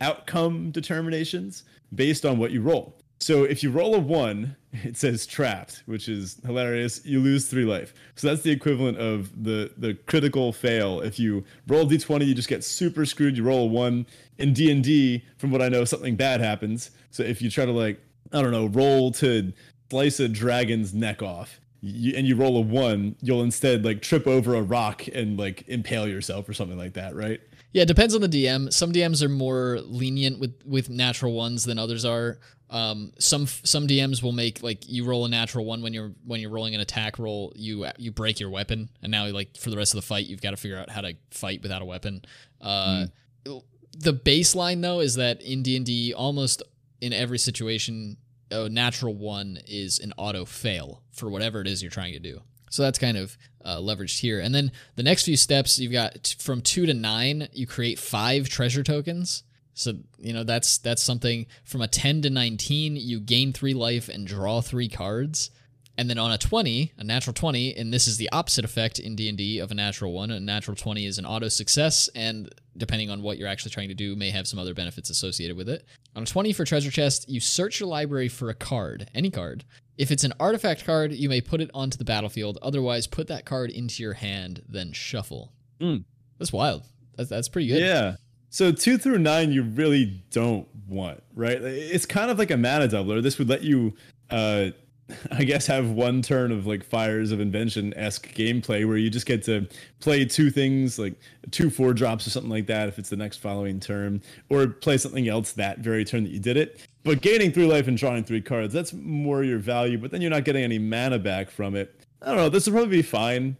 outcome 0.00 0.70
determinations 0.70 1.64
based 1.94 2.24
on 2.24 2.38
what 2.38 2.50
you 2.50 2.62
roll. 2.62 2.96
So 3.20 3.44
if 3.44 3.62
you 3.62 3.70
roll 3.70 3.94
a 3.94 3.98
one, 3.98 4.56
it 4.72 4.96
says 4.96 5.26
trapped, 5.26 5.82
which 5.86 6.08
is 6.08 6.40
hilarious. 6.44 7.04
You 7.04 7.20
lose 7.20 7.46
three 7.46 7.64
life. 7.64 7.92
So 8.16 8.28
that's 8.28 8.42
the 8.42 8.50
equivalent 8.50 8.98
of 8.98 9.44
the 9.44 9.72
the 9.76 9.94
critical 10.06 10.52
fail. 10.52 11.00
If 11.00 11.18
you 11.18 11.44
roll 11.66 11.86
d20, 11.86 12.26
you 12.26 12.34
just 12.34 12.48
get 12.48 12.64
super 12.64 13.04
screwed. 13.04 13.36
You 13.36 13.44
roll 13.44 13.64
a 13.64 13.66
one 13.66 14.06
in 14.38 14.52
D 14.54 14.70
and 14.70 14.82
D. 14.82 15.24
From 15.36 15.50
what 15.50 15.62
I 15.62 15.68
know, 15.68 15.84
something 15.84 16.16
bad 16.16 16.40
happens. 16.40 16.90
So 17.10 17.22
if 17.22 17.42
you 17.42 17.50
try 17.50 17.66
to 17.66 17.72
like 17.72 18.00
I 18.32 18.42
don't 18.42 18.52
know, 18.52 18.66
roll 18.66 19.12
to 19.12 19.52
slice 19.90 20.20
a 20.20 20.28
dragon's 20.28 20.94
neck 20.94 21.20
off, 21.20 21.60
you, 21.82 22.14
and 22.16 22.26
you 22.26 22.36
roll 22.36 22.56
a 22.56 22.60
one, 22.60 23.16
you'll 23.20 23.42
instead 23.42 23.84
like 23.84 24.02
trip 24.02 24.26
over 24.26 24.54
a 24.54 24.62
rock 24.62 25.06
and 25.08 25.38
like 25.38 25.64
impale 25.66 26.06
yourself 26.06 26.48
or 26.48 26.54
something 26.54 26.78
like 26.78 26.94
that, 26.94 27.14
right? 27.14 27.40
Yeah, 27.72 27.82
it 27.82 27.88
depends 27.88 28.14
on 28.14 28.20
the 28.20 28.28
DM. 28.28 28.72
Some 28.72 28.92
DMs 28.92 29.22
are 29.22 29.28
more 29.28 29.78
lenient 29.82 30.40
with 30.40 30.60
with 30.64 30.90
natural 30.90 31.32
ones 31.32 31.64
than 31.64 31.78
others 31.78 32.04
are. 32.04 32.38
Um, 32.68 33.12
some 33.18 33.46
some 33.46 33.86
DMs 33.86 34.22
will 34.22 34.32
make 34.32 34.62
like 34.62 34.88
you 34.88 35.04
roll 35.04 35.24
a 35.24 35.28
natural 35.28 35.64
one 35.64 35.82
when 35.82 35.92
you're 35.92 36.12
when 36.24 36.40
you're 36.40 36.50
rolling 36.50 36.74
an 36.74 36.80
attack 36.80 37.18
roll, 37.18 37.52
you 37.56 37.86
you 37.98 38.12
break 38.12 38.40
your 38.40 38.50
weapon, 38.50 38.88
and 39.02 39.10
now 39.10 39.26
like 39.28 39.56
for 39.56 39.70
the 39.70 39.76
rest 39.76 39.94
of 39.94 40.00
the 40.00 40.06
fight, 40.06 40.26
you've 40.26 40.42
got 40.42 40.50
to 40.50 40.56
figure 40.56 40.78
out 40.78 40.90
how 40.90 41.00
to 41.00 41.14
fight 41.30 41.62
without 41.62 41.82
a 41.82 41.84
weapon. 41.84 42.22
Uh, 42.60 43.06
mm. 43.44 43.62
The 43.98 44.14
baseline 44.14 44.82
though 44.82 45.00
is 45.00 45.16
that 45.16 45.42
in 45.42 45.62
D 45.62 45.76
and 45.76 45.86
D, 45.86 46.14
almost 46.14 46.62
in 47.00 47.12
every 47.12 47.38
situation, 47.38 48.16
a 48.50 48.68
natural 48.68 49.14
one 49.14 49.58
is 49.66 49.98
an 49.98 50.12
auto 50.16 50.44
fail 50.44 51.02
for 51.12 51.28
whatever 51.28 51.60
it 51.60 51.66
is 51.66 51.82
you're 51.82 51.90
trying 51.90 52.12
to 52.12 52.20
do. 52.20 52.40
So 52.70 52.82
that's 52.82 53.00
kind 53.00 53.16
of 53.16 53.36
uh, 53.64 53.78
leveraged 53.78 54.20
here. 54.20 54.40
And 54.40 54.54
then 54.54 54.72
the 54.96 55.02
next 55.02 55.24
few 55.24 55.36
steps, 55.36 55.78
you've 55.78 55.92
got 55.92 56.24
t- 56.24 56.36
from 56.38 56.60
two 56.60 56.86
to 56.86 56.94
nine, 56.94 57.48
you 57.52 57.66
create 57.66 57.98
five 57.98 58.48
treasure 58.48 58.82
tokens. 58.82 59.42
So 59.74 59.94
you 60.18 60.32
know 60.32 60.44
that's 60.44 60.78
that's 60.78 61.02
something 61.02 61.46
from 61.64 61.80
a 61.80 61.88
10 61.88 62.22
to 62.22 62.30
19 62.30 62.96
you 62.96 63.18
gain 63.20 63.52
3 63.52 63.72
life 63.72 64.08
and 64.08 64.26
draw 64.26 64.60
3 64.60 64.88
cards. 64.88 65.50
And 65.96 66.08
then 66.08 66.18
on 66.18 66.32
a 66.32 66.38
20, 66.38 66.92
a 66.96 67.04
natural 67.04 67.34
20, 67.34 67.76
and 67.76 67.92
this 67.92 68.08
is 68.08 68.16
the 68.16 68.30
opposite 68.32 68.64
effect 68.64 68.98
in 68.98 69.16
D&D 69.16 69.58
of 69.58 69.70
a 69.70 69.74
natural 69.74 70.12
1. 70.12 70.30
A 70.30 70.40
natural 70.40 70.74
20 70.74 71.04
is 71.04 71.18
an 71.18 71.26
auto 71.26 71.48
success 71.48 72.08
and 72.14 72.48
depending 72.76 73.10
on 73.10 73.20
what 73.20 73.36
you're 73.36 73.48
actually 73.48 73.72
trying 73.72 73.88
to 73.88 73.94
do 73.94 74.16
may 74.16 74.30
have 74.30 74.48
some 74.48 74.58
other 74.58 74.72
benefits 74.72 75.10
associated 75.10 75.56
with 75.56 75.68
it. 75.68 75.84
On 76.16 76.22
a 76.22 76.26
20 76.26 76.52
for 76.52 76.64
treasure 76.64 76.90
chest, 76.90 77.28
you 77.28 77.38
search 77.38 77.80
your 77.80 77.88
library 77.88 78.28
for 78.28 78.48
a 78.48 78.54
card, 78.54 79.10
any 79.14 79.30
card. 79.30 79.64
If 80.00 80.10
it's 80.10 80.24
an 80.24 80.32
artifact 80.40 80.86
card, 80.86 81.12
you 81.12 81.28
may 81.28 81.42
put 81.42 81.60
it 81.60 81.70
onto 81.74 81.98
the 81.98 82.06
battlefield. 82.06 82.56
Otherwise, 82.62 83.06
put 83.06 83.26
that 83.26 83.44
card 83.44 83.70
into 83.70 84.02
your 84.02 84.14
hand, 84.14 84.62
then 84.66 84.92
shuffle. 84.92 85.52
Mm. 85.78 86.04
That's 86.38 86.54
wild. 86.54 86.84
That's, 87.18 87.28
that's 87.28 87.50
pretty 87.50 87.68
good. 87.68 87.82
Yeah. 87.82 88.16
So 88.48 88.72
two 88.72 88.96
through 88.96 89.18
nine, 89.18 89.52
you 89.52 89.62
really 89.62 90.22
don't 90.30 90.66
want, 90.88 91.22
right? 91.34 91.60
It's 91.60 92.06
kind 92.06 92.30
of 92.30 92.38
like 92.38 92.50
a 92.50 92.56
mana 92.56 92.88
doubler. 92.88 93.22
This 93.22 93.38
would 93.38 93.50
let 93.50 93.62
you, 93.62 93.94
uh, 94.30 94.70
I 95.30 95.44
guess, 95.44 95.66
have 95.66 95.90
one 95.90 96.22
turn 96.22 96.52
of 96.52 96.66
like 96.66 96.84
Fires 96.84 97.32
of 97.32 97.40
Invention 97.40 97.94
esque 97.96 98.32
gameplay 98.34 98.86
where 98.86 98.96
you 98.96 99.10
just 99.10 99.26
get 99.26 99.42
to 99.44 99.66
play 100.00 100.24
two 100.24 100.50
things, 100.50 100.98
like 100.98 101.14
two 101.50 101.70
four 101.70 101.92
drops 101.94 102.26
or 102.26 102.30
something 102.30 102.50
like 102.50 102.66
that, 102.66 102.88
if 102.88 102.98
it's 102.98 103.10
the 103.10 103.16
next 103.16 103.38
following 103.38 103.80
turn, 103.80 104.22
or 104.48 104.66
play 104.66 104.96
something 104.96 105.28
else 105.28 105.52
that 105.52 105.78
very 105.78 106.04
turn 106.04 106.24
that 106.24 106.30
you 106.30 106.40
did 106.40 106.56
it. 106.56 106.86
But 107.04 107.22
gaining 107.22 107.52
three 107.52 107.66
life 107.66 107.88
and 107.88 107.96
drawing 107.96 108.24
three 108.24 108.42
cards, 108.42 108.72
that's 108.72 108.92
more 108.92 109.42
your 109.42 109.58
value, 109.58 109.98
but 109.98 110.10
then 110.10 110.20
you're 110.20 110.30
not 110.30 110.44
getting 110.44 110.64
any 110.64 110.78
mana 110.78 111.18
back 111.18 111.50
from 111.50 111.74
it. 111.74 111.94
I 112.22 112.26
don't 112.26 112.36
know. 112.36 112.48
This 112.48 112.66
would 112.66 112.74
probably 112.74 112.96
be 112.98 113.02
fine. 113.02 113.56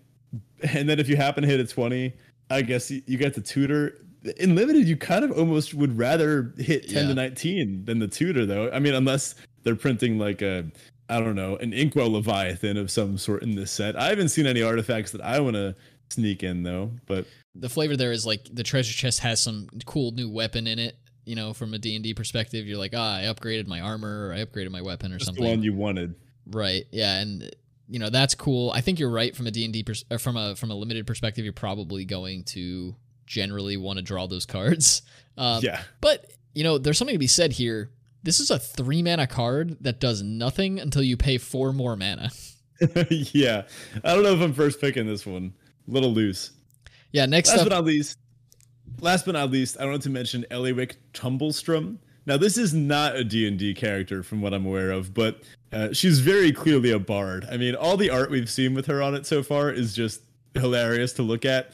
And 0.74 0.88
then 0.88 0.98
if 0.98 1.09
you 1.09 1.16
happen 1.16 1.42
to 1.42 1.48
hit 1.48 1.59
a 1.61 1.66
20, 1.66 2.12
I 2.51 2.62
guess 2.62 2.90
you 2.90 3.16
get 3.16 3.34
the 3.34 3.40
tutor 3.40 3.96
in 4.36 4.55
limited, 4.55 4.86
you 4.86 4.96
kind 4.96 5.24
of 5.24 5.32
almost 5.32 5.74
would 5.74 5.96
rather 5.96 6.53
hit 6.59 6.88
10 6.88 7.03
yeah. 7.03 7.09
to 7.09 7.14
19 7.14 7.84
than 7.84 7.98
the 7.98 8.09
tutor, 8.09 8.44
though. 8.44 8.70
I 8.70 8.78
mean, 8.78 8.94
unless 8.94 9.34
they're 9.62 9.76
printing 9.76 10.18
like 10.18 10.42
a, 10.42 10.64
I 11.11 11.21
don't 11.21 11.35
know, 11.35 11.57
an 11.57 11.73
Inkwell 11.73 12.11
Leviathan 12.13 12.77
of 12.77 12.91
some 12.91 13.19
sort 13.19 13.43
in 13.43 13.57
this 13.57 13.71
set. 13.71 13.97
I 13.97 14.09
haven't 14.09 14.29
seen 14.29 14.47
any 14.47 14.63
artifacts 14.63 15.11
that 15.13 15.21
I 15.21 15.41
want 15.41 15.57
to 15.57 15.75
sneak 16.09 16.43
in, 16.43 16.63
though. 16.63 16.93
But 17.07 17.27
the 17.55 17.69
flavor 17.69 17.97
there 17.97 18.13
is 18.13 18.25
like 18.25 18.45
the 18.53 18.63
treasure 18.63 18.93
chest 18.95 19.21
has 19.21 19.41
some 19.41 19.69
cool 19.87 20.13
new 20.13 20.31
weapon 20.31 20.67
in 20.67 20.79
it. 20.79 20.97
You 21.25 21.37
know, 21.37 21.53
from 21.53 21.75
a 21.75 21.79
D&D 21.79 22.15
perspective, 22.15 22.67
you're 22.67 22.79
like, 22.79 22.93
ah, 22.97 23.19
I 23.19 23.23
upgraded 23.23 23.67
my 23.67 23.81
armor 23.81 24.29
or 24.29 24.33
I 24.33 24.45
upgraded 24.45 24.71
my 24.71 24.81
weapon 24.83 25.13
or 25.13 25.17
Just 25.19 25.27
something. 25.27 25.45
the 25.45 25.51
one 25.51 25.63
you 25.63 25.75
wanted. 25.75 26.15
Right. 26.47 26.87
Yeah. 26.91 27.21
And 27.21 27.55
you 27.89 27.99
know 27.99 28.09
that's 28.09 28.35
cool. 28.35 28.71
I 28.71 28.81
think 28.81 28.99
you're 28.99 29.11
right 29.11 29.35
from 29.37 29.47
a 29.47 29.51
D&D 29.51 29.83
pers- 29.83 30.05
from 30.19 30.37
a 30.37 30.57
from 30.57 30.71
a 30.71 30.75
limited 30.75 31.07
perspective. 31.07 31.45
You're 31.45 31.53
probably 31.53 32.05
going 32.05 32.45
to 32.45 32.95
generally 33.27 33.77
want 33.77 33.99
to 33.99 34.03
draw 34.03 34.27
those 34.27 34.47
cards. 34.47 35.03
Um, 35.39 35.63
yeah. 35.63 35.81
But, 36.03 36.31
you 36.53 36.65
know, 36.65 36.77
there's 36.77 36.99
something 36.99 37.15
to 37.15 37.19
be 37.19 37.27
said 37.27 37.53
here. 37.53 37.89
This 38.23 38.41
is 38.41 38.51
a 38.51 38.59
three 38.59 39.03
mana 39.03 39.27
card 39.27 39.77
that 39.81 40.01
does 40.01 40.23
nothing 40.23 40.79
until 40.79 41.03
you 41.03 41.16
pay 41.16 41.39
four 41.39 41.73
more 41.73 41.97
mana. 41.97 42.31
yeah. 43.11 43.62
I 44.05 44.14
don't 44.14 44.23
know 44.23 44.35
if 44.35 44.41
I'm 44.41 44.53
first 44.53 44.81
picking 44.81 45.07
this 45.07 45.25
one. 45.27 45.55
A 45.89 45.91
little 45.91 46.12
loose. 46.12 46.53
Yeah, 47.12 47.27
next 47.27 47.51
last 47.51 47.61
up. 47.61 47.68
but 47.68 47.75
not 47.75 47.85
least, 47.85 48.18
last 49.01 49.25
but 49.25 49.33
not 49.33 49.51
least, 49.51 49.79
I 49.79 49.85
wanted 49.87 50.03
to 50.03 50.11
mention 50.11 50.45
Ellywick 50.51 50.97
Tumblestrum. 51.12 51.99
Now, 52.27 52.37
this 52.37 52.57
is 52.59 52.75
not 52.75 53.16
a 53.16 53.25
D&D 53.25 53.75
character 53.75 54.23
from 54.23 54.43
what 54.43 54.55
I'm 54.55 54.66
aware 54.66 54.91
of, 54.91 55.14
but 55.14 55.43
uh, 55.73 55.93
she's 55.93 56.21
very 56.21 56.53
clearly 56.53 56.93
a 56.93 56.99
bard. 56.99 57.47
I 57.51 57.57
mean, 57.57 57.75
all 57.75 57.97
the 57.97 58.11
art 58.11 58.31
we've 58.31 58.51
seen 58.51 58.75
with 58.75 58.87
her 58.87 59.03
on 59.03 59.14
it 59.14 59.27
so 59.27 59.43
far 59.43 59.71
is 59.71 59.95
just 59.95 60.21
hilarious 60.55 61.12
to 61.14 61.23
look 61.23 61.45
at 61.45 61.73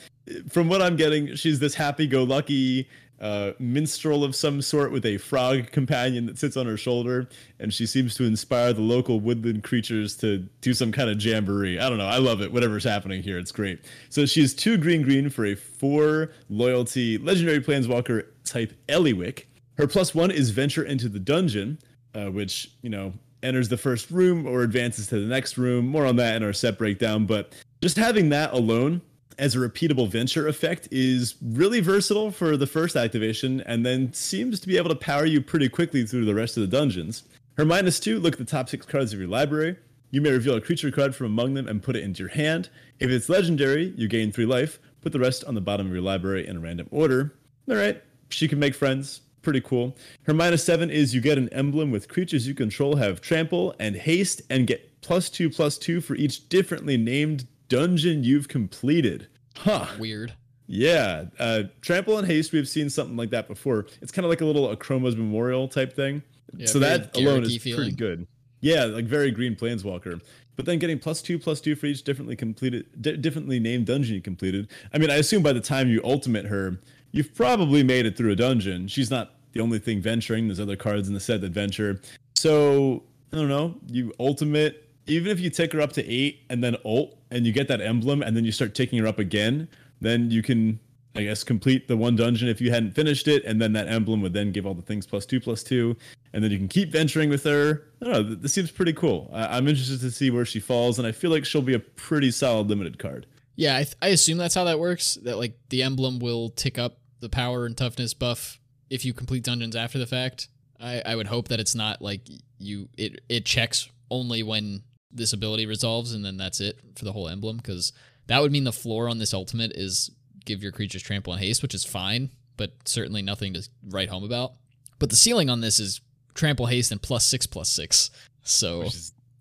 from 0.49 0.69
what 0.69 0.83
I'm 0.83 0.97
getting, 0.97 1.35
she's 1.37 1.59
this 1.59 1.75
happy-go-lucky 1.75 2.89
uh, 3.21 3.53
minstrel 3.59 4.25
of 4.25 4.35
some 4.35 4.61
sort 4.61 4.93
with 4.93 5.07
a 5.07 5.17
frog 5.19 5.71
companion 5.71 6.27
that 6.27 6.39
sits 6.39 6.57
on 6.57 6.67
her 6.67 6.77
shoulder, 6.77 7.29
and 7.59 7.73
she 7.73 7.87
seems 7.87 8.15
to 8.17 8.25
inspire 8.25 8.73
the 8.73 8.83
local 8.83 9.21
woodland 9.21 9.65
creatures 9.65 10.17
to 10.19 10.39
do 10.61 10.75
some 10.75 10.93
kind 10.93 11.09
of 11.09 11.23
jamboree. 11.23 11.79
I 11.79 11.89
don't 11.89 11.99
know. 11.99 12.07
I 12.07 12.19
love 12.19 12.43
it. 12.43 12.53
Whatever's 12.53 12.85
happening 12.85 13.23
here, 13.23 13.39
it's 13.39 13.53
great. 13.53 13.85
So 14.11 14.27
she's 14.27 14.55
two 14.55 14.77
green 14.77 15.03
green 15.03 15.31
for 15.31 15.47
a 15.47 15.55
four 15.55 16.31
loyalty 16.51 17.19
legendary 17.19 17.61
planeswalker 17.61 18.27
type 18.45 18.73
Ellywick. 18.89 19.45
Her 19.79 19.87
plus 19.87 20.15
one 20.15 20.31
is 20.31 20.51
venture 20.51 20.85
into 20.85 21.09
the 21.09 21.19
dungeon, 21.19 21.79
uh, 22.15 22.27
which 22.27 22.71
you 22.83 22.91
know 22.91 23.13
enters 23.43 23.69
the 23.69 23.77
first 23.77 24.11
room 24.11 24.47
or 24.47 24.63
advances 24.63 25.07
to 25.09 25.21
the 25.21 25.27
next 25.27 25.57
room. 25.57 25.87
More 25.87 26.07
on 26.07 26.17
that 26.17 26.37
in 26.37 26.43
our 26.43 26.53
set 26.53 26.79
breakdown, 26.79 27.27
but 27.27 27.53
just 27.81 27.97
having 27.97 28.31
that 28.31 28.53
alone 28.53 29.01
as 29.39 29.55
a 29.55 29.59
repeatable 29.59 30.09
venture 30.09 30.49
effect 30.49 30.89
is 30.91 31.35
really 31.43 31.81
versatile 31.81 32.31
for 32.31 32.57
the 32.57 32.67
first 32.67 32.97
activation 32.97 33.61
and 33.63 33.85
then 33.85 34.13
seems 34.13 34.61
to 34.61 34.69
be 34.69 34.77
able 34.77 34.89
to 34.89 34.97
power 34.97 35.27
you 35.27 35.41
pretty 35.41 35.69
quickly 35.69 36.07
through 36.07 36.25
the 36.25 36.35
rest 36.35 36.57
of 36.57 36.63
the 36.63 36.77
dungeons. 36.77 37.25
Her 37.57 37.65
minus 37.65 38.01
two, 38.01 38.19
look 38.19 38.35
at 38.35 38.39
the 38.39 38.45
top 38.45 38.69
six 38.69 38.87
cards 38.87 39.13
of 39.13 39.19
your 39.19 39.29
library. 39.29 39.77
You 40.11 40.21
may 40.21 40.31
reveal 40.31 40.55
a 40.55 40.61
creature 40.61 40.91
card 40.91 41.15
from 41.15 41.27
among 41.27 41.55
them 41.55 41.69
and 41.69 41.83
put 41.83 41.97
it 41.97 42.05
into 42.05 42.21
your 42.23 42.31
hand. 42.31 42.71
If 43.01 43.11
it's 43.11 43.29
legendary, 43.29 43.93
you 43.97 44.09
gain 44.09 44.33
three 44.33 44.47
life. 44.47 44.79
Put 45.01 45.13
the 45.13 45.19
rest 45.19 45.45
on 45.45 45.55
the 45.55 45.61
bottom 45.61 45.87
of 45.87 45.93
your 45.93 46.03
library 46.03 46.47
in 46.47 46.57
a 46.57 46.61
random 46.61 46.89
order. 46.91 47.35
All 47.69 47.77
right, 47.77 48.03
she 48.29 48.49
can 48.49 48.59
make 48.59 48.75
friends. 48.75 49.21
Pretty 49.43 49.61
cool. 49.61 49.97
Her 50.23 50.35
minus 50.35 50.65
seven 50.65 50.91
is 50.91 51.15
you 51.15 51.21
get 51.21 51.39
an 51.39 51.49
emblem 51.51 51.91
with 51.91 52.09
creatures 52.09 52.49
you 52.49 52.55
control 52.55 52.97
have 52.97 53.21
trample 53.21 53.75
and 53.79 53.95
haste 53.95 54.43
and 54.51 54.67
get 54.67 55.01
plus 55.03 55.31
two 55.31 55.49
plus 55.49 55.79
two 55.79 56.01
for 56.01 56.17
each 56.17 56.49
differently 56.49 56.97
named 56.97 57.47
dungeon 57.69 58.25
you've 58.25 58.49
completed. 58.49 59.29
Huh. 59.57 59.87
Weird. 59.99 60.35
Yeah. 60.67 61.27
Uh, 61.39 61.65
Trample 61.81 62.19
and 62.19 62.27
Haste, 62.27 62.53
we've 62.53 62.69
seen 62.69 62.91
something 62.91 63.17
like 63.17 63.31
that 63.31 63.49
before. 63.49 63.87
It's 64.03 64.13
kind 64.13 64.25
of 64.25 64.31
like 64.31 64.41
a 64.41 64.45
little 64.45 64.75
Akroma's 64.75 65.17
Memorial 65.17 65.69
type 65.69 65.95
thing. 65.95 66.23
Yeah, 66.57 66.67
so 66.67 66.79
that 66.79 67.17
alone 67.17 67.45
is 67.45 67.57
feeling. 67.59 67.79
pretty 67.79 67.97
good. 67.97 68.27
Yeah, 68.61 68.85
like 68.85 69.05
very 69.05 69.31
green 69.31 69.55
Planeswalker. 69.55 70.21
But 70.57 70.65
then 70.65 70.79
getting 70.79 70.99
plus 70.99 71.21
two, 71.21 71.39
plus 71.39 71.61
two 71.61 71.77
for 71.77 71.87
each 71.87 72.03
differently 72.03 72.35
completed, 72.35 72.87
differently 73.21 73.61
named 73.61 73.87
dungeon 73.87 74.15
you 74.15 74.23
completed. 74.23 74.69
I 74.93 74.99
mean, 74.99 75.11
I 75.11 75.17
assume 75.17 75.43
by 75.43 75.53
the 75.53 75.61
time 75.61 75.89
you 75.89 76.01
ultimate 76.03 76.47
her, 76.47 76.81
you've 77.13 77.35
probably 77.35 77.83
made 77.83 78.07
it 78.07 78.17
through 78.17 78.33
a 78.33 78.37
dungeon. 78.37 78.89
She's 78.89 79.11
not 79.11 79.35
the 79.53 79.61
only 79.61 79.79
thing 79.79 80.01
venturing. 80.01 80.49
There's 80.49 80.61
other 80.61 80.77
cards 80.77 81.09
in 81.09 81.15
the 81.15 81.21
set 81.21 81.43
that 81.43 81.53
venture. 81.53 82.01
So 82.35 83.03
I 83.33 83.37
don't 83.37 83.49
know. 83.49 83.75
You 83.87 84.15
ultimate 84.19 84.86
even 85.07 85.31
if 85.31 85.41
you 85.41 85.51
take 85.51 85.73
her 85.73 85.81
up 85.81 85.93
to 85.95 86.07
eight 86.07 86.43
and 86.51 86.63
then 86.63 86.77
ult 86.85 87.17
and 87.31 87.47
you 87.47 87.53
get 87.53 87.69
that 87.69 87.81
emblem 87.81 88.23
and 88.23 88.37
then 88.37 88.45
you 88.45 88.53
start 88.53 88.75
taking 88.75 88.99
her 88.99 89.07
up 89.07 89.19
again, 89.19 89.69
then 90.01 90.31
you 90.31 90.43
can, 90.43 90.81
I 91.15 91.23
guess, 91.23 91.45
complete 91.45 91.89
the 91.89 91.97
one 91.97 92.17
dungeon 92.17 92.49
if 92.49 92.61
you 92.61 92.71
hadn't 92.71 92.93
finished 92.93 93.29
it, 93.29 93.45
and 93.45 93.61
then 93.61 93.73
that 93.73 93.89
emblem 93.89 94.21
would 94.23 94.33
then 94.33 94.53
give 94.53 94.67
all 94.67 94.75
the 94.75 94.83
things 94.83 95.07
plus 95.07 95.25
two 95.27 95.41
plus 95.41 95.63
two. 95.63 95.97
and 96.33 96.45
then 96.45 96.51
you 96.51 96.59
can 96.59 96.69
keep 96.69 96.93
venturing 96.93 97.31
with 97.31 97.45
her. 97.45 97.85
I 98.03 98.09
know. 98.09 98.23
This 98.23 98.53
seems 98.53 98.71
pretty 98.71 98.93
cool. 98.93 99.31
I, 99.33 99.57
am 99.57 99.67
interested 99.69 100.01
to 100.01 100.11
see 100.11 100.31
where 100.31 100.45
she 100.45 100.61
falls, 100.61 100.99
and 100.99 101.09
I 101.09 101.13
feel 101.13 101.31
like 101.31 101.45
she'll 101.47 101.63
be 101.63 101.75
a 101.75 101.79
pretty 101.79 102.31
solid 102.31 102.69
limited 102.69 102.99
card. 102.99 103.27
Yeah, 103.55 103.77
I, 103.77 103.85
th- 103.85 103.97
I 104.03 104.09
assume 104.09 104.37
that's 104.37 104.55
how 104.55 104.65
that 104.65 104.79
works. 104.79 105.15
That 105.23 105.39
like 105.39 105.59
the 105.71 105.83
emblem 105.83 106.19
will 106.19 106.51
tick 106.51 106.79
up 106.79 106.99
the 107.21 107.31
power 107.31 107.65
and 107.65 107.75
toughness 107.75 108.13
buff 108.13 108.61
if 108.91 109.05
you 109.05 109.15
complete 109.15 109.45
dungeons 109.45 109.75
after 109.75 109.99
the 109.99 110.07
fact. 110.07 110.49
I, 110.79 111.03
I 111.07 111.17
would 111.17 111.27
hope 111.27 111.49
that 111.49 111.59
it's 111.59 111.75
not 111.75 112.03
like 112.03 112.21
you 112.59 112.89
it 112.99 113.21
it 113.31 113.47
checks 113.47 113.89
only 114.11 114.43
when 114.43 114.83
this 115.11 115.33
ability 115.33 115.67
resolves 115.67 116.13
and 116.13 116.25
then 116.25 116.37
that's 116.37 116.61
it 116.61 116.79
for 116.95 117.05
the 117.05 117.13
whole 117.13 117.29
emblem 117.29 117.57
because 117.57 117.93
that 118.27 118.43
would 118.43 118.53
mean 118.53 118.65
the 118.65 118.73
floor 118.73 119.09
on 119.09 119.19
this 119.19 119.33
ultimate 119.33 119.73
is 119.75 120.11
give 120.45 120.63
your 120.63 120.73
creatures 120.73 121.03
trample 121.03 121.33
and 121.33 121.43
haste, 121.43 121.63
which 121.63 121.75
is 121.75 121.85
fine, 121.85 122.31
but 122.57 122.73
certainly 122.85 123.23
nothing 123.23 123.55
to 123.55 123.69
write 123.89 124.09
home 124.09 124.25
about. 124.25 124.53
But 124.99 125.11
the 125.11 125.17
ceiling 125.17 125.51
on 125.51 125.61
this 125.61 125.79
is 125.79 126.01
trample 126.35 126.67
haste 126.67 126.93
and 126.93 127.03
plus 127.03 127.27
six 127.27 127.47
plus 127.47 127.69
six. 127.69 128.11
So 128.43 128.89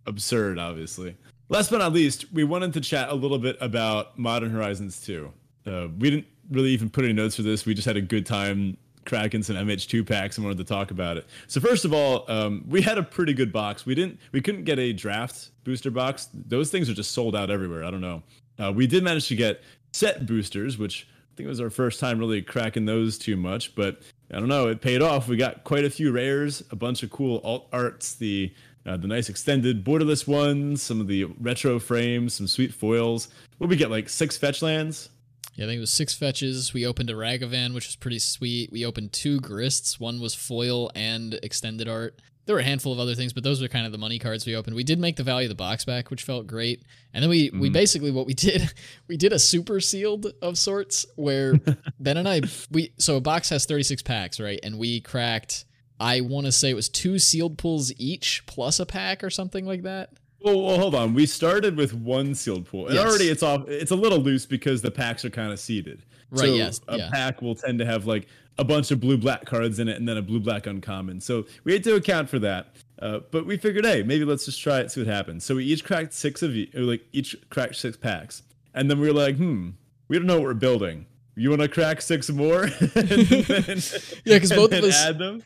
absurd, 0.05 0.59
obviously. 0.59 1.16
Last 1.47 1.70
but 1.70 1.78
not 1.78 1.93
least, 1.93 2.32
we 2.34 2.43
wanted 2.43 2.74
to 2.74 2.82
chat 2.82 3.09
a 3.09 3.13
little 3.13 3.38
bit 3.38 3.55
about 3.61 4.18
Modern 4.18 4.49
Horizons 4.49 4.99
2. 5.01 5.32
Uh, 5.68 5.88
we 5.99 6.09
didn't 6.09 6.26
really 6.49 6.70
even 6.70 6.89
put 6.89 7.03
any 7.03 7.13
notes 7.13 7.36
for 7.36 7.43
this. 7.43 7.66
We 7.66 7.76
just 7.76 7.86
had 7.86 7.97
a 7.97 8.01
good 8.01 8.26
time 8.26 8.78
cracking 9.06 9.43
some 9.43 9.56
MH2 9.56 10.06
packs 10.06 10.38
and 10.38 10.45
wanted 10.45 10.58
to 10.58 10.64
talk 10.64 10.91
about 10.91 11.18
it. 11.18 11.26
So 11.47 11.62
first 11.62 11.86
of 11.86 11.93
all, 11.93 12.26
um, 12.30 12.64
we 12.68 12.82
had 12.82 12.97
a 12.97 13.03
pretty 13.03 13.34
good 13.34 13.53
box. 13.53 13.86
We 13.86 13.95
didn't, 13.95 14.20
we 14.32 14.41
couldn't 14.41 14.64
get 14.64 14.80
a 14.80 14.93
draft 14.93 15.49
booster 15.64 15.91
box. 15.91 16.30
Those 16.34 16.72
things 16.72 16.89
are 16.89 16.93
just 16.93 17.12
sold 17.12 17.36
out 17.36 17.49
everywhere. 17.49 17.84
I 17.84 17.91
don't 17.91 18.01
know. 18.01 18.24
Uh, 18.58 18.72
we 18.72 18.88
did 18.88 19.03
manage 19.03 19.28
to 19.28 19.36
get 19.36 19.62
set 19.91 20.26
boosters, 20.26 20.78
which 20.78 21.08
I 21.10 21.38
think 21.38 21.45
it 21.45 21.49
was 21.49 21.62
our 21.62 21.70
first 21.70 21.99
time 21.99 22.20
really 22.20 22.41
cracking 22.41 22.86
those 22.86 23.18
too 23.18 23.36
much, 23.36 23.76
but 23.76 24.01
I 24.32 24.39
don't 24.39 24.47
know. 24.47 24.68
It 24.68 24.82
paid 24.82 25.01
off. 25.01 25.28
We 25.28 25.38
got 25.38 25.64
quite 25.64 25.86
a 25.86 25.89
few 25.89 26.12
rares, 26.12 26.64
a 26.72 26.76
bunch 26.76 27.03
of 27.03 27.10
cool 27.10 27.41
alt 27.43 27.68
arts, 27.72 28.16
the 28.16 28.53
uh, 28.86 28.97
the 28.97 29.08
nice 29.08 29.30
extended 29.30 29.84
borderless 29.84 30.28
ones, 30.28 30.82
some 30.82 31.01
of 31.01 31.08
the 31.08 31.26
retro 31.41 31.80
frames, 31.80 32.36
some 32.36 32.47
sweet 32.47 32.72
foils. 32.74 33.30
What 33.58 33.70
we 33.70 33.76
get 33.76 33.89
like 33.89 34.10
six 34.10 34.38
fetch 34.38 34.62
lands. 34.62 35.10
Yeah, 35.56 35.66
I 35.66 35.68
think 35.68 35.78
it 35.78 35.82
was 35.82 35.93
six 35.93 36.14
fetches. 36.14 36.74
We 36.74 36.86
opened 36.86 37.10
a 37.10 37.14
Ragavan, 37.14 37.74
which 37.74 37.88
was 37.88 37.95
pretty 37.95 38.20
sweet. 38.20 38.72
We 38.72 38.86
opened 38.86 39.14
two 39.14 39.39
Grists. 39.39 39.99
One 39.99 40.20
was 40.20 40.36
foil 40.36 40.91
and 40.95 41.34
extended 41.41 41.88
art 41.88 42.20
there 42.45 42.56
were 42.56 42.62
a 42.62 42.66
handful 42.66 42.93
of 42.93 42.99
other 42.99 43.16
things, 43.16 43.34
but 43.34 43.43
those 43.43 43.62
were 43.62 43.68
kind 43.68 43.86
of 43.86 43.91
the 43.91 43.97
money 43.97 44.20
cards 44.20 44.45
we 44.45 44.56
opened. 44.56 44.76
We 44.76 44.84
did 44.84 44.99
make 44.99 45.16
the 45.16 45.24
value 45.24 45.47
of 45.47 45.49
the 45.49 45.56
box 45.56 45.84
back, 45.84 46.12
which 46.12 46.24
felt 46.24 46.45
great. 46.45 46.84
And 47.14 47.24
then 47.24 47.30
we 47.30 47.49
mm-hmm. 47.49 47.60
we 47.60 47.70
basically 47.70 48.12
what 48.12 48.28
we 48.28 48.34
did, 48.34 48.72
we 49.08 49.18
did 49.18 49.34
a 49.34 49.39
super 49.39 49.80
sealed 49.80 50.28
of 50.41 50.58
sorts 50.58 51.06
where 51.16 51.56
Ben 51.99 52.18
and 52.18 52.30
I 52.30 52.41
we 52.72 52.93
so 52.97 53.18
a 53.18 53.22
box 53.22 53.49
has 53.49 53.66
36 53.66 54.03
packs, 54.03 54.39
right? 54.39 54.60
And 54.64 54.78
we 54.78 55.01
cracked 55.01 55.66
I 55.99 56.22
want 56.22 56.45
to 56.45 56.51
say 56.51 56.70
it 56.70 56.76
was 56.76 56.89
two 56.89 57.20
sealed 57.20 57.58
pulls 57.58 57.91
each 57.97 58.45
plus 58.45 58.80
a 58.80 58.86
pack 58.86 59.24
or 59.24 59.30
something 59.30 59.66
like 59.66 59.84
that. 59.84 60.12
Well, 60.46 60.62
well, 60.62 60.78
hold 60.78 60.93
on. 60.93 61.16
We 61.16 61.26
started 61.26 61.76
with 61.76 61.96
one 61.96 62.36
sealed 62.36 62.68
pool, 62.68 62.86
and 62.86 62.96
yes. 62.96 63.04
already 63.04 63.30
it's 63.30 63.41
off. 63.41 63.68
It's 63.68 63.89
a 63.89 63.96
little 63.96 64.20
loose 64.20 64.46
because 64.46 64.84
the 64.84 64.91
packs 64.91 65.26
are 65.26 65.32
kind 65.32 65.52
of 65.52 65.60
seeded. 65.60 66.04
Right. 66.30 66.39
So 66.39 66.46
yes. 66.54 66.82
A 66.88 67.00
yeah. 67.00 67.10
pack 67.12 67.41
will 67.41 67.56
tend 67.56 67.80
to 67.80 67.86
have 67.86 68.06
like 68.06 68.28
a 68.60 68.64
bunch 68.64 68.91
of 68.91 69.00
blue 69.00 69.18
black 69.18 69.46
cards 69.46 69.80
in 69.80 69.88
it 69.88 69.98
and 69.98 70.08
then 70.08 70.18
a 70.18 70.22
blue 70.22 70.39
black 70.39 70.68
uncommon. 70.68 71.20
So 71.20 71.46
we 71.64 71.74
had 71.74 71.84
to 71.86 71.96
account 71.96 72.30
for 72.30 72.38
that. 72.39 72.76
Uh, 73.00 73.20
but 73.32 73.48
we 73.48 73.58
figured, 73.58 73.86
hey, 73.86 74.04
maybe 74.04 74.24
let's 74.24 74.46
just 74.46 74.62
try 74.62 74.80
it, 74.80 74.91
see 74.91 75.02
what 75.02 75.08
happens. 75.08 75.43
So 75.43 75.56
we 75.56 75.66
each 75.66 75.84
cracked 75.84 76.14
six 76.14 76.43
of 76.43 76.56
you, 76.56 76.68
like 76.76 77.02
each 77.12 77.36
cracked 77.50 77.76
six 77.76 77.98
packs, 77.98 78.43
and 78.76 78.89
then 78.89 79.00
we 79.00 79.08
were 79.08 79.14
like, 79.14 79.38
hmm, 79.38 79.72
we 80.08 80.18
don't 80.18 80.28
know 80.28 80.36
what 80.36 80.43
we're 80.43 80.54
building. 80.54 81.08
You 81.36 81.50
want 81.50 81.64
to 81.64 81.68
crack 81.68 82.02
six 82.02 82.30
more? 82.30 82.68
then, 82.93 83.82
yeah, 84.26 84.36
because 84.36 84.52
both 84.52 84.72
of 84.72 84.84
us. 84.84 85.41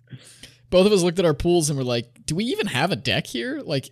Both 0.70 0.86
of 0.86 0.91
us 0.91 1.02
looked 1.02 1.18
at 1.18 1.26
our 1.26 1.34
pools 1.34 1.72
and 1.72 1.80
were 1.80 1.84
like, 1.84 2.28
do 2.28 2.36
we 2.36 2.43
even 2.43 2.68
have 2.68 2.91
a 2.91 2.95
deck 2.95 3.26
here? 3.26 3.60
Like, 3.66 3.89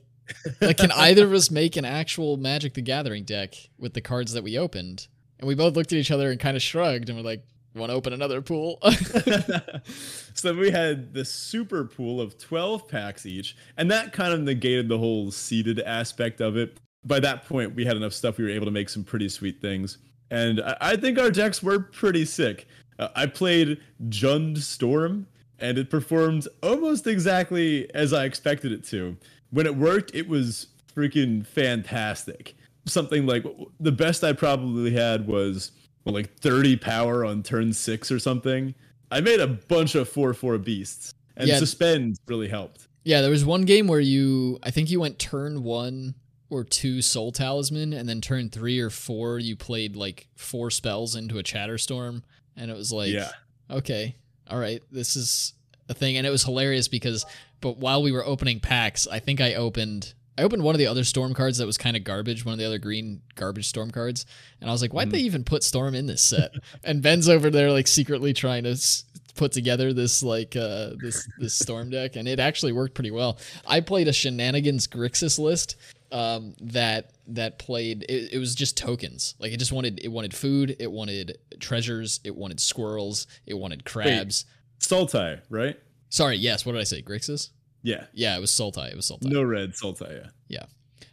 like 0.61 0.77
can 0.77 0.91
either 0.91 1.25
of 1.25 1.33
us 1.33 1.51
make 1.51 1.75
an 1.77 1.85
actual 1.85 2.37
Magic 2.37 2.73
the 2.73 2.81
Gathering 2.81 3.23
deck 3.23 3.55
with 3.77 3.93
the 3.93 4.01
cards 4.01 4.33
that 4.33 4.43
we 4.43 4.57
opened? 4.57 5.07
And 5.39 5.47
we 5.47 5.55
both 5.55 5.75
looked 5.75 5.91
at 5.91 5.99
each 5.99 6.11
other 6.11 6.31
and 6.31 6.39
kind 6.39 6.57
of 6.57 6.63
shrugged 6.63 7.09
and 7.09 7.17
were 7.17 7.23
like, 7.23 7.43
want 7.77 7.91
to 7.91 7.95
open 7.95 8.13
another 8.13 8.41
pool? 8.41 8.79
so 10.33 10.53
we 10.53 10.71
had 10.71 11.13
the 11.13 11.23
super 11.23 11.85
pool 11.85 12.19
of 12.19 12.37
12 12.37 12.87
packs 12.87 13.25
each, 13.25 13.55
and 13.77 13.89
that 13.91 14.13
kind 14.13 14.33
of 14.33 14.41
negated 14.41 14.89
the 14.89 14.97
whole 14.97 15.31
seeded 15.31 15.79
aspect 15.79 16.41
of 16.41 16.57
it. 16.57 16.79
By 17.05 17.19
that 17.21 17.45
point, 17.45 17.75
we 17.75 17.85
had 17.85 17.95
enough 17.95 18.13
stuff 18.13 18.37
we 18.37 18.43
were 18.43 18.49
able 18.49 18.65
to 18.65 18.71
make 18.71 18.89
some 18.89 19.03
pretty 19.03 19.29
sweet 19.29 19.61
things. 19.61 19.97
And 20.29 20.59
I, 20.59 20.77
I 20.81 20.95
think 20.97 21.17
our 21.19 21.31
decks 21.31 21.63
were 21.63 21.79
pretty 21.79 22.25
sick. 22.25 22.67
Uh, 22.99 23.09
I 23.15 23.27
played 23.27 23.79
Jund 24.09 24.57
Storm, 24.57 25.27
and 25.59 25.77
it 25.77 25.89
performed 25.89 26.47
almost 26.61 27.07
exactly 27.07 27.89
as 27.93 28.11
I 28.13 28.25
expected 28.25 28.71
it 28.71 28.83
to. 28.85 29.17
When 29.51 29.65
it 29.65 29.75
worked, 29.75 30.13
it 30.13 30.27
was 30.27 30.67
freaking 30.93 31.45
fantastic. 31.45 32.55
Something 32.85 33.25
like 33.25 33.45
the 33.79 33.91
best 33.91 34.23
I 34.23 34.33
probably 34.33 34.91
had 34.91 35.27
was 35.27 35.71
well, 36.05 36.13
like 36.13 36.37
30 36.39 36.77
power 36.77 37.25
on 37.25 37.43
turn 37.43 37.73
six 37.73 38.11
or 38.11 38.19
something. 38.19 38.73
I 39.11 39.21
made 39.21 39.39
a 39.39 39.47
bunch 39.47 39.95
of 39.95 40.07
4 40.09 40.33
4 40.33 40.57
beasts, 40.57 41.13
and 41.35 41.47
yeah. 41.47 41.59
suspend 41.59 42.17
really 42.27 42.47
helped. 42.47 42.87
Yeah, 43.03 43.21
there 43.21 43.29
was 43.29 43.45
one 43.45 43.63
game 43.63 43.87
where 43.87 43.99
you, 43.99 44.59
I 44.63 44.71
think 44.71 44.89
you 44.89 44.99
went 44.99 45.19
turn 45.19 45.63
one 45.63 46.15
or 46.49 46.63
two 46.63 47.01
Sol 47.01 47.31
Talisman, 47.31 47.93
and 47.93 48.07
then 48.07 48.21
turn 48.21 48.49
three 48.49 48.79
or 48.79 48.89
four, 48.89 49.37
you 49.39 49.55
played 49.55 49.95
like 49.95 50.27
four 50.35 50.71
spells 50.71 51.15
into 51.15 51.37
a 51.37 51.43
Chatterstorm, 51.43 52.23
and 52.55 52.71
it 52.71 52.77
was 52.77 52.91
like, 52.91 53.11
yeah. 53.11 53.31
okay, 53.69 54.15
all 54.49 54.59
right, 54.59 54.81
this 54.91 55.15
is 55.15 55.53
thing. 55.93 56.17
And 56.17 56.25
it 56.27 56.29
was 56.29 56.43
hilarious 56.43 56.87
because, 56.87 57.25
but 57.61 57.77
while 57.77 58.01
we 58.01 58.11
were 58.11 58.25
opening 58.25 58.59
packs, 58.59 59.07
I 59.07 59.19
think 59.19 59.41
I 59.41 59.55
opened 59.55 60.13
I 60.37 60.43
opened 60.43 60.63
one 60.63 60.75
of 60.75 60.79
the 60.79 60.87
other 60.87 61.03
storm 61.03 61.33
cards 61.33 61.57
that 61.57 61.65
was 61.65 61.77
kind 61.77 61.97
of 61.97 62.03
garbage, 62.03 62.45
one 62.45 62.53
of 62.53 62.59
the 62.59 62.65
other 62.65 62.77
green 62.77 63.21
garbage 63.35 63.67
storm 63.67 63.89
cards, 63.89 64.25
and 64.61 64.69
I 64.69 64.73
was 64.73 64.83
like, 64.83 64.93
why'd 64.93 65.09
mm. 65.09 65.13
they 65.13 65.19
even 65.19 65.43
put 65.43 65.63
storm 65.63 65.95
in 65.95 66.05
this 66.05 66.21
set? 66.21 66.53
and 66.83 67.01
Ben's 67.01 67.27
over 67.27 67.49
there 67.49 67.71
like 67.71 67.87
secretly 67.87 68.33
trying 68.33 68.63
to 68.63 68.71
s- 68.71 69.05
put 69.35 69.51
together 69.51 69.93
this 69.93 70.21
like 70.23 70.55
uh 70.55 70.91
this 71.01 71.27
this 71.39 71.55
storm 71.55 71.89
deck, 71.89 72.15
and 72.15 72.27
it 72.27 72.39
actually 72.39 72.71
worked 72.71 72.93
pretty 72.93 73.11
well. 73.11 73.39
I 73.65 73.79
played 73.81 74.07
a 74.07 74.13
shenanigans 74.13 74.87
Grixis 74.87 75.39
list 75.39 75.75
um 76.11 76.53
that 76.61 77.11
that 77.27 77.59
played 77.59 78.05
it, 78.07 78.33
it 78.33 78.37
was 78.37 78.55
just 78.55 78.77
tokens 78.77 79.35
like 79.39 79.51
it 79.51 79.57
just 79.57 79.73
wanted 79.73 79.99
it 80.01 80.07
wanted 80.07 80.33
food 80.33 80.73
it 80.79 80.89
wanted 80.89 81.37
treasures 81.59 82.21
it 82.23 82.33
wanted 82.33 82.61
squirrels 82.61 83.27
it 83.45 83.55
wanted 83.55 83.83
crabs 83.83 84.45
Wait, 84.47 84.56
sultai 84.79 85.41
right 85.49 85.79
sorry 86.09 86.35
yes 86.35 86.65
what 86.65 86.73
did 86.73 86.81
i 86.81 86.83
say 86.83 87.01
grixis 87.01 87.49
yeah. 87.87 88.05
Yeah, 88.13 88.35
it 88.37 88.41
was 88.41 88.51
Sultai. 88.51 88.91
It 88.91 88.95
was 88.97 89.09
Sultai. 89.09 89.31
No 89.31 89.43
red 89.43 89.71
Sultai, 89.71 90.21
yeah. 90.21 90.29
Yeah. 90.49 90.65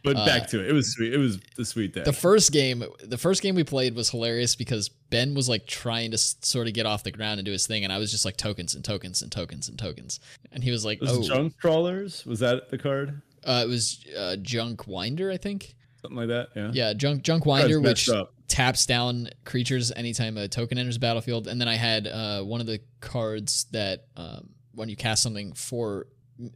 But 0.03 0.17
back 0.17 0.43
uh, 0.43 0.47
to 0.47 0.59
it. 0.59 0.69
It 0.69 0.73
was 0.73 0.93
sweet. 0.93 1.13
It 1.13 1.17
was 1.17 1.39
the 1.55 1.65
sweet 1.65 1.93
day. 1.93 2.03
The 2.03 2.13
first 2.13 2.51
game, 2.51 2.83
the 3.01 3.17
first 3.17 3.41
game 3.41 3.55
we 3.55 3.63
played 3.63 3.95
was 3.95 4.09
hilarious 4.09 4.55
because 4.55 4.89
Ben 4.89 5.33
was 5.33 5.49
like 5.49 5.65
trying 5.65 6.11
to 6.11 6.15
s- 6.15 6.35
sort 6.41 6.67
of 6.67 6.73
get 6.73 6.85
off 6.85 7.03
the 7.03 7.11
ground 7.11 7.39
and 7.39 7.45
do 7.45 7.51
his 7.51 7.65
thing, 7.65 7.83
and 7.83 7.91
I 7.91 7.97
was 7.97 8.11
just 8.11 8.23
like 8.23 8.37
tokens 8.37 8.75
and 8.75 8.83
tokens 8.83 9.23
and 9.23 9.31
tokens 9.31 9.67
and 9.67 9.79
tokens, 9.79 10.19
and 10.51 10.63
he 10.63 10.69
was 10.69 10.85
like, 10.85 11.01
was 11.01 11.11
"Oh, 11.11 11.21
junk 11.23 11.57
crawlers." 11.59 12.23
Was 12.23 12.39
that 12.41 12.69
the 12.69 12.77
card? 12.77 13.21
Uh, 13.43 13.63
it 13.65 13.67
was 13.67 14.05
uh, 14.15 14.35
junk 14.35 14.85
winder, 14.85 15.31
I 15.31 15.37
think. 15.37 15.73
Something 16.03 16.17
like 16.17 16.27
that. 16.27 16.49
Yeah. 16.55 16.71
Yeah, 16.71 16.93
junk 16.93 17.23
junk 17.23 17.47
winder, 17.47 17.79
which 17.81 18.07
up. 18.09 18.34
Taps 18.55 18.85
down 18.85 19.27
creatures 19.43 19.91
anytime 19.97 20.37
a 20.37 20.47
token 20.47 20.77
enters 20.77 20.97
battlefield, 20.97 21.49
and 21.49 21.59
then 21.59 21.67
I 21.67 21.75
had 21.75 22.07
uh, 22.07 22.41
one 22.41 22.61
of 22.61 22.67
the 22.67 22.79
cards 23.01 23.65
that 23.71 24.05
um, 24.15 24.47
when 24.73 24.87
you 24.87 24.95
cast 24.95 25.21
something 25.23 25.51
for 25.51 26.07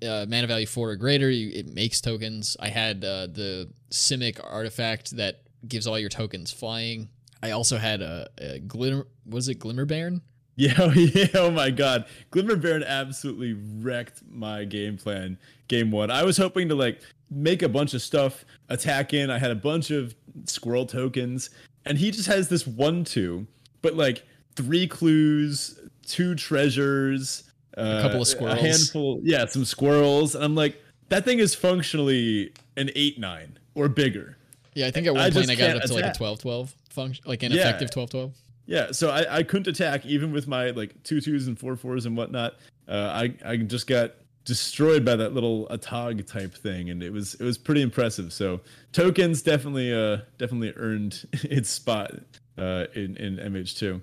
uh, 0.02 0.26
mana 0.30 0.48
value 0.48 0.66
four 0.66 0.92
or 0.92 0.96
greater, 0.96 1.30
you, 1.30 1.52
it 1.54 1.68
makes 1.68 2.00
tokens. 2.00 2.56
I 2.58 2.70
had 2.70 3.04
uh, 3.04 3.28
the 3.28 3.70
Simic 3.92 4.40
artifact 4.42 5.18
that 5.18 5.42
gives 5.68 5.88
all 5.88 6.00
your 6.00 6.08
tokens 6.08 6.54
flying. 6.54 7.10
I 7.44 7.52
also 7.52 7.78
had 7.78 8.02
a, 8.02 8.30
a 8.38 8.60
glimmer. 8.60 9.06
Was 9.26 9.50
it 9.50 9.56
Glimmer 9.56 9.84
Bairn? 9.86 10.22
Yeah, 10.56 10.94
yeah. 10.94 11.28
Oh 11.36 11.52
my 11.52 11.70
God, 11.70 12.04
Glimmer 12.32 12.58
Bairn 12.58 12.84
absolutely 12.84 13.54
wrecked 13.54 14.24
my 14.30 14.66
game 14.66 14.98
plan. 14.98 15.38
Game 15.70 15.90
one, 15.90 16.12
I 16.12 16.24
was 16.24 16.36
hoping 16.36 16.68
to 16.68 16.76
like 16.76 17.02
make 17.32 17.62
a 17.62 17.70
bunch 17.70 17.94
of 17.94 18.02
stuff 18.02 18.44
attack 18.68 19.14
in. 19.14 19.30
I 19.30 19.40
had 19.40 19.52
a 19.52 19.56
bunch 19.56 19.90
of 19.90 20.16
squirrel 20.44 20.86
tokens, 20.86 21.50
and 21.86 21.98
he 21.98 22.12
just 22.12 22.28
has 22.28 22.50
this 22.50 22.66
one 22.66 23.04
two, 23.04 23.48
but 23.82 23.96
like 23.96 24.24
three 24.56 24.88
clues, 24.88 25.80
two 26.06 26.36
treasures 26.36 27.44
a 27.80 28.02
couple 28.02 28.22
of 28.22 28.28
squirrels, 28.28 28.60
a 28.60 28.62
handful, 28.62 29.20
yeah, 29.24 29.46
some 29.46 29.66
squirrels, 29.66 30.36
and 30.36 30.44
I'm 30.44 30.56
like, 30.56 30.82
that 31.10 31.26
thing 31.26 31.40
is 31.40 31.56
functionally 31.56 32.52
an 32.78 32.90
eight 32.96 33.20
nine 33.20 33.58
or 33.76 33.88
bigger. 33.88 34.38
Yeah, 34.74 34.88
I 34.88 34.92
think 34.92 35.08
at 35.08 35.14
one 35.14 35.22
I 35.22 35.30
point 35.30 35.50
I 35.50 35.56
got 35.56 35.72
it 35.72 35.78
up 35.78 35.84
to 35.84 35.94
like 35.94 36.06
a 36.06 36.10
12-12 36.10 36.74
function, 36.90 37.24
like 37.28 37.44
an 37.44 37.52
yeah. 37.52 37.62
effective 37.62 37.90
12-12. 37.90 38.32
Yeah, 38.66 38.92
so 38.92 39.10
I, 39.10 39.38
I 39.38 39.44
couldn't 39.44 39.68
attack 39.68 40.06
even 40.06 40.32
with 40.32 40.48
my 40.48 40.70
like 40.72 41.02
two 41.04 41.22
twos 41.22 41.48
and 41.48 41.58
four 41.58 41.76
fours 41.76 42.06
and 42.06 42.16
whatnot. 42.16 42.56
Uh, 42.88 43.12
I 43.14 43.34
I 43.44 43.58
just 43.58 43.88
got 43.88 44.12
destroyed 44.50 45.06
by 45.06 45.16
that 45.16 45.34
little 45.34 45.68
atog 45.68 46.26
type 46.26 46.56
thing, 46.56 46.90
and 46.90 47.04
it 47.04 47.14
was 47.14 47.36
it 47.36 47.44
was 47.44 47.58
pretty 47.58 47.84
impressive. 47.84 48.34
So 48.34 48.60
tokens 48.92 49.44
definitely 49.44 49.94
uh 49.94 50.18
definitely 50.40 50.74
earned 50.76 51.26
its 51.44 51.70
spot 51.70 52.16
uh 52.58 52.88
in 52.96 53.16
in 53.18 53.38
MH2. 53.38 54.02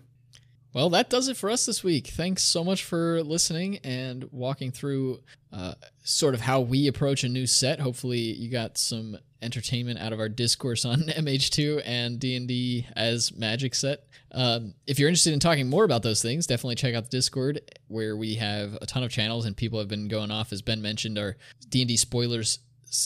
Well, 0.76 0.90
that 0.90 1.08
does 1.08 1.28
it 1.28 1.38
for 1.38 1.48
us 1.48 1.64
this 1.64 1.82
week. 1.82 2.08
Thanks 2.08 2.42
so 2.42 2.62
much 2.62 2.84
for 2.84 3.22
listening 3.22 3.78
and 3.78 4.28
walking 4.30 4.70
through 4.70 5.20
uh, 5.50 5.72
sort 6.04 6.34
of 6.34 6.42
how 6.42 6.60
we 6.60 6.86
approach 6.86 7.24
a 7.24 7.30
new 7.30 7.46
set. 7.46 7.80
Hopefully, 7.80 8.18
you 8.18 8.50
got 8.50 8.76
some 8.76 9.16
entertainment 9.40 9.98
out 9.98 10.12
of 10.12 10.20
our 10.20 10.28
discourse 10.28 10.84
on 10.84 10.98
MH2 11.04 11.80
and 11.86 12.20
D&D 12.20 12.86
as 12.94 13.34
Magic 13.34 13.74
set. 13.74 14.04
Um, 14.32 14.74
if 14.86 14.98
you're 14.98 15.08
interested 15.08 15.32
in 15.32 15.40
talking 15.40 15.66
more 15.66 15.84
about 15.84 16.02
those 16.02 16.20
things, 16.20 16.46
definitely 16.46 16.74
check 16.74 16.94
out 16.94 17.04
the 17.04 17.08
Discord 17.08 17.62
where 17.88 18.14
we 18.14 18.34
have 18.34 18.76
a 18.82 18.84
ton 18.84 19.02
of 19.02 19.10
channels 19.10 19.46
and 19.46 19.56
people 19.56 19.78
have 19.78 19.88
been 19.88 20.08
going 20.08 20.30
off. 20.30 20.52
As 20.52 20.60
Ben 20.60 20.82
mentioned, 20.82 21.18
our 21.18 21.38
D&D 21.70 21.96
spoilers 21.96 22.58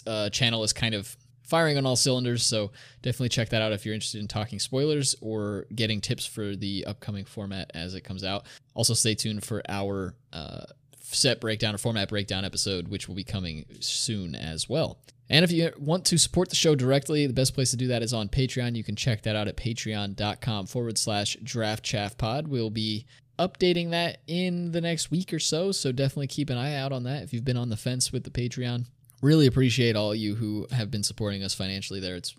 uh, 0.09 0.29
channel 0.31 0.65
is 0.65 0.73
kind 0.73 0.95
of 0.95 1.17
firing 1.51 1.77
on 1.77 1.85
all 1.85 1.97
cylinders. 1.97 2.45
So 2.45 2.71
definitely 3.03 3.29
check 3.29 3.51
that 3.51 3.61
out 3.61 3.73
if 3.73 3.85
you're 3.85 3.95
interested 3.95 4.21
in 4.21 4.29
talking 4.29 4.61
spoilers 4.61 5.17
or 5.21 5.67
getting 5.75 6.01
tips 6.01 6.25
for 6.25 6.55
the 6.55 6.87
upcoming 6.87 7.25
format 7.25 7.71
as 7.75 7.95
it 7.95 8.03
comes 8.03 8.25
out. 8.25 8.47
Also, 8.75 8.95
stay 8.95 9.15
tuned 9.15 9.45
for 9.45 9.63
our 9.69 10.15
uh, 10.33 10.63
set 11.01 11.41
breakdown 11.41 11.75
or 11.75 11.79
format 11.79 12.09
breakdown 12.09 12.45
episode, 12.45 12.89
which 12.89 13.09
will 13.09 13.17
be 13.17 13.25
coming 13.25 13.67
soon 13.81 14.35
as 14.35 14.69
well. 14.69 14.99
And 15.29 15.45
if 15.45 15.53
you 15.53 15.71
want 15.79 16.05
to 16.07 16.19
support 16.19 16.49
the 16.49 16.57
show 16.57 16.75
directly, 16.75 17.27
the 17.27 17.33
best 17.33 17.55
place 17.55 17.71
to 17.73 17.77
do 17.77 17.89
that 17.89 18.03
is 18.03 18.13
on 18.13 18.29
Patreon. 18.29 18.75
You 18.75 18.83
can 18.83 18.97
check 18.97 19.23
that 19.23 19.37
out 19.37 19.49
at 19.49 19.57
patreon.com 19.57 20.67
forward 20.67 20.99
slash 20.99 21.37
draft 21.43 21.85
chaff 21.85 22.17
pod. 22.17 22.49
We'll 22.49 22.71
be 22.71 23.07
updating 23.39 23.91
that 23.91 24.19
in 24.27 24.73
the 24.73 24.81
next 24.81 25.11
week 25.11 25.33
or 25.33 25.39
so. 25.39 25.73
So 25.73 25.93
definitely 25.93 26.27
keep 26.27 26.51
an 26.51 26.59
eye 26.59 26.75
out 26.75 26.93
on 26.93 27.05
that 27.05 27.23
if 27.23 27.33
you've 27.33 27.45
been 27.45 27.57
on 27.57 27.71
the 27.71 27.77
fence 27.77 28.13
with 28.13 28.25
the 28.25 28.31
Patreon 28.31 28.87
really 29.21 29.47
appreciate 29.47 29.97
all 29.97 30.15
you 30.15 30.35
who 30.35 30.67
have 30.71 30.91
been 30.91 31.03
supporting 31.03 31.43
us 31.43 31.55
financially 31.55 32.01
there. 32.01 32.17
It's 32.17 32.35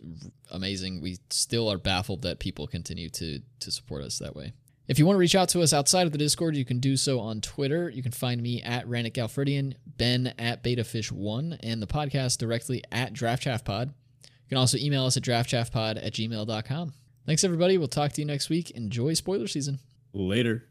amazing. 0.51 1.01
We 1.01 1.17
still 1.29 1.71
are 1.71 1.77
baffled 1.77 2.23
that 2.23 2.39
people 2.39 2.67
continue 2.67 3.09
to 3.09 3.41
to 3.59 3.71
support 3.71 4.03
us 4.03 4.19
that 4.19 4.35
way. 4.35 4.53
If 4.87 4.99
you 4.99 5.05
want 5.05 5.15
to 5.15 5.19
reach 5.19 5.35
out 5.35 5.47
to 5.49 5.61
us 5.61 5.71
outside 5.71 6.05
of 6.05 6.11
the 6.11 6.17
Discord, 6.17 6.57
you 6.57 6.65
can 6.65 6.79
do 6.79 6.97
so 6.97 7.19
on 7.19 7.39
Twitter. 7.39 7.89
You 7.89 8.03
can 8.03 8.11
find 8.11 8.41
me 8.41 8.61
at 8.61 8.85
Ranik 8.87 9.13
Galfridian, 9.13 9.75
Ben 9.85 10.33
at 10.37 10.63
BetaFish1, 10.63 11.59
and 11.63 11.81
the 11.81 11.87
podcast 11.87 12.39
directly 12.39 12.83
at 12.91 13.13
DraftChaffPod. 13.13 13.85
You 13.87 14.49
can 14.49 14.57
also 14.57 14.77
email 14.77 15.05
us 15.05 15.15
at 15.15 15.23
draftchaffpod 15.23 16.05
at 16.05 16.13
gmail.com. 16.13 16.93
Thanks, 17.25 17.43
everybody. 17.43 17.77
We'll 17.77 17.87
talk 17.87 18.11
to 18.13 18.21
you 18.21 18.27
next 18.27 18.49
week. 18.49 18.71
Enjoy 18.71 19.13
spoiler 19.13 19.47
season. 19.47 19.79
Later. 20.13 20.65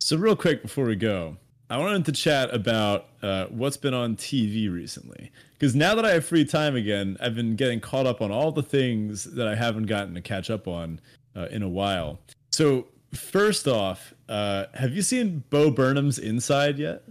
So, 0.00 0.16
real 0.16 0.34
quick 0.34 0.62
before 0.62 0.86
we 0.86 0.96
go, 0.96 1.36
I 1.68 1.78
wanted 1.78 2.04
to 2.04 2.12
chat 2.12 2.54
about 2.54 3.06
uh, 3.22 3.46
what's 3.46 3.76
been 3.76 3.94
on 3.94 4.16
TV 4.16 4.72
recently. 4.72 5.32
Because 5.54 5.74
now 5.74 5.94
that 5.94 6.04
I 6.04 6.12
have 6.12 6.24
free 6.24 6.44
time 6.44 6.76
again, 6.76 7.16
I've 7.20 7.34
been 7.34 7.56
getting 7.56 7.80
caught 7.80 8.06
up 8.06 8.20
on 8.20 8.30
all 8.30 8.52
the 8.52 8.62
things 8.62 9.24
that 9.24 9.48
I 9.48 9.54
haven't 9.54 9.86
gotten 9.86 10.14
to 10.14 10.20
catch 10.20 10.50
up 10.50 10.68
on 10.68 11.00
uh, 11.34 11.46
in 11.50 11.62
a 11.62 11.68
while. 11.68 12.20
So, 12.52 12.86
first 13.12 13.66
off, 13.66 14.14
uh, 14.28 14.66
have 14.74 14.94
you 14.94 15.02
seen 15.02 15.44
Bo 15.50 15.70
Burnham's 15.70 16.18
Inside 16.18 16.78
yet? 16.78 17.02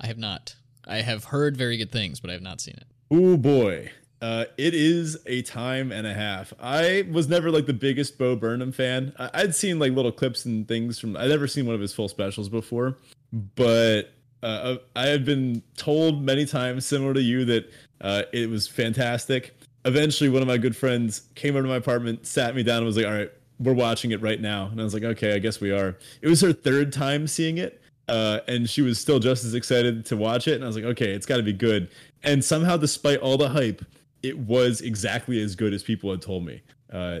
I 0.00 0.06
have 0.06 0.18
not. 0.18 0.54
I 0.86 0.98
have 0.98 1.24
heard 1.24 1.56
very 1.56 1.76
good 1.76 1.90
things, 1.90 2.20
but 2.20 2.30
I 2.30 2.34
have 2.34 2.42
not 2.42 2.60
seen 2.60 2.74
it. 2.76 2.86
Oh 3.10 3.36
boy. 3.36 3.90
Uh, 4.22 4.46
it 4.56 4.74
is 4.74 5.18
a 5.26 5.42
time 5.42 5.92
and 5.92 6.06
a 6.06 6.14
half. 6.14 6.52
I 6.60 7.06
was 7.10 7.28
never 7.28 7.50
like 7.50 7.66
the 7.66 7.74
biggest 7.74 8.18
Bo 8.18 8.34
Burnham 8.34 8.72
fan. 8.72 9.12
I- 9.18 9.42
would 9.42 9.54
seen 9.54 9.78
like 9.78 9.92
little 9.92 10.12
clips 10.12 10.44
and 10.44 10.66
things 10.66 10.98
from. 10.98 11.16
I'd 11.16 11.28
never 11.28 11.46
seen 11.46 11.66
one 11.66 11.74
of 11.74 11.80
his 11.80 11.92
full 11.92 12.08
specials 12.08 12.48
before, 12.48 12.96
but 13.32 14.12
uh, 14.42 14.76
I 14.94 15.06
have 15.06 15.24
been 15.24 15.62
told 15.76 16.22
many 16.22 16.46
times, 16.46 16.86
similar 16.86 17.14
to 17.14 17.22
you, 17.22 17.44
that 17.46 17.70
uh, 18.00 18.22
it 18.32 18.48
was 18.48 18.68
fantastic. 18.68 19.56
Eventually, 19.84 20.28
one 20.30 20.42
of 20.42 20.48
my 20.48 20.58
good 20.58 20.76
friends 20.76 21.22
came 21.34 21.54
over 21.54 21.62
to 21.62 21.68
my 21.68 21.76
apartment, 21.76 22.26
sat 22.26 22.54
me 22.54 22.62
down, 22.62 22.78
and 22.78 22.86
was 22.86 22.96
like, 22.96 23.06
"All 23.06 23.12
right, 23.12 23.30
we're 23.58 23.72
watching 23.72 24.10
it 24.10 24.20
right 24.20 24.40
now." 24.40 24.66
And 24.66 24.80
I 24.80 24.84
was 24.84 24.94
like, 24.94 25.04
"Okay, 25.04 25.34
I 25.34 25.38
guess 25.38 25.60
we 25.60 25.70
are." 25.70 25.96
It 26.20 26.28
was 26.28 26.40
her 26.40 26.52
third 26.52 26.92
time 26.92 27.26
seeing 27.26 27.58
it, 27.58 27.80
uh, 28.08 28.40
and 28.48 28.68
she 28.68 28.82
was 28.82 28.98
still 28.98 29.18
just 29.18 29.44
as 29.44 29.54
excited 29.54 30.04
to 30.06 30.16
watch 30.16 30.48
it. 30.48 30.54
And 30.54 30.64
I 30.64 30.66
was 30.66 30.76
like, 30.76 30.84
"Okay, 30.84 31.10
it's 31.10 31.26
got 31.26 31.38
to 31.38 31.42
be 31.42 31.52
good." 31.52 31.88
And 32.22 32.44
somehow, 32.44 32.76
despite 32.76 33.20
all 33.20 33.36
the 33.36 33.48
hype, 33.48 33.84
it 34.22 34.38
was 34.38 34.80
exactly 34.80 35.40
as 35.42 35.54
good 35.54 35.72
as 35.72 35.82
people 35.82 36.10
had 36.10 36.20
told 36.20 36.44
me. 36.44 36.62
Uh, 36.92 37.20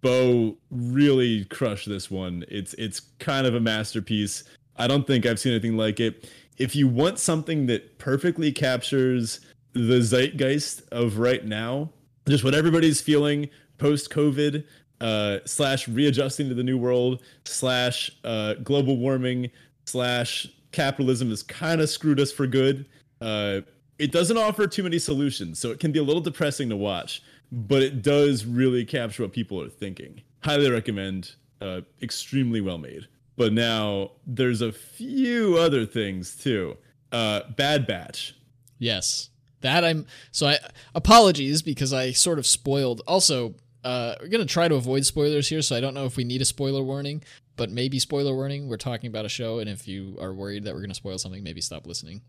Bo 0.00 0.56
really 0.70 1.44
crushed 1.46 1.88
this 1.88 2.10
one. 2.10 2.44
It's 2.48 2.74
it's 2.74 3.00
kind 3.18 3.46
of 3.46 3.54
a 3.54 3.60
masterpiece. 3.60 4.44
I 4.78 4.86
don't 4.86 5.06
think 5.06 5.26
I've 5.26 5.40
seen 5.40 5.52
anything 5.52 5.76
like 5.76 6.00
it. 6.00 6.30
If 6.56 6.74
you 6.74 6.88
want 6.88 7.18
something 7.18 7.66
that 7.66 7.98
perfectly 7.98 8.52
captures 8.52 9.40
the 9.72 10.00
zeitgeist 10.00 10.82
of 10.90 11.18
right 11.18 11.44
now, 11.44 11.90
just 12.28 12.44
what 12.44 12.54
everybody's 12.54 13.00
feeling 13.00 13.48
post 13.78 14.10
COVID, 14.10 14.64
uh, 15.00 15.38
slash 15.44 15.86
readjusting 15.88 16.48
to 16.48 16.54
the 16.54 16.64
new 16.64 16.78
world, 16.78 17.22
slash 17.44 18.10
uh, 18.24 18.54
global 18.54 18.96
warming, 18.96 19.50
slash 19.86 20.48
capitalism 20.72 21.30
has 21.30 21.42
kind 21.42 21.80
of 21.80 21.88
screwed 21.88 22.20
us 22.20 22.32
for 22.32 22.46
good. 22.46 22.86
Uh, 23.20 23.60
it 23.98 24.12
doesn't 24.12 24.36
offer 24.36 24.66
too 24.66 24.82
many 24.82 24.98
solutions, 24.98 25.58
so 25.58 25.70
it 25.70 25.80
can 25.80 25.92
be 25.92 25.98
a 25.98 26.02
little 26.02 26.22
depressing 26.22 26.68
to 26.68 26.76
watch, 26.76 27.22
but 27.50 27.82
it 27.82 28.02
does 28.02 28.44
really 28.44 28.84
capture 28.84 29.22
what 29.22 29.32
people 29.32 29.60
are 29.60 29.68
thinking. 29.68 30.22
Highly 30.40 30.70
recommend. 30.70 31.34
Uh, 31.60 31.80
extremely 32.02 32.60
well 32.60 32.78
made. 32.78 33.08
But 33.38 33.52
now 33.52 34.10
there's 34.26 34.60
a 34.60 34.72
few 34.72 35.56
other 35.56 35.86
things 35.86 36.36
too. 36.36 36.76
Uh, 37.12 37.42
Bad 37.56 37.86
Batch. 37.86 38.34
Yes, 38.78 39.30
that 39.60 39.84
I'm. 39.84 40.06
So 40.32 40.48
I 40.48 40.58
apologies 40.94 41.62
because 41.62 41.92
I 41.92 42.10
sort 42.12 42.38
of 42.38 42.46
spoiled. 42.46 43.00
Also, 43.06 43.54
uh, 43.84 44.16
we're 44.20 44.28
gonna 44.28 44.44
try 44.44 44.66
to 44.68 44.74
avoid 44.74 45.06
spoilers 45.06 45.48
here, 45.48 45.62
so 45.62 45.76
I 45.76 45.80
don't 45.80 45.94
know 45.94 46.04
if 46.04 46.16
we 46.16 46.24
need 46.24 46.42
a 46.42 46.44
spoiler 46.44 46.82
warning, 46.82 47.22
but 47.56 47.70
maybe 47.70 47.98
spoiler 47.98 48.34
warning. 48.34 48.68
We're 48.68 48.76
talking 48.76 49.08
about 49.08 49.24
a 49.24 49.28
show, 49.28 49.60
and 49.60 49.70
if 49.70 49.86
you 49.86 50.18
are 50.20 50.34
worried 50.34 50.64
that 50.64 50.74
we're 50.74 50.80
gonna 50.82 50.94
spoil 50.94 51.16
something, 51.16 51.42
maybe 51.42 51.60
stop 51.60 51.86
listening. 51.86 52.22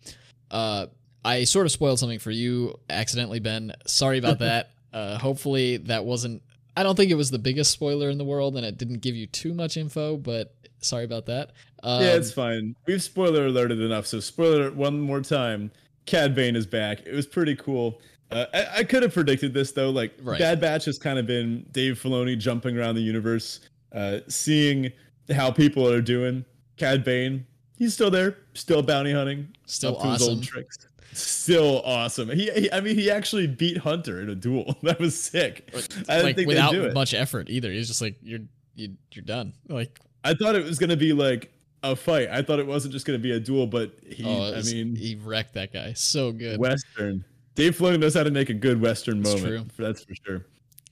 Uh, 0.52 0.86
I 1.26 1.44
sort 1.44 1.66
of 1.66 1.72
spoiled 1.72 2.00
something 2.00 2.20
for 2.20 2.32
you 2.32 2.80
accidentally, 2.90 3.40
Ben. 3.40 3.74
Sorry 3.88 4.20
about 4.20 4.40
that. 4.48 4.72
Uh, 4.94 5.18
hopefully 5.18 5.78
that 5.78 6.06
wasn't. 6.06 6.44
I 6.78 6.84
don't 6.84 6.96
think 6.96 7.12
it 7.12 7.16
was 7.16 7.32
the 7.32 7.40
biggest 7.40 7.72
spoiler 7.72 8.10
in 8.10 8.18
the 8.20 8.24
world, 8.24 8.56
and 8.56 8.66
it 8.66 8.78
didn't 8.78 9.00
give 9.00 9.16
you 9.16 9.26
too 9.28 9.54
much 9.54 9.76
info, 9.76 10.16
but 10.16 10.56
Sorry 10.82 11.04
about 11.04 11.26
that. 11.28 11.52
Um, 11.84 12.02
yeah, 12.02 12.16
it's 12.16 12.32
fine. 12.32 12.76
We've 12.86 13.02
spoiler 13.02 13.48
alerted 13.48 13.82
enough, 13.82 14.06
so 14.06 14.20
spoiler 14.20 14.72
one 14.72 15.00
more 15.00 15.22
time. 15.22 15.72
Cad 16.06 16.34
Bane 16.34 16.56
is 16.56 16.66
back. 16.66 17.02
It 17.06 17.14
was 17.14 17.28
pretty 17.28 17.56
cool. 17.56 18.02
Uh, 18.32 18.46
I, 18.54 18.68
I 18.78 18.84
could 18.84 19.04
have 19.04 19.14
predicted 19.14 19.54
this 19.54 19.72
though. 19.72 19.90
Like 19.90 20.14
right. 20.22 20.40
Bad 20.40 20.60
Batch 20.62 20.86
has 20.86 20.98
kind 20.98 21.20
of 21.20 21.26
been 21.26 21.66
Dave 21.72 22.02
Filoni 22.02 22.38
jumping 22.38 22.78
around 22.78 22.96
the 22.96 23.02
universe, 23.02 23.62
uh, 23.94 24.20
seeing 24.28 24.92
how 25.34 25.52
people 25.52 25.88
are 25.88 26.02
doing. 26.02 26.46
Cad 26.78 27.04
Bane, 27.04 27.46
he's 27.78 27.94
still 27.94 28.12
there, 28.12 28.38
still 28.54 28.82
bounty 28.82 29.12
hunting, 29.12 29.50
still 29.66 29.98
awesome. 29.98 30.42
tricks. 30.42 30.78
Still 31.12 31.82
awesome. 31.84 32.30
He, 32.30 32.52
he, 32.52 32.72
I 32.72 32.82
mean, 32.82 32.96
he 32.96 33.10
actually 33.10 33.48
beat 33.48 33.78
Hunter 33.78 34.22
in 34.22 34.30
a 34.30 34.36
duel. 34.36 34.78
That 34.84 35.00
was 35.00 35.20
sick. 35.20 35.70
I 35.74 35.80
didn't 35.80 36.24
like, 36.24 36.36
think 36.36 36.48
without 36.48 36.94
much 36.94 37.14
effort 37.14 37.50
either. 37.50 37.72
He's 37.72 37.88
just 37.88 38.02
like, 38.02 38.16
you're, 38.22 38.42
you, 38.76 38.96
you're 39.12 39.26
done. 39.26 39.54
Like 39.68 40.00
I 40.24 40.34
thought 40.34 40.56
it 40.56 40.64
was 40.64 40.80
gonna 40.80 40.98
be 40.98 41.14
like 41.14 41.52
a 41.84 41.96
fight. 41.96 42.30
I 42.30 42.42
thought 42.42 42.60
it 42.60 42.68
wasn't 42.68 42.94
just 42.94 43.06
gonna 43.06 43.20
be 43.20 43.32
a 43.32 43.40
duel, 43.40 43.68
but 43.68 43.94
he. 44.06 44.26
Oh, 44.26 44.54
I 44.54 44.62
mean, 44.64 44.96
he 44.96 45.16
wrecked 45.16 45.54
that 45.54 45.74
guy 45.74 45.94
so 45.94 46.32
good. 46.32 46.60
Western. 46.60 47.24
Dave 47.56 47.78
Filoni 47.78 48.00
knows 48.00 48.14
how 48.14 48.24
to 48.24 48.32
make 48.32 48.50
a 48.50 48.54
good 48.54 48.82
Western 48.82 49.22
that's 49.22 49.42
moment. 49.42 49.76
True. 49.76 49.86
That's 49.86 50.04
for 50.04 50.16
sure. 50.16 50.46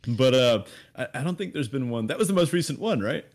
But 0.08 0.34
uh, 0.34 0.64
I, 0.96 1.08
I, 1.16 1.24
don't 1.24 1.38
think 1.38 1.54
there's 1.54 1.68
been 1.68 1.90
one. 1.90 2.08
That 2.08 2.18
was 2.18 2.28
the 2.28 2.34
most 2.34 2.54
recent 2.54 2.80
one, 2.80 3.00
right? 3.00 3.26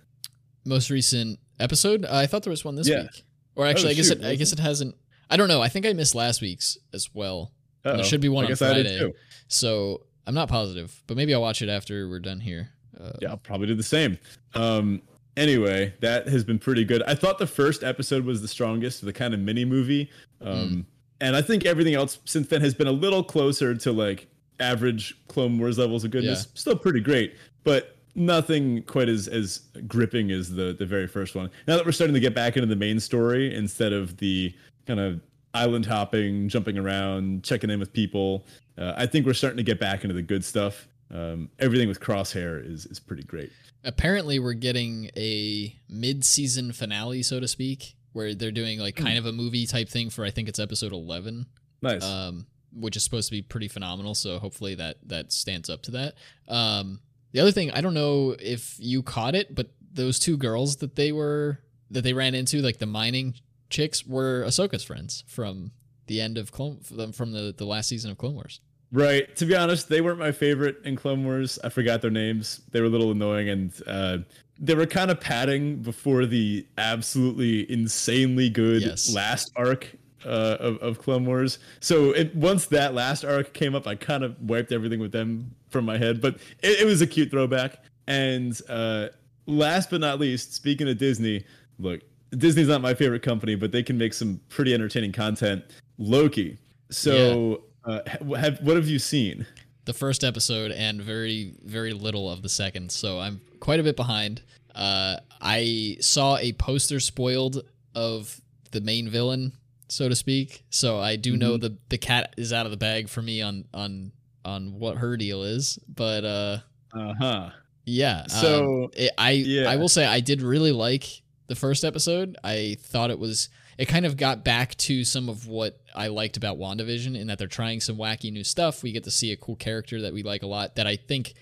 Most 0.64 0.90
recent 0.90 1.38
episode. 1.58 2.04
Uh, 2.04 2.10
I 2.12 2.26
thought 2.26 2.42
there 2.42 2.50
was 2.50 2.64
one 2.64 2.74
this 2.74 2.88
yeah. 2.88 3.02
week. 3.02 3.24
Or 3.56 3.66
actually, 3.66 3.88
oh, 3.88 3.90
I 3.90 3.94
guess 3.94 4.08
shoot, 4.08 4.18
it. 4.20 4.24
I 4.24 4.34
guess 4.34 4.52
it 4.52 4.58
hasn't. 4.58 4.96
I 5.30 5.36
don't 5.36 5.48
know. 5.48 5.60
I 5.62 5.68
think 5.68 5.86
I 5.86 5.92
missed 5.92 6.14
last 6.14 6.40
week's 6.40 6.78
as 6.92 7.10
well. 7.14 7.52
There 7.84 8.04
should 8.04 8.20
be 8.20 8.28
one 8.28 8.46
on 8.46 8.54
Friday. 8.56 9.12
So 9.48 10.02
I'm 10.26 10.34
not 10.34 10.48
positive, 10.48 11.02
but 11.06 11.16
maybe 11.16 11.34
I'll 11.34 11.40
watch 11.40 11.62
it 11.62 11.68
after 11.68 12.08
we're 12.08 12.20
done 12.20 12.40
here. 12.40 12.70
Uh, 12.98 13.12
yeah, 13.20 13.30
I'll 13.30 13.38
probably 13.38 13.66
do 13.66 13.74
the 13.74 13.82
same. 13.82 14.18
Um, 14.54 15.02
anyway, 15.36 15.94
that 16.00 16.28
has 16.28 16.44
been 16.44 16.58
pretty 16.58 16.84
good. 16.84 17.02
I 17.04 17.14
thought 17.14 17.38
the 17.38 17.46
first 17.46 17.82
episode 17.82 18.24
was 18.24 18.42
the 18.42 18.48
strongest, 18.48 19.04
the 19.04 19.12
kind 19.12 19.34
of 19.34 19.40
mini 19.40 19.64
movie. 19.64 20.10
Um, 20.40 20.56
mm. 20.56 20.84
And 21.20 21.36
I 21.36 21.42
think 21.42 21.64
everything 21.64 21.94
else 21.94 22.18
since 22.24 22.48
then 22.48 22.60
has 22.60 22.74
been 22.74 22.88
a 22.88 22.92
little 22.92 23.22
closer 23.22 23.74
to 23.74 23.92
like 23.92 24.26
average 24.60 25.16
Clone 25.28 25.58
Wars 25.58 25.78
levels 25.78 26.04
of 26.04 26.10
goodness. 26.10 26.46
Yeah. 26.46 26.58
Still 26.58 26.76
pretty 26.76 27.00
great, 27.00 27.36
but 27.64 27.96
nothing 28.14 28.82
quite 28.82 29.08
as 29.08 29.28
as 29.28 29.60
gripping 29.86 30.30
as 30.30 30.50
the 30.50 30.74
the 30.78 30.86
very 30.86 31.06
first 31.06 31.34
one. 31.34 31.50
Now 31.66 31.76
that 31.76 31.86
we're 31.86 31.92
starting 31.92 32.14
to 32.14 32.20
get 32.20 32.34
back 32.34 32.56
into 32.56 32.66
the 32.66 32.76
main 32.76 33.00
story 33.00 33.54
instead 33.54 33.92
of 33.92 34.16
the 34.18 34.54
kind 34.86 35.00
of 35.00 35.20
island 35.54 35.86
hopping, 35.86 36.48
jumping 36.48 36.78
around, 36.78 37.44
checking 37.44 37.70
in 37.70 37.78
with 37.78 37.92
people, 37.92 38.46
uh, 38.78 38.94
I 38.96 39.06
think 39.06 39.26
we're 39.26 39.34
starting 39.34 39.58
to 39.58 39.62
get 39.62 39.78
back 39.78 40.02
into 40.02 40.14
the 40.14 40.22
good 40.22 40.44
stuff. 40.44 40.88
Um, 41.12 41.50
everything 41.58 41.88
with 41.88 42.00
Crosshair 42.00 42.64
is 42.64 42.86
is 42.86 42.98
pretty 42.98 43.22
great 43.22 43.52
apparently 43.84 44.38
we're 44.38 44.52
getting 44.52 45.10
a 45.16 45.74
mid-season 45.88 46.72
finale, 46.72 47.22
so 47.22 47.40
to 47.40 47.48
speak, 47.48 47.96
where 48.12 48.34
they're 48.34 48.50
doing 48.50 48.78
like 48.78 48.96
kind 48.96 49.16
mm. 49.16 49.18
of 49.18 49.26
a 49.26 49.32
movie 49.32 49.66
type 49.66 49.88
thing 49.88 50.10
for 50.10 50.24
I 50.24 50.30
think 50.30 50.48
it's 50.48 50.58
episode 50.58 50.92
eleven. 50.92 51.46
Nice. 51.80 52.04
Um, 52.04 52.46
which 52.74 52.96
is 52.96 53.04
supposed 53.04 53.28
to 53.28 53.32
be 53.32 53.42
pretty 53.42 53.68
phenomenal. 53.68 54.14
So 54.14 54.38
hopefully 54.38 54.74
that 54.76 54.96
that 55.06 55.32
stands 55.32 55.68
up 55.68 55.82
to 55.82 55.90
that. 55.92 56.14
Um, 56.48 57.00
the 57.32 57.40
other 57.40 57.52
thing 57.52 57.70
I 57.70 57.80
don't 57.80 57.94
know 57.94 58.36
if 58.38 58.76
you 58.78 59.02
caught 59.02 59.34
it, 59.34 59.54
but 59.54 59.70
those 59.92 60.18
two 60.18 60.36
girls 60.36 60.76
that 60.76 60.96
they 60.96 61.12
were 61.12 61.60
that 61.90 62.02
they 62.02 62.12
ran 62.12 62.34
into, 62.34 62.62
like 62.62 62.78
the 62.78 62.86
mining 62.86 63.34
chicks, 63.70 64.06
were 64.06 64.44
Ahsoka's 64.46 64.84
friends 64.84 65.24
from 65.26 65.72
the 66.06 66.20
end 66.20 66.38
of 66.38 66.52
Clone 66.52 66.80
from 66.80 67.32
the 67.32 67.54
the 67.56 67.66
last 67.66 67.88
season 67.88 68.10
of 68.10 68.18
Clone 68.18 68.34
Wars. 68.34 68.60
Right. 68.92 69.34
To 69.36 69.46
be 69.46 69.56
honest, 69.56 69.88
they 69.88 70.02
weren't 70.02 70.18
my 70.18 70.32
favorite 70.32 70.76
in 70.84 70.96
Clone 70.96 71.24
Wars. 71.24 71.58
I 71.64 71.70
forgot 71.70 72.02
their 72.02 72.10
names. 72.10 72.60
They 72.72 72.80
were 72.80 72.86
a 72.86 72.90
little 72.90 73.10
annoying 73.10 73.48
and 73.48 73.72
uh, 73.86 74.18
they 74.60 74.74
were 74.74 74.86
kind 74.86 75.10
of 75.10 75.18
padding 75.18 75.76
before 75.76 76.26
the 76.26 76.66
absolutely 76.76 77.70
insanely 77.72 78.50
good 78.50 78.82
Yes. 78.82 79.12
last 79.14 79.50
arc 79.56 79.90
uh, 80.26 80.56
of, 80.60 80.76
of 80.78 80.98
Clone 80.98 81.24
Wars. 81.24 81.58
So 81.80 82.10
it, 82.12 82.36
once 82.36 82.66
that 82.66 82.92
last 82.94 83.24
arc 83.24 83.54
came 83.54 83.74
up, 83.74 83.86
I 83.86 83.94
kind 83.94 84.22
of 84.22 84.38
wiped 84.42 84.72
everything 84.72 85.00
with 85.00 85.10
them 85.12 85.54
from 85.70 85.86
my 85.86 85.96
head. 85.96 86.20
But 86.20 86.34
it, 86.62 86.80
it 86.82 86.84
was 86.84 87.00
a 87.00 87.06
cute 87.06 87.30
throwback. 87.30 87.82
And 88.06 88.60
uh, 88.68 89.08
last 89.46 89.88
but 89.90 90.00
not 90.02 90.20
least, 90.20 90.52
speaking 90.54 90.86
of 90.88 90.98
Disney, 90.98 91.44
look, 91.78 92.00
Disney's 92.36 92.68
not 92.68 92.82
my 92.82 92.92
favorite 92.92 93.22
company, 93.22 93.54
but 93.54 93.72
they 93.72 93.82
can 93.82 93.96
make 93.96 94.12
some 94.12 94.38
pretty 94.50 94.74
entertaining 94.74 95.12
content. 95.12 95.64
Loki. 95.98 96.58
So, 96.90 97.62
uh, 97.84 98.00
have 98.36 98.60
what 98.60 98.76
have 98.76 98.88
you 98.88 98.98
seen? 98.98 99.46
the 99.84 99.92
first 99.92 100.22
episode 100.22 100.70
and 100.70 101.02
very 101.02 101.54
very 101.64 101.92
little 101.92 102.30
of 102.30 102.40
the 102.42 102.48
second 102.48 102.92
so 102.92 103.18
i'm 103.18 103.40
quite 103.58 103.80
a 103.80 103.82
bit 103.82 103.96
behind 103.96 104.40
uh, 104.76 105.16
i 105.40 105.96
saw 106.00 106.36
a 106.36 106.52
poster 106.52 107.00
spoiled 107.00 107.64
of 107.96 108.40
the 108.70 108.80
main 108.80 109.08
villain 109.08 109.52
so 109.88 110.08
to 110.08 110.14
speak 110.14 110.62
so 110.70 111.00
i 111.00 111.16
do 111.16 111.36
know 111.36 111.56
the 111.56 111.76
the 111.88 111.98
cat 111.98 112.32
is 112.36 112.52
out 112.52 112.64
of 112.64 112.70
the 112.70 112.76
bag 112.78 113.08
for 113.08 113.20
me 113.22 113.42
on 113.42 113.64
on 113.74 114.12
on 114.44 114.78
what 114.78 114.98
her 114.98 115.16
deal 115.16 115.42
is 115.42 115.80
but 115.88 116.24
uh 116.24 116.58
Uh 116.94 117.14
huh. 117.18 117.50
yeah 117.84 118.26
So, 118.28 118.84
um, 118.84 118.90
it, 118.94 119.10
i 119.18 119.30
yeah. 119.32 119.68
i 119.68 119.74
will 119.74 119.88
say 119.88 120.06
i 120.06 120.20
did 120.20 120.42
really 120.42 120.70
like 120.72 121.22
the 121.48 121.56
first 121.56 121.82
episode 121.84 122.36
i 122.44 122.76
thought 122.80 123.10
it 123.10 123.18
was 123.18 123.48
it 123.78 123.86
kind 123.86 124.06
of 124.06 124.16
got 124.16 124.44
back 124.44 124.76
to 124.76 125.04
some 125.04 125.28
of 125.28 125.46
what 125.46 125.80
I 125.94 126.08
liked 126.08 126.36
about 126.36 126.58
WandaVision 126.58 127.18
in 127.18 127.26
that 127.28 127.38
they're 127.38 127.48
trying 127.48 127.80
some 127.80 127.96
wacky 127.96 128.32
new 128.32 128.44
stuff. 128.44 128.82
We 128.82 128.92
get 128.92 129.04
to 129.04 129.10
see 129.10 129.32
a 129.32 129.36
cool 129.36 129.56
character 129.56 130.02
that 130.02 130.12
we 130.12 130.22
like 130.22 130.42
a 130.42 130.46
lot 130.46 130.76
that 130.76 130.86
I 130.86 130.96
think 130.96 131.34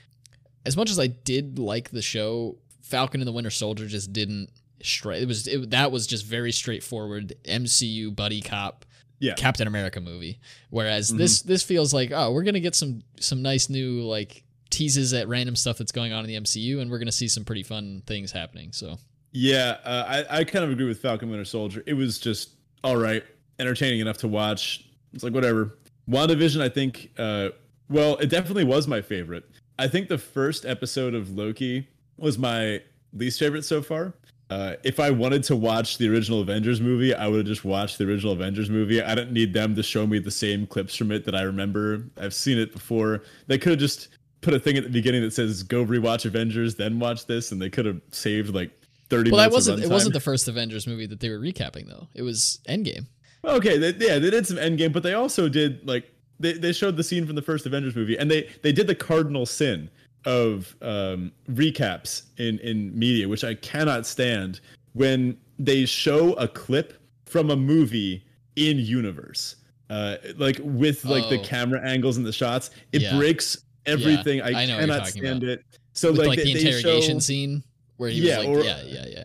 as 0.65 0.77
much 0.77 0.91
as 0.91 0.99
I 0.99 1.09
did 1.09 1.59
like 1.59 1.91
the 1.91 2.03
show, 2.03 2.57
Falcon 2.83 3.21
and 3.21 3.29
the 3.29 3.33
Winter 3.33 3.51
Soldier 3.51 3.87
just 3.87 4.13
didn't 4.13 4.51
straight 4.83 5.23
it 5.23 5.29
was 5.29 5.47
it, 5.47 5.71
that 5.71 5.93
was 5.93 6.07
just 6.07 6.25
very 6.25 6.51
straightforward 6.53 7.35
MCU 7.45 8.15
buddy 8.17 8.41
cop 8.41 8.87
Yeah. 9.19 9.35
Captain 9.35 9.67
America 9.67 10.01
movie. 10.01 10.41
Whereas 10.71 11.09
mm-hmm. 11.09 11.19
this 11.19 11.43
this 11.43 11.63
feels 11.63 11.93
like, 11.93 12.11
oh, 12.13 12.33
we're 12.33 12.45
gonna 12.45 12.61
get 12.61 12.75
some 12.75 13.03
some 13.19 13.43
nice 13.43 13.69
new 13.69 14.03
like 14.03 14.45
teases 14.71 15.13
at 15.13 15.29
random 15.29 15.57
stuff 15.57 15.79
that's 15.79 15.93
going 15.93 16.13
on 16.13 16.25
in 16.25 16.29
the 16.29 16.41
MCU 16.41 16.81
and 16.81 16.91
we're 16.91 16.99
gonna 16.99 17.13
see 17.13 17.29
some 17.29 17.45
pretty 17.45 17.63
fun 17.63 18.03
things 18.07 18.33
happening. 18.33 18.73
So 18.73 18.99
Yeah, 19.33 19.79
uh, 19.85 20.25
I 20.29 20.39
I 20.41 20.45
kind 20.45 20.65
of 20.65 20.71
agree 20.71 20.87
with 20.87 21.01
Falcon 21.01 21.31
Winter 21.31 21.45
Soldier. 21.45 21.83
It 21.87 21.95
was 21.95 22.19
just 22.19 22.51
all 22.83 22.97
right, 22.97 23.25
entertaining 23.59 24.01
enough 24.01 24.19
to 24.19 24.29
watch. 24.29 24.85
It's 25.13 25.23
like 25.23 25.33
whatever. 25.35 25.79
WandaVision, 26.09 26.61
I 26.61 26.69
think. 26.69 27.11
Uh, 27.19 27.51
well, 27.89 28.17
it 28.17 28.29
definitely 28.29 28.65
was 28.65 28.89
my 28.89 29.01
favorite. 29.01 29.45
I 29.79 29.89
think 29.89 30.09
the 30.09 30.19
first 30.19 30.65
episode 30.67 31.15
of 31.15 31.37
Loki 31.37 31.89
was 32.17 32.39
my 32.39 32.83
least 33.13 33.39
favorite 33.39 33.65
so 33.65 33.83
far. 33.83 34.15
Uh, 34.51 34.75
if 34.83 34.99
I 34.99 35.11
wanted 35.11 35.45
to 35.45 35.55
watch 35.55 35.99
the 35.99 36.09
original 36.09 36.41
Avengers 36.41 36.81
movie, 36.81 37.15
I 37.15 37.29
would 37.29 37.39
have 37.39 37.47
just 37.47 37.65
watched 37.65 37.99
the 37.99 38.05
original 38.05 38.33
Avengers 38.33 38.69
movie. 38.69 39.01
I 39.01 39.15
didn't 39.15 39.33
need 39.33 39.55
them 39.55 39.77
to 39.77 39.83
show 39.83 40.07
me 40.09 40.19
the 40.19 40.31
same 40.31 40.67
clips 40.67 40.97
from 40.97 41.13
it 41.13 41.25
that 41.25 41.37
I 41.37 41.43
remember. 41.43 42.05
I've 42.17 42.35
seen 42.35 42.59
it 42.59 42.73
before. 42.73 43.23
They 43.47 43.59
could 43.59 43.71
have 43.71 43.79
just 43.79 44.09
put 44.41 44.55
a 44.55 44.59
thing 44.59 44.77
at 44.77 44.83
the 44.83 44.91
beginning 44.91 45.23
that 45.23 45.33
says 45.33 45.63
"Go 45.63 45.85
rewatch 45.85 46.25
Avengers, 46.25 46.75
then 46.75 46.99
watch 46.99 47.27
this," 47.27 47.53
and 47.53 47.63
they 47.63 47.71
could 47.71 47.87
have 47.87 48.01
saved 48.11 48.53
like 48.53 48.73
thirty. 49.11 49.31
Well 49.31 49.39
that 49.39 49.51
wasn't 49.53 49.83
it 49.83 49.91
wasn't 49.91 50.15
the 50.15 50.21
first 50.21 50.49
Avengers 50.49 50.87
movie 50.87 51.07
that 51.07 51.21
they 51.21 51.29
were 51.29 51.39
recapping 51.39 51.87
though. 51.89 52.09
It 52.15 52.23
was 52.23 52.61
Endgame. 52.69 53.07
Okay, 53.45 53.79
they, 53.79 53.89
yeah, 54.07 54.19
they 54.19 54.31
did 54.31 54.47
some 54.47 54.57
Endgame, 54.59 54.93
but 54.93 55.03
they 55.03 55.15
also 55.15 55.49
did 55.49 55.87
like 55.87 56.11
they, 56.39 56.53
they 56.55 56.73
showed 56.73 56.97
the 56.97 57.05
scene 57.05 57.27
from 57.27 57.37
the 57.37 57.43
first 57.43 57.67
Avengers 57.67 57.95
movie, 57.97 58.17
and 58.19 58.31
they 58.31 58.49
they 58.63 58.73
did 58.73 58.87
the 58.87 58.95
cardinal 58.95 59.45
sin 59.47 59.91
of 60.25 60.75
um, 60.83 61.33
recaps 61.51 62.23
in 62.39 62.59
in 62.61 62.99
media, 62.99 63.29
which 63.29 63.45
I 63.45 63.55
cannot 63.55 64.07
stand 64.07 64.61
when 64.93 65.37
they 65.59 65.85
show 65.87 66.33
a 66.35 66.49
clip 66.49 66.95
from 67.27 67.51
a 67.51 67.57
movie 67.57 68.25
in 68.57 68.79
universe, 68.79 69.57
uh, 69.89 70.17
like 70.37 70.61
with 70.63 71.05
like 71.05 71.29
the 71.31 71.39
Oh. 71.39 71.45
camera 71.45 71.81
angles 71.83 72.17
and 72.17 72.27
the 72.27 72.33
shots. 72.33 72.71
It 72.93 73.03
Yeah. 73.03 73.17
breaks 73.17 73.57
everything. 73.87 74.43
I, 74.43 74.63
I 74.63 74.67
know 74.67 74.79
cannot 74.79 75.07
stand 75.07 75.45
it. 75.45 75.65
So 75.95 76.11
With 76.11 76.19
like, 76.19 76.29
like, 76.29 76.39
they, 76.39 76.45
the 76.45 76.55
they 76.55 76.61
interrogation 76.77 77.17
show, 77.17 77.21
scene 77.21 77.63
where 78.01 78.09
he 78.09 78.27
Yeah, 78.27 78.39
was 78.39 78.47
like, 78.47 78.57
or- 78.57 78.65
yeah, 78.65 78.83
yeah, 78.87 79.07
yeah. 79.09 79.25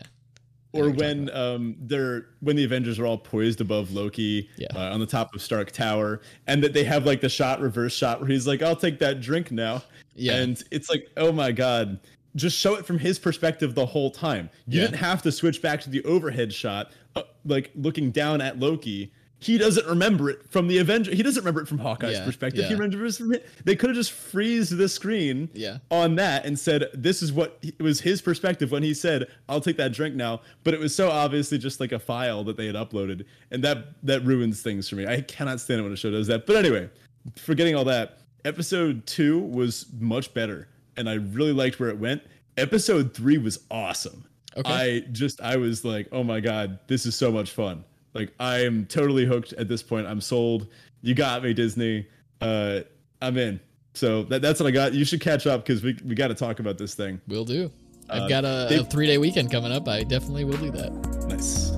I 0.74 0.78
or 0.78 0.90
what 0.90 0.98
you're 0.98 1.08
talking 1.08 1.24
when 1.26 1.34
um 1.36 1.76
they're 1.80 2.26
when 2.40 2.56
the 2.56 2.64
Avengers 2.64 2.98
are 2.98 3.06
all 3.06 3.16
poised 3.16 3.62
above 3.62 3.92
Loki 3.94 4.50
Yeah. 4.58 4.66
uh, 4.74 4.92
on 4.92 5.00
the 5.00 5.06
top 5.06 5.34
of 5.34 5.40
Stark 5.40 5.70
Tower, 5.72 6.20
and 6.46 6.62
that 6.62 6.74
they 6.74 6.84
have 6.84 7.06
like 7.06 7.22
the 7.22 7.30
shot 7.30 7.60
reverse 7.62 7.94
shot 7.94 8.20
where 8.20 8.28
he's 8.28 8.46
like, 8.46 8.60
"I'll 8.60 8.76
take 8.76 8.98
that 8.98 9.22
drink 9.22 9.50
now," 9.50 9.82
Yeah. 10.14 10.36
and 10.36 10.62
it's 10.70 10.90
like, 10.90 11.08
oh 11.16 11.32
my 11.32 11.50
god, 11.50 11.98
just 12.34 12.58
show 12.58 12.74
it 12.74 12.84
from 12.84 12.98
his 12.98 13.18
perspective 13.18 13.74
the 13.74 13.86
whole 13.86 14.10
time. 14.10 14.50
You 14.68 14.80
Yeah. 14.80 14.86
didn't 14.88 14.98
have 14.98 15.22
to 15.22 15.32
switch 15.32 15.62
back 15.62 15.80
to 15.82 15.88
the 15.90 16.04
overhead 16.04 16.52
shot, 16.52 16.92
uh, 17.14 17.22
like 17.46 17.70
looking 17.74 18.10
down 18.10 18.42
at 18.42 18.58
Loki. 18.60 19.10
He 19.46 19.58
doesn't 19.58 19.86
remember 19.86 20.28
it 20.28 20.50
from 20.50 20.66
the 20.66 20.78
Avenger. 20.78 21.14
He 21.14 21.22
doesn't 21.22 21.40
remember 21.40 21.60
it 21.60 21.68
from 21.68 21.78
Hawkeye's 21.78 22.18
Yeah, 22.18 22.24
perspective. 22.24 22.66
He 22.66 22.74
remembers 22.74 23.18
from 23.18 23.32
it. 23.32 23.46
They 23.64 23.76
could 23.76 23.90
have 23.90 23.96
just 23.96 24.10
freeze 24.10 24.70
the 24.70 24.88
screen 24.88 25.48
Yeah. 25.54 25.78
on 25.90 26.16
that 26.16 26.44
and 26.44 26.58
said 26.58 26.86
this 26.92 27.22
is 27.22 27.32
what 27.32 27.58
it 27.62 27.80
was 27.80 28.00
his 28.00 28.20
perspective 28.20 28.72
when 28.72 28.82
he 28.82 28.92
said 28.92 29.28
i'll 29.48 29.60
take 29.60 29.76
that 29.76 29.92
drink 29.92 30.14
now 30.16 30.40
but 30.64 30.74
it 30.74 30.80
was 30.80 30.94
so 30.94 31.10
obviously 31.10 31.58
just 31.58 31.78
like 31.80 31.92
a 31.92 31.98
file 31.98 32.42
that 32.44 32.56
they 32.56 32.66
had 32.66 32.74
uploaded 32.74 33.24
and 33.50 33.62
that 33.62 33.88
that 34.02 34.24
ruins 34.24 34.62
things 34.62 34.88
for 34.88 34.96
me 34.96 35.06
i 35.06 35.20
cannot 35.22 35.60
stand 35.60 35.80
it 35.80 35.82
when 35.84 35.92
a 35.92 35.96
show 35.96 36.10
does 36.10 36.26
that 36.26 36.46
but 36.46 36.56
anyway 36.56 36.88
forgetting 37.36 37.74
all 37.76 37.84
that 37.84 38.18
episode 38.44 39.06
two 39.06 39.38
was 39.40 39.86
much 40.00 40.32
better 40.34 40.68
and 40.96 41.08
i 41.08 41.14
really 41.14 41.52
liked 41.52 41.78
where 41.78 41.88
it 41.90 41.98
went 41.98 42.22
episode 42.56 43.14
three 43.14 43.38
was 43.38 43.60
awesome 43.70 44.24
Okay. 44.56 44.72
i 44.72 45.00
just 45.12 45.40
i 45.40 45.56
was 45.56 45.84
like 45.84 46.08
oh 46.12 46.24
my 46.24 46.40
god 46.40 46.78
this 46.88 47.06
is 47.06 47.14
so 47.14 47.30
much 47.30 47.50
fun 47.50 47.84
like 48.16 48.32
i 48.40 48.58
am 48.60 48.86
totally 48.86 49.24
hooked 49.24 49.52
at 49.54 49.68
this 49.68 49.82
point. 49.82 50.06
I'm 50.06 50.20
sold. 50.20 50.66
You 51.02 51.14
got 51.14 51.42
me 51.42 51.52
disney. 51.54 52.06
Uh 52.40 52.80
i'm 53.22 53.36
in. 53.38 53.60
So 53.94 54.24
that, 54.24 54.42
that's 54.42 54.60
what 54.60 54.66
i 54.66 54.70
got. 54.70 54.92
You 54.94 55.04
should 55.04 55.20
catch 55.20 55.46
up 55.46 55.64
because 55.64 55.82
we, 55.82 55.96
we 56.04 56.14
got 56.14 56.28
to 56.28 56.34
talk 56.34 56.58
about 56.60 56.76
this 56.78 56.94
thing. 56.94 57.20
We'll 57.28 57.44
do. 57.44 57.70
I've 58.10 58.22
Uh, 58.22 58.28
got 58.28 58.44
a, 58.44 58.66
they- 58.68 58.78
a 58.78 58.84
three 58.84 59.06
day 59.06 59.18
weekend 59.18 59.50
coming 59.50 59.72
up. 59.72 59.88
I 59.88 60.02
definitely 60.02 60.44
will 60.44 60.58
do 60.58 60.70
that. 60.72 60.92
nice 61.28 61.70